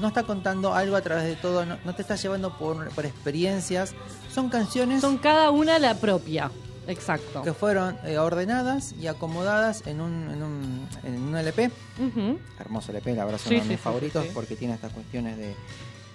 No 0.00 0.08
está 0.08 0.22
contando 0.24 0.74
algo 0.74 0.96
a 0.96 1.00
través 1.02 1.24
de 1.24 1.36
todo, 1.36 1.64
no, 1.66 1.76
no 1.84 1.94
te 1.94 2.02
está 2.02 2.16
llevando 2.16 2.56
por, 2.56 2.88
por 2.90 3.04
experiencias. 3.06 3.94
Son 4.34 4.48
canciones 4.48 5.00
Son 5.02 5.18
cada 5.18 5.50
una 5.50 5.78
la 5.78 5.94
propia. 5.96 6.50
Exacto. 6.90 7.42
que 7.42 7.52
fueron 7.54 7.96
eh, 8.04 8.18
ordenadas 8.18 8.92
y 9.00 9.06
acomodadas 9.06 9.86
en 9.86 10.00
un, 10.00 10.30
en 10.30 10.42
un, 10.42 10.88
en 11.04 11.22
un 11.22 11.36
LP. 11.36 11.70
Ujú. 11.98 12.38
Hermoso 12.58 12.92
LP, 12.92 13.14
la 13.14 13.24
verdad, 13.24 13.38
son 13.38 13.48
Sí, 13.50 13.54
uno 13.54 13.62
de 13.62 13.64
sí, 13.64 13.70
mis 13.70 13.78
sí, 13.78 13.82
favoritos 13.84 14.26
porque 14.34 14.56
tiene 14.56 14.74
estas 14.74 14.92
cuestiones 14.92 15.36
de, 15.38 15.54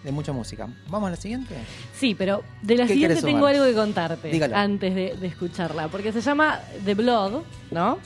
de 0.03 0.11
mucha 0.11 0.31
música. 0.33 0.67
¿Vamos 0.89 1.07
a 1.07 1.11
la 1.11 1.15
siguiente? 1.17 1.55
Sí, 1.97 2.15
pero 2.15 2.43
de 2.61 2.75
la 2.77 2.85
¿Qué 2.87 2.93
siguiente 2.93 3.21
tengo 3.21 3.45
algo 3.47 3.65
que 3.65 3.73
contarte 3.73 4.29
Dígalo. 4.29 4.55
antes 4.55 4.93
de, 4.93 5.15
de 5.15 5.27
escucharla, 5.27 5.87
porque 5.87 6.11
se 6.11 6.21
llama 6.21 6.59
The 6.85 6.93
Blood, 6.93 7.41
¿no? 7.71 7.99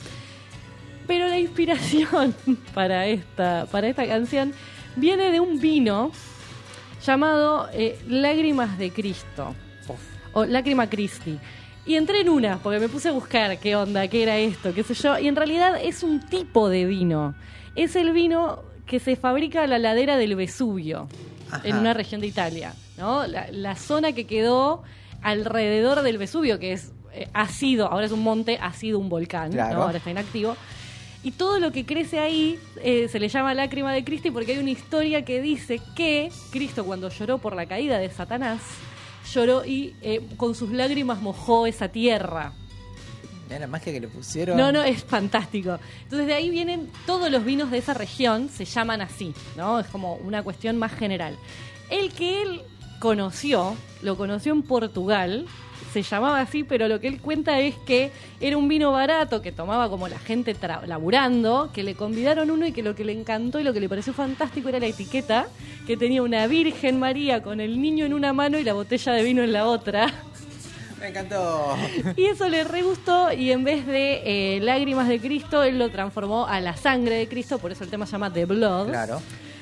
Pero 1.06 1.26
la 1.28 1.38
inspiración 1.38 2.34
para 2.74 3.06
esta, 3.06 3.66
para 3.70 3.88
esta 3.88 4.06
canción 4.06 4.52
viene 4.96 5.30
de 5.32 5.40
un 5.40 5.58
vino 5.60 6.12
llamado 7.04 7.68
eh, 7.72 7.98
Lágrimas 8.08 8.78
de 8.78 8.90
Cristo, 8.92 9.54
o 10.32 10.44
Lágrima 10.44 10.88
Christi. 10.88 11.38
Y 11.90 11.96
entré 11.96 12.20
en 12.20 12.28
una, 12.28 12.58
porque 12.58 12.78
me 12.78 12.88
puse 12.88 13.08
a 13.08 13.12
buscar 13.12 13.58
qué 13.58 13.74
onda, 13.74 14.06
qué 14.06 14.22
era 14.22 14.38
esto, 14.38 14.72
qué 14.72 14.84
sé 14.84 14.94
yo, 14.94 15.18
y 15.18 15.26
en 15.26 15.34
realidad 15.34 15.76
es 15.82 16.04
un 16.04 16.20
tipo 16.20 16.68
de 16.68 16.84
vino. 16.84 17.34
Es 17.74 17.96
el 17.96 18.12
vino 18.12 18.62
que 18.86 19.00
se 19.00 19.16
fabrica 19.16 19.64
a 19.64 19.66
la 19.66 19.80
ladera 19.80 20.16
del 20.16 20.36
Vesubio, 20.36 21.08
Ajá. 21.50 21.66
en 21.66 21.74
una 21.76 21.92
región 21.92 22.20
de 22.20 22.28
Italia, 22.28 22.74
¿no? 22.96 23.26
La, 23.26 23.48
la 23.50 23.74
zona 23.74 24.12
que 24.12 24.24
quedó 24.24 24.84
alrededor 25.20 26.02
del 26.02 26.16
Vesubio, 26.16 26.60
que 26.60 26.74
es 26.74 26.92
eh, 27.12 27.26
ha 27.32 27.48
sido, 27.48 27.88
ahora 27.90 28.06
es 28.06 28.12
un 28.12 28.22
monte, 28.22 28.56
ha 28.62 28.72
sido 28.72 29.00
un 29.00 29.08
volcán, 29.08 29.50
Claro. 29.50 29.78
¿no? 29.78 29.82
ahora 29.82 29.98
está 29.98 30.12
inactivo. 30.12 30.56
Y 31.24 31.32
todo 31.32 31.58
lo 31.58 31.72
que 31.72 31.84
crece 31.84 32.20
ahí 32.20 32.56
eh, 32.84 33.08
se 33.10 33.18
le 33.18 33.28
llama 33.28 33.52
lágrima 33.52 33.92
de 33.92 34.04
Cristo 34.04 34.32
porque 34.32 34.52
hay 34.52 34.58
una 34.58 34.70
historia 34.70 35.24
que 35.24 35.42
dice 35.42 35.80
que 35.96 36.30
Cristo 36.52 36.84
cuando 36.84 37.08
lloró 37.08 37.38
por 37.38 37.56
la 37.56 37.66
caída 37.66 37.98
de 37.98 38.10
Satanás, 38.10 38.60
lloró 39.32 39.64
y 39.64 39.94
eh, 40.02 40.26
con 40.36 40.54
sus 40.54 40.70
lágrimas 40.70 41.20
mojó 41.20 41.66
esa 41.66 41.88
tierra. 41.88 42.52
La 43.58 43.66
magia 43.66 43.92
que 43.92 44.00
le 44.00 44.06
pusieron. 44.06 44.56
No, 44.56 44.70
no, 44.70 44.84
es 44.84 45.02
fantástico. 45.02 45.78
Entonces 46.04 46.28
de 46.28 46.34
ahí 46.34 46.50
vienen 46.50 46.88
todos 47.04 47.30
los 47.30 47.44
vinos 47.44 47.70
de 47.72 47.78
esa 47.78 47.94
región, 47.94 48.48
se 48.48 48.64
llaman 48.64 49.00
así, 49.00 49.34
¿no? 49.56 49.80
Es 49.80 49.88
como 49.88 50.14
una 50.16 50.44
cuestión 50.44 50.76
más 50.76 50.92
general. 50.92 51.36
El 51.90 52.12
que 52.12 52.42
él 52.42 52.62
conoció, 53.00 53.74
lo 54.02 54.16
conoció 54.16 54.52
en 54.52 54.62
Portugal, 54.62 55.46
se 55.92 56.02
llamaba 56.02 56.40
así, 56.40 56.64
pero 56.64 56.88
lo 56.88 57.00
que 57.00 57.08
él 57.08 57.20
cuenta 57.20 57.58
es 57.60 57.74
que 57.86 58.10
era 58.40 58.56
un 58.56 58.68
vino 58.68 58.92
barato 58.92 59.42
que 59.42 59.52
tomaba 59.52 59.88
como 59.88 60.08
la 60.08 60.18
gente 60.18 60.56
laburando, 60.86 61.70
que 61.72 61.82
le 61.82 61.94
convidaron 61.94 62.50
uno 62.50 62.66
y 62.66 62.72
que 62.72 62.82
lo 62.82 62.94
que 62.94 63.04
le 63.04 63.12
encantó 63.12 63.60
y 63.60 63.64
lo 63.64 63.72
que 63.72 63.80
le 63.80 63.88
pareció 63.88 64.12
fantástico 64.12 64.68
era 64.68 64.78
la 64.78 64.86
etiqueta, 64.86 65.48
que 65.86 65.96
tenía 65.96 66.22
una 66.22 66.46
Virgen 66.46 66.98
María 66.98 67.42
con 67.42 67.60
el 67.60 67.80
niño 67.80 68.04
en 68.04 68.14
una 68.14 68.32
mano 68.32 68.58
y 68.58 68.64
la 68.64 68.72
botella 68.72 69.12
de 69.12 69.22
vino 69.22 69.42
en 69.42 69.52
la 69.52 69.66
otra. 69.66 70.12
Me 71.00 71.08
encantó. 71.08 71.76
Y 72.16 72.26
eso 72.26 72.48
le 72.48 72.62
re 72.62 72.82
gustó 72.82 73.32
y 73.32 73.50
en 73.52 73.64
vez 73.64 73.86
de 73.86 74.56
eh, 74.56 74.60
lágrimas 74.60 75.08
de 75.08 75.18
Cristo, 75.18 75.62
él 75.62 75.78
lo 75.78 75.90
transformó 75.90 76.46
a 76.46 76.60
la 76.60 76.76
sangre 76.76 77.16
de 77.16 77.26
Cristo, 77.26 77.58
por 77.58 77.72
eso 77.72 77.84
el 77.84 77.90
tema 77.90 78.04
se 78.04 78.12
llama 78.12 78.32
The 78.32 78.44
Blood. 78.44 78.88
Claro. 78.88 79.20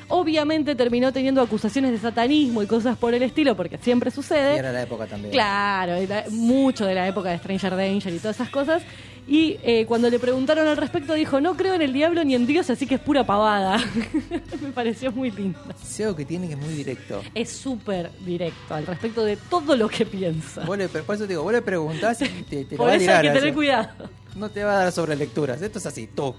Obviamente 0.08 0.74
terminó 0.74 1.12
teniendo 1.12 1.40
acusaciones 1.42 1.92
de 1.92 1.98
satanismo 1.98 2.62
y 2.62 2.66
cosas 2.66 2.96
por 2.96 3.14
el 3.14 3.22
estilo, 3.22 3.56
porque 3.56 3.78
siempre 3.78 4.08
Y 4.08 4.12
sucede. 4.12 4.56
era 4.56 4.72
la 4.72 4.82
época 4.82 5.06
también. 5.06 5.32
Claro, 5.32 5.94
era 5.94 6.24
mucho 6.30 6.86
de 6.86 6.94
la 6.94 7.06
época 7.06 7.30
de 7.30 7.38
Stranger 7.38 7.76
Danger 7.76 8.14
y 8.14 8.18
todas 8.18 8.36
esas 8.36 8.48
cosas. 8.50 8.82
Y 9.26 9.58
eh, 9.62 9.84
cuando 9.86 10.08
le 10.08 10.18
preguntaron 10.18 10.66
al 10.66 10.78
respecto, 10.78 11.12
dijo: 11.12 11.38
No 11.42 11.54
creo 11.54 11.74
en 11.74 11.82
el 11.82 11.92
diablo 11.92 12.24
ni 12.24 12.34
en 12.34 12.46
Dios, 12.46 12.70
así 12.70 12.86
que 12.86 12.94
es 12.94 13.00
pura 13.00 13.26
pavada. 13.26 13.76
Me 14.62 14.70
pareció 14.70 15.12
muy 15.12 15.30
lindo. 15.30 15.58
Algo 15.98 16.16
que 16.16 16.24
tiene 16.24 16.46
que 16.46 16.54
es 16.54 16.58
muy 16.58 16.72
directo. 16.72 17.20
Es 17.34 17.50
súper 17.50 18.10
directo 18.24 18.74
al 18.74 18.86
respecto 18.86 19.22
de 19.24 19.36
todo 19.36 19.76
lo 19.76 19.88
que 19.90 20.06
piensa. 20.06 20.64
Vos 20.64 20.78
le, 20.78 20.88
por 20.88 21.14
eso 21.14 21.24
te 21.24 21.28
digo, 21.34 21.42
vos 21.42 21.52
le 21.52 21.60
preguntás 21.60 22.22
y 22.22 22.28
te, 22.48 22.64
te 22.64 22.76
lo 22.76 22.84
Por 22.84 22.90
eso 22.90 23.12
hay 23.12 23.28
que 23.28 23.30
tener 23.34 23.52
cuidado. 23.52 24.08
No 24.34 24.48
te 24.48 24.64
va 24.64 24.72
a 24.72 24.84
dar 24.84 24.92
sobre 24.92 25.14
lecturas. 25.16 25.60
Esto 25.60 25.78
es 25.78 25.84
así, 25.84 26.06
tú. 26.06 26.34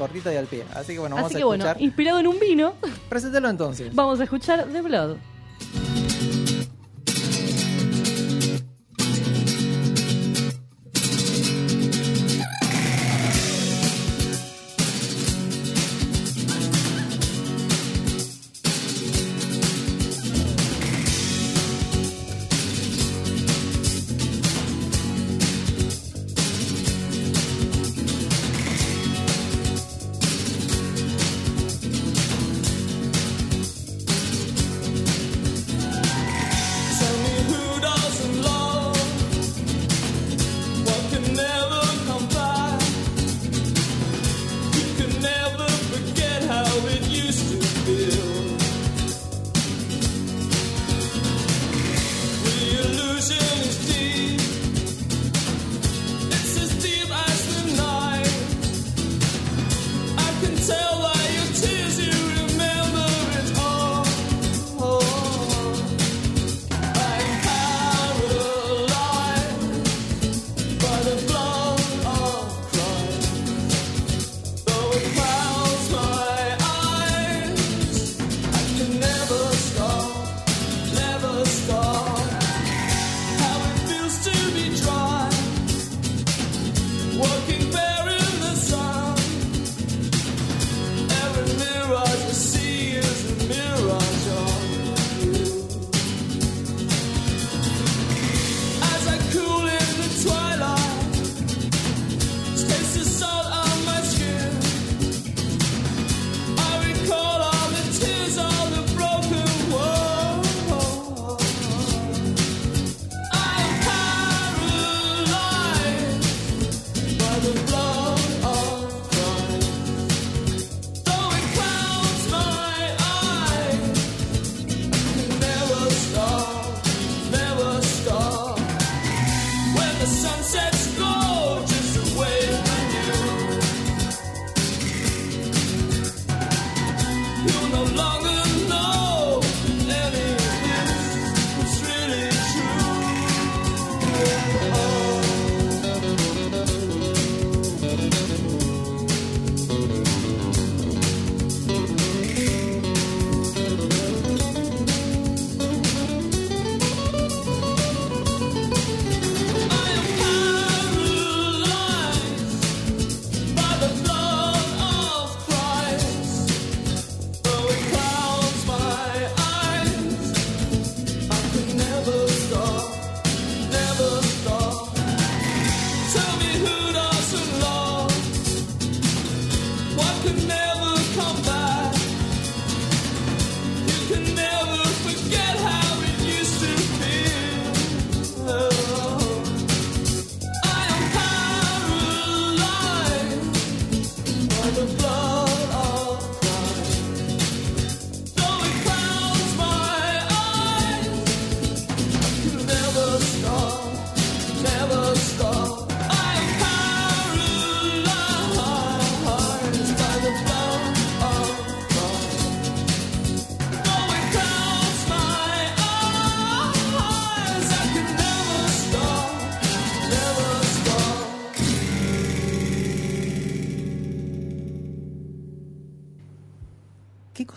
Cortito 0.00 0.32
y 0.32 0.36
al 0.36 0.46
pie. 0.46 0.64
Así 0.74 0.94
que 0.94 0.98
bueno, 0.98 1.16
vamos 1.16 1.30
Así 1.30 1.36
a 1.36 1.38
que 1.40 1.44
bueno, 1.44 1.64
inspirado 1.78 2.18
en 2.20 2.26
un 2.26 2.38
vino, 2.40 2.74
Preséntalo 3.08 3.50
entonces. 3.50 3.94
vamos 3.94 4.18
a 4.18 4.24
escuchar 4.24 4.64
The. 4.72 4.80
Blood 4.80 5.16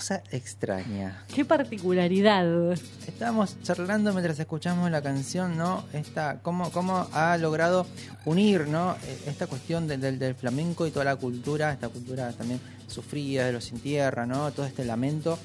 cosa 0.03 0.21
extraña. 0.31 1.23
Qué 1.33 1.45
particularidad. 1.45 2.73
Estábamos 3.07 3.55
charlando 3.63 4.11
mientras 4.11 4.37
escuchamos 4.37 4.91
la 4.91 5.01
canción, 5.01 5.55
¿no? 5.57 5.85
Esta, 5.93 6.39
cómo, 6.41 6.69
cómo 6.71 7.07
ha 7.13 7.37
logrado 7.37 7.85
unir, 8.25 8.67
¿no? 8.67 8.95
Eh, 9.05 9.17
Esta 9.27 9.47
cuestión 9.47 9.87
del, 9.87 10.01
del, 10.01 10.19
del 10.19 10.35
flamenco 10.35 10.85
y 10.85 10.91
toda 10.91 11.05
la 11.05 11.15
cultura, 11.15 11.71
esta 11.71 11.87
cultura 11.87 12.33
también 12.33 12.59
sufrida, 12.85 13.45
de 13.45 13.53
los 13.53 13.63
sin 13.63 13.79
tierra, 13.79 14.25
¿no? 14.25 14.51
Todo 14.51 14.65
este 14.65 14.83
lamento. 14.83 15.39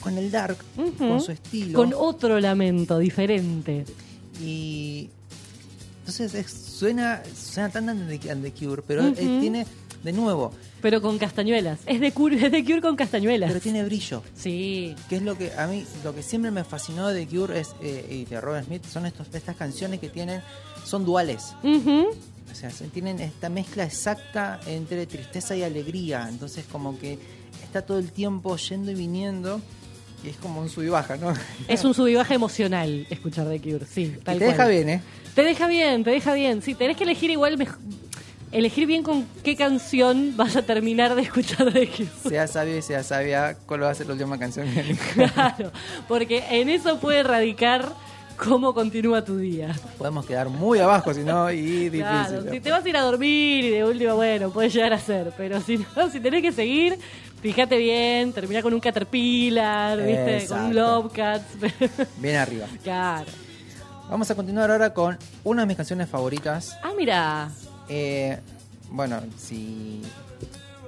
Con 0.00 0.16
el 0.16 0.30
dark, 0.30 0.56
con 0.96 1.20
su 1.20 1.32
estilo. 1.32 1.78
Con 1.78 1.92
otro 1.94 2.40
lamento 2.40 2.98
diferente. 2.98 3.84
Y 4.40 5.10
entonces 5.98 6.32
es- 6.32 6.50
suena, 6.50 7.20
suena 7.36 7.68
tan 7.68 7.90
and 7.90 8.08
the, 8.08 8.52
Cure, 8.52 8.82
pero 8.86 9.06
eh, 9.06 9.12
tiene, 9.40 9.66
de 10.02 10.12
nuevo, 10.14 10.50
Pero 10.80 11.02
con 11.02 11.18
castañuelas. 11.18 11.80
Es 11.86 12.00
de 12.00 12.12
Cure, 12.12 12.36
es 12.46 12.52
de 12.52 12.64
Cure 12.64 12.80
con 12.80 12.94
castañuelas. 12.96 13.48
pero 13.50 13.60
tiene 13.60 13.82
brillo. 13.84 14.22
Sí. 14.34 14.94
Que 15.08 15.16
es 15.16 15.22
lo 15.22 15.36
que 15.36 15.52
a 15.52 15.66
mí, 15.66 15.84
lo 16.04 16.14
que 16.14 16.22
siempre 16.22 16.50
me 16.50 16.64
fascinó 16.64 17.08
de 17.08 17.26
Cure 17.26 17.60
es, 17.60 17.74
eh, 17.82 18.06
y 18.10 18.24
de 18.26 18.40
Robert 18.40 18.66
Smith, 18.66 18.84
son 18.86 19.06
estos, 19.06 19.26
estas 19.32 19.56
canciones 19.56 19.98
que 20.00 20.08
tienen, 20.08 20.40
son 20.84 21.04
duales. 21.04 21.54
Ujú. 21.62 22.08
O 22.50 22.54
sea, 22.54 22.70
se- 22.70 22.86
tienen 22.88 23.20
esta 23.20 23.48
mezcla 23.48 23.84
exacta 23.84 24.60
entre 24.66 25.06
tristeza 25.06 25.54
y 25.56 25.62
alegría. 25.62 26.26
Entonces 26.28 26.64
como 26.70 26.98
que 26.98 27.18
está 27.62 27.82
todo 27.82 27.98
el 27.98 28.10
tiempo 28.12 28.56
yendo 28.56 28.90
y 28.90 28.94
viniendo. 28.94 29.60
Y 30.24 30.28
es 30.30 30.36
como 30.36 30.60
un 30.60 30.68
sub 30.68 30.82
y 30.84 30.88
baja, 30.88 31.16
¿no? 31.16 31.32
Es 31.68 31.84
un 31.84 31.94
sub 31.94 32.08
y 32.08 32.14
baja 32.14 32.34
emocional 32.34 33.06
escuchar 33.10 33.46
de 33.48 33.60
Cure, 33.60 33.84
sí. 33.86 34.14
Y 34.16 34.20
Tal 34.24 34.38
te 34.38 34.46
deja 34.46 34.66
bien, 34.66 34.88
¿eh? 34.88 35.02
Te 35.34 35.42
deja 35.44 35.68
bien, 35.68 36.02
te 36.02 36.10
deja 36.10 36.34
bien. 36.34 36.62
Sí, 36.62 36.74
tenés 36.74 36.96
que 36.96 37.04
elegir 37.04 37.30
igual, 37.30 37.56
mej- 37.58 37.76
elegir 38.52 38.86
bien 38.86 39.02
con 39.02 39.26
qué 39.42 39.56
canción 39.56 40.34
vas 40.36 40.56
a 40.56 40.62
terminar 40.62 41.14
de 41.14 41.22
escuchar 41.22 41.72
de 41.72 41.88
Cure. 41.88 42.08
Sea 42.28 42.46
sabio 42.46 42.76
y 42.76 42.82
sea 42.82 43.02
sabia, 43.02 43.56
¿cuál 43.66 43.82
va 43.82 43.90
a 43.90 43.94
ser 43.94 44.06
la 44.06 44.12
última 44.14 44.38
canción? 44.38 44.66
Claro, 45.14 45.72
porque 46.06 46.44
en 46.50 46.68
eso 46.68 46.98
puede 46.98 47.22
radicar 47.22 47.92
cómo 48.36 48.72
continúa 48.72 49.24
tu 49.24 49.36
día. 49.36 49.74
Podemos 49.98 50.24
quedar 50.24 50.48
muy 50.48 50.78
abajo, 50.78 51.12
si 51.12 51.20
no, 51.20 51.50
y 51.50 51.88
difícil. 51.88 52.00
Claro, 52.00 52.50
si 52.50 52.60
te 52.60 52.70
vas 52.70 52.84
a 52.84 52.88
ir 52.88 52.96
a 52.96 53.02
dormir 53.02 53.64
y 53.64 53.70
de 53.70 53.84
última, 53.84 54.14
bueno, 54.14 54.50
puede 54.50 54.70
llegar 54.70 54.92
a 54.92 54.98
ser, 54.98 55.32
pero 55.36 55.60
si 55.60 55.78
no, 55.78 56.10
si 56.12 56.20
tenés 56.20 56.42
que 56.42 56.52
seguir, 56.52 56.98
fíjate 57.42 57.76
bien, 57.76 58.32
termina 58.32 58.62
con 58.62 58.72
un 58.72 58.80
Caterpillar, 58.80 59.98
¿viste? 59.98 60.46
Con 60.48 60.60
un. 60.60 60.74
Lobcat. 60.74 61.42
Bien 62.18 62.36
arriba. 62.36 62.66
claro. 62.82 63.30
Vamos 64.08 64.30
a 64.30 64.34
continuar 64.34 64.70
ahora 64.70 64.94
con 64.94 65.18
una 65.44 65.62
de 65.62 65.66
mis 65.66 65.76
canciones 65.76 66.08
favoritas. 66.08 66.74
Ah, 66.82 66.92
mira. 66.96 67.50
Eh, 67.88 68.38
bueno, 68.90 69.20
si 69.38 70.02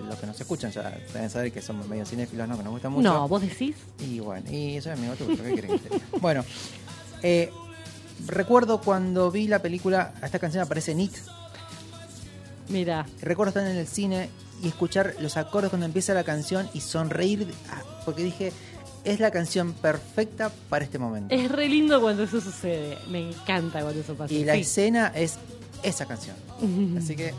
los 0.09 0.18
que 0.18 0.26
nos 0.26 0.40
escuchan 0.40 0.70
ya 0.72 0.90
deben 1.12 1.28
saber 1.30 1.53
que 1.53 1.61
somos 1.62 1.86
medio 1.88 2.05
cinéfilos, 2.07 2.48
¿no? 2.48 2.57
Que 2.57 2.62
nos 2.64 2.72
gusta 2.72 2.88
mucho. 2.88 3.03
No, 3.12 3.28
vos 3.28 3.42
decís. 3.42 3.76
Y 3.98 4.20
bueno, 4.20 4.51
y 4.51 4.80
soy 4.80 4.92
amigo 4.92 5.14
tuyo, 5.14 5.42
¿qué 5.42 5.55
querés 5.55 5.70
que 5.72 5.78
te 5.88 5.94
diga? 5.94 6.07
Bueno, 6.20 6.44
eh, 7.22 7.51
recuerdo 8.26 8.80
cuando 8.80 9.30
vi 9.30 9.46
la 9.48 9.61
película, 9.61 10.14
esta 10.22 10.38
canción 10.38 10.62
aparece 10.62 10.92
en 10.92 11.01
It. 11.01 11.12
Mira. 12.68 13.07
Recuerdo 13.20 13.48
estar 13.51 13.66
en 13.66 13.76
el 13.76 13.86
cine 13.86 14.30
y 14.62 14.68
escuchar 14.68 15.14
los 15.20 15.36
acordes 15.36 15.70
cuando 15.70 15.86
empieza 15.86 16.14
la 16.14 16.24
canción 16.24 16.68
y 16.74 16.80
sonreír 16.80 17.53
ah, 17.70 17.82
porque 18.05 18.22
dije, 18.22 18.53
es 19.05 19.18
la 19.20 19.30
canción 19.30 19.72
perfecta 19.72 20.51
para 20.68 20.84
este 20.84 20.98
momento. 20.98 21.34
Es 21.34 21.51
re 21.51 21.68
lindo 21.68 22.01
cuando 22.01 22.22
eso 22.22 22.40
sucede. 22.40 22.96
Me 23.11 23.28
encanta 23.30 23.80
cuando 23.82 24.01
eso 24.01 24.14
pasa. 24.14 24.32
Y 24.32 24.44
la 24.44 24.55
Sí. 24.55 24.61
escena 24.61 25.12
es 25.14 25.38
esa 25.83 26.07
canción. 26.07 26.37
Así 26.99 27.16
que 27.16 27.33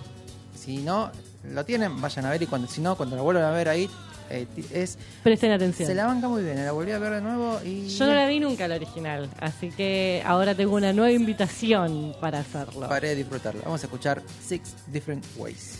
si 0.57 0.77
no 0.77 1.11
lo 1.43 1.65
tienen, 1.65 1.99
vayan 2.01 2.25
a 2.25 2.29
ver 2.29 2.41
y 2.43 2.47
cuando 2.47 2.67
si 2.67 2.81
no, 2.81 2.95
cuando 2.95 3.15
la 3.15 3.21
vuelvan 3.21 3.45
a 3.45 3.51
ver 3.51 3.69
ahí, 3.69 3.89
eh, 4.29 4.47
es 4.73 4.97
Presten 5.23 5.51
atención. 5.51 5.87
se 5.87 5.93
la 5.95 6.05
banca 6.05 6.27
muy 6.29 6.43
bien. 6.43 6.63
La 6.63 6.71
volví 6.71 6.91
a 6.91 6.99
ver 6.99 7.13
de 7.13 7.21
nuevo 7.21 7.59
y 7.65 7.87
Yo 7.89 8.05
no 8.05 8.13
la 8.13 8.27
vi 8.27 8.39
nunca 8.39 8.67
la 8.67 8.75
original, 8.75 9.29
así 9.39 9.69
que 9.69 10.23
ahora 10.25 10.55
tengo 10.55 10.75
una 10.75 10.93
nueva 10.93 11.11
invitación 11.11 12.15
para 12.21 12.39
hacerlo. 12.39 12.87
paré 12.87 13.09
de 13.09 13.15
disfrutarla. 13.15 13.61
Vamos 13.65 13.81
a 13.83 13.87
escuchar 13.87 14.21
Six 14.47 14.75
Different 14.87 15.25
Ways. 15.37 15.79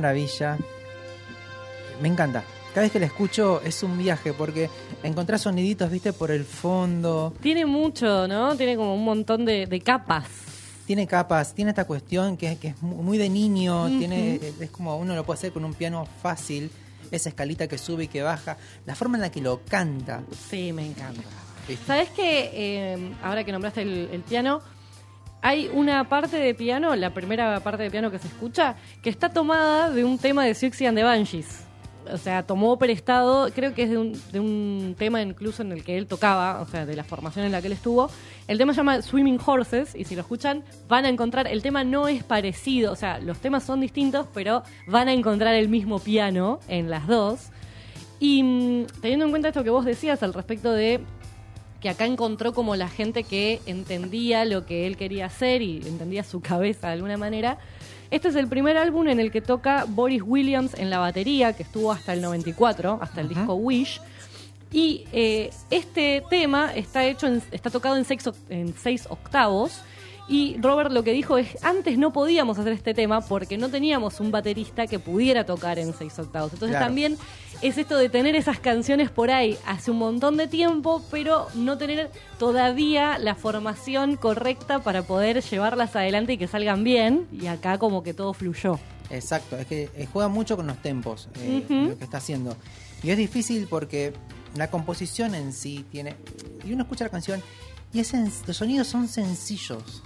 Maravilla. 0.00 0.56
Me 2.00 2.08
encanta. 2.08 2.44
Cada 2.72 2.82
vez 2.82 2.92
que 2.92 3.00
la 3.00 3.06
escucho 3.06 3.60
es 3.64 3.82
un 3.82 3.98
viaje 3.98 4.32
porque 4.32 4.70
encontrás 5.02 5.40
soniditos, 5.42 5.90
viste, 5.90 6.12
por 6.12 6.30
el 6.30 6.44
fondo. 6.44 7.34
Tiene 7.40 7.66
mucho, 7.66 8.28
¿no? 8.28 8.54
Tiene 8.56 8.76
como 8.76 8.94
un 8.94 9.04
montón 9.04 9.44
de, 9.44 9.66
de 9.66 9.80
capas. 9.80 10.26
Tiene 10.86 11.06
capas, 11.06 11.52
tiene 11.54 11.70
esta 11.72 11.84
cuestión 11.86 12.36
que, 12.36 12.56
que 12.56 12.68
es 12.68 12.82
mu- 12.82 13.02
muy 13.02 13.18
de 13.18 13.28
niño, 13.28 13.88
tiene, 13.98 14.40
es 14.60 14.70
como 14.70 14.96
uno 14.96 15.14
lo 15.14 15.24
puede 15.24 15.36
hacer 15.38 15.52
con 15.52 15.64
un 15.66 15.74
piano 15.74 16.06
fácil, 16.22 16.70
esa 17.10 17.28
escalita 17.28 17.66
que 17.68 17.76
sube 17.76 18.04
y 18.04 18.08
que 18.08 18.22
baja, 18.22 18.56
la 18.86 18.94
forma 18.94 19.18
en 19.18 19.22
la 19.22 19.30
que 19.30 19.42
lo 19.42 19.60
canta. 19.68 20.22
Sí, 20.48 20.72
me 20.72 20.86
encanta. 20.86 21.20
¿viste? 21.68 21.84
¿Sabes 21.84 22.08
que 22.10 22.50
eh, 22.54 23.12
ahora 23.22 23.44
que 23.44 23.52
nombraste 23.52 23.82
el, 23.82 24.08
el 24.12 24.22
piano, 24.22 24.62
hay 25.42 25.70
una 25.72 26.08
parte 26.08 26.36
de 26.36 26.54
piano, 26.54 26.94
la 26.96 27.14
primera 27.14 27.60
parte 27.60 27.84
de 27.84 27.90
piano 27.90 28.10
que 28.10 28.18
se 28.18 28.28
escucha, 28.28 28.76
que 29.02 29.10
está 29.10 29.28
tomada 29.28 29.90
de 29.90 30.04
un 30.04 30.18
tema 30.18 30.44
de 30.44 30.54
Siouxsie 30.54 30.86
and 30.86 30.98
the 30.98 31.04
Banshees. 31.04 31.64
O 32.10 32.16
sea, 32.16 32.42
tomó 32.42 32.78
prestado, 32.78 33.50
creo 33.54 33.74
que 33.74 33.82
es 33.82 33.90
de 33.90 33.98
un, 33.98 34.20
de 34.32 34.40
un 34.40 34.94
tema 34.96 35.20
incluso 35.20 35.62
en 35.62 35.72
el 35.72 35.84
que 35.84 35.98
él 35.98 36.06
tocaba, 36.06 36.60
o 36.62 36.66
sea, 36.66 36.86
de 36.86 36.96
la 36.96 37.04
formación 37.04 37.44
en 37.44 37.52
la 37.52 37.60
que 37.60 37.66
él 37.66 37.74
estuvo. 37.74 38.10
El 38.46 38.56
tema 38.56 38.72
se 38.72 38.78
llama 38.78 39.02
Swimming 39.02 39.38
Horses, 39.44 39.94
y 39.94 40.04
si 40.04 40.14
lo 40.14 40.22
escuchan, 40.22 40.64
van 40.88 41.04
a 41.04 41.10
encontrar, 41.10 41.46
el 41.46 41.62
tema 41.62 41.84
no 41.84 42.08
es 42.08 42.24
parecido, 42.24 42.92
o 42.92 42.96
sea, 42.96 43.18
los 43.18 43.38
temas 43.38 43.64
son 43.64 43.80
distintos, 43.80 44.26
pero 44.32 44.62
van 44.86 45.08
a 45.08 45.12
encontrar 45.12 45.54
el 45.54 45.68
mismo 45.68 45.98
piano 45.98 46.60
en 46.68 46.88
las 46.88 47.06
dos. 47.06 47.50
Y 48.20 48.42
mm, 48.42 48.86
teniendo 49.02 49.26
en 49.26 49.30
cuenta 49.30 49.48
esto 49.48 49.62
que 49.62 49.70
vos 49.70 49.84
decías 49.84 50.22
al 50.22 50.32
respecto 50.32 50.72
de 50.72 51.00
que 51.80 51.88
acá 51.88 52.06
encontró 52.06 52.52
como 52.52 52.74
la 52.76 52.88
gente 52.88 53.22
que 53.24 53.60
entendía 53.66 54.44
lo 54.44 54.66
que 54.66 54.86
él 54.86 54.96
quería 54.96 55.26
hacer 55.26 55.62
y 55.62 55.76
entendía 55.86 56.24
su 56.24 56.40
cabeza 56.42 56.88
de 56.88 56.94
alguna 56.94 57.16
manera. 57.16 57.58
Este 58.10 58.28
es 58.28 58.36
el 58.36 58.48
primer 58.48 58.76
álbum 58.78 59.06
en 59.08 59.20
el 59.20 59.30
que 59.30 59.40
toca 59.42 59.84
Boris 59.86 60.22
Williams 60.24 60.72
en 60.74 60.88
la 60.90 60.98
batería, 60.98 61.52
que 61.52 61.62
estuvo 61.62 61.92
hasta 61.92 62.14
el 62.14 62.22
94, 62.22 62.98
hasta 63.02 63.20
el 63.20 63.28
disco 63.28 63.54
Wish. 63.54 64.00
Y 64.72 65.04
eh, 65.12 65.50
este 65.70 66.22
tema 66.28 66.72
está 66.74 67.04
hecho, 67.04 67.26
en- 67.26 67.42
está 67.52 67.70
tocado 67.70 67.96
en 67.96 68.04
seis, 68.04 68.26
oc- 68.26 68.34
en 68.48 68.74
seis 68.76 69.06
octavos. 69.10 69.80
Y 70.30 70.56
Robert 70.60 70.90
lo 70.92 71.02
que 71.04 71.12
dijo 71.12 71.38
es, 71.38 71.56
antes 71.64 71.96
no 71.96 72.12
podíamos 72.12 72.58
hacer 72.58 72.74
este 72.74 72.92
tema 72.92 73.22
porque 73.22 73.56
no 73.56 73.70
teníamos 73.70 74.20
un 74.20 74.30
baterista 74.30 74.86
que 74.86 74.98
pudiera 74.98 75.44
tocar 75.46 75.78
en 75.78 75.94
seis 75.94 76.18
octavos. 76.18 76.52
Entonces 76.52 76.76
Claro. 76.76 76.86
también 76.86 77.16
es 77.62 77.76
esto 77.78 77.96
de 77.96 78.08
tener 78.08 78.34
esas 78.36 78.60
canciones 78.60 79.10
por 79.10 79.30
ahí 79.30 79.58
hace 79.66 79.90
un 79.90 79.98
montón 79.98 80.36
de 80.36 80.46
tiempo, 80.48 81.02
pero 81.10 81.48
no 81.54 81.76
tener 81.78 82.10
todavía 82.38 83.18
la 83.18 83.34
formación 83.34 84.16
correcta 84.16 84.78
para 84.80 85.02
poder 85.02 85.42
llevarlas 85.42 85.94
adelante 85.96 86.34
y 86.34 86.38
que 86.38 86.46
salgan 86.48 86.84
bien. 86.84 87.26
Y 87.32 87.46
acá 87.46 87.78
como 87.78 88.02
que 88.02 88.14
todo 88.14 88.32
fluyó. 88.32 88.78
Exacto, 89.10 89.56
es 89.56 89.66
que 89.66 89.90
eh, 89.96 90.06
juega 90.12 90.28
mucho 90.28 90.56
con 90.56 90.66
los 90.66 90.76
tempos, 90.82 91.28
eh, 91.40 91.64
lo 91.68 91.96
que 91.98 92.04
está 92.04 92.18
haciendo. 92.18 92.56
Y 93.02 93.10
es 93.10 93.16
difícil 93.16 93.66
porque 93.68 94.12
la 94.56 94.70
composición 94.70 95.34
en 95.34 95.52
sí 95.52 95.84
tiene... 95.90 96.16
Y 96.64 96.72
uno 96.72 96.82
escucha 96.82 97.04
la 97.04 97.10
canción 97.10 97.42
y 97.92 98.00
es 98.00 98.12
sen- 98.12 98.30
los 98.46 98.56
sonidos 98.56 98.86
son 98.86 99.08
sencillos. 99.08 100.02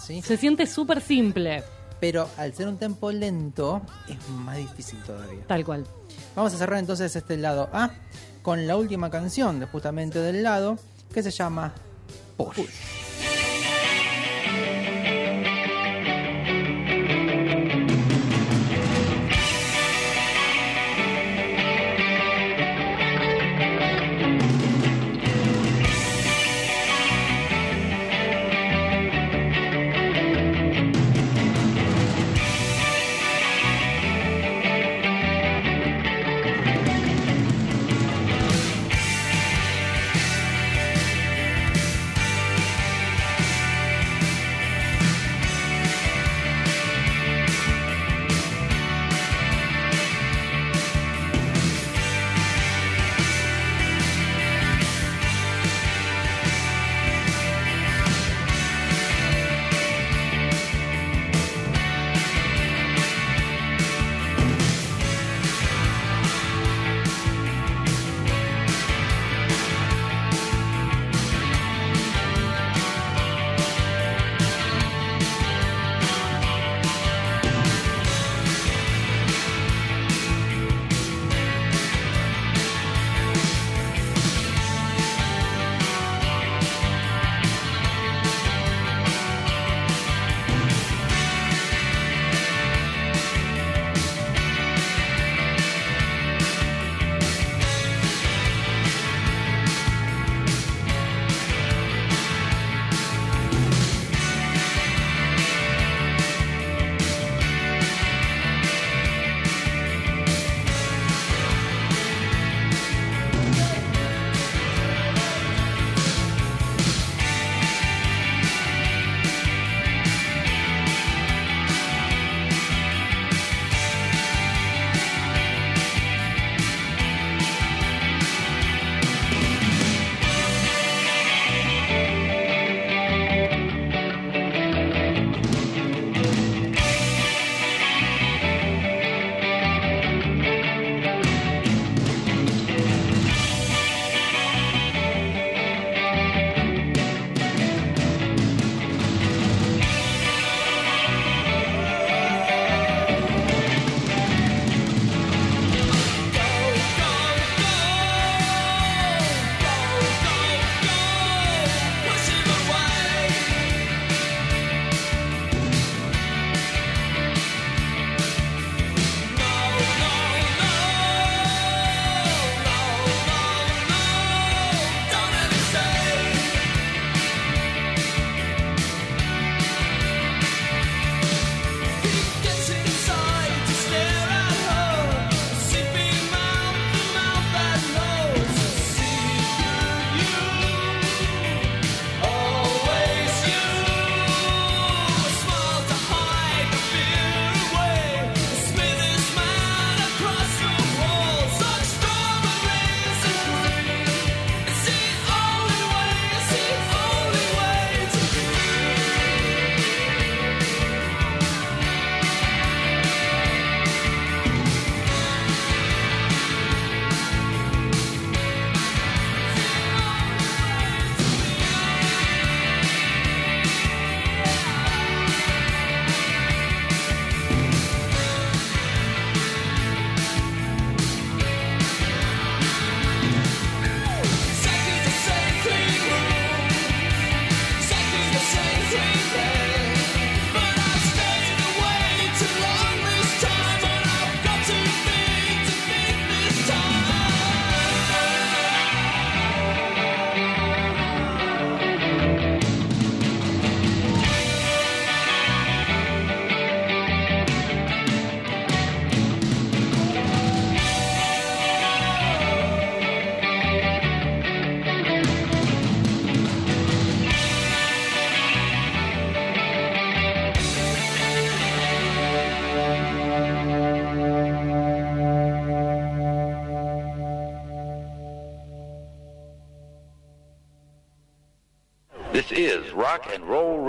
¿sí? 0.00 0.22
Se 0.22 0.36
siente 0.36 0.66
súper 0.66 1.00
simple, 1.00 1.62
Pero 2.00 2.28
al 2.36 2.54
ser 2.54 2.68
un 2.68 2.76
tempo 2.78 3.10
lento 3.10 3.80
es 4.08 4.16
más 4.30 4.56
difícil 4.58 4.98
todavía. 5.02 5.44
tal 5.46 5.64
cual. 5.64 5.84
Vamos 6.36 6.54
a 6.54 6.58
cerrar 6.58 6.78
entonces 6.78 7.14
este 7.14 7.36
lado 7.36 7.68
A 7.72 7.90
con 8.42 8.66
la 8.66 8.76
última 8.76 9.10
canción 9.10 9.60
de 9.60 9.66
justamente 9.66 10.18
del 10.18 10.42
lado 10.42 10.78
que 11.12 11.22
se 11.22 11.30
llama 11.30 11.72
Push. 12.36 13.03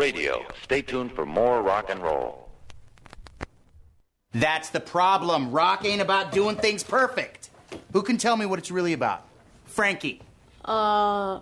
Radio. 0.06 0.46
Stay 0.62 0.84
tuned 0.84 1.12
for 1.12 1.26
more 1.26 1.64
rock 1.64 1.90
and 1.90 2.00
roll. 2.00 2.48
That's 4.34 4.70
the 4.70 4.80
problem. 4.80 5.50
Rock 5.50 5.84
ain't 5.84 6.00
about 6.00 6.32
doing 6.32 6.58
things 6.58 6.84
perfect. 6.84 7.50
Who 7.92 8.04
can 8.04 8.18
tell 8.18 8.38
me 8.38 8.46
what 8.46 8.60
it's 8.60 8.70
really 8.70 8.94
about? 8.94 9.24
Frankie. 9.66 10.22
Uh, 10.64 11.40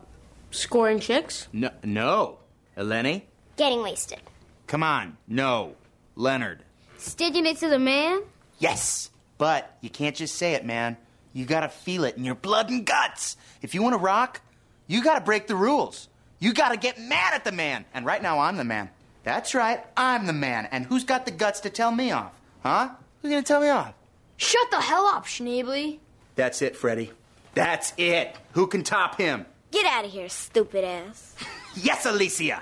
scoring 0.52 1.02
chicks? 1.02 1.50
No. 1.52 1.72
No. 1.84 2.38
Eleni? 2.78 3.24
Getting 3.58 3.84
wasted. 3.84 4.22
Come 4.68 4.82
on. 4.82 5.18
No. 5.28 5.76
Leonard. 6.16 6.64
Sticking 6.98 7.46
it 7.46 7.58
to 7.58 7.68
the 7.68 7.80
man? 7.80 8.22
Yes. 8.60 9.12
But 9.38 9.76
you 9.82 9.90
can't 9.90 10.16
just 10.16 10.36
say 10.36 10.54
it, 10.54 10.64
man. 10.64 10.96
You 11.34 11.44
gotta 11.44 11.68
feel 11.68 12.06
it 12.06 12.16
in 12.16 12.24
your 12.24 12.36
blood 12.36 12.70
and 12.70 12.86
guts. 12.86 13.36
If 13.62 13.76
you 13.76 13.84
wanna 13.84 13.98
rock, 13.98 14.40
you 14.88 15.04
gotta 15.04 15.20
break 15.20 15.48
the 15.48 15.56
rules. 15.58 16.08
You 16.44 16.52
gotta 16.54 16.76
get 16.76 17.00
mad 17.00 17.34
at 17.34 17.46
the 17.46 17.54
man. 17.54 17.86
And 17.94 18.06
right 18.06 18.22
now, 18.22 18.40
I'm 18.40 18.58
the 18.58 18.66
man. 18.66 18.90
That's 19.24 19.56
right. 19.56 19.82
I'm 19.96 20.26
the 20.28 20.34
man. 20.34 20.68
And 20.74 20.86
who's 20.86 21.06
got 21.06 21.24
the 21.26 21.32
guts 21.32 21.62
to 21.62 21.70
tell 21.70 21.90
me 21.90 22.12
off? 22.12 22.38
Huh? 22.64 22.90
Who's 23.22 23.32
gonna 23.32 23.44
tell 23.44 23.62
me 23.62 23.70
off? 23.70 23.94
Shut 24.36 24.70
the 24.70 24.82
hell 24.82 25.06
up, 25.06 25.24
Schneebly. 25.24 26.00
That's 26.36 26.62
it, 26.62 26.76
Freddie. 26.76 27.12
That's 27.54 27.94
it. 27.96 28.36
Who 28.52 28.68
can 28.68 28.84
top 28.84 29.18
him? 29.18 29.46
Get 29.72 29.86
out 29.86 30.04
of 30.04 30.12
here, 30.12 30.28
stupid 30.28 30.84
ass. 30.84 31.38
Yes, 31.78 32.06
Alicia. 32.06 32.62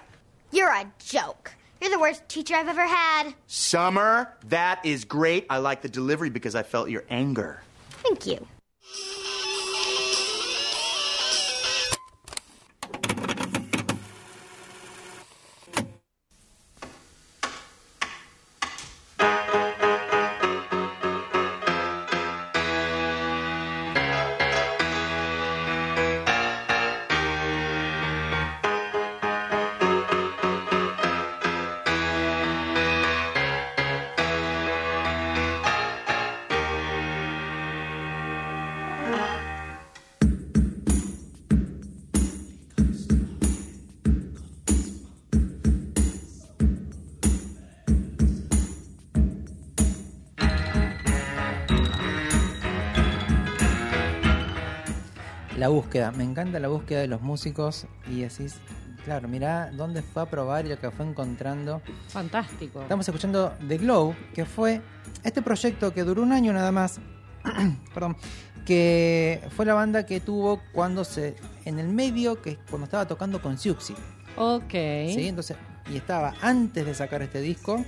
You're 0.51 0.69
a 0.69 0.86
joke. 1.03 1.51
You're 1.82 1.89
the 1.89 1.99
worst 1.99 2.29
teacher 2.29 2.53
I've 2.53 2.67
ever 2.67 2.86
had. 2.86 3.34
Summer, 3.47 4.32
that 4.49 4.86
is 4.86 5.05
great. 5.05 5.47
I 5.49 5.57
like 5.57 5.82
the 5.82 5.89
delivery 5.89 6.29
because 6.29 6.53
I 6.53 6.61
felt 6.61 6.91
your 6.91 7.03
anger. 7.09 7.61
Thank 8.03 8.27
you. 8.27 8.45
Búsqueda, 55.82 56.11
me 56.11 56.23
encanta 56.23 56.59
la 56.59 56.67
búsqueda 56.67 56.99
de 57.01 57.07
los 57.07 57.21
músicos 57.21 57.88
y 58.07 58.21
decís, 58.21 58.55
claro, 59.03 59.27
mirá 59.27 59.71
dónde 59.71 60.01
fue 60.03 60.21
a 60.21 60.25
probar 60.27 60.65
y 60.65 60.69
lo 60.69 60.79
que 60.79 60.91
fue 60.91 61.05
encontrando. 61.07 61.82
Fantástico. 62.07 62.82
Estamos 62.84 63.07
escuchando 63.07 63.53
The 63.67 63.77
Glow, 63.79 64.15
que 64.34 64.45
fue 64.45 64.82
este 65.23 65.41
proyecto 65.41 65.91
que 65.93 66.03
duró 66.03 66.21
un 66.21 66.32
año 66.34 66.53
nada 66.53 66.71
más, 66.71 66.99
perdón, 67.93 68.15
que 68.65 69.41
fue 69.55 69.65
la 69.65 69.73
banda 69.73 70.05
que 70.05 70.19
tuvo 70.19 70.61
cuando 70.71 71.03
se, 71.03 71.36
en 71.65 71.79
el 71.79 71.88
medio, 71.88 72.41
que 72.41 72.57
cuando 72.69 72.86
estaba 72.86 73.07
tocando 73.07 73.41
con 73.41 73.57
Siuxi, 73.57 73.95
Ok. 74.38 74.71
¿sí? 74.71 75.27
Entonces, 75.27 75.57
y 75.91 75.97
estaba 75.97 76.36
antes 76.41 76.86
de 76.86 76.93
sacar 76.93 77.21
este 77.23 77.41
disco, 77.41 77.84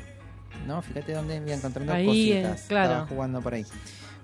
¿no? 0.67 0.81
Fíjate 0.81 1.13
dónde 1.13 1.37
iba 1.37 1.53
encontrando 1.53 1.93
Ahí, 1.93 2.05
cositas, 2.07 2.61
claro. 2.67 2.89
estaba 2.91 3.07
jugando 3.07 3.39
por 3.41 3.53
ahí. 3.53 3.65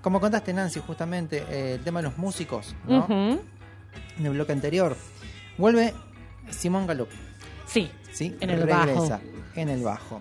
Como 0.02 0.18
contaste, 0.20 0.52
Nancy, 0.52 0.80
justamente 0.80 1.44
eh, 1.50 1.74
el 1.74 1.80
tema 1.84 2.00
de 2.00 2.08
los 2.08 2.18
músicos, 2.18 2.74
¿no? 2.88 3.00
Ujú. 3.04 3.40
En 4.18 4.26
el 4.26 4.32
bloque 4.32 4.52
anterior. 4.52 4.96
Vuelve 5.58 5.94
Simón 6.50 6.86
Galup, 6.86 7.08
Sí. 7.66 7.90
¿sí? 8.12 8.36
En 8.40 8.50
el 8.50 8.62
Regresa 8.62 8.86
bajo. 9.16 9.20
en 9.56 9.68
el 9.68 9.82
bajo. 9.82 10.20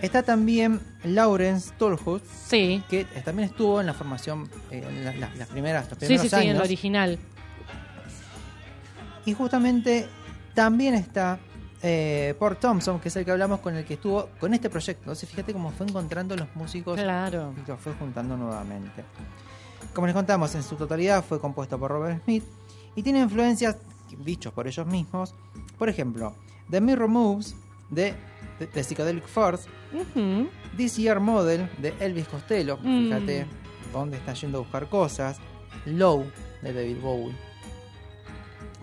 Está 0.00 0.22
también 0.22 0.80
Lawrence 1.04 1.72
Tolhut, 1.78 2.22
Sí. 2.46 2.82
que 2.88 3.04
también 3.24 3.50
estuvo 3.50 3.80
en 3.80 3.86
la 3.86 3.94
formación, 3.94 4.48
eh, 4.70 4.84
en 4.88 5.04
la- 5.04 5.12
las, 5.14 5.36
las 5.36 5.48
primeras, 5.48 5.84
los 5.90 5.98
Sí, 5.98 6.06
primeros 6.06 6.22
sí, 6.22 6.28
sí, 6.30 6.34
en 6.36 6.40
años. 6.42 6.54
el 6.56 6.60
original. 6.62 7.18
Y 9.26 9.34
justamente 9.34 10.08
también 10.54 10.94
está 10.94 11.38
eh, 11.82 12.34
Paul 12.38 12.58
Thompson, 12.58 13.00
que 13.00 13.08
es 13.08 13.16
el 13.16 13.24
que 13.24 13.30
hablamos 13.30 13.60
con 13.60 13.74
el 13.74 13.86
que 13.86 13.94
estuvo 13.94 14.28
con 14.38 14.52
este 14.52 14.68
proyecto. 14.68 15.00
Entonces 15.04 15.26
fíjate 15.30 15.54
cómo 15.54 15.70
fue 15.70 15.86
encontrando 15.86 16.36
los 16.36 16.48
músicos 16.54 17.00
Claro. 17.00 17.54
y 17.56 17.66
los 17.66 17.80
fue 17.80 17.94
juntando 17.94 18.36
nuevamente. 18.36 19.02
Como 19.94 20.06
les 20.06 20.14
contamos, 20.14 20.54
en 20.54 20.62
su 20.62 20.76
totalidad 20.76 21.24
fue 21.24 21.40
compuesto 21.40 21.78
por 21.78 21.90
Robert 21.90 22.22
Smith 22.24 22.44
y 22.94 23.02
tiene 23.02 23.20
influencias 23.20 23.76
dichos 24.24 24.52
por 24.52 24.66
ellos 24.66 24.86
mismos. 24.86 25.34
Por 25.78 25.88
ejemplo, 25.88 26.34
The 26.70 26.80
Mirror 26.80 27.08
Moves 27.08 27.54
de, 27.90 28.14
de, 28.58 28.66
de 28.66 28.82
Psychedelic 28.84 29.26
Force. 29.26 29.68
This 30.76 30.96
Year 30.96 31.18
Model 31.20 31.68
de 31.78 31.92
Elvis 32.00 32.28
Costello, 32.28 32.78
Mm. 32.80 33.04
fíjate 33.04 33.46
dónde 33.92 34.16
está 34.18 34.32
yendo 34.34 34.58
a 34.58 34.60
buscar 34.60 34.88
cosas, 34.88 35.38
Low 35.86 36.24
de 36.62 36.72
David 36.72 36.98
Bowie, 37.00 37.34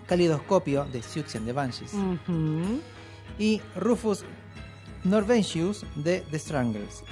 Calidoscopio 0.06 0.84
de 0.86 1.02
Siouxsie 1.02 1.38
and 1.38 1.46
the 1.46 1.52
Banshees 1.52 1.92
y 3.38 3.60
Rufus 3.76 4.24
Norventius 5.04 5.84
de 5.94 6.20
The 6.30 6.38
Strangles. 6.38 7.04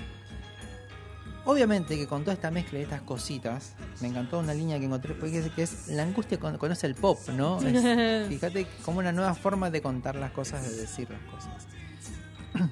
Obviamente 1.47 1.97
que 1.97 2.07
con 2.09 2.23
toda 2.23 2.35
esta 2.35 2.51
mezcla 2.51 2.79
de 2.79 2.85
estas 2.85 3.01
cositas, 3.03 3.75
me 4.01 4.09
encantó 4.09 4.41
una 4.41 4.53
línea 4.53 4.79
que 4.81 4.85
encontré, 4.87 5.15
porque 5.15 5.39
es, 5.39 5.51
que 5.53 5.63
es 5.63 5.87
la 5.89 6.03
angustia 6.03 6.39
conoce 6.39 6.87
el 6.89 6.95
pop, 6.97 7.19
¿no? 7.29 7.59
Es- 7.63 8.29
fíjate 8.29 8.67
como 8.85 8.99
una 8.99 9.13
nueva 9.13 9.33
forma 9.35 9.71
de 9.71 9.81
contar 9.81 10.17
las 10.17 10.33
cosas, 10.33 10.69
de 10.69 10.77
decir 10.77 11.09
las 11.11 11.21
cosas. 11.33 11.67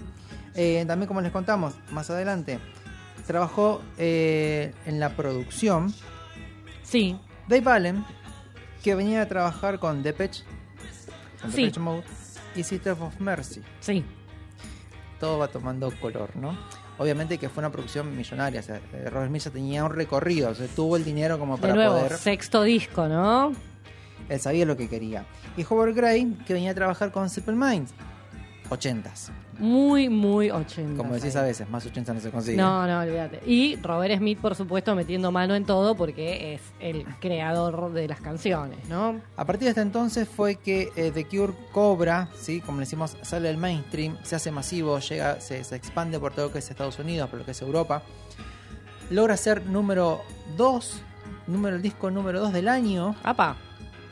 Eh, 0.57 0.85
también 0.87 1.09
como 1.09 1.21
les 1.21 1.33
contamos 1.33 1.75
más 1.91 2.11
adelante, 2.11 2.61
trabajó 3.27 3.83
eh, 3.99 4.73
en 4.87 5.01
la 5.01 5.17
producción 5.17 5.93
Sí. 6.85 7.19
Dave 7.49 7.69
Allen, 7.73 8.05
que 8.85 8.95
venía 8.95 9.23
a 9.23 9.27
trabajar 9.27 9.81
con 9.81 10.05
Depeche, 10.05 10.45
con 11.43 11.51
Sí. 11.51 11.63
Depeche 11.63 11.81
Mode 11.81 12.05
y 12.55 12.63
Sister 12.63 12.93
of 12.93 13.19
Mercy. 13.19 13.63
Sí. 13.81 14.05
Todo 15.19 15.39
va 15.39 15.49
tomando 15.49 15.91
color, 16.01 16.37
¿no? 16.37 16.57
Obviamente 16.99 17.39
que 17.39 17.49
fue 17.49 17.61
una 17.61 17.73
producción 17.73 18.17
millonaria, 18.17 18.61
o 18.61 18.63
sea, 18.63 18.81
eh, 18.93 19.11
Robert 19.11 19.29
Smith 19.29 19.43
ya 19.43 19.51
tenía 19.51 19.85
un 19.85 19.93
recorrido, 19.93 20.51
o 20.51 20.55
sea, 20.55 20.67
tuvo 20.69 20.97
el 20.97 21.05
dinero 21.05 21.39
como 21.39 21.57
De 21.57 21.63
para 21.63 21.75
nuevo, 21.75 21.99
poder, 21.99 22.17
sexto 22.17 22.63
disco, 22.63 23.09
¿no? 23.09 23.53
él 24.29 24.41
sabía 24.41 24.65
lo 24.65 24.77
que 24.77 24.89
quería. 24.89 25.27
Y 25.57 25.65
Howard 25.69 25.95
Gray, 25.95 26.37
que 26.47 26.55
venía 26.55 26.71
a 26.71 26.75
trabajar 26.75 27.11
con 27.11 27.29
Simple 27.29 27.55
Minds, 27.55 27.93
80s, 28.71 29.31
Muy, 29.59 30.09
muy 30.09 30.51
80. 30.51 30.97
como 30.97 31.15
decís 31.15 31.37
a 31.37 31.43
veces, 31.43 31.69
más 31.69 31.85
80 31.85 32.15
no 32.15 32.21
se 32.21 32.31
consigue. 32.31 32.57
No, 32.57 32.87
no, 32.87 33.01
olvídate. 33.01 33.41
Y 33.47 33.77
Robert 33.77 34.17
Smith, 34.19 34.39
por 34.39 34.55
supuesto, 34.55 34.95
metiendo 34.95 35.31
mano 35.33 35.55
en 35.55 35.65
todo 35.65 35.95
porque 35.95 36.55
es 36.55 36.61
el 36.81 37.05
creador 37.21 37.93
de 37.93 38.09
las 38.09 38.21
canciones, 38.21 38.89
¿no? 38.89 39.21
A 39.37 39.45
partir 39.45 39.65
de 39.65 39.71
este 39.71 39.81
entonces 39.81 40.29
fue 40.29 40.57
que 40.57 40.91
eh, 40.97 41.11
The 41.13 41.27
Cure 41.27 41.53
cobra, 41.73 42.29
¿sí? 42.37 42.61
como 42.61 42.79
le 42.79 42.83
decimos, 42.83 43.17
sale 43.23 43.49
del 43.49 43.59
mainstream, 43.59 44.17
se 44.23 44.37
hace 44.37 44.51
masivo, 44.51 44.99
llega, 44.99 45.41
se, 45.41 45.63
se 45.65 45.77
expande 45.77 46.19
por 46.19 46.33
todo 46.33 46.47
lo 46.47 46.53
que 46.53 46.59
es 46.59 46.71
Estados 46.71 46.99
Unidos, 46.99 47.29
por 47.31 47.39
lo 47.39 47.45
que 47.45 47.53
es 47.53 47.63
Europa. 47.63 48.03
Logra 49.11 49.37
ser 49.37 49.67
número 49.67 50.23
2, 50.57 51.03
número, 51.47 51.77
el 51.77 51.83
disco 51.83 52.11
número 52.11 52.41
2 52.41 52.53
del 52.53 52.69
año. 52.69 53.15
Apa. 53.23 53.57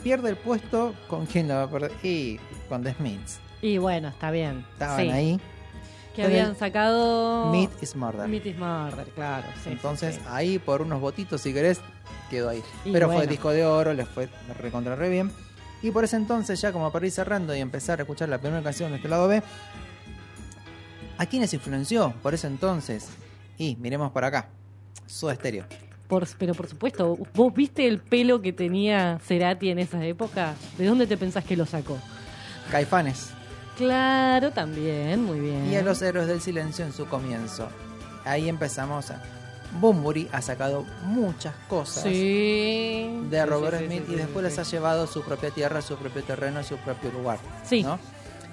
Pierde 0.03 0.31
el 0.31 0.37
puesto 0.37 0.95
con 1.09 1.27
quién 1.27 1.49
lo 1.49 1.55
va 1.55 1.63
a 1.63 1.71
perder. 1.71 1.93
Y 2.03 2.39
con 2.69 2.83
The 2.83 2.95
Smiths. 2.95 3.41
Y 3.63 3.79
bueno, 3.79 4.09
está 4.09 4.31
bien. 4.31 4.67
Estaban 4.75 5.01
Sí. 5.01 5.11
ahí. 5.11 5.41
Que 6.15 6.25
habían 6.25 6.55
sacado. 6.57 7.51
Meat 7.51 7.71
is 7.83 7.97
Murder. 7.97 8.29
Meat 8.29 8.45
is 8.45 8.59
Murder, 8.59 9.07
claro. 9.15 9.47
sí, 9.65 9.71
Entonces, 9.71 10.17
sí, 10.17 10.21
ahí 10.29 10.59
por 10.59 10.83
unos 10.83 11.01
votitos, 11.01 11.41
si 11.41 11.55
querés, 11.55 11.81
quedó 12.29 12.51
ahí. 12.51 12.63
Y 12.85 12.93
Pero 12.93 13.11
fue 13.11 13.27
disco 13.27 13.49
de 13.51 13.65
oro, 13.65 13.95
les 13.95 14.07
fue 14.07 14.29
recontra 14.61 14.95
re 14.95 15.09
bien. 15.09 15.33
Y 15.83 15.91
por 15.91 16.05
ese 16.05 16.17
entonces, 16.17 16.61
ya 16.61 16.71
como 16.71 16.93
para 16.93 17.07
ir 17.07 17.13
cerrando 17.13 17.57
y 17.57 17.61
empezar 17.61 17.99
a 17.99 18.03
escuchar 18.03 18.29
la 18.29 18.37
primera 18.39 18.63
canción 18.63 18.91
de 18.91 18.97
este 18.99 19.09
lado 19.09 19.27
B, 19.27 19.43
¿a 21.17 21.27
quiénes 21.27 21.55
influenció 21.55 22.13
por 22.23 22.35
ese 22.35 22.47
entonces? 22.47 23.09
Y 23.57 23.77
miremos 23.77 24.13
para 24.13 24.27
acá, 24.27 24.49
Stereo. 25.07 25.65
Por- 26.09 26.29
pero 26.37 26.55
por 26.55 26.69
supuesto, 26.69 27.17
¿vos 27.35 27.55
viste 27.55 27.87
el 27.89 28.01
pelo 28.01 28.43
que 28.43 28.53
tenía 28.53 29.19
Cerati 29.27 29.71
en 29.71 29.79
esa 29.79 30.05
época? 30.05 30.55
¿De 30.77 30.85
dónde 30.87 31.07
te 31.07 31.17
pensás 31.17 31.43
que 31.45 31.57
lo 31.57 31.65
sacó? 31.65 31.97
Caifanes. 32.71 33.31
Claro, 33.77 34.51
también, 34.51 35.25
muy 35.25 35.41
bien. 35.41 35.71
Y 35.73 35.77
a 35.77 35.83
los 35.83 36.01
héroes 36.03 36.27
del 36.29 36.41
silencio 36.41 36.85
en 36.85 36.93
su 36.93 37.07
comienzo. 37.07 37.69
Ahí 38.25 38.49
empezamos 38.49 39.11
a... 39.11 39.21
Bumburi 39.81 40.29
ha 40.33 40.43
sacado 40.43 40.85
muchas 41.07 41.55
cosas 41.67 42.03
Sí. 42.03 43.09
de 43.31 43.47
Robert 43.47 43.79
sí, 43.79 43.85
sí, 43.85 43.87
Smith 43.89 44.05
sí, 44.07 44.13
y 44.13 44.17
después 44.17 44.45
sí. 44.45 44.51
les 44.51 44.59
ha 44.59 44.71
llevado 44.71 45.05
a 45.05 45.07
su 45.07 45.23
propia 45.23 45.49
tierra, 45.51 45.79
a 45.79 45.83
su 45.83 45.97
propio 45.97 46.23
terreno, 46.23 46.61
a 46.61 46.63
su 46.63 46.77
propio 46.77 47.11
lugar. 47.11 47.39
Sí. 47.65 47.83
¿no? 47.83 47.99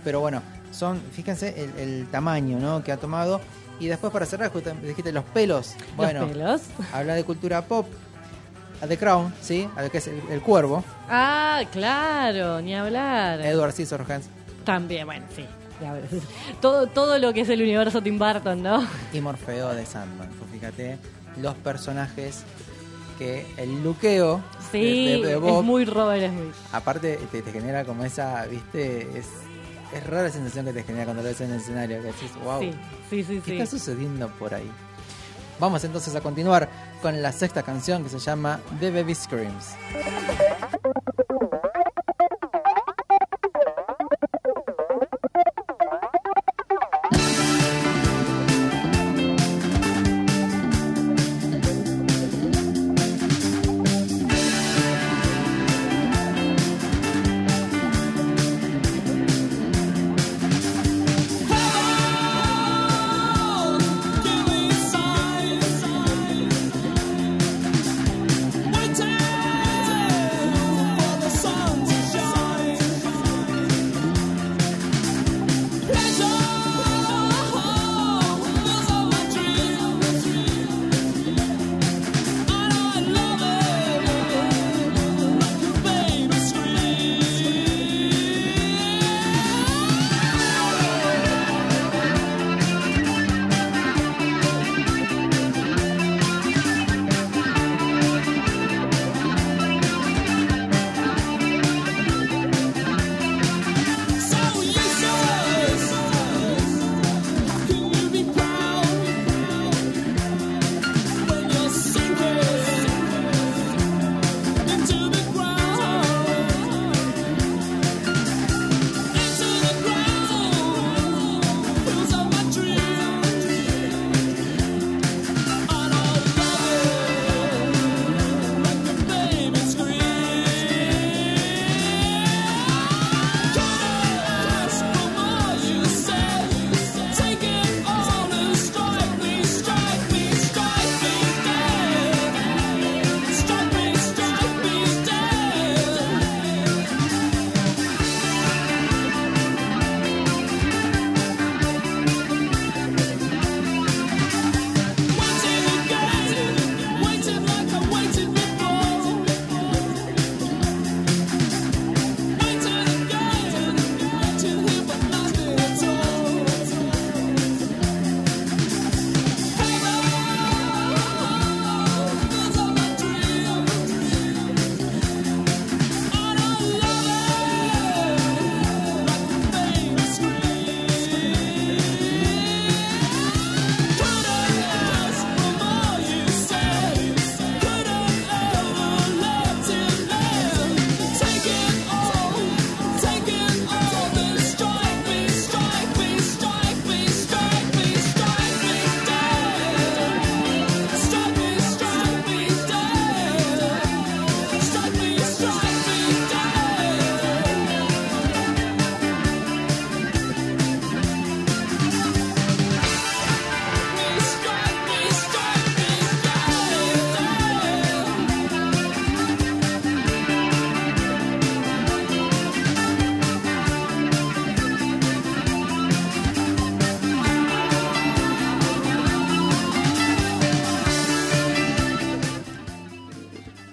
Pero 0.06 0.22
bueno, 0.22 0.41
son, 0.72 1.02
fíjense 1.12 1.62
el, 1.62 1.78
el 1.78 2.08
tamaño 2.10 2.58
¿no? 2.60 2.82
que 2.86 2.94
ha 2.94 2.98
tomado. 2.98 3.41
Y 3.82 3.88
después 3.88 4.14
para 4.14 4.26
cerrar, 4.26 4.50
justo 4.52 4.72
dijiste 4.82 5.12
los 5.12 5.26
pelos. 5.26 5.74
Bueno, 5.98 6.26
pelos. 6.26 6.62
habla 6.94 7.16
de 7.16 7.26
cultura 7.26 7.64
pop. 7.64 7.86
A 8.82 8.88
The 8.88 8.98
Crown, 8.98 9.34
¿sí? 9.41 9.68
A 9.76 9.82
lo 9.82 9.91
que 9.91 9.98
es 9.98 10.08
el, 10.08 10.22
el 10.32 10.40
cuervo. 10.41 10.86
Ah, 11.10 11.64
claro, 11.70 12.62
ni 12.62 12.74
hablar. 12.74 13.41
Edward 13.41 13.74
Scissorhands 13.74 14.30
También, 14.65 15.06
bueno, 15.06 15.26
sí. 15.36 15.45
ya 15.81 15.94
ves. 15.94 16.03
Todo, 16.61 16.88
todo 16.88 17.18
lo 17.18 17.34
que 17.34 17.41
es 17.41 17.49
el 17.49 17.61
universo 17.61 18.02
Tim 18.02 18.19
Burton, 18.19 18.61
¿no? 18.61 18.86
y 19.14 19.22
Morfeo 19.22 19.73
de 19.73 19.86
Sandman. 19.86 20.30
Pues 20.38 20.52
fíjate 20.52 20.98
los 21.38 21.56
personajes 21.56 22.44
que 23.18 23.45
el 23.57 23.84
luqueo 23.84 24.41
Sí, 24.72 25.06
de, 25.07 25.18
de- 25.22 25.27
de 25.27 25.36
Bob, 25.38 25.60
es 25.60 25.65
muy 25.65 25.86
Robert 25.86 26.31
Smith. 26.31 26.53
aparte 26.72 27.18
te, 27.31 27.41
te 27.41 27.52
genera 27.52 27.84
como 27.86 28.03
esa, 28.06 28.45
viste, 28.45 29.02
es, 29.18 29.27
es 29.94 30.07
rara 30.07 30.23
la 30.23 30.30
sensación 30.30 30.65
que 30.65 30.73
te 30.73 30.84
genera 30.84 31.06
cuando 31.06 31.23
lo 31.23 31.30
ves 31.30 31.41
en 31.41 31.52
el 31.52 31.60
escenario, 31.60 31.98
que 32.02 32.07
decís, 32.07 32.31
wow, 32.44 32.61
Sí, 32.61 32.72
sí, 33.10 33.23
sí, 33.23 33.41
¿qué 33.44 33.61
está 33.61 33.65
sucediendo 33.77 34.27
por 34.40 34.53
ahí? 34.53 34.69
Vamos 35.60 35.84
entonces 35.84 36.15
a 36.15 36.22
continuar 36.22 36.69
con 37.02 37.22
la 37.22 37.31
sexta 37.34 37.64
canción 37.64 38.03
que 38.03 38.10
se 38.10 38.19
llama 38.19 38.61
The 38.80 38.91
Baby 38.91 39.14
Screams. 39.15 39.76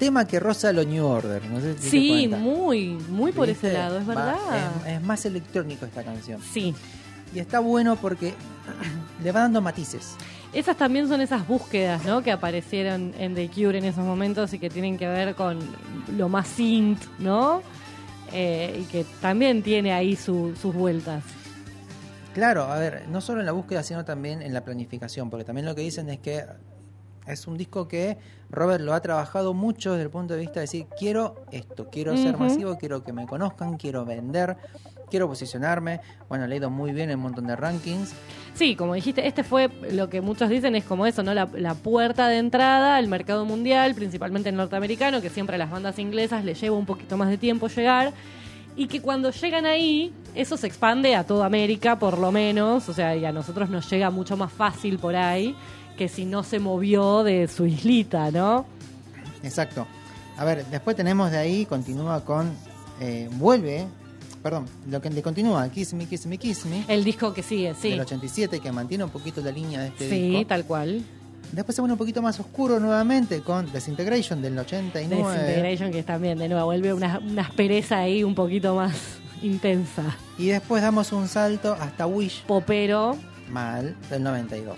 Tema 0.07 0.27
que 0.27 0.39
roza 0.41 0.73
lo 0.73 0.85
New 0.85 1.05
Order. 1.05 1.45
No 1.47 1.61
sé 1.61 1.77
si 1.79 1.91
Sí, 1.91 2.29
muy, 2.29 2.91
muy 3.09 3.33
por 3.33 3.49
¿Viste? 3.49 3.69
ese 3.69 3.77
lado, 3.79 3.99
es 3.99 4.09
Va- 4.09 4.15
verdad. 4.15 4.37
es, 4.87 4.93
es 4.95 5.03
más 5.03 5.25
electrónico 5.27 5.85
esta 5.85 6.03
canción. 6.05 6.41
Sí. 6.43 6.75
Y 7.35 7.41
está 7.41 7.59
bueno 7.59 7.97
porque 7.97 8.35
le 9.25 9.33
va 9.33 9.41
dando 9.41 9.61
matices. 9.61 10.15
Esas 10.53 10.77
también 10.77 11.09
son 11.09 11.21
esas 11.21 11.47
búsquedas, 11.47 12.05
¿no? 12.05 12.23
Que 12.23 12.31
aparecieron 12.33 13.13
en 13.19 13.35
The 13.35 13.49
Cure 13.51 13.79
en 13.79 13.85
esos 13.85 14.05
momentos 14.05 14.53
y 14.55 14.59
que 14.61 14.71
tienen 14.71 14.97
que 14.97 15.09
ver 15.09 15.35
con 15.35 15.59
lo 16.17 16.29
más 16.29 16.47
synth, 16.47 17.03
¿no? 17.19 17.63
Eh, 18.33 18.81
y 18.83 18.85
que 18.85 19.05
también 19.21 19.63
tiene 19.63 19.93
ahí 19.93 20.15
su- 20.17 20.55
sus 20.61 20.73
vueltas. 20.75 21.25
Claro, 22.33 22.65
a 22.65 22.79
ver, 22.79 23.07
no 23.09 23.21
solo 23.21 23.41
en 23.41 23.47
la 23.47 23.53
búsqueda, 23.53 23.83
sino 23.83 24.05
también 24.05 24.41
en 24.43 24.55
la 24.55 24.63
planificación, 24.65 25.31
porque 25.31 25.45
también 25.45 25.67
lo 25.67 25.75
que 25.75 25.81
dicen 25.83 26.09
es 26.11 26.19
que 26.21 26.45
es 27.27 27.47
un 27.47 27.57
disco 27.57 27.89
que 27.89 28.19
Robert 28.51 28.83
lo 28.83 28.95
ha 28.95 29.01
trabajado 29.01 29.55
mucho 29.55 29.93
desde 29.93 30.05
el 30.05 30.11
punto 30.11 30.35
de 30.35 30.41
vista 30.41 30.55
de 30.55 30.61
decir, 30.63 30.87
quiero 30.99 31.47
esto, 31.51 31.89
quiero 31.91 32.17
ser 32.17 32.37
masivo, 32.37 32.77
quiero 32.79 33.03
que 33.03 33.13
me 33.13 33.27
conozcan, 33.27 33.77
quiero 33.77 34.05
vender, 34.05 34.57
quiero 35.11 35.29
posicionarme. 35.29 36.01
Bueno, 36.29 36.47
le 36.47 36.55
ha 36.55 36.59
ido 36.59 36.71
muy 36.71 36.93
bien 36.93 37.11
en 37.11 37.17
un 37.17 37.25
montón 37.25 37.47
de 37.47 37.57
rankings. 37.57 38.15
Sí, 38.55 38.77
como 38.77 38.95
dijiste, 38.95 39.27
este 39.27 39.45
fue 39.45 39.69
lo 39.91 40.09
que 40.09 40.21
muchos 40.21 40.49
dicen 40.49 40.77
es 40.77 40.85
como 40.85 41.07
eso, 41.07 41.23
¿no? 41.23 41.35
La, 41.35 41.49
la 41.55 41.75
puerta 41.75 42.29
de 42.29 42.39
entrada 42.39 42.97
al 42.97 43.09
mercado 43.09 43.45
mundial, 43.45 43.95
principalmente 43.95 44.49
el 44.49 44.57
norteamericano, 44.57 45.21
que 45.21 45.29
siempre 45.29 45.57
a 45.57 45.59
las 45.59 45.71
bandas 45.71 45.99
inglesas 45.99 46.45
les 46.45 46.61
lleva 46.61 46.77
un 46.77 46.87
poquito 46.87 47.17
más 47.17 47.29
de 47.29 47.39
tiempo 47.39 47.69
llegar. 47.69 48.13
Y 48.79 48.89
que 48.89 49.01
cuando 49.01 49.31
llegan 49.31 49.65
ahí, 49.65 50.13
eso 50.35 50.59
se 50.59 50.67
expande 50.67 51.17
a 51.17 51.25
toda 51.25 51.47
América, 51.47 51.99
por 51.99 52.19
lo 52.19 52.31
menos. 52.31 52.89
O 52.91 52.93
sea, 52.93 53.17
y 53.17 53.25
a 53.25 53.33
nosotros 53.33 53.71
nos 53.71 53.91
llega 53.91 54.11
mucho 54.11 54.37
más 54.37 54.53
fácil 54.53 54.99
por 54.99 55.17
ahí 55.17 55.57
que 55.97 56.09
si 56.09 56.25
no 56.25 56.43
se 56.45 56.59
movió 56.59 57.23
de 57.25 57.49
su 57.49 57.67
islita, 57.67 58.31
¿no? 58.31 58.67
Exacto. 59.43 59.87
A 60.37 60.45
ver, 60.45 60.65
después 60.67 60.95
tenemos 60.97 61.31
de 61.31 61.39
ahí, 61.39 61.67
continúa 61.67 62.25
con. 62.25 62.51
eh, 63.01 63.29
vuelve, 63.33 63.87
perdón, 64.43 64.67
lo 64.89 65.01
que 65.01 65.11
le 65.11 65.23
continúa, 65.23 65.69
Kiss 65.71 65.95
Me, 65.95 66.07
Kiss 66.07 66.27
Me, 66.27 66.39
Kiss 66.39 66.65
Me. 66.67 66.85
El 66.89 67.05
disco 67.05 67.33
que 67.35 67.43
sigue, 67.43 67.75
sí. 67.75 67.91
Del 67.91 68.01
87, 68.01 68.61
que 68.61 68.73
mantiene 68.73 69.05
un 69.05 69.11
poquito 69.11 69.41
la 69.41 69.51
línea 69.51 69.81
de 69.81 69.89
este 69.89 70.09
Sí, 70.11 70.29
disco. 70.31 70.47
tal 70.47 70.65
cual. 70.65 71.03
Después 71.53 71.77
se 71.77 71.81
pone 71.83 71.93
un 71.93 71.99
poquito 71.99 72.21
más 72.23 72.41
oscuro 72.41 72.81
nuevamente 72.81 73.41
con 73.41 73.71
Desintegration 73.73 74.43
del 74.43 74.59
89. 74.59 75.33
Desintegration, 75.39 75.91
que 75.93 76.03
también, 76.03 76.39
de 76.39 76.49
nuevo, 76.49 76.65
vuelve 76.67 76.93
una, 76.93 77.19
una 77.21 77.43
aspereza 77.43 77.99
ahí 77.99 78.25
un 78.25 78.35
poquito 78.35 78.75
más 78.75 78.95
intensa. 79.43 80.17
Y 80.39 80.47
después 80.49 80.83
damos 80.83 81.13
un 81.13 81.29
salto 81.29 81.75
hasta 81.81 82.07
Wish. 82.07 82.43
Popero. 82.47 83.17
Mal, 83.51 83.95
del 84.11 84.23
92. 84.25 84.77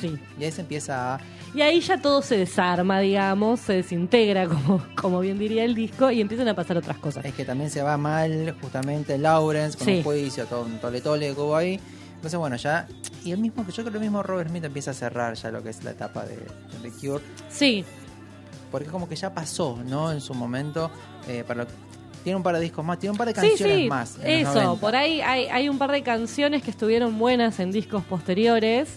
Sí. 0.00 0.18
Y 0.38 0.44
ahí 0.44 0.52
se 0.52 0.60
empieza 0.62 1.14
a. 1.14 1.20
Y 1.54 1.62
ahí 1.62 1.80
ya 1.80 1.98
todo 2.00 2.20
se 2.22 2.36
desarma, 2.36 3.00
digamos, 3.00 3.60
se 3.60 3.74
desintegra, 3.74 4.46
como, 4.48 4.84
como 5.00 5.20
bien 5.20 5.38
diría 5.38 5.64
el 5.64 5.74
disco, 5.74 6.10
y 6.10 6.20
empiezan 6.20 6.48
a 6.48 6.54
pasar 6.54 6.76
otras 6.76 6.98
cosas. 6.98 7.24
Es 7.24 7.34
que 7.34 7.44
también 7.44 7.70
se 7.70 7.82
va 7.82 7.96
mal, 7.96 8.54
justamente 8.60 9.16
Lawrence, 9.18 9.78
con 9.78 9.86
Sí. 9.86 9.96
un 9.98 10.02
juicio, 10.02 10.46
todo 10.46 10.62
un 10.64 10.78
tole 10.78 11.00
tole 11.00 11.34
que 11.34 11.40
hubo 11.40 11.54
ahí. 11.56 11.78
Entonces, 12.16 12.38
bueno, 12.38 12.56
ya. 12.56 12.88
Y 13.24 13.32
el 13.32 13.38
mismo, 13.38 13.64
yo 13.66 13.72
creo 13.82 13.90
que 13.92 13.98
el 13.98 14.02
mismo 14.02 14.22
Robert 14.22 14.48
Smith 14.50 14.64
empieza 14.64 14.90
a 14.90 14.94
cerrar 14.94 15.34
ya 15.34 15.50
lo 15.50 15.62
que 15.62 15.70
es 15.70 15.84
la 15.84 15.90
etapa 15.92 16.24
de, 16.24 16.36
de 16.82 16.90
Cure. 16.90 17.22
Sí, 17.50 17.84
Porque 18.70 18.88
como 18.88 19.08
que 19.08 19.14
ya 19.16 19.32
pasó, 19.32 19.78
¿no? 19.86 20.10
En 20.10 20.20
su 20.20 20.34
momento. 20.34 20.90
eh, 21.28 21.44
para 21.46 21.64
lo- 21.64 21.70
tiene 22.24 22.36
un 22.38 22.42
par 22.42 22.54
de 22.54 22.60
discos 22.62 22.82
más, 22.84 22.98
tiene 22.98 23.12
un 23.12 23.18
par 23.18 23.26
de 23.28 23.34
sí, 23.38 23.48
canciones 23.48 23.76
sí, 23.80 23.88
más. 23.88 24.16
en 24.22 24.42
los 24.44 24.50
eso, 24.56 24.62
90. 24.62 24.80
por 24.80 24.96
ahí 24.96 25.20
hay, 25.20 25.44
hay 25.46 25.68
un 25.68 25.76
par 25.78 25.92
de 25.92 26.02
canciones 26.02 26.62
que 26.62 26.70
estuvieron 26.70 27.18
buenas 27.18 27.60
en 27.60 27.70
discos 27.70 28.02
posteriores, 28.04 28.88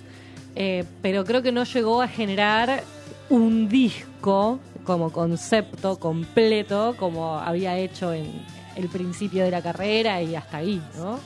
eh, 0.60 0.84
pero 1.04 1.24
creo 1.24 1.44
que 1.44 1.52
no 1.52 1.64
llegó 1.66 2.02
a 2.02 2.08
generar 2.08 2.84
un 3.30 3.70
disco 3.70 4.60
como 4.84 5.12
concepto 5.12 6.00
completo 6.00 6.96
como 6.98 7.38
había 7.38 7.78
hecho 7.78 8.12
en 8.14 8.26
el 8.76 8.88
principio 8.90 9.44
de 9.44 9.52
la 9.52 9.62
carrera 9.62 10.20
y 10.22 10.36
hasta 10.36 10.58
ahí, 10.58 10.82
¿no? 10.98 11.20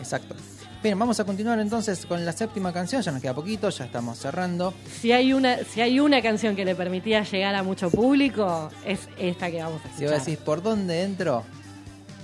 Exacto. 0.00 0.34
Bien, 0.82 0.96
vamos 0.98 1.18
a 1.18 1.24
continuar 1.24 1.58
entonces 1.58 2.06
con 2.06 2.24
la 2.24 2.32
séptima 2.32 2.72
canción, 2.72 3.02
ya 3.02 3.10
nos 3.10 3.20
queda 3.20 3.34
poquito, 3.34 3.68
ya 3.68 3.84
estamos 3.84 4.16
cerrando. 4.18 4.72
Si 5.00 5.10
hay 5.10 5.32
una, 5.32 5.58
si 5.64 5.80
hay 5.80 5.98
una 5.98 6.22
canción 6.22 6.54
que 6.54 6.64
le 6.64 6.74
permitía 6.76 7.24
llegar 7.24 7.54
a 7.56 7.62
mucho 7.64 7.90
público, 7.90 8.70
es 8.86 9.08
esta 9.18 9.50
que 9.50 9.60
vamos 9.60 9.80
a 9.84 9.88
Si 9.88 10.04
vos 10.04 10.12
escuchar. 10.12 10.20
decís, 10.20 10.38
¿por 10.38 10.62
dónde 10.62 11.02
entro? 11.02 11.42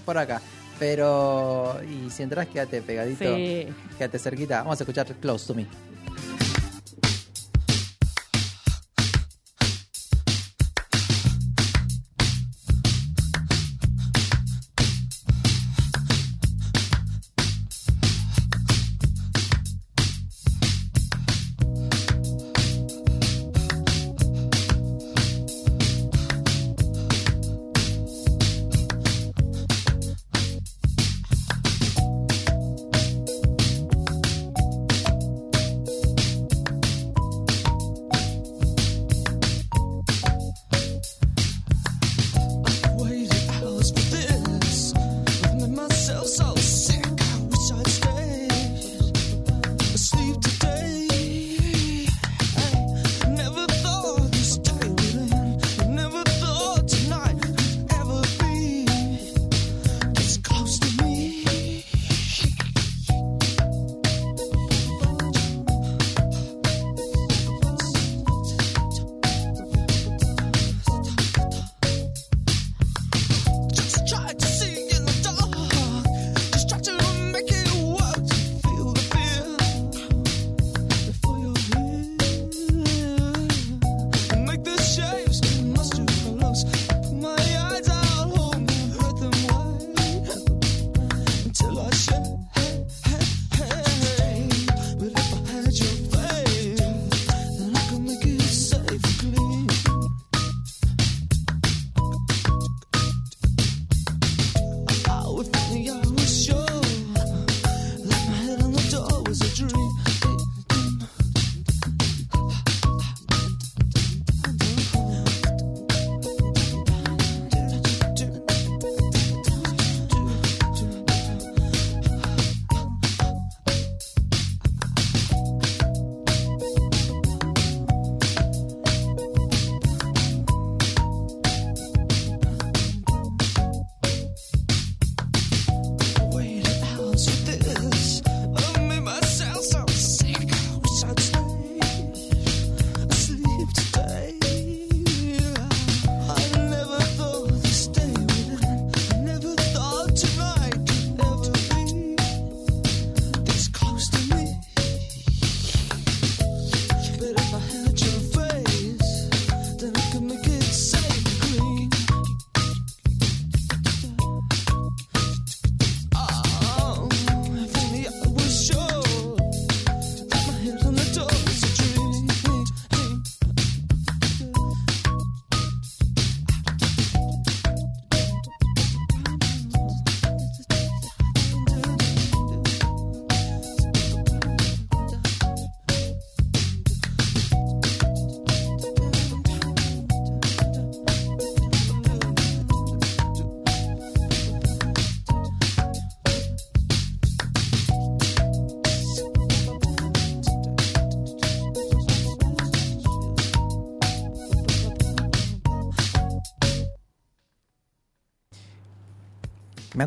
Por 0.04 0.16
acá. 0.18 0.40
Pero, 0.78 1.76
y 1.82 2.10
si 2.10 2.22
entras, 2.22 2.46
quédate 2.46 2.80
pegadito, 2.82 3.24
Sí. 3.36 3.66
quédate 3.98 4.18
cerquita. 4.18 4.58
Vamos 4.62 4.80
a 4.80 4.84
escuchar 4.84 5.06
Close 5.20 5.46
to 5.48 5.54
Me. 5.54 5.66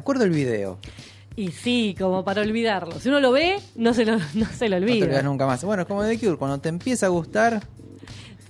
Me 0.08 0.12
acuerdo 0.14 0.24
el 0.24 0.32
video. 0.32 0.78
Y 1.36 1.52
sí, 1.52 1.94
como 2.00 2.24
para 2.24 2.42
olvidarlo. 2.42 2.98
Si 2.98 3.10
uno 3.10 3.20
lo 3.20 3.34
ve, 3.34 3.58
no 3.76 3.94
se 3.94 4.06
lo, 4.06 4.14
no 4.36 4.46
se 4.46 4.70
lo 4.70 4.80
No 4.80 4.86
te 4.86 4.94
olvidas 4.94 5.08
olvida. 5.10 5.22
nunca 5.22 5.46
más. 5.46 5.62
Bueno, 5.66 5.82
es 5.82 5.88
como 5.90 6.02
The 6.06 6.18
Cure, 6.18 6.38
cuando 6.38 6.60
te 6.62 6.70
empieza 6.70 7.08
a 7.08 7.10
gustar, 7.10 7.62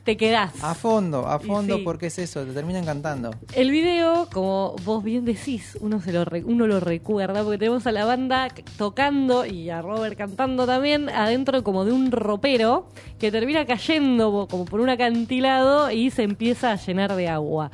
Te 0.03 0.15
quedás. 0.17 0.51
a 0.63 0.75
fondo, 0.75 1.27
a 1.27 1.39
fondo, 1.39 1.77
sí. 1.77 1.81
porque 1.83 2.05
es 2.05 2.19
eso, 2.19 2.45
te 2.45 2.51
termina 2.53 2.77
encantando. 2.77 3.31
El 3.55 3.71
video, 3.71 4.27
como 4.31 4.75
vos 4.85 5.03
bien 5.03 5.25
decís, 5.25 5.75
uno, 5.81 5.99
se 5.99 6.13
lo 6.13 6.25
re- 6.25 6.43
uno 6.43 6.67
lo 6.67 6.79
recuerda 6.79 7.41
porque 7.41 7.57
tenemos 7.57 7.87
a 7.87 7.91
la 7.91 8.05
banda 8.05 8.49
tocando 8.77 9.43
y 9.47 9.71
a 9.71 9.81
Robert 9.81 10.15
cantando 10.15 10.67
también 10.67 11.09
adentro 11.09 11.63
como 11.63 11.85
de 11.85 11.91
un 11.91 12.11
ropero 12.11 12.87
que 13.17 13.31
termina 13.31 13.65
cayendo 13.65 14.47
como 14.47 14.65
por 14.65 14.79
un 14.79 14.89
acantilado 14.89 15.89
y 15.89 16.11
se 16.11 16.21
empieza 16.21 16.71
a 16.71 16.75
llenar 16.75 17.15
de 17.15 17.27
agua. 17.29 17.71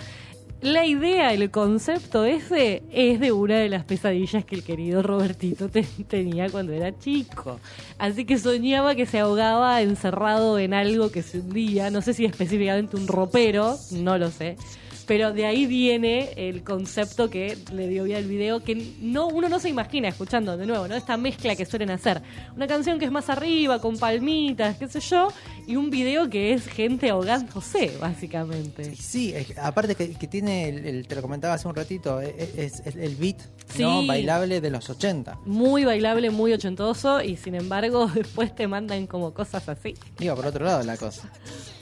La 0.64 0.86
idea, 0.86 1.34
el 1.34 1.52
concepto 1.52 2.24
ese 2.24 2.84
es 2.94 3.20
de 3.20 3.34
una 3.34 3.58
de 3.58 3.68
las 3.68 3.84
pesadillas 3.84 4.46
que 4.46 4.56
el 4.56 4.64
querido 4.64 5.04
Robertito 5.04 5.68
te- 5.68 5.84
tenía 6.08 6.50
cuando 6.50 6.72
era 6.72 6.98
chico. 6.98 7.60
Así 7.98 8.24
que 8.24 8.38
soñaba 8.38 8.96
que 8.96 9.06
se 9.06 9.20
ahogaba 9.20 9.82
encerrado 9.82 10.58
en 10.60 10.74
algo 10.74 11.12
que 11.12 11.22
se 11.22 11.40
hundía, 11.40 11.90
no 11.92 12.02
sé 12.02 12.14
si 12.14 12.24
específicamente 12.24 12.96
un 12.96 13.08
ropero, 13.08 13.76
no 13.92 14.18
lo 14.18 14.32
sé. 14.32 14.56
Pero 15.06 15.34
de 15.34 15.46
ahí 15.46 15.66
viene 15.66 16.30
el 16.38 16.64
concepto 16.64 17.30
que 17.30 17.58
le 17.74 17.88
dio 17.90 18.06
vida 18.06 18.18
al 18.18 18.24
video, 18.26 18.64
que 18.64 18.94
no 19.02 19.28
uno 19.28 19.50
no 19.50 19.60
se 19.60 19.68
imagina 19.70 20.08
escuchando 20.08 20.56
de 20.56 20.66
nuevo, 20.66 20.88
¿no? 20.88 20.96
Esta 20.96 21.18
mezcla 21.18 21.56
que 21.58 21.66
suelen 21.66 21.90
hacer. 21.90 22.22
Una 22.56 22.68
canción 22.68 23.00
que 23.00 23.06
es 23.06 23.12
más 23.12 23.30
arriba, 23.30 23.80
con 23.80 23.98
palmitas, 23.98 24.78
qué 24.78 24.88
sé 24.88 25.02
yo, 25.02 25.28
y 25.68 25.76
un 25.76 25.90
video 25.90 26.30
que 26.30 26.54
es 26.54 26.68
gente 26.68 27.10
ahogándose, 27.10 27.92
básicamente. 28.00 28.96
Sí, 28.96 29.34
es- 29.34 29.58
aparte 29.58 29.96
que, 29.96 30.14
que 30.14 30.28
tiene, 30.28 30.70
el, 30.70 30.86
el- 30.86 31.08
te 31.08 31.16
lo 31.16 31.22
comentaba 31.22 31.56
hace 31.56 31.68
un 31.68 31.76
ratito, 31.76 32.22
e- 32.22 32.36
e- 32.38 32.66
es, 32.66 32.80
es 32.86 32.96
el 32.96 33.16
beat 33.16 33.38
¿no? 33.78 34.02
Sí. 34.02 34.08
bailable 34.08 34.62
de 34.62 34.70
los 34.70 34.90
80. 34.90 35.40
Muy 35.46 35.84
bailable, 35.84 36.30
muy 36.30 36.54
ochentoso, 36.54 37.22
y 37.22 37.36
sin 37.36 37.56
embargo 37.56 38.08
después 38.16 38.56
te 38.56 38.68
mandan 38.68 39.08
como 39.08 39.34
cosas 39.34 39.68
así. 39.68 39.96
Digo, 40.18 40.36
por 40.36 40.46
otro 40.46 40.64
lado 40.66 40.82
la 40.84 40.96
cosa. 40.96 41.30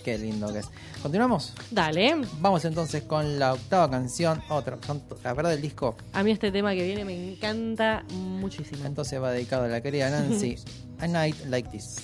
Qué 0.03 0.18
lindo 0.18 0.52
que 0.52 0.60
es. 0.60 0.69
¿Continuamos? 1.02 1.53
Dale. 1.69 2.15
Vamos 2.40 2.65
entonces 2.65 3.03
con 3.03 3.38
la 3.40 3.53
octava 3.53 3.90
canción. 3.90 4.41
Otra. 4.49 4.78
Son, 4.86 5.02
la 5.23 5.34
verdad, 5.34 5.53
el 5.53 5.61
disco 5.61 5.95
A 6.14 6.23
mí 6.23 6.32
este 6.32 6.52
tema 6.52 6.73
que 6.73 6.84
viene 6.84 7.06
me 7.06 7.34
encanta 7.34 8.03
muchísimo. 8.11 8.86
entonces 8.86 9.22
va 9.22 9.32
dedicado 9.32 9.65
a 9.65 9.68
la 9.68 9.82
querida 9.82 10.10
Nancy. 10.10 10.57
A 10.99 11.07
Night 11.07 11.36
Like 11.48 11.69
This. 11.69 11.95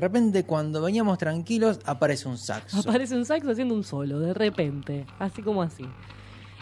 Repente, 0.00 0.44
cuando 0.44 0.82
veníamos 0.82 1.18
tranquilos, 1.18 1.80
aparece 1.84 2.28
un 2.28 2.38
saxo. 2.38 2.80
Aparece 2.80 3.16
un 3.16 3.24
saxo 3.24 3.50
haciendo 3.50 3.74
un 3.74 3.84
solo, 3.84 4.18
de 4.20 4.34
repente, 4.34 5.06
así 5.18 5.42
como 5.42 5.62
así. 5.62 5.84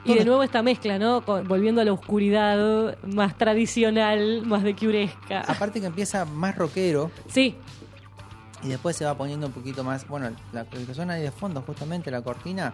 Y 0.04 0.14
de 0.14 0.24
nuevo 0.24 0.42
esta 0.42 0.62
mezcla, 0.62 0.98
¿no? 0.98 1.20
Volviendo 1.22 1.80
a 1.80 1.84
la 1.84 1.92
oscuridad 1.92 2.96
más 3.02 3.36
tradicional, 3.36 4.42
más 4.46 4.62
de 4.62 4.74
curesca. 4.74 5.40
Aparte 5.40 5.80
que 5.80 5.86
empieza 5.86 6.24
más 6.24 6.54
rockero 6.56 7.10
Sí, 7.28 7.56
y 8.62 8.68
después 8.68 8.96
se 8.96 9.04
va 9.04 9.16
poniendo 9.16 9.46
un 9.48 9.52
poquito 9.52 9.84
más. 9.84 10.06
Bueno, 10.08 10.30
la, 10.52 10.64
que 10.64 10.94
suena 10.94 11.14
ahí 11.14 11.22
de 11.22 11.30
fondo, 11.30 11.62
justamente 11.62 12.10
la 12.10 12.22
cortina, 12.22 12.72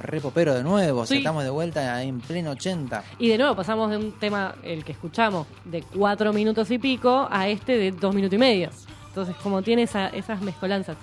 re 0.00 0.20
popero 0.20 0.54
de 0.54 0.62
nuevo. 0.62 1.00
o 1.02 1.06
sea, 1.06 1.14
Sí. 1.14 1.18
estamos 1.18 1.44
de 1.44 1.50
vuelta 1.50 2.02
en 2.02 2.20
pleno 2.20 2.50
80. 2.50 3.02
y 3.18 3.28
de 3.28 3.38
nuevo 3.38 3.54
pasamos 3.56 3.90
de 3.90 3.96
un 3.96 4.12
tema, 4.12 4.54
el 4.62 4.84
que 4.84 4.92
escuchamos, 4.92 5.46
de 5.64 5.82
cuatro 5.82 6.32
minutos 6.32 6.70
y 6.70 6.78
pico, 6.78 7.26
a 7.30 7.48
este 7.48 7.76
de 7.78 7.92
dos 7.92 8.14
minutos 8.14 8.34
y 8.36 8.38
medio. 8.38 8.70
Entonces, 9.14 9.36
como 9.44 9.62
tiene 9.62 9.84
esa- 9.84 10.08
esas 10.08 10.40
mezcolanzas. 10.40 10.96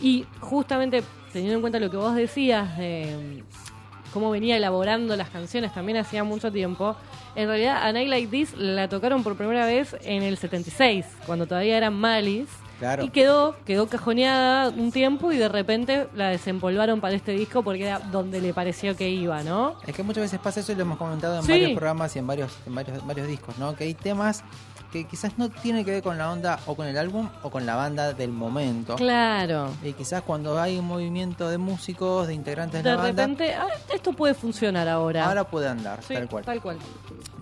Y 0.00 0.24
justamente 0.40 1.02
teniendo 1.32 1.56
en 1.56 1.60
cuenta 1.62 1.80
lo 1.80 1.90
que 1.90 1.96
vos 1.96 2.14
decías 2.14 2.78
de 2.78 3.42
mm, 3.42 4.12
cómo 4.12 4.30
venía 4.30 4.56
elaborando 4.56 5.16
las 5.16 5.28
canciones 5.30 5.74
también 5.74 5.98
hacía 5.98 6.22
mucho 6.22 6.52
tiempo, 6.52 6.94
en 7.34 7.48
realidad 7.48 7.82
A 7.82 7.92
Night 7.92 8.08
Like 8.08 8.28
This 8.28 8.54
la 8.56 8.88
tocaron 8.88 9.24
por 9.24 9.36
primera 9.36 9.66
vez 9.66 9.96
en 10.02 10.22
el 10.22 10.36
76, 10.38 11.04
cuando 11.26 11.46
todavía 11.46 11.76
eran 11.76 11.94
Malice. 11.94 12.52
Claro. 12.78 13.04
Y 13.04 13.08
quedó, 13.08 13.56
quedó 13.64 13.88
cajoneada 13.88 14.68
un 14.68 14.92
tiempo 14.92 15.32
y 15.32 15.38
de 15.38 15.48
repente 15.48 16.08
la 16.14 16.28
desempolvaron 16.28 17.00
para 17.00 17.14
este 17.16 17.32
disco 17.32 17.62
porque 17.62 17.84
era 17.86 17.98
donde 17.98 18.40
le 18.42 18.52
pareció 18.52 18.94
que 18.94 19.08
iba, 19.08 19.42
¿no? 19.42 19.76
Es 19.86 19.96
que 19.96 20.02
muchas 20.02 20.22
veces 20.24 20.38
pasa 20.38 20.60
eso 20.60 20.72
y 20.72 20.74
lo 20.76 20.82
hemos 20.82 20.98
comentado 20.98 21.36
en 21.36 21.42
Sí. 21.42 21.52
varios 21.52 21.70
programas 21.72 22.14
y 22.14 22.18
en 22.18 22.26
varios, 22.26 22.52
en 22.66 22.74
varios, 22.74 23.06
varios 23.06 23.26
discos, 23.28 23.56
¿no? 23.58 23.74
Que 23.74 23.84
hay 23.84 23.94
temas 23.94 24.44
que 24.92 25.04
quizás 25.06 25.36
no 25.38 25.48
tienen 25.50 25.84
que 25.84 25.90
ver 25.90 26.02
con 26.02 26.16
la 26.18 26.30
onda 26.30 26.58
o 26.66 26.74
con 26.74 26.86
el 26.86 26.96
álbum 26.96 27.28
o 27.42 27.50
con 27.50 27.66
la 27.66 27.74
banda 27.76 28.12
del 28.12 28.30
momento. 28.30 28.96
Claro. 28.96 29.70
Y 29.82 29.92
quizás 29.92 30.22
cuando 30.22 30.60
hay 30.60 30.78
un 30.78 30.86
movimiento 30.86 31.48
de 31.48 31.58
músicos, 31.58 32.26
de 32.28 32.34
integrantes 32.34 32.82
de, 32.82 32.90
De 32.90 32.96
la 32.96 33.02
banda, 33.02 33.22
repente, 33.26 33.54
ah, 33.54 33.66
esto 33.92 34.12
puede 34.12 34.34
funcionar 34.34 34.88
ahora. 34.88 35.26
ahora 35.26 35.44
puede 35.44 35.68
andar, 35.68 36.02
Sí, 36.02 36.14
tal 36.14 36.28
cual. 36.28 36.44
Tal 36.44 36.60
cual. 36.62 36.78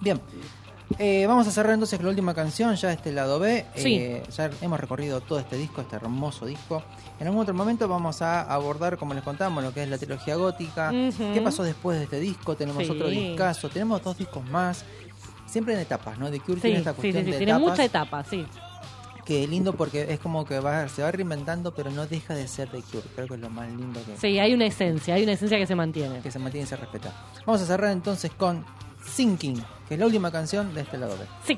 Bien. 0.01 0.21
Eh, 0.99 1.25
vamos 1.27 1.47
a 1.49 1.51
cerrar 1.51 1.73
entonces 1.73 1.99
con 1.99 2.05
la 2.07 2.11
última 2.11 2.35
canción, 2.35 2.75
ya 2.77 2.93
este 2.93 3.11
lado 3.11 3.39
B. 3.41 3.65
Sí. 3.75 3.95
Eh, 3.97 4.23
ya 4.37 4.51
hemos 4.61 4.79
recorrido 4.79 5.21
todo 5.21 5.39
este 5.39 5.57
disco, 5.57 5.81
este 5.81 5.97
hermoso 5.97 6.47
disco. 6.47 6.83
En 7.19 7.27
algún 7.27 7.43
otro 7.43 7.55
momento 7.55 7.89
vamos 7.89 8.23
a 8.23 8.43
abordar, 8.43 8.97
como 8.99 9.15
les 9.15 9.23
contamos, 9.25 9.65
lo 9.65 9.73
que 9.73 9.83
es 9.83 9.89
la 9.89 9.99
trilogía 9.99 10.37
gótica. 10.37 10.91
Ujú. 10.93 11.33
¿Qué 11.33 11.41
pasó 11.41 11.63
después 11.63 11.99
de 11.99 12.05
este 12.05 12.21
disco? 12.21 12.55
Tenemos 12.55 12.85
Sí. 12.85 12.91
otro 12.91 13.09
discazo, 13.09 13.69
tenemos 13.71 14.03
dos 14.03 14.19
discos 14.19 14.45
más. 14.51 14.85
Siempre 15.55 15.75
en 15.75 15.81
etapas, 15.81 16.19
¿no? 16.19 16.31
De 16.33 16.41
Cure 16.41 16.57
Sí, 16.57 16.63
tiene 16.63 16.79
esta 16.79 16.91
sí, 16.91 16.97
sí, 16.97 17.01
cuestión 17.03 17.25
sí, 17.27 17.31
de 17.31 17.37
tiene 17.39 17.53
etapas. 17.53 17.71
mucha 17.71 17.85
etapa, 17.85 18.25
sí. 18.25 18.45
Que 19.25 19.47
lindo 19.47 19.73
porque 19.75 20.13
es 20.13 20.19
como 20.19 20.45
que 20.45 20.59
va, 20.59 20.89
se 20.89 21.03
va 21.03 21.13
reinventando, 21.13 21.73
pero 21.73 21.91
no 21.93 22.07
deja 22.07 22.35
de 22.35 22.49
ser 22.49 22.71
de 22.73 22.83
Cure. 22.83 23.05
Creo 23.15 23.29
que 23.29 23.35
es 23.35 23.41
lo 23.41 23.49
más 23.51 23.69
lindo 23.69 24.01
que, 24.05 24.17
Sí, 24.19 24.39
hay 24.41 24.53
una 24.53 24.67
esencia, 24.67 25.15
hay 25.15 25.23
una 25.23 25.33
esencia 25.33 25.57
que 25.57 25.67
se 25.67 25.75
mantiene. 25.77 26.19
que 26.21 26.31
se 26.33 26.39
mantiene 26.41 26.65
y 26.65 26.69
se 26.69 26.75
respeta. 26.77 27.13
Vamos 27.47 27.63
a 27.63 27.67
cerrar 27.67 27.93
entonces 27.93 28.33
con 28.33 28.65
Sinking, 29.07 29.63
que 29.89 29.95
es 29.95 30.01
la 30.01 30.07
última 30.07 30.31
canción 30.33 30.75
de 30.75 30.81
este 30.81 30.99
lado 30.99 31.17
B. 31.17 31.25
Sí. 31.47 31.57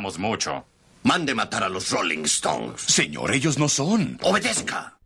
Mucho. 0.00 0.64
Mande 1.04 1.34
matar 1.34 1.64
a 1.64 1.68
los 1.68 1.90
Rolling 1.90 2.24
Stones. 2.24 2.80
Señor, 2.82 3.32
ellos 3.32 3.58
no 3.58 3.68
son. 3.68 4.18
Obedezca. 4.22 4.97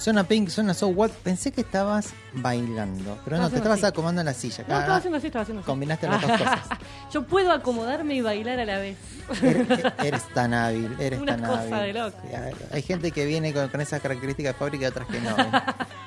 Suena 0.00 0.24
Pink, 0.24 0.48
suena 0.48 0.72
So 0.72 0.88
What. 0.88 1.10
Pensé 1.22 1.52
que 1.52 1.60
estabas 1.60 2.08
bailando, 2.32 3.18
pero 3.24 3.36
no, 3.36 3.50
te 3.50 3.56
estabas 3.56 3.78
así. 3.80 3.86
acomodando 3.86 4.22
en 4.22 4.26
la 4.26 4.32
silla. 4.34 4.64
No, 4.66 4.74
Ah, 4.76 4.80
estaba 4.80 4.96
haciendo 4.96 5.18
así, 5.18 5.26
estaba 5.26 5.42
haciendo 5.42 5.60
así. 5.60 5.66
Combinaste 5.66 6.08
las 6.08 6.22
dos 6.22 6.30
cosas. 6.32 6.60
Yo 7.12 7.22
puedo 7.24 7.52
acomodarme 7.52 8.14
y 8.14 8.20
bailar 8.22 8.58
a 8.60 8.64
la 8.64 8.78
vez. 8.78 8.96
Eres 10.02 10.22
tan 10.32 10.54
hábil, 10.54 10.96
eres 10.98 11.20
Una 11.20 11.36
tan 11.36 11.46
cosa 11.46 11.76
hábil. 11.78 11.92
de 11.94 12.00
loco. 12.00 12.18
Hay- 12.72 12.82
gente 12.82 13.10
que 13.12 13.26
viene 13.26 13.52
con, 13.52 13.68
con 13.68 13.80
esas 13.82 14.00
características 14.00 14.54
de 14.54 14.58
fábrica 14.58 14.84
y 14.84 14.88
otras 14.88 15.06
que 15.06 15.20
no. 15.20 15.30
¿eh? 15.38 15.50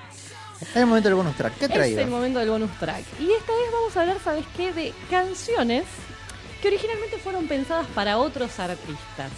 es 0.62 0.76
el 0.76 0.86
momento 0.88 1.10
del 1.10 1.16
bonus 1.16 1.36
track. 1.36 1.54
¿Qué 1.60 1.66
Es 1.66 1.72
traído? 1.72 2.02
el 2.02 2.10
momento 2.10 2.40
del 2.40 2.50
bonus 2.50 2.72
track. 2.80 3.04
Y 3.20 3.32
esta 3.32 3.52
vez 3.52 3.72
vamos 3.72 3.96
a 3.96 4.02
hablar, 4.02 4.18
¿sabes 4.24 4.46
qué? 4.58 4.74
De 4.74 4.92
canciones 5.12 5.84
que 6.64 6.68
originalmente 6.70 7.18
fueron 7.20 7.48
pensadas 7.48 7.86
para 7.94 8.18
otros 8.18 8.60
artistas. 8.60 9.30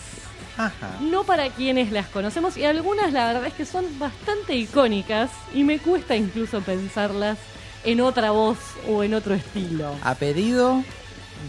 Ajá. 0.57 0.97
No 1.01 1.23
para 1.23 1.49
quienes 1.49 1.91
las 1.91 2.07
conocemos 2.07 2.57
y 2.57 2.65
algunas 2.65 3.11
la 3.11 3.27
verdad 3.27 3.47
es 3.47 3.53
que 3.53 3.65
son 3.65 3.85
bastante 3.99 4.55
icónicas 4.55 5.31
y 5.53 5.63
me 5.63 5.79
cuesta 5.79 6.15
incluso 6.15 6.61
pensarlas 6.61 7.37
en 7.83 8.01
otra 8.01 8.31
voz 8.31 8.57
o 8.87 9.03
en 9.03 9.13
otro 9.13 9.35
estilo. 9.35 9.95
A 10.03 10.15
pedido 10.15 10.77
de, 10.77 10.83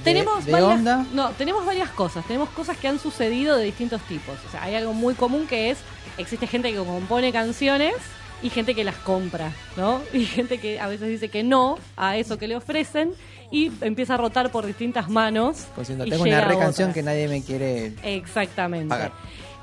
Tenemos 0.05 0.45
de 0.45 0.53
varias, 0.53 0.79
onda. 0.79 1.07
no, 1.13 1.31
tenemos 1.31 1.65
varias 1.65 1.91
cosas. 1.91 2.27
Tenemos 2.27 2.51
cosas 2.51 2.77
que 2.77 2.89
han 2.89 2.99
sucedido 2.99 3.57
de 3.57 3.65
distintos 3.65 4.03
tipos. 4.03 4.37
O 4.47 4.51
sea, 4.51 4.65
hay 4.65 4.75
algo 4.75 4.93
muy 4.93 5.15
común 5.15 5.47
que 5.47 5.71
es 5.71 5.79
existe 6.19 6.47
gente 6.47 6.73
que 6.73 6.79
compone 6.79 7.33
canciones 7.33 7.95
y 8.43 8.51
gente 8.51 8.75
que 8.75 8.85
las 8.85 8.97
compra, 8.97 9.53
¿no? 9.77 10.01
Y 10.13 10.25
gente 10.25 10.59
que 10.59 10.81
a 10.81 10.89
veces 10.89 11.09
dice 11.09 11.29
que 11.29 11.43
no 11.43 11.79
a 11.97 12.17
eso 12.17 12.39
que 12.39 12.49
le 12.49 12.57
ofrecen 12.57 13.13
y 13.51 13.71
empieza 13.81 14.15
a 14.15 14.17
rotar 14.17 14.51
por 14.51 14.67
distintas 14.67 15.09
manos. 15.09 15.67
Pues 15.75 15.91
y 15.91 15.95
tengo 15.95 16.25
llega 16.25 16.39
una 16.39 16.49
re 16.49 16.59
canción 16.59 16.93
que 16.93 17.03
nadie 17.03 17.29
me 17.29 17.43
quiere 17.43 17.93
Exactamente. 18.03 18.89
pagar. 18.89 19.13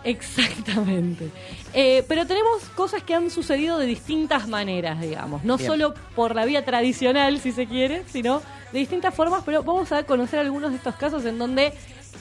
Exactamente. 0.04 1.30
Eh, 1.74 2.04
pero 2.08 2.26
tenemos 2.28 2.64
cosas 2.76 3.04
que 3.04 3.14
han 3.14 3.30
sucedido 3.32 3.78
de 3.78 3.86
distintas 3.86 4.48
maneras, 4.48 5.00
digamos. 5.02 5.44
No 5.44 5.58
Bien. 5.58 5.70
solo 5.70 5.94
por 6.16 6.36
la 6.36 6.46
vía 6.46 6.66
tradicional, 6.66 7.40
si 7.40 7.52
se 7.52 7.68
quiere, 7.68 8.04
sino 8.12 8.42
de 8.72 8.80
distintas 8.80 9.14
formas. 9.16 9.44
Pero 9.46 9.64
vamos 9.64 9.92
a 9.92 10.04
conocer 10.04 10.40
algunos 10.40 10.72
de 10.72 10.78
estos 10.78 10.96
casos 10.96 11.24
en 11.26 11.38
donde 11.38 11.74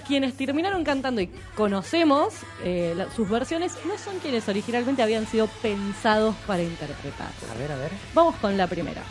quienes 0.07 0.35
terminaron 0.35 0.83
cantando 0.85 1.21
y 1.21 1.31
conocemos 1.55 2.35
eh, 2.65 2.93
la- 2.97 3.11
sus 3.13 3.29
versiones 3.29 3.73
no 3.87 3.97
son 3.99 4.19
quienes 4.19 4.49
originalmente 4.49 5.03
habían 5.03 5.27
sido 5.27 5.47
pensados 5.61 6.35
para 6.47 6.63
interpretar. 6.63 7.29
A 7.55 7.59
ver, 7.59 7.73
a 7.73 7.77
ver. 7.77 7.91
Vamos 8.15 8.35
con 8.37 8.57
la 8.57 8.67
primera. 8.67 9.03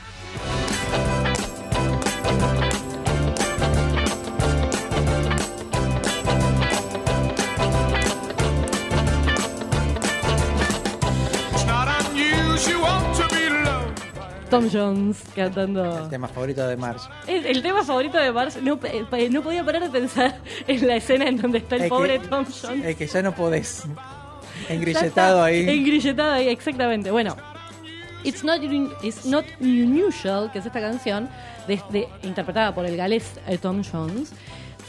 Tom 14.50 14.68
Jones 14.72 15.24
cantando. 15.34 16.04
El 16.04 16.10
tema 16.10 16.28
favorito 16.28 16.68
de 16.68 16.76
Marge. 16.76 17.08
El, 17.26 17.46
el 17.46 17.62
tema 17.62 17.84
favorito 17.86 18.18
de 18.18 18.32
Mars, 18.34 18.58
no, 18.62 18.78
eh, 18.84 19.06
pa- 19.10 19.18
no 19.30 19.42
podía 19.42 19.64
parar 19.64 19.84
de 19.84 19.90
pensar 19.90 20.40
en 20.68 20.88
la 20.88 20.98
escena 20.98 21.26
en 21.30 21.38
donde 21.38 21.60
está 21.60 21.78
el 21.78 21.84
Es 21.84 21.90
pobre 21.90 22.20
que- 22.20 22.28
Tom 22.28 22.46
Jones. 22.62 22.86
Es 22.86 22.96
que 22.98 23.08
ya 23.08 23.22
no 23.22 23.34
podés. 23.34 23.84
Engrilletado 24.70 25.42
ahí. 25.42 25.70
Engrilletado 25.70 26.34
ahí, 26.34 26.50
exactamente. 26.50 27.12
Bueno, 27.12 27.38
It's 28.24 28.44
Not, 28.44 28.62
It's 29.02 29.26
Not 29.26 29.46
Unusual, 29.62 30.52
que 30.52 30.60
es 30.60 30.66
esta 30.66 30.82
canción, 30.82 31.30
de, 31.68 31.82
de- 31.90 32.10
interpretada 32.24 32.76
por 32.76 32.86
el 32.86 32.98
galés 32.98 33.40
eh, 33.48 33.58
Tom 33.58 33.82
Jones, 33.90 34.34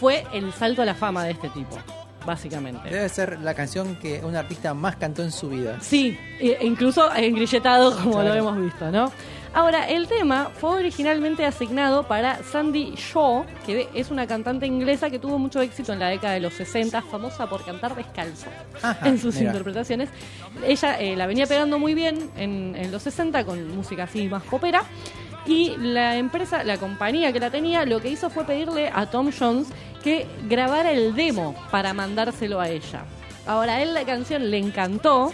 fue 0.00 0.24
el 0.32 0.52
salto 0.52 0.82
a 0.82 0.84
la 0.84 0.94
fama 0.96 1.22
de 1.24 1.30
este 1.30 1.48
tipo, 1.50 1.78
básicamente. 2.24 2.88
Debe 2.88 3.08
ser 3.08 3.38
la 3.40 3.54
canción 3.54 3.96
que 3.96 4.20
un 4.24 4.36
artista 4.36 4.74
más 4.74 4.96
cantó 4.96 5.22
en 5.22 5.32
su 5.32 5.48
vida. 5.48 5.78
Sí, 5.80 6.18
e- 6.40 6.58
incluso 6.62 7.12
engrilletado 7.14 7.96
como 7.96 8.12
Claro. 8.12 8.28
lo 8.28 8.34
hemos 8.34 8.60
visto, 8.60 8.90
¿no? 8.90 9.12
Ahora, 9.54 9.86
el 9.86 10.08
tema 10.08 10.48
fue 10.54 10.76
originalmente 10.76 11.44
asignado 11.44 12.04
para 12.08 12.42
Sandy 12.42 12.94
Shaw, 12.96 13.44
que 13.66 13.86
es 13.92 14.10
una 14.10 14.26
cantante 14.26 14.66
inglesa 14.66 15.10
que 15.10 15.18
tuvo 15.18 15.38
mucho 15.38 15.60
éxito 15.60 15.92
en 15.92 15.98
la 15.98 16.08
década 16.08 16.32
de 16.32 16.40
los 16.40 16.54
60, 16.54 17.02
famosa 17.02 17.46
por 17.50 17.62
cantar 17.62 17.94
descalzo 17.94 18.46
Ajá, 18.80 19.06
en 19.06 19.18
sus 19.18 19.34
mira. 19.34 19.48
interpretaciones. 19.48 20.08
Ella 20.66 20.98
eh, 20.98 21.16
la 21.16 21.26
venía 21.26 21.46
pegando 21.46 21.78
muy 21.78 21.92
bien 21.92 22.30
en, 22.38 22.74
en 22.76 22.90
los 22.90 23.02
60 23.02 23.44
con 23.44 23.76
música 23.76 24.04
así 24.04 24.26
más 24.26 24.42
popera. 24.44 24.84
Y 25.44 25.74
la 25.76 26.16
empresa, 26.16 26.62
la 26.64 26.78
compañía 26.78 27.30
que 27.32 27.40
la 27.40 27.50
tenía, 27.50 27.84
lo 27.84 28.00
que 28.00 28.08
hizo 28.08 28.30
fue 28.30 28.44
pedirle 28.44 28.90
a 28.94 29.06
Tom 29.10 29.30
Jones 29.36 29.66
que 30.02 30.26
grabara 30.48 30.92
el 30.92 31.14
demo 31.14 31.54
para 31.70 31.94
mandárselo 31.94 32.60
a 32.60 32.68
ella. 32.68 33.04
Ahora, 33.46 33.74
a 33.74 33.82
él 33.82 33.94
la 33.94 34.04
canción 34.04 34.50
le 34.50 34.58
encantó, 34.58 35.32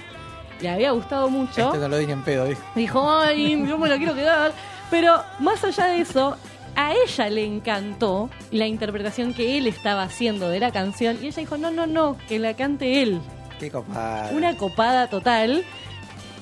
le 0.60 0.70
había 0.70 0.92
gustado 0.92 1.28
mucho. 1.28 1.66
Este 1.66 1.78
no 1.78 1.88
lo 1.88 1.98
dije 1.98 2.12
en 2.12 2.22
pedo, 2.22 2.44
dijo. 2.44 2.62
Dijo, 2.74 3.10
ay, 3.10 3.66
yo 3.66 3.78
me 3.78 3.88
la 3.88 3.98
quiero 3.98 4.14
quedar. 4.14 4.52
Pero 4.90 5.22
más 5.40 5.62
allá 5.64 5.86
de 5.86 6.00
eso, 6.00 6.36
a 6.74 6.92
ella 6.94 7.28
le 7.28 7.44
encantó 7.44 8.30
la 8.50 8.66
interpretación 8.66 9.34
que 9.34 9.58
él 9.58 9.66
estaba 9.66 10.02
haciendo 10.02 10.48
de 10.48 10.60
la 10.60 10.70
canción. 10.70 11.18
Y 11.20 11.26
ella 11.26 11.40
dijo, 11.40 11.58
no, 11.58 11.70
no, 11.70 11.86
no, 11.86 12.16
que 12.28 12.38
la 12.38 12.54
cante 12.54 13.02
él. 13.02 13.20
Qué 13.58 13.70
copada. 13.70 14.30
Una 14.32 14.56
copada 14.56 15.08
total. 15.08 15.64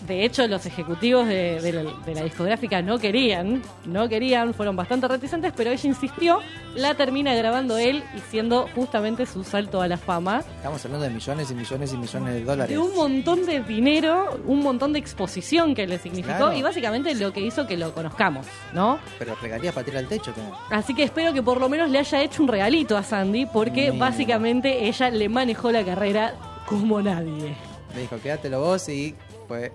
De 0.07 0.25
hecho, 0.25 0.47
los 0.47 0.65
ejecutivos 0.67 1.27
de, 1.27 1.61
de 1.61 1.73
la, 1.73 1.83
de 2.05 2.15
la 2.15 2.23
discográfica 2.23 2.81
no 2.83 2.99
querían, 2.99 3.63
no 3.85 4.09
querían, 4.09 4.55
fueron 4.55 4.77
bastante 4.77 5.09
reticentes, 5.09 5.53
pero 5.57 5.71
ella 5.71 5.89
insistió, 5.89 6.41
la 6.75 6.95
termina 6.95 7.35
grabando 7.35 7.77
él 7.79 8.05
y 8.17 8.21
siendo 8.31 8.69
justamente 8.75 9.27
su 9.27 9.43
salto 9.43 9.81
a 9.81 9.89
la 9.89 9.97
fama. 9.97 10.45
Estamos 10.57 10.85
hablando 10.85 11.07
de 11.07 11.13
millones 11.13 11.51
y 11.51 11.55
millones 11.55 11.93
y 11.93 11.97
millones 11.97 12.35
de 12.35 12.45
dólares. 12.45 12.71
De 12.71 12.79
un 12.79 12.95
montón 12.95 13.45
de 13.47 13.61
dinero, 13.63 14.39
un 14.47 14.61
montón 14.61 14.93
de 14.93 14.99
exposición 14.99 15.75
que 15.75 15.87
le 15.87 15.99
significó 15.99 16.37
Claro. 16.37 16.53
y 16.57 16.63
básicamente 16.63 17.15
lo 17.15 17.33
que 17.33 17.41
hizo 17.41 17.67
que 17.67 17.77
lo 17.77 17.93
conozcamos, 17.93 18.47
¿no? 18.73 18.99
Pero 19.19 19.35
regalías 19.43 19.75
para 19.75 19.85
tirar 19.85 20.03
al 20.05 20.09
techo. 20.09 20.33
¿qué? 20.35 20.41
Así 20.75 20.95
que 20.95 21.03
espero 21.03 21.33
que 21.33 21.43
por 21.43 21.61
lo 21.61 21.69
menos 21.69 21.91
le 21.91 21.99
haya 21.99 22.23
hecho 22.23 22.43
un 22.43 22.49
regalito 22.49 22.97
a 22.97 23.03
Sandy 23.03 23.47
porque 23.47 23.91
básicamente 23.91 24.87
ella 24.87 25.11
le 25.11 25.29
manejó 25.29 25.73
la 25.73 25.85
carrera 25.85 26.35
como 26.67 27.01
nadie. 27.03 27.57
Le 27.95 28.01
dijo, 28.03 28.19
quédatelo 28.23 28.61
vos 28.61 28.89
y 28.89 29.15
fue 29.49 29.73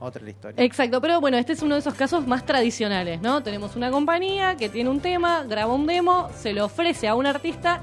otra 0.00 0.22
la 0.22 0.30
historia. 0.30 0.64
Exacto, 0.64 1.00
pero 1.00 1.20
bueno, 1.20 1.36
este 1.38 1.52
es 1.52 1.62
uno 1.62 1.74
de 1.74 1.80
esos 1.80 1.94
casos 1.94 2.26
más 2.26 2.44
tradicionales, 2.46 3.20
¿no? 3.20 3.42
Tenemos 3.42 3.76
una 3.76 3.90
compañía 3.90 4.56
que 4.56 4.68
tiene 4.68 4.90
un 4.90 5.00
tema, 5.00 5.44
graba 5.44 5.72
un 5.74 5.86
demo, 5.86 6.28
se 6.36 6.52
lo 6.52 6.66
ofrece 6.66 7.08
a 7.08 7.14
un 7.14 7.26
artista, 7.26 7.80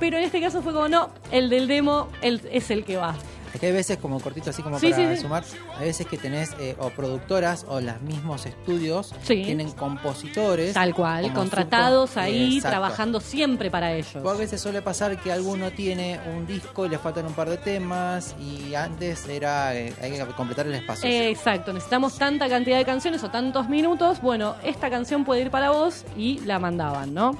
pero 0.00 0.16
en 0.16 0.24
este 0.24 0.40
caso 0.40 0.62
fue 0.62 0.72
como, 0.72 0.88
no, 0.88 1.10
el 1.30 1.48
del 1.50 1.68
demo 1.68 2.08
es 2.22 2.70
el 2.70 2.84
que 2.84 2.96
va. 2.96 3.14
Es 3.52 3.60
que 3.60 3.66
hay 3.66 3.72
veces, 3.72 3.98
como 3.98 4.18
cortito 4.20 4.50
así 4.50 4.62
como 4.62 4.78
Sí, 4.78 4.90
para 4.90 5.14
sí, 5.14 5.22
sumar, 5.22 5.44
hay 5.78 5.86
veces 5.86 6.06
que 6.06 6.16
tenés 6.16 6.52
eh, 6.58 6.74
o 6.78 6.88
productoras 6.90 7.66
o 7.68 7.80
los 7.80 8.00
mismos 8.00 8.46
estudios 8.46 9.14
tienen 9.26 9.70
compositores. 9.72 10.72
Tal 10.74 10.94
cual, 10.94 11.32
contratados 11.34 12.16
ahí, 12.16 12.56
Exacto. 12.56 12.70
trabajando 12.70 13.20
siempre 13.20 13.70
para 13.70 13.92
ellos. 13.92 14.10
Porque 14.14 14.28
a 14.30 14.32
veces 14.34 14.60
suele 14.60 14.80
pasar 14.80 15.18
que 15.20 15.30
alguno 15.32 15.70
tiene 15.70 16.18
un 16.34 16.46
disco 16.46 16.86
y 16.86 16.88
le 16.88 16.98
faltan 16.98 17.26
un 17.26 17.34
par 17.34 17.50
de 17.50 17.58
temas 17.58 18.34
y 18.40 18.74
antes 18.74 19.28
era 19.28 19.74
eh, 19.76 19.92
hay 20.00 20.12
que 20.12 20.24
completar 20.34 20.66
el 20.66 20.74
espacio. 20.74 21.08
Exacto, 21.10 21.72
necesitamos 21.72 22.16
tanta 22.16 22.48
cantidad 22.48 22.78
de 22.78 22.84
canciones 22.84 23.22
o 23.22 23.30
tantos 23.30 23.68
minutos. 23.68 24.20
Bueno, 24.22 24.56
esta 24.64 24.88
canción 24.88 25.24
puede 25.24 25.42
ir 25.42 25.50
para 25.50 25.70
vos 25.70 26.04
y 26.16 26.40
la 26.40 26.58
mandaban, 26.58 27.12
¿no? 27.12 27.36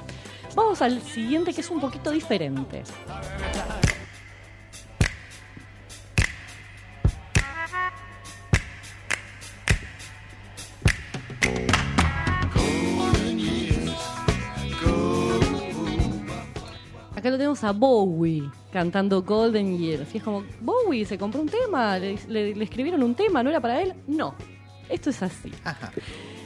Vamos 0.55 0.83
al 0.83 1.01
siguiente 1.01 1.55
que 1.55 1.63
es 1.63 1.71
un 1.71 1.81
poquito 1.81 2.11
diferente. 2.11 2.83
Acá 17.23 17.31
lo 17.31 17.37
tenemos 17.37 17.63
a 17.63 17.71
Bowie 17.71 18.43
cantando 18.73 19.23
Golden 19.23 19.79
Years. 19.79 20.13
Y 20.13 20.19
es 20.19 20.25
como, 20.25 20.43
Bowie 20.61 21.05
se 21.05 21.17
compró 21.17 21.41
un 21.41 21.49
tema, 21.49 21.97
le, 21.97 22.19
le- 22.27 22.53
le 22.57 22.65
escribieron 22.65 23.01
un 23.01 23.15
tema, 23.15 23.45
¿no 23.45 23.51
era 23.51 23.61
para 23.61 23.81
él? 23.81 23.95
No, 24.09 24.35
esto 24.89 25.11
es 25.11 25.23
así. 25.23 25.53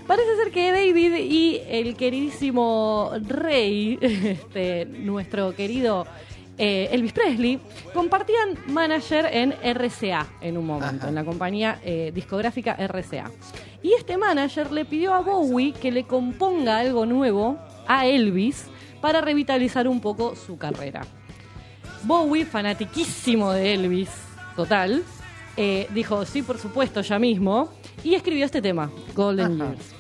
Parece 0.07 0.37
ser 0.37 0.53
que 0.53 0.73
David 0.73 1.15
y 1.17 1.63
el 1.67 1.97
queridísimo 1.97 3.11
Rey, 3.27 3.99
este, 4.03 4.85
nuestro 4.85 5.55
querido 5.57 6.07
eh, 6.59 6.91
Elvis 6.93 7.15
Presley, 7.15 7.59
compartían 7.95 8.59
manager 8.69 9.27
en 9.33 9.55
RCA 9.75 10.27
en 10.43 10.59
un 10.59 10.67
momento, 10.67 10.97
Ajá. 11.05 11.09
en 11.09 11.15
la 11.15 11.25
compañía 11.25 11.81
eh, 11.87 12.13
discográfica 12.15 12.75
RCA. 12.87 13.31
Y 13.83 13.95
este 13.95 14.19
manager 14.19 14.73
le 14.73 14.85
pidió 14.85 15.15
a 15.15 15.21
Bowie 15.21 15.73
que 15.73 15.91
le 15.91 16.05
componga 16.05 16.77
algo 16.81 17.07
nuevo 17.07 17.57
a 17.89 18.07
Elvis 18.07 18.67
para 19.01 19.21
revitalizar 19.21 19.89
un 19.89 20.01
poco 20.01 20.35
su 20.37 20.59
carrera. 20.59 21.03
Bowie, 22.03 22.45
fanatiquísimo 22.45 23.53
de 23.53 23.75
Elvis, 23.75 24.11
total, 24.55 25.03
eh, 25.57 25.87
dijo, 25.91 26.25
sí, 26.25 26.43
por 26.43 26.59
supuesto, 26.59 27.01
ya 27.01 27.19
mismo, 27.19 27.71
y 28.05 28.15
escribió 28.15 28.45
este 28.45 28.61
tema, 28.63 28.91
Golden 29.15 29.61
Ajá. 29.61 29.73
Years. 29.73 29.95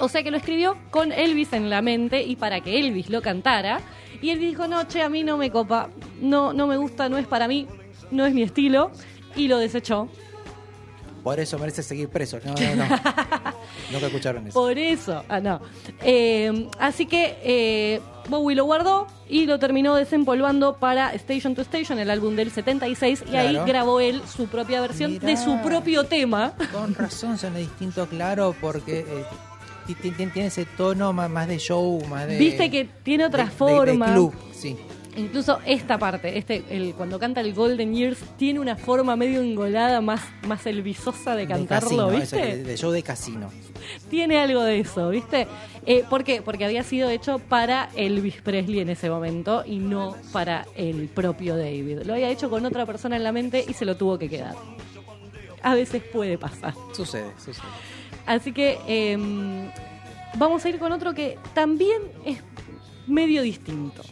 O 0.00 0.08
sea 0.08 0.22
que 0.22 0.30
lo 0.30 0.36
escribió 0.36 0.76
con 0.90 1.12
Elvis 1.12 1.52
en 1.52 1.70
la 1.70 1.82
mente 1.82 2.22
y 2.22 2.36
para 2.36 2.60
que 2.60 2.78
Elvis 2.78 3.08
lo 3.10 3.22
cantara. 3.22 3.80
Y 4.20 4.30
Elvis 4.30 4.50
dijo, 4.50 4.68
no, 4.68 4.84
che, 4.84 5.02
a 5.02 5.08
mí 5.08 5.24
no 5.24 5.36
me 5.36 5.50
copa, 5.50 5.88
no, 6.20 6.52
no 6.52 6.66
me 6.66 6.76
gusta, 6.76 7.08
no 7.08 7.18
es 7.18 7.26
para 7.26 7.48
mí, 7.48 7.66
no 8.10 8.26
es 8.26 8.34
mi 8.34 8.42
estilo. 8.42 8.90
Y 9.34 9.48
lo 9.48 9.58
desechó. 9.58 10.08
Por 11.22 11.40
eso 11.40 11.58
merece 11.58 11.82
seguir 11.82 12.08
preso. 12.08 12.38
No, 12.44 12.54
no, 12.54 12.76
no. 12.76 12.84
Nunca 13.92 14.06
escucharon 14.06 14.46
eso. 14.46 14.58
Por 14.60 14.78
eso, 14.78 15.24
ah, 15.28 15.40
no. 15.40 15.60
Eh, 16.02 16.68
así 16.78 17.06
que 17.06 17.38
eh, 17.42 18.00
Bowie 18.28 18.54
lo 18.56 18.64
guardó 18.64 19.06
y 19.28 19.46
lo 19.46 19.58
terminó 19.58 19.94
desempolvando 19.94 20.76
para 20.76 21.12
Station 21.14 21.54
to 21.54 21.62
Station, 21.62 21.98
el 21.98 22.10
álbum 22.10 22.36
del 22.36 22.50
76, 22.50 23.24
y 23.32 23.36
ahí 23.36 23.58
grabó 23.66 24.00
él 24.00 24.22
su 24.26 24.46
propia 24.46 24.80
versión 24.80 25.12
Mirá. 25.12 25.26
de 25.28 25.36
su 25.36 25.58
propio 25.62 26.04
tema. 26.04 26.52
Con 26.72 26.94
razón 26.94 27.36
suena 27.38 27.58
distinto, 27.58 28.06
claro, 28.06 28.54
porque 28.60 29.00
eh, 29.00 29.24
ti- 29.86 29.94
ti- 29.94 30.10
ti- 30.12 30.26
tiene 30.26 30.48
ese 30.48 30.64
tono 30.66 31.12
más, 31.12 31.28
más 31.30 31.48
de 31.48 31.58
show, 31.58 32.02
más 32.08 32.26
de. 32.26 32.38
Viste 32.38 32.70
que 32.70 32.84
tiene 33.02 33.26
otra 33.26 33.44
de- 33.44 33.50
de- 33.50 33.56
forma. 33.56 34.06
De, 34.06 34.12
club, 34.12 34.34
sí. 34.52 34.76
Incluso 35.18 35.58
esta 35.66 35.98
parte, 35.98 36.38
este, 36.38 36.62
el, 36.70 36.94
cuando 36.94 37.18
canta 37.18 37.40
el 37.40 37.52
Golden 37.52 37.92
Years, 37.92 38.20
tiene 38.36 38.60
una 38.60 38.76
forma 38.76 39.16
medio 39.16 39.40
engolada, 39.42 40.00
más, 40.00 40.20
más 40.46 40.64
elvisosa 40.64 41.34
de 41.34 41.42
De 41.42 41.48
cantarlo, 41.48 41.88
casino, 41.88 42.10
eso, 42.10 42.36
¿viste? 42.36 42.56
de, 42.56 42.62
de 42.62 42.76
show 42.76 42.92
de 42.92 43.02
casino. 43.02 43.50
Tiene 44.08 44.38
algo 44.38 44.62
de 44.62 44.78
eso, 44.78 45.08
¿viste? 45.10 45.48
Eh, 45.86 46.04
¿Por 46.08 46.22
qué? 46.22 46.40
Porque 46.40 46.64
había 46.64 46.84
sido 46.84 47.10
hecho 47.10 47.40
para 47.40 47.88
Elvis 47.96 48.40
Presley 48.42 48.78
en 48.80 48.90
ese 48.90 49.10
momento 49.10 49.64
y 49.66 49.78
no 49.78 50.14
para 50.32 50.66
el 50.76 51.08
propio 51.08 51.56
David. 51.56 52.02
Lo 52.04 52.14
había 52.14 52.30
hecho 52.30 52.48
con 52.48 52.64
otra 52.64 52.86
persona 52.86 53.16
en 53.16 53.24
la 53.24 53.32
mente 53.32 53.64
y 53.66 53.72
se 53.72 53.84
lo 53.84 53.96
tuvo 53.96 54.18
que 54.18 54.28
quedar. 54.28 54.54
A 55.62 55.74
veces 55.74 56.02
puede 56.12 56.38
pasar. 56.38 56.74
Sucede, 56.92 57.32
sucede. 57.44 57.66
Así 58.24 58.52
que 58.52 58.78
eh, 58.86 59.18
vamos 60.36 60.64
a 60.64 60.68
ir 60.68 60.78
con 60.78 60.92
otro 60.92 61.12
que 61.12 61.38
también 61.54 62.02
es 62.24 62.38
medio 63.08 63.42
distinto. 63.42 64.02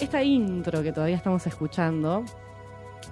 Esta 0.00 0.22
intro 0.22 0.82
que 0.82 0.92
todavía 0.92 1.16
estamos 1.16 1.46
escuchando, 1.46 2.24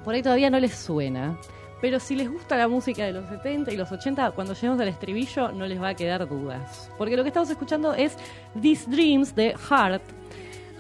por 0.05 0.15
ahí 0.15 0.23
todavía 0.23 0.51
no 0.51 0.59
les 0.59 0.75
suena, 0.75 1.39
pero 1.81 1.99
si 1.99 2.15
les 2.15 2.31
gusta 2.31 2.57
la 2.57 2.69
música 2.69 3.05
de 3.05 3.13
los 3.13 3.29
70 3.29 3.73
y 3.73 3.77
los 3.77 3.91
80, 3.91 4.33
cuando 4.33 4.55
lleguemos 4.55 4.81
al 4.81 4.89
estribillo 4.89 5.51
no 5.53 5.67
les 5.67 5.81
va 5.81 5.89
a 5.89 5.95
quedar 5.95 6.29
dudas. 6.29 6.91
Porque 6.99 7.17
lo 7.17 7.23
que 7.23 7.29
estamos 7.29 7.49
escuchando 7.49 7.95
es 7.95 8.17
These 8.61 8.91
Dreams 8.91 9.35
de 9.35 9.55
Heart. 9.57 10.03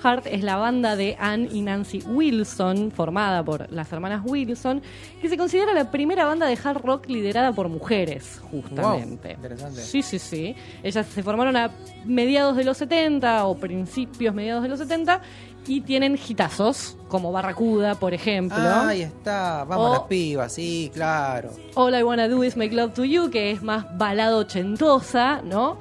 Heart 0.02 0.26
es 0.26 0.42
la 0.42 0.56
banda 0.56 0.96
de 0.96 1.16
Ann 1.18 1.48
y 1.52 1.60
Nancy 1.62 2.02
Wilson, 2.06 2.90
formada 2.90 3.42
por 3.44 3.70
las 3.72 3.92
hermanas 3.92 4.22
Wilson, 4.24 4.82
que 5.20 5.28
se 5.28 5.36
considera 5.36 5.72
la 5.74 5.90
primera 5.90 6.24
banda 6.24 6.46
de 6.46 6.58
hard 6.62 6.82
rock 6.82 7.06
liderada 7.08 7.52
por 7.52 7.68
mujeres, 7.68 8.40
justamente. 8.50 9.28
Wow, 9.34 9.34
interesante. 9.44 9.80
Sí, 9.82 10.02
sí, 10.02 10.18
sí. 10.18 10.54
Ellas 10.82 11.06
se 11.06 11.22
formaron 11.22 11.56
a 11.56 11.70
mediados 12.04 12.56
de 12.56 12.64
los 12.64 12.76
70 12.78 13.44
o 13.46 13.56
principios 13.56 14.34
mediados 14.34 14.62
de 14.62 14.68
los 14.68 14.78
70 14.78 15.20
y 15.66 15.82
tienen 15.82 16.16
hitazos, 16.16 16.96
como 17.08 17.30
Barracuda, 17.32 17.94
por 17.94 18.14
ejemplo. 18.14 18.56
Ah, 18.58 18.88
ahí 18.88 19.02
está. 19.02 19.64
Vamos 19.64 19.90
O- 19.90 19.92
las 19.92 20.02
pibas, 20.04 20.52
sí, 20.54 20.90
claro. 20.94 21.50
All 21.74 21.94
I 21.94 22.02
Wanna 22.02 22.28
Do 22.28 22.42
Is 22.42 22.56
Make 22.56 22.74
Love 22.74 22.94
to 22.94 23.04
You, 23.04 23.30
que 23.30 23.50
es 23.50 23.62
más 23.62 23.84
balada 23.98 24.36
ochentosa, 24.38 25.42
¿no? 25.42 25.78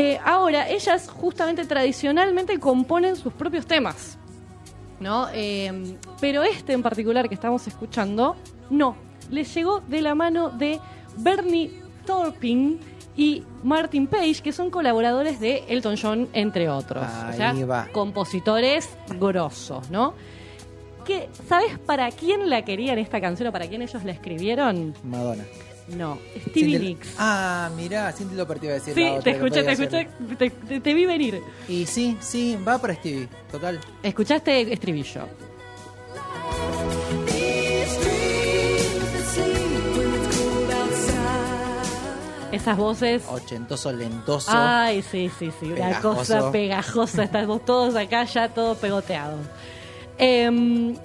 Eh, 0.00 0.20
ahora, 0.24 0.68
ellas 0.68 1.08
justamente 1.10 1.64
tradicionalmente 1.64 2.60
componen 2.60 3.16
sus 3.16 3.32
propios 3.32 3.66
temas, 3.66 4.16
¿no? 5.00 5.26
Eh, 5.32 5.96
pero 6.20 6.44
este 6.44 6.72
en 6.72 6.82
particular 6.84 7.28
que 7.28 7.34
estamos 7.34 7.66
escuchando, 7.66 8.36
no. 8.70 8.94
Les 9.28 9.52
llegó 9.52 9.80
de 9.80 10.00
la 10.00 10.14
mano 10.14 10.50
de 10.50 10.78
Bernie 11.16 11.82
Taupin 12.06 12.78
y 13.16 13.42
Martin 13.64 14.06
Page, 14.06 14.40
que 14.40 14.52
son 14.52 14.70
colaboradores 14.70 15.40
de 15.40 15.64
Elton 15.68 15.96
John, 16.00 16.28
entre 16.32 16.68
otros. 16.68 17.04
o 17.04 17.32
sea, 17.32 17.50
Ahí 17.50 17.64
va. 17.64 17.88
compositores 17.92 18.88
grosos, 19.18 19.90
¿no? 19.90 20.14
¿Qué, 21.04 21.28
¿Sabes 21.48 21.76
para 21.78 22.10
quién 22.12 22.48
la 22.48 22.62
querían 22.64 22.98
esta 22.98 23.20
canción 23.20 23.48
o 23.48 23.52
para 23.52 23.66
quién 23.66 23.82
ellos 23.82 24.04
la 24.04 24.12
escribieron? 24.12 24.94
Madonna. 25.02 25.42
No, 25.96 26.18
Stevie 26.50 26.78
Cindy- 26.78 26.78
Nicks. 26.88 27.08
Ah, 27.18 27.70
mirá, 27.76 28.12
Cindy 28.12 28.34
Lauper 28.36 28.58
te 28.58 28.66
iba 28.66 28.74
a 28.74 28.78
decir. 28.78 28.94
Sí, 28.94 29.04
la 29.04 29.12
otra 29.12 29.22
te 29.22 29.30
escuché, 29.30 29.62
te 29.62 29.72
escuché, 29.72 30.08
te, 30.38 30.50
te- 30.50 30.80
te 30.80 30.94
vi 30.94 31.06
venir. 31.06 31.42
Y 31.66 31.86
sí, 31.86 32.16
sí, 32.20 32.58
va 32.66 32.78
para 32.78 32.94
Stevie, 32.94 33.28
total. 33.50 33.80
Escuchaste 34.02 34.72
estribillo. 34.72 35.22
Esas 42.50 42.76
voces. 42.78 43.22
Ochentoso, 43.28 43.92
lentoso. 43.92 44.50
Ay, 44.54 45.02
sí, 45.02 45.30
sí, 45.38 45.50
sí. 45.60 45.66
Una 45.66 45.74
Pegajoso. 45.74 46.16
cosa 46.16 46.50
pegajosa. 46.52 47.22
Estamos 47.24 47.64
todos 47.64 47.94
acá 47.94 48.24
ya, 48.24 48.48
todos 48.48 48.78
pegoteados. 48.78 49.40
Em, 50.16 50.96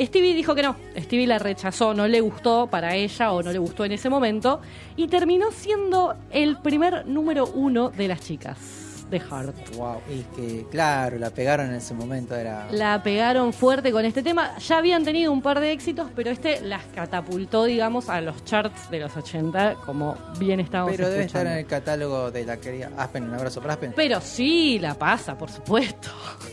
Stevie 0.00 0.34
dijo 0.34 0.54
que 0.54 0.62
no. 0.62 0.76
Stevie 0.98 1.26
la 1.26 1.38
rechazó, 1.38 1.94
no 1.94 2.06
le 2.06 2.20
gustó 2.20 2.66
para 2.68 2.94
ella 2.94 3.32
o 3.32 3.42
no 3.42 3.52
le 3.52 3.58
gustó 3.58 3.84
en 3.84 3.92
ese 3.92 4.08
momento. 4.08 4.60
Y 4.96 5.08
terminó 5.08 5.50
siendo 5.50 6.14
el 6.30 6.58
primer 6.58 7.06
número 7.06 7.46
uno 7.46 7.90
de 7.90 8.08
las 8.08 8.20
chicas 8.20 8.86
de 9.10 9.20
Heart. 9.20 9.76
Wow, 9.76 10.00
y 10.10 10.22
que 10.34 10.66
claro, 10.70 11.18
la 11.18 11.30
pegaron 11.30 11.68
en 11.68 11.76
ese 11.76 11.94
momento, 11.94 12.34
era. 12.34 12.68
La 12.72 13.02
pegaron 13.02 13.52
fuerte 13.52 13.92
con 13.92 14.04
este 14.04 14.22
tema. 14.22 14.58
Ya 14.58 14.78
habían 14.78 15.04
tenido 15.04 15.32
un 15.32 15.42
par 15.42 15.60
de 15.60 15.72
éxitos, 15.72 16.10
pero 16.14 16.30
este 16.30 16.60
las 16.60 16.84
catapultó, 16.86 17.64
digamos, 17.64 18.08
a 18.08 18.20
los 18.20 18.44
charts 18.44 18.90
de 18.90 19.00
los 19.00 19.16
80, 19.16 19.76
como 19.86 20.16
bien 20.38 20.60
estábamos 20.60 20.96
Pero 20.96 21.08
debe 21.08 21.24
estar 21.24 21.46
en 21.46 21.58
el 21.58 21.66
catálogo 21.66 22.30
de 22.30 22.44
la 22.44 22.56
querida 22.58 22.90
Aspen, 22.96 23.24
un 23.24 23.34
abrazo 23.34 23.60
para 23.60 23.74
Aspen. 23.74 23.92
Pero 23.94 24.20
sí, 24.20 24.78
la 24.78 24.94
pasa, 24.94 25.36
por 25.38 25.50
supuesto. 25.50 26.08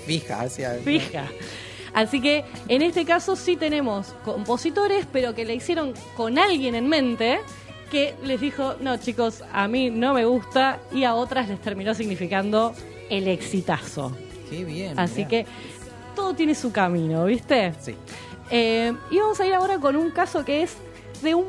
Fija, 0.05 0.41
hacia. 0.41 0.73
Fija. 0.75 1.25
Así 1.93 2.21
que 2.21 2.43
en 2.67 2.81
este 2.81 3.05
caso 3.05 3.35
sí 3.35 3.55
tenemos 3.55 4.15
compositores, 4.25 5.05
pero 5.11 5.35
que 5.35 5.45
le 5.45 5.55
hicieron 5.55 5.93
con 6.15 6.39
alguien 6.39 6.75
en 6.75 6.87
mente 6.87 7.39
que 7.91 8.15
les 8.23 8.41
dijo, 8.41 8.75
no 8.79 8.97
chicos, 8.97 9.43
a 9.53 9.67
mí 9.67 9.91
no 9.91 10.15
me 10.15 10.25
gusta 10.25 10.79
y 10.91 11.03
a 11.03 11.13
otras 11.13 11.47
les 11.47 11.61
terminó 11.61 11.93
significando 11.93 12.73
el 13.09 13.27
exitazo. 13.27 14.15
Qué 14.49 14.63
bien. 14.63 14.99
Así 14.99 15.17
mirá. 15.17 15.27
que 15.27 15.45
todo 16.15 16.33
tiene 16.33 16.55
su 16.55 16.71
camino, 16.71 17.25
¿viste? 17.25 17.73
Sí. 17.79 17.95
Eh, 18.49 18.93
y 19.11 19.19
vamos 19.19 19.39
a 19.39 19.45
ir 19.45 19.53
ahora 19.53 19.77
con 19.77 19.95
un 19.95 20.09
caso 20.09 20.43
que 20.43 20.63
es 20.63 20.75
de 21.21 21.35
un 21.35 21.45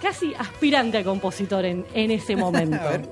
casi 0.00 0.34
aspirante 0.34 0.98
a 0.98 1.04
compositor 1.04 1.64
en, 1.64 1.86
en 1.94 2.10
ese 2.10 2.36
momento. 2.44 2.76
A 2.76 2.90
ver. 2.90 3.08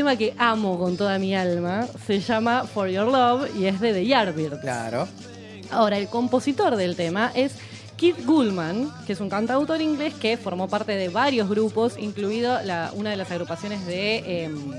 Tema 0.00 0.16
que 0.16 0.32
amo 0.38 0.78
con 0.78 0.96
toda 0.96 1.18
mi 1.18 1.34
alma 1.34 1.86
se 2.06 2.20
llama 2.20 2.64
For 2.64 2.88
Your 2.88 3.06
Love 3.06 3.50
y 3.54 3.66
es 3.66 3.80
de 3.80 3.92
The 3.92 4.06
Yardbirds. 4.06 4.60
Claro. 4.62 5.06
Ahora, 5.70 5.98
el 5.98 6.08
compositor 6.08 6.76
del 6.76 6.96
tema 6.96 7.30
es 7.34 7.52
Keith 7.98 8.24
Gullman, 8.24 8.90
que 9.06 9.12
es 9.12 9.20
un 9.20 9.28
cantautor 9.28 9.82
inglés 9.82 10.14
que 10.14 10.38
formó 10.38 10.68
parte 10.68 10.92
de 10.92 11.10
varios 11.10 11.50
grupos, 11.50 11.98
incluido 11.98 12.62
la- 12.62 12.92
una 12.94 13.10
de 13.10 13.16
las 13.16 13.30
agrupaciones 13.30 13.84
de... 13.84 14.44
em, 14.44 14.72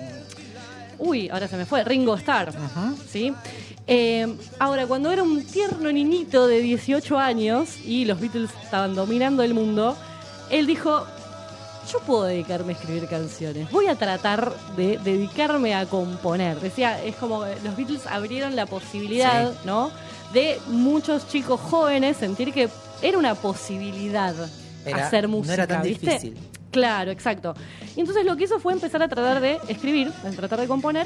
uy, 0.98 1.30
ahora 1.30 1.48
se 1.48 1.56
me 1.56 1.68
fue, 1.68 1.84
Ringo 1.84 2.16
Starr. 2.18 2.52
¿sí? 3.08 3.32
Em, 3.86 4.36
ahora, 4.58 4.88
cuando 4.88 5.12
era 5.12 5.22
un 5.22 5.46
tierno 5.46 5.92
niñito 5.92 6.48
de 6.48 6.62
18 6.62 7.20
años 7.20 7.78
y 7.86 8.06
los 8.06 8.20
Beatles 8.20 8.50
estaban 8.64 8.96
dominando 8.96 9.44
el 9.44 9.54
mundo, 9.54 9.96
él 10.50 10.66
dijo, 10.66 11.06
yo 11.92 12.00
puedo 12.02 12.24
dedicarme 12.24 12.74
a 12.74 12.76
escribir 12.76 13.08
canciones. 13.08 13.70
Voy 13.72 13.88
a 13.88 13.96
tratar 13.96 14.54
de 14.76 14.98
dedicarme 14.98 15.74
a 15.76 15.86
componer. 15.86 16.60
Decía, 16.60 17.02
es 17.04 17.16
como 17.16 17.46
eh, 17.46 17.56
los 17.64 17.76
Beatles 17.76 18.06
abrieron 18.08 18.56
la 18.56 18.66
posibilidad, 18.66 19.52
Sí. 19.52 19.58
¿no? 19.66 19.92
De 20.34 20.60
muchos 20.68 21.28
chicos 21.28 21.60
jóvenes 21.60 22.18
sentir 22.18 22.54
que 22.54 22.70
era 23.02 23.18
una 23.18 23.36
posibilidad 23.36 24.34
Era- 24.86 25.08
hacer 25.08 25.24
no 25.24 25.38
música, 25.38 25.54
era 25.56 25.68
tan 25.68 25.82
¿viste? 25.84 26.06
difícil. 26.12 26.38
Claro, 26.72 27.12
exacto. 27.12 27.54
Y 27.98 28.00
entonces 28.00 28.26
lo 28.26 28.38
que 28.38 28.46
hizo 28.46 28.60
fue 28.60 28.72
empezar 28.74 29.04
a 29.04 29.10
tratar 29.10 29.42
de 29.42 29.60
escribir, 29.68 30.12
a 30.26 30.30
tratar 30.30 30.60
de 30.62 30.68
componer. 30.68 31.06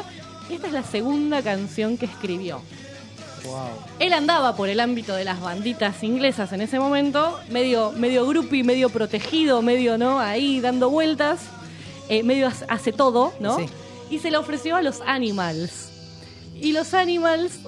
Y 0.49 0.53
esta 0.53 0.67
es 0.67 0.73
la 0.73 0.83
segunda 0.83 1.41
canción 1.41 1.97
que 1.97 2.05
escribió. 2.05 2.61
Wow. 3.47 3.67
Él 3.99 4.13
andaba 4.13 4.55
por 4.55 4.69
el 4.69 4.79
ámbito 4.79 5.13
de 5.15 5.23
las 5.23 5.39
banditas 5.41 6.03
inglesas 6.03 6.51
en 6.53 6.61
ese 6.61 6.79
momento, 6.79 7.39
medio, 7.49 7.91
medio 7.93 8.25
groupie, 8.27 8.63
medio 8.63 8.89
protegido, 8.89 9.61
medio, 9.61 9.97
¿no? 9.97 10.19
Ahí 10.19 10.59
dando 10.61 10.89
vueltas, 10.89 11.41
eh, 12.09 12.23
medio 12.23 12.47
hace- 12.47 12.65
hace 12.67 12.91
todo, 12.91 13.33
¿no? 13.39 13.57
Sí. 13.57 13.65
Y 14.09 14.19
se 14.19 14.31
le 14.31 14.37
ofreció 14.37 14.75
a 14.75 14.81
los 14.81 15.01
Animals. 15.05 15.89
Y 16.59 16.71
los 16.71 16.93
Animals 16.93 17.59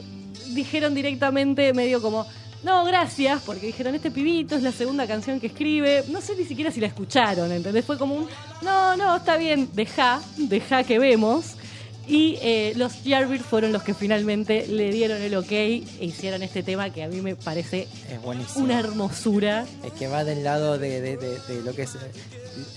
dijeron 0.54 0.94
directamente, 0.96 1.74
medio 1.74 2.02
como, 2.02 2.26
no, 2.64 2.86
gracias, 2.86 3.42
porque 3.46 3.68
dijeron, 3.68 3.96
este 3.96 4.12
pibito 4.12 4.56
es 4.56 4.64
la 4.64 4.72
segunda 4.72 5.06
canción 5.08 5.40
que 5.40 5.48
escribe. 5.48 6.04
No 6.10 6.22
sé 6.22 6.36
ni 6.36 6.44
siquiera 6.46 6.72
si 6.72 6.80
la 6.80 6.88
escucharon, 6.88 7.52
¿entendés? 7.52 7.86
Fue 7.86 7.98
como 7.98 8.16
un, 8.16 8.28
no, 8.62 8.96
no, 8.96 9.18
está 9.18 9.38
bien, 9.38 9.70
deja, 9.74 10.22
deja 10.38 10.84
que 10.84 11.00
vemos. 11.00 11.56
Y 12.08 12.38
eh, 12.42 12.74
los 12.78 13.04
Yardbirds 13.04 13.46
fueron 13.46 13.74
los 13.74 13.84
que 13.84 13.94
finalmente 13.94 14.66
le 14.68 14.92
dieron 14.92 15.22
el 15.22 15.36
ok 15.36 15.52
e 15.52 15.84
hicieron 16.00 16.42
este 16.42 16.64
tema 16.64 16.90
que 16.90 17.04
a 17.04 17.10
mí 17.10 17.20
me 17.22 17.36
parece 17.36 17.88
Es 18.10 18.56
una 18.56 18.80
hermosura. 18.80 19.66
Es 19.84 19.92
que 19.94 20.08
va 20.08 20.24
del 20.24 20.44
lado 20.44 20.78
de, 20.78 21.02
de- 21.02 21.18
de- 21.18 21.40
de 21.40 21.62
lo 21.64 21.74
que 21.74 21.82
es 21.82 21.96
eh, 21.96 22.00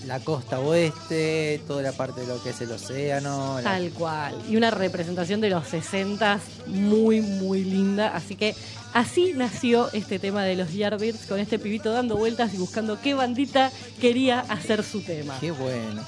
la 0.05 0.19
costa 0.19 0.59
oeste, 0.59 1.61
toda 1.65 1.81
la 1.81 1.93
parte 1.93 2.21
de 2.21 2.27
lo 2.27 2.43
que 2.43 2.49
es 2.49 2.59
el 2.61 2.71
océano. 2.71 3.55
la- 3.57 3.63
Tal 3.63 3.91
cual. 3.91 4.35
Y 4.49 4.57
una 4.57 4.69
representación 4.69 5.39
de 5.39 5.49
los 5.49 5.65
60 5.67 6.39
muy, 6.67 7.21
muy 7.21 7.63
linda. 7.63 8.13
Así 8.13 8.35
que 8.35 8.53
así 8.93 9.31
nació 9.33 9.89
este 9.93 10.19
tema 10.19 10.43
de 10.43 10.55
los 10.57 10.73
Yardbirds, 10.73 11.25
con 11.25 11.39
este 11.39 11.57
pibito 11.57 11.93
dando 11.93 12.17
vueltas 12.17 12.53
y 12.53 12.57
buscando 12.57 12.99
qué 13.01 13.13
bandita 13.13 13.71
quería 14.01 14.41
hacer 14.41 14.83
su 14.83 15.01
tema. 15.01 15.37
Qué 15.39 15.51
bueno. 15.51 16.03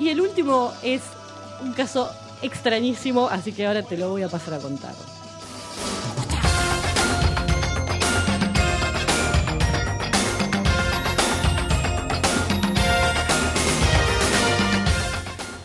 Y 0.00 0.08
el 0.08 0.22
último 0.22 0.72
es 0.82 1.02
un 1.62 1.72
caso 1.74 2.10
extrañísimo, 2.42 3.28
así 3.28 3.52
que 3.52 3.66
ahora 3.66 3.82
te 3.82 3.96
lo 3.96 4.10
voy 4.10 4.22
a 4.22 4.28
pasar 4.28 4.54
a 4.54 4.58
contar. 4.58 4.94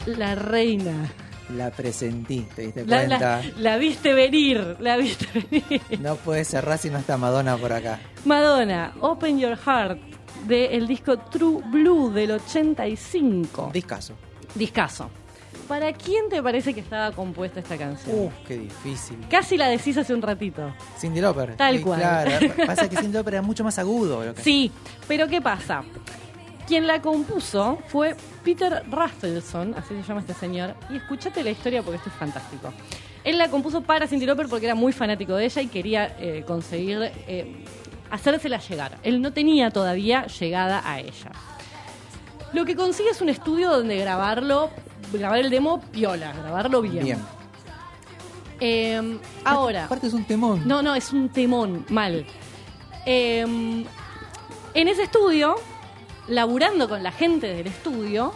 La 0.05 0.35
reina. 0.35 1.09
La 1.55 1.69
presentí, 1.69 2.47
¿te 2.55 2.61
diste 2.63 2.85
La, 2.85 2.97
cuenta? 3.05 3.19
la- 3.19 3.43
la 3.57 3.77
viste 3.77 4.13
venir, 4.13 4.77
la 4.79 4.95
viste 4.97 5.27
venir. 5.33 5.81
No 5.99 6.15
puede 6.15 6.45
cerrar 6.45 6.77
si 6.77 6.89
no 6.89 6.97
está 6.97 7.17
Madonna 7.17 7.57
por 7.57 7.73
acá. 7.73 7.99
Madonna, 8.25 8.93
Open 9.01 9.37
Your 9.37 9.57
Heart, 9.57 9.99
del 10.47 10.87
disco 10.87 11.17
True 11.19 11.61
Blue 11.69 12.09
del 12.11 12.31
85. 12.31 13.69
Discaso. 13.73 14.13
Discaso. 14.55 15.09
¿Para 15.71 15.93
quién 15.93 16.27
te 16.27 16.43
parece 16.43 16.73
que 16.73 16.81
estaba 16.81 17.13
compuesta 17.13 17.61
esta 17.61 17.77
canción? 17.77 18.25
Uf, 18.25 18.33
qué 18.45 18.57
difícil. 18.57 19.17
Casi 19.29 19.55
la 19.55 19.69
decís 19.69 19.95
hace 19.97 20.13
un 20.13 20.21
ratito. 20.21 20.73
Cindy 20.99 21.21
Lauper. 21.21 21.55
Tal 21.55 21.77
Sí, 21.77 21.81
cual. 21.81 21.99
Claro, 22.01 22.53
pasa 22.67 22.89
que 22.89 22.97
Cindy 22.97 23.13
Lauper 23.13 23.35
era 23.35 23.41
mucho 23.41 23.63
más 23.63 23.79
agudo. 23.79 24.21
Lo 24.25 24.33
que... 24.35 24.41
Sí, 24.41 24.69
pero 25.07 25.29
¿qué 25.29 25.39
pasa? 25.41 25.83
Quien 26.67 26.87
la 26.87 27.01
compuso 27.01 27.79
fue 27.87 28.17
Peter 28.43 28.83
Rafelson, 28.91 29.73
así 29.75 29.95
se 29.95 30.03
llama 30.03 30.19
este 30.19 30.33
señor, 30.33 30.75
y 30.89 30.97
escúchate 30.97 31.41
la 31.41 31.51
historia 31.51 31.81
porque 31.83 31.97
esto 31.99 32.09
es 32.09 32.15
fantástico. 32.15 32.73
Él 33.23 33.37
la 33.37 33.49
compuso 33.49 33.81
para 33.81 34.07
Cindy 34.07 34.25
Lauper 34.25 34.47
porque 34.49 34.65
era 34.65 34.75
muy 34.75 34.91
fanático 34.91 35.35
de 35.37 35.45
ella 35.45 35.61
y 35.61 35.67
quería 35.67 36.17
eh, 36.19 36.43
conseguir 36.45 36.99
eh, 37.27 37.63
hacérsela 38.09 38.57
llegar. 38.59 38.97
Él 39.03 39.21
no 39.21 39.31
tenía 39.31 39.71
todavía 39.71 40.27
llegada 40.27 40.81
a 40.83 40.99
ella. 40.99 41.31
Lo 42.51 42.65
que 42.65 42.75
consigue 42.75 43.11
es 43.11 43.21
un 43.21 43.29
estudio 43.29 43.69
donde 43.69 43.97
grabarlo, 43.97 44.69
grabar 45.11 45.39
el 45.39 45.49
demo 45.49 45.81
piola, 45.81 46.33
grabarlo 46.33 46.81
bien. 46.81 47.03
Bien. 47.03 47.19
Eh, 48.59 49.19
ahora. 49.43 49.85
Aparte 49.85 50.07
es 50.07 50.13
un 50.13 50.23
temón. 50.23 50.61
No, 50.65 50.81
no, 50.81 50.93
es 50.95 51.11
un 51.11 51.29
temón, 51.29 51.85
mal. 51.89 52.25
Eh, 53.05 53.41
en 54.73 54.87
ese 54.87 55.03
estudio, 55.03 55.55
laburando 56.27 56.87
con 56.87 57.03
la 57.03 57.11
gente 57.11 57.47
del 57.47 57.67
estudio, 57.67 58.33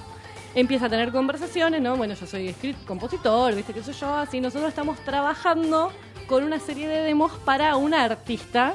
empieza 0.56 0.88
a 0.88 0.90
tener 0.90 1.12
conversaciones, 1.12 1.82
¿no? 1.82 1.96
Bueno, 1.96 2.16
yo 2.16 2.26
soy 2.26 2.52
script 2.54 2.86
compositor, 2.86 3.54
¿viste 3.56 3.74
qué 3.74 3.84
soy 3.84 3.94
yo? 3.94 4.16
Así, 4.16 4.42
nosotros 4.42 4.70
estamos 4.70 4.98
trabajando 5.00 5.92
con 6.28 6.44
una 6.44 6.60
serie 6.60 6.88
de 6.88 7.02
demos 7.02 7.32
para 7.46 7.76
una 7.76 8.04
artista 8.04 8.74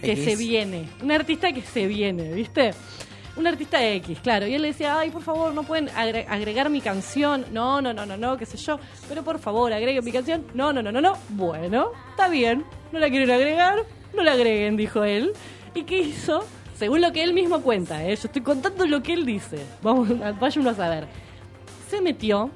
que 0.00 0.12
X. 0.12 0.24
se 0.24 0.36
viene. 0.36 0.88
Una 1.02 1.16
artista 1.16 1.52
que 1.52 1.62
se 1.62 1.86
viene, 1.86 2.32
¿viste? 2.32 2.72
Un 3.34 3.46
artista 3.46 3.82
X, 3.94 4.18
claro. 4.22 4.46
Y 4.46 4.54
él 4.54 4.60
le 4.62 4.68
decía, 4.68 4.98
ay, 4.98 5.10
por 5.10 5.22
favor, 5.22 5.54
no 5.54 5.62
pueden 5.62 5.88
agre- 5.88 6.26
agregar 6.28 6.68
mi 6.68 6.80
canción. 6.82 7.46
No, 7.50 7.80
no, 7.80 7.92
no, 7.94 8.04
no, 8.04 8.16
no, 8.18 8.36
qué 8.36 8.44
sé 8.44 8.58
yo. 8.58 8.78
Pero 9.08 9.22
por 9.22 9.38
favor, 9.38 9.72
agreguen 9.72 10.04
mi 10.04 10.12
canción. 10.12 10.44
No, 10.52 10.72
no, 10.72 10.82
no, 10.82 10.92
no, 10.92 11.00
no. 11.00 11.14
Bueno, 11.30 11.92
está 12.10 12.28
bien. 12.28 12.64
No 12.92 12.98
la 12.98 13.08
quieren 13.08 13.30
agregar. 13.30 13.84
No 14.14 14.22
la 14.22 14.32
agreguen, 14.32 14.76
dijo 14.76 15.02
él. 15.04 15.32
¿Y 15.74 15.84
qué 15.84 15.98
hizo? 15.98 16.44
Según 16.76 17.00
lo 17.00 17.10
que 17.12 17.22
él 17.22 17.32
mismo 17.32 17.62
cuenta, 17.62 18.04
¿eh? 18.04 18.08
yo 18.16 18.26
estoy 18.26 18.42
contando 18.42 18.84
lo 18.84 19.02
que 19.02 19.14
él 19.14 19.24
dice. 19.24 19.64
Vamos, 19.82 20.08
váyanos 20.40 20.78
a 20.78 20.88
ver. 20.90 21.06
Se 21.88 22.00
metió 22.02 22.50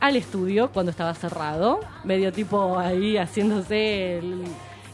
al 0.00 0.16
estudio 0.16 0.70
cuando 0.72 0.90
estaba 0.90 1.14
cerrado, 1.14 1.78
medio 2.04 2.32
tipo 2.32 2.78
ahí 2.78 3.16
haciéndose 3.16 4.18
el, 4.18 4.44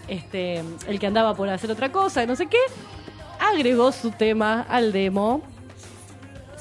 este, 0.09 0.63
el 0.89 0.99
que 0.99 1.07
andaba 1.07 1.35
por 1.35 1.49
hacer 1.49 1.71
otra 1.71 1.91
cosa, 1.93 2.27
no 2.27 2.37
sé 2.37 2.47
qué. 2.47 2.59
Agregó 3.39 3.93
su 3.93 4.11
tema 4.11 4.67
al 4.69 4.93
demo. 4.93 5.43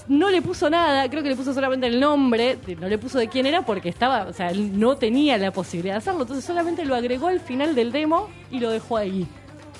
No 0.07 0.29
le 0.29 0.41
puso 0.41 0.69
nada, 0.69 1.09
creo 1.09 1.23
que 1.23 1.29
le 1.29 1.35
puso 1.35 1.53
solamente 1.53 1.87
el 1.87 1.99
nombre, 1.99 2.59
no 2.77 2.89
le 2.89 2.97
puso 2.97 3.19
de 3.19 3.29
quién 3.29 3.45
era 3.45 3.61
porque 3.61 3.87
estaba, 3.87 4.23
o 4.23 4.33
sea, 4.33 4.51
no 4.53 4.97
tenía 4.97 5.37
la 5.37 5.51
posibilidad 5.51 5.93
de 5.93 5.99
hacerlo, 5.99 6.23
entonces 6.23 6.43
solamente 6.43 6.83
lo 6.83 6.93
agregó 6.93 7.27
al 7.27 7.39
final 7.39 7.73
del 7.73 7.93
demo 7.93 8.27
y 8.51 8.59
lo 8.59 8.69
dejó 8.69 8.97
ahí. 8.97 9.25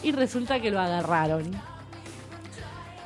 Y 0.02 0.14
resulta 0.14 0.62
que 0.62 0.72
lo 0.72 0.80
agarraron. 0.80 1.52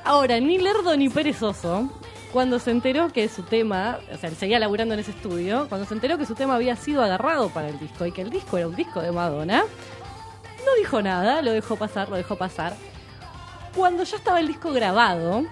Ahora, 0.04 0.40
ni 0.40 0.60
lerdo 0.60 0.96
ni 0.96 1.10
perezoso, 1.10 1.90
cuando 2.32 2.60
se 2.60 2.72
enteró 2.72 3.10
que 3.10 3.28
su 3.30 3.44
tema, 3.44 4.00
o 4.14 4.18
sea, 4.18 4.30
él 4.30 4.36
seguía 4.36 4.60
laburando 4.60 4.94
en 4.94 5.00
ese 5.00 5.12
estudio, 5.12 5.66
cuando 5.70 5.88
se 5.88 5.96
enteró 5.96 6.18
que 6.18 6.26
su 6.26 6.36
tema 6.36 6.56
había 6.56 6.76
sido 6.76 7.02
agarrado 7.02 7.50
para 7.50 7.70
el 7.70 7.80
disco 7.80 8.06
y 8.06 8.12
que 8.12 8.22
el 8.22 8.30
disco 8.30 8.58
era 8.58 8.68
un 8.68 8.76
disco 8.76 9.02
de 9.02 9.12
Madonna, 9.12 9.64
no 10.66 10.76
dijo 10.78 11.02
nada, 11.02 11.42
lo 11.42 11.52
dejó 11.52 11.78
pasar, 11.78 12.10
lo 12.10 12.16
dejó 12.16 12.36
pasar. 12.36 12.76
Cuando 13.76 14.04
ya 14.04 14.18
estaba 14.18 14.40
el 14.40 14.48
disco 14.48 14.72
grabado 14.72 15.44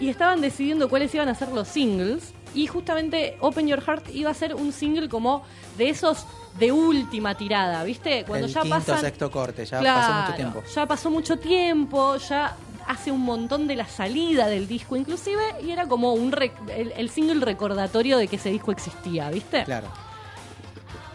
y 0.00 0.08
estaban 0.08 0.40
decidiendo 0.40 0.88
cuáles 0.88 1.14
iban 1.14 1.28
a 1.28 1.34
ser 1.34 1.48
los 1.48 1.68
singles, 1.68 2.32
y 2.54 2.66
justamente 2.68 3.36
Open 3.40 3.66
Your 3.66 3.80
Heart 3.82 4.10
iba 4.14 4.30
a 4.30 4.34
ser 4.34 4.54
un 4.54 4.72
single 4.72 5.08
como 5.08 5.42
de 5.76 5.88
esos 5.88 6.24
de 6.58 6.70
última 6.70 7.34
tirada, 7.36 7.82
¿viste? 7.82 8.24
Cuando 8.24 8.46
el 8.46 8.52
ya 8.52 8.60
quinto 8.62 8.76
pasan 8.78 9.00
sexto 9.00 9.30
corte, 9.30 9.66
ya 9.66 9.80
Claro, 9.80 10.00
pasó 10.00 10.12
mucho 10.22 10.36
tiempo. 10.36 10.62
Ya 10.74 10.86
pasó 10.86 11.10
mucho 11.10 11.38
tiempo, 11.38 12.16
ya 12.16 12.56
hace 12.86 13.10
un 13.10 13.22
montón 13.22 13.66
de 13.66 13.74
la 13.76 13.86
salida 13.86 14.46
del 14.46 14.68
disco 14.68 14.94
inclusive, 14.94 15.42
y 15.64 15.70
era 15.70 15.86
como 15.86 16.12
un 16.14 16.30
rec- 16.30 16.52
el, 16.70 16.92
el 16.96 17.10
single 17.10 17.44
recordatorio 17.44 18.18
de 18.18 18.28
que 18.28 18.36
ese 18.36 18.50
disco 18.50 18.70
existía, 18.70 19.30
¿viste? 19.30 19.64
Claro. 19.64 19.88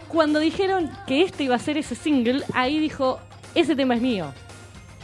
Cuando 0.09 0.39
dijeron 0.39 0.91
que 1.07 1.21
este 1.23 1.43
iba 1.43 1.55
a 1.55 1.59
ser 1.59 1.77
ese 1.77 1.95
single, 1.95 2.43
ahí 2.53 2.79
dijo, 2.79 3.19
ese 3.55 3.75
tema 3.75 3.95
es 3.95 4.01
mío. 4.01 4.33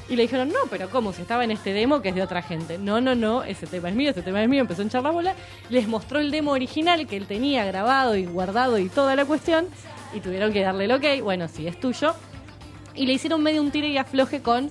Y 0.08 0.16
le 0.16 0.22
dijeron, 0.24 0.50
no, 0.50 0.60
pero 0.70 0.90
¿cómo? 0.90 1.14
Si 1.14 1.24
estaba 1.24 1.44
en 1.44 1.52
este 1.52 1.74
demo 1.74 2.02
que 2.02 2.10
es 2.10 2.16
de 2.16 2.22
otra 2.22 2.42
gente. 2.44 2.78
No, 2.78 3.02
no, 3.02 3.16
no, 3.16 3.44
ese 3.44 3.66
tema 3.66 3.90
es 3.90 3.96
mío, 3.96 4.12
ese 4.12 4.22
tema 4.22 4.42
es 4.44 4.48
mío. 4.48 4.62
Empezó 4.62 4.84
a 4.84 4.86
echar 4.86 5.02
la 5.02 5.10
bola. 5.10 5.34
Les 5.70 5.88
mostró 5.88 6.20
el 6.20 6.30
demo 6.30 6.52
original 6.52 7.08
que 7.08 7.18
él 7.18 7.26
tenía 7.26 7.66
grabado 7.66 8.16
y 8.16 8.26
guardado 8.26 8.78
y 8.78 8.88
toda 8.90 9.16
la 9.16 9.26
cuestión. 9.26 9.66
Y 10.14 10.20
tuvieron 10.20 10.54
que 10.54 10.62
darle 10.62 10.86
el 10.86 10.92
ok. 10.92 11.24
Bueno, 11.24 11.48
sí, 11.48 11.68
es 11.68 11.80
tuyo. 11.80 12.14
Y 12.94 13.08
le 13.08 13.14
hicieron 13.14 13.42
medio 13.42 13.62
un 13.62 13.72
tire 13.72 13.88
y 13.90 13.98
afloje 13.98 14.42
con, 14.42 14.70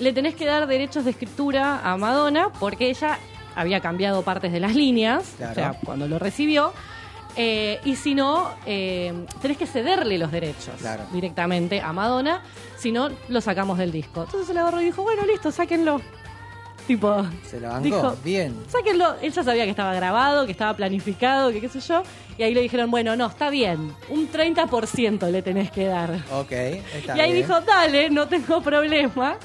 le 0.00 0.12
tenés 0.12 0.34
que 0.34 0.44
dar 0.44 0.66
derechos 0.66 1.04
de 1.04 1.12
escritura 1.12 1.80
a 1.88 1.96
Madonna 1.96 2.48
porque 2.58 2.90
ella 2.90 3.18
había 3.54 3.78
cambiado 3.80 4.22
partes 4.22 4.52
de 4.52 4.58
las 4.60 4.74
líneas, 4.74 5.34
Claro. 5.36 5.52
o 5.52 5.54
sea, 5.54 5.74
cuando 5.84 6.08
lo 6.08 6.18
recibió. 6.18 6.72
Eh, 7.36 7.80
y 7.84 7.96
si 7.96 8.14
no, 8.14 8.50
eh, 8.64 9.12
tenés 9.42 9.56
que 9.56 9.66
cederle 9.66 10.18
los 10.18 10.30
derechos 10.30 10.74
Claro. 10.78 11.04
directamente 11.12 11.80
a 11.80 11.92
Madonna, 11.92 12.42
si 12.78 12.92
no, 12.92 13.10
lo 13.28 13.40
sacamos 13.40 13.76
del 13.78 13.90
disco. 13.90 14.22
Entonces 14.24 14.48
él 14.50 14.58
agarró 14.58 14.80
y 14.80 14.84
dijo, 14.86 15.02
bueno, 15.02 15.24
listo, 15.26 15.50
sáquenlo. 15.50 16.00
Tipo, 16.86 17.24
Se 17.48 17.58
la 17.60 17.70
bancó. 17.70 17.82
Dijo, 17.84 18.16
Bien. 18.22 18.54
sáquenlo. 18.68 19.14
Él 19.22 19.32
ya 19.32 19.42
sabía 19.42 19.64
que 19.64 19.70
estaba 19.70 19.94
grabado, 19.94 20.44
que 20.44 20.52
estaba 20.52 20.74
planificado, 20.76 21.50
que 21.50 21.60
qué 21.60 21.68
sé 21.70 21.80
yo. 21.80 22.02
Y 22.36 22.42
ahí 22.42 22.52
le 22.52 22.60
dijeron, 22.60 22.90
bueno, 22.90 23.16
no, 23.16 23.26
está 23.26 23.48
bien, 23.48 23.94
un 24.10 24.30
30% 24.30 25.30
le 25.30 25.40
tenés 25.42 25.70
que 25.70 25.86
dar. 25.86 26.10
Ok, 26.32 26.52
está 26.52 27.16
y 27.16 27.20
ahí 27.20 27.32
bien. 27.32 27.46
dijo, 27.46 27.60
dale, 27.62 28.10
no 28.10 28.28
tengo 28.28 28.60
problema. 28.60 29.36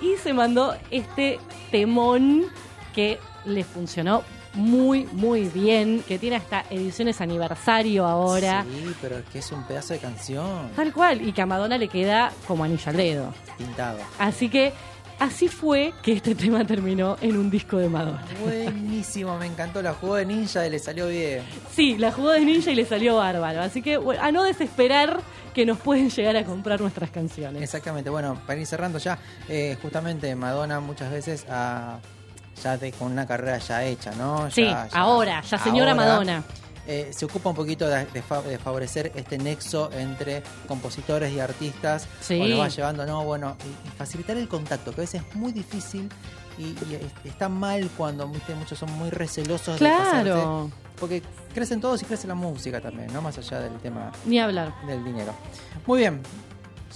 Y 0.00 0.16
se 0.16 0.32
mandó 0.32 0.74
este 0.90 1.38
temón 1.70 2.46
que 2.94 3.18
le 3.44 3.62
funcionó 3.64 4.22
muy, 4.54 5.06
muy 5.12 5.48
bien, 5.48 6.02
que 6.06 6.18
tiene 6.18 6.36
hasta 6.36 6.64
ediciones 6.70 7.20
aniversario 7.20 8.06
ahora. 8.06 8.64
Sí, 8.70 8.94
pero 9.00 9.18
es 9.18 9.24
que 9.26 9.38
es 9.38 9.52
un 9.52 9.64
pedazo 9.64 9.94
de 9.94 10.00
canción 10.00 10.70
Tal 10.76 10.92
cual, 10.92 11.26
y 11.26 11.32
que 11.32 11.42
a 11.42 11.46
Madonna 11.46 11.78
le 11.78 11.88
queda 11.88 12.32
como 12.46 12.64
anillo 12.64 12.84
al 12.86 12.96
dedo. 12.96 13.34
pintado. 13.56 13.98
Así 14.18 14.48
que 14.48 14.72
así 15.18 15.48
fue 15.48 15.94
que 16.02 16.12
este 16.12 16.34
tema 16.34 16.66
terminó 16.66 17.16
en 17.20 17.36
un 17.36 17.50
disco 17.50 17.78
de 17.78 17.88
Madonna. 17.88 18.24
Buenísimo, 18.42 19.38
me 19.38 19.46
encantó. 19.46 19.80
La 19.82 19.94
jugó 19.94 20.16
de 20.16 20.26
ninja 20.26 20.66
y 20.66 20.70
le 20.70 20.78
salió 20.78 21.08
bien. 21.08 21.42
Sí, 21.74 21.96
la 21.96 22.12
jugó 22.12 22.30
de 22.30 22.40
ninja 22.44 22.70
y 22.70 22.74
le 22.74 22.84
salió 22.84 23.16
bárbaro. 23.16 23.62
Así 23.62 23.82
que 23.82 23.96
bueno, 23.96 24.22
a 24.22 24.32
no 24.32 24.42
desesperar 24.44 25.20
que 25.54 25.66
nos 25.66 25.78
pueden 25.78 26.08
llegar 26.10 26.36
a 26.36 26.44
comprar 26.44 26.80
nuestras 26.80 27.10
canciones. 27.10 27.62
Exactamente, 27.62 28.08
bueno, 28.10 28.40
para 28.46 28.58
ir 28.58 28.66
cerrando 28.66 28.98
ya, 28.98 29.18
eh, 29.48 29.76
justamente 29.82 30.34
Madonna 30.34 30.80
muchas 30.80 31.10
veces 31.10 31.44
ah, 31.50 31.98
ya 32.62 32.76
de, 32.76 32.92
con 32.92 33.12
una 33.12 33.26
carrera 33.26 33.58
ya 33.58 33.84
hecha, 33.84 34.12
¿no? 34.16 34.50
Sí, 34.50 34.64
Ya- 34.64 34.88
ahora, 34.92 35.40
ya 35.42 35.58
señora 35.58 35.92
ahora, 35.92 36.04
Madonna. 36.04 36.44
eh, 36.86 37.10
se 37.12 37.24
ocupa 37.24 37.50
un 37.50 37.56
poquito 37.56 37.88
de, 37.88 38.06
de 38.06 38.22
fa- 38.22 38.42
de 38.42 38.58
favorecer 38.58 39.12
este 39.14 39.38
nexo 39.38 39.90
entre 39.92 40.42
compositores 40.66 41.32
y 41.32 41.38
artistas. 41.40 42.06
Sí. 42.20 42.40
O 42.40 42.46
lo 42.46 42.58
va 42.58 42.68
llevando, 42.68 43.06
no, 43.06 43.24
bueno, 43.24 43.56
y, 43.64 43.88
y 43.88 43.90
facilitar 43.92 44.36
el 44.36 44.48
contacto, 44.48 44.90
que 44.92 45.00
a 45.00 45.04
veces 45.04 45.22
es 45.28 45.36
muy 45.36 45.52
difícil 45.52 46.08
y, 46.58 46.62
y 46.90 46.98
es- 47.00 47.12
está 47.32 47.48
mal 47.48 47.88
cuando 47.96 48.26
¿viste? 48.28 48.54
muchos 48.54 48.78
son 48.78 48.90
muy 48.92 49.10
recelosos 49.10 49.78
de 49.78 49.88
pasarse, 49.88 50.22
Claro, 50.24 50.70
porque 50.98 51.22
crecen 51.54 51.80
todos 51.80 52.02
y 52.02 52.04
crece 52.04 52.26
la 52.28 52.34
música 52.34 52.80
también, 52.80 53.12
¿no? 53.12 53.22
Más 53.22 53.36
allá 53.38 53.60
del 53.60 53.76
tema 53.78 54.12
ni 54.24 54.38
hablar. 54.38 54.72
del 54.86 55.02
dinero. 55.04 55.32
Muy 55.86 56.00
bien, 56.00 56.20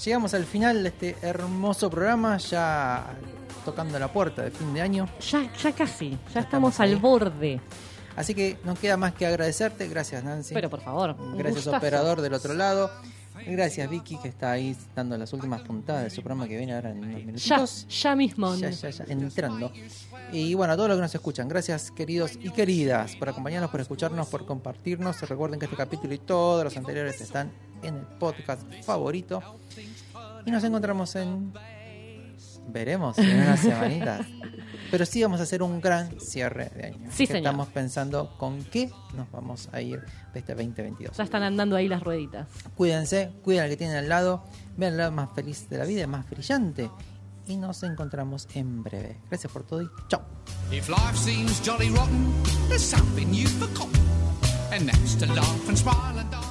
llegamos 0.05 0.35
al 0.35 0.45
final 0.45 0.83
de 0.83 0.89
este 0.91 1.16
hermoso 1.23 1.89
programa, 1.91 2.37
ya 2.39 3.07
tocando 3.66 3.98
la 3.98 4.10
puerta 4.10 4.40
de 4.43 4.51
fin 4.51 4.72
de 4.72 4.80
año. 4.80 5.06
Ya, 5.30 5.52
ya 5.62 5.72
casi, 5.72 6.16
ya, 6.32 6.40
estamos 6.40 6.80
al 6.80 6.97
borde. 6.97 7.60
Así 8.16 8.34
que 8.34 8.56
no 8.64 8.74
queda 8.74 8.97
más 8.97 9.12
que 9.12 9.26
agradecerte. 9.26 9.86
Gracias, 9.88 10.24
Nancy. 10.24 10.55
Pero 10.55 10.70
por 10.70 10.80
favor, 10.80 11.14
Gracias, 11.36 11.56
gustazo. 11.66 11.76
operador 11.76 12.22
del 12.22 12.32
otro 12.32 12.55
lado. 12.55 12.90
Gracias, 13.47 13.90
Vicky, 13.90 14.16
que 14.16 14.28
está 14.28 14.52
ahí 14.52 14.74
dando 14.94 15.18
las 15.18 15.30
últimas 15.34 15.60
puntadas 15.60 16.05
de 16.05 16.09
su 16.10 16.22
programa 16.22 16.48
que 16.48 16.56
viene 16.56 16.74
ahora 16.74 16.90
en 16.93 16.98
unos 17.05 17.10
Ya, 17.20 17.26
minutitos. 17.26 17.86
ya 18.02 18.16
mismo. 18.16 18.55
Ya, 18.56 18.70
ya, 18.70 18.88
ya, 18.88 19.05
entrando. 19.09 19.70
Y 20.32 20.55
bueno, 20.55 20.72
a 20.72 20.76
todos 20.76 20.88
los 20.88 20.97
que 20.97 21.02
nos 21.02 21.14
escuchan, 21.14 21.47
gracias 21.47 21.90
queridos 21.90 22.38
y 22.40 22.48
queridas 22.51 23.14
por 23.16 23.28
acompañarnos, 23.28 23.70
por 23.70 23.82
escucharnos, 23.82 24.26
por 24.28 24.47
compartirnos. 24.47 25.20
Recuerden 25.28 25.59
que 25.60 25.66
este 25.66 25.76
capítulo 25.76 26.14
y 26.14 26.18
todos 26.18 26.64
los 26.64 26.74
anteriores 26.78 27.20
están 27.20 27.52
en 27.82 27.97
el 27.97 28.06
podcast 28.18 28.62
favorito. 28.82 29.43
Y 30.47 30.51
nos 30.51 30.64
encontramos 30.64 31.14
en... 31.16 31.52
Veremos 32.68 33.18
en 33.18 33.40
unas 33.40 33.60
semanitas. 33.60 34.26
Pero 34.90 35.06
sí 35.06 35.22
vamos 35.22 35.40
a 35.40 35.44
hacer 35.44 35.62
un 35.62 35.80
gran 35.80 36.20
cierre 36.20 36.70
de 36.74 36.86
año. 36.86 37.10
Sí, 37.10 37.26
señor. 37.26 37.38
Estamos 37.38 37.68
pensando 37.68 38.36
con 38.38 38.62
qué 38.64 38.90
nos 39.14 39.30
vamos 39.30 39.68
a 39.72 39.80
ir 39.80 40.01
de 40.32 40.40
este 40.40 40.55
2022. 40.55 41.16
Ya 41.16 41.24
están 41.24 41.43
andando 41.43 41.76
ahí 41.76 41.88
las 41.88 42.02
rueditas. 42.02 42.48
Cuídense, 42.76 43.32
cuiden 43.43 43.64
al 43.64 43.70
que 43.70 43.76
tienen 43.76 43.97
al 43.97 44.09
lado, 44.09 44.44
vean 44.76 44.93
el 44.93 44.98
lado 44.98 45.12
más 45.12 45.30
feliz 45.34 45.68
de 45.68 45.78
la 45.78 45.84
vida, 45.84 46.06
más 46.06 46.28
brillante. 46.28 46.90
Y 47.48 47.56
nos 47.56 47.82
encontramos 47.84 48.48
en 48.55 48.82
breve. 48.82 49.18
Gracias 49.28 49.52
por 49.52 49.62
todo 49.62 49.82
y 49.82 49.88
chao. 50.09 50.22
If 50.72 50.88
life 50.88 51.16
seems 51.16 51.60
jolly 51.64 51.90
rotten, 51.90 52.32
there's 52.68 52.82
something 52.82 53.32
you've 53.32 53.52
forgotten. 53.52 54.01
And 54.72 54.88
that's 54.88 55.16
to 55.18 55.26
laugh 55.26 55.68
and 55.68 55.78
smile 55.78 56.18
and. 56.18 56.45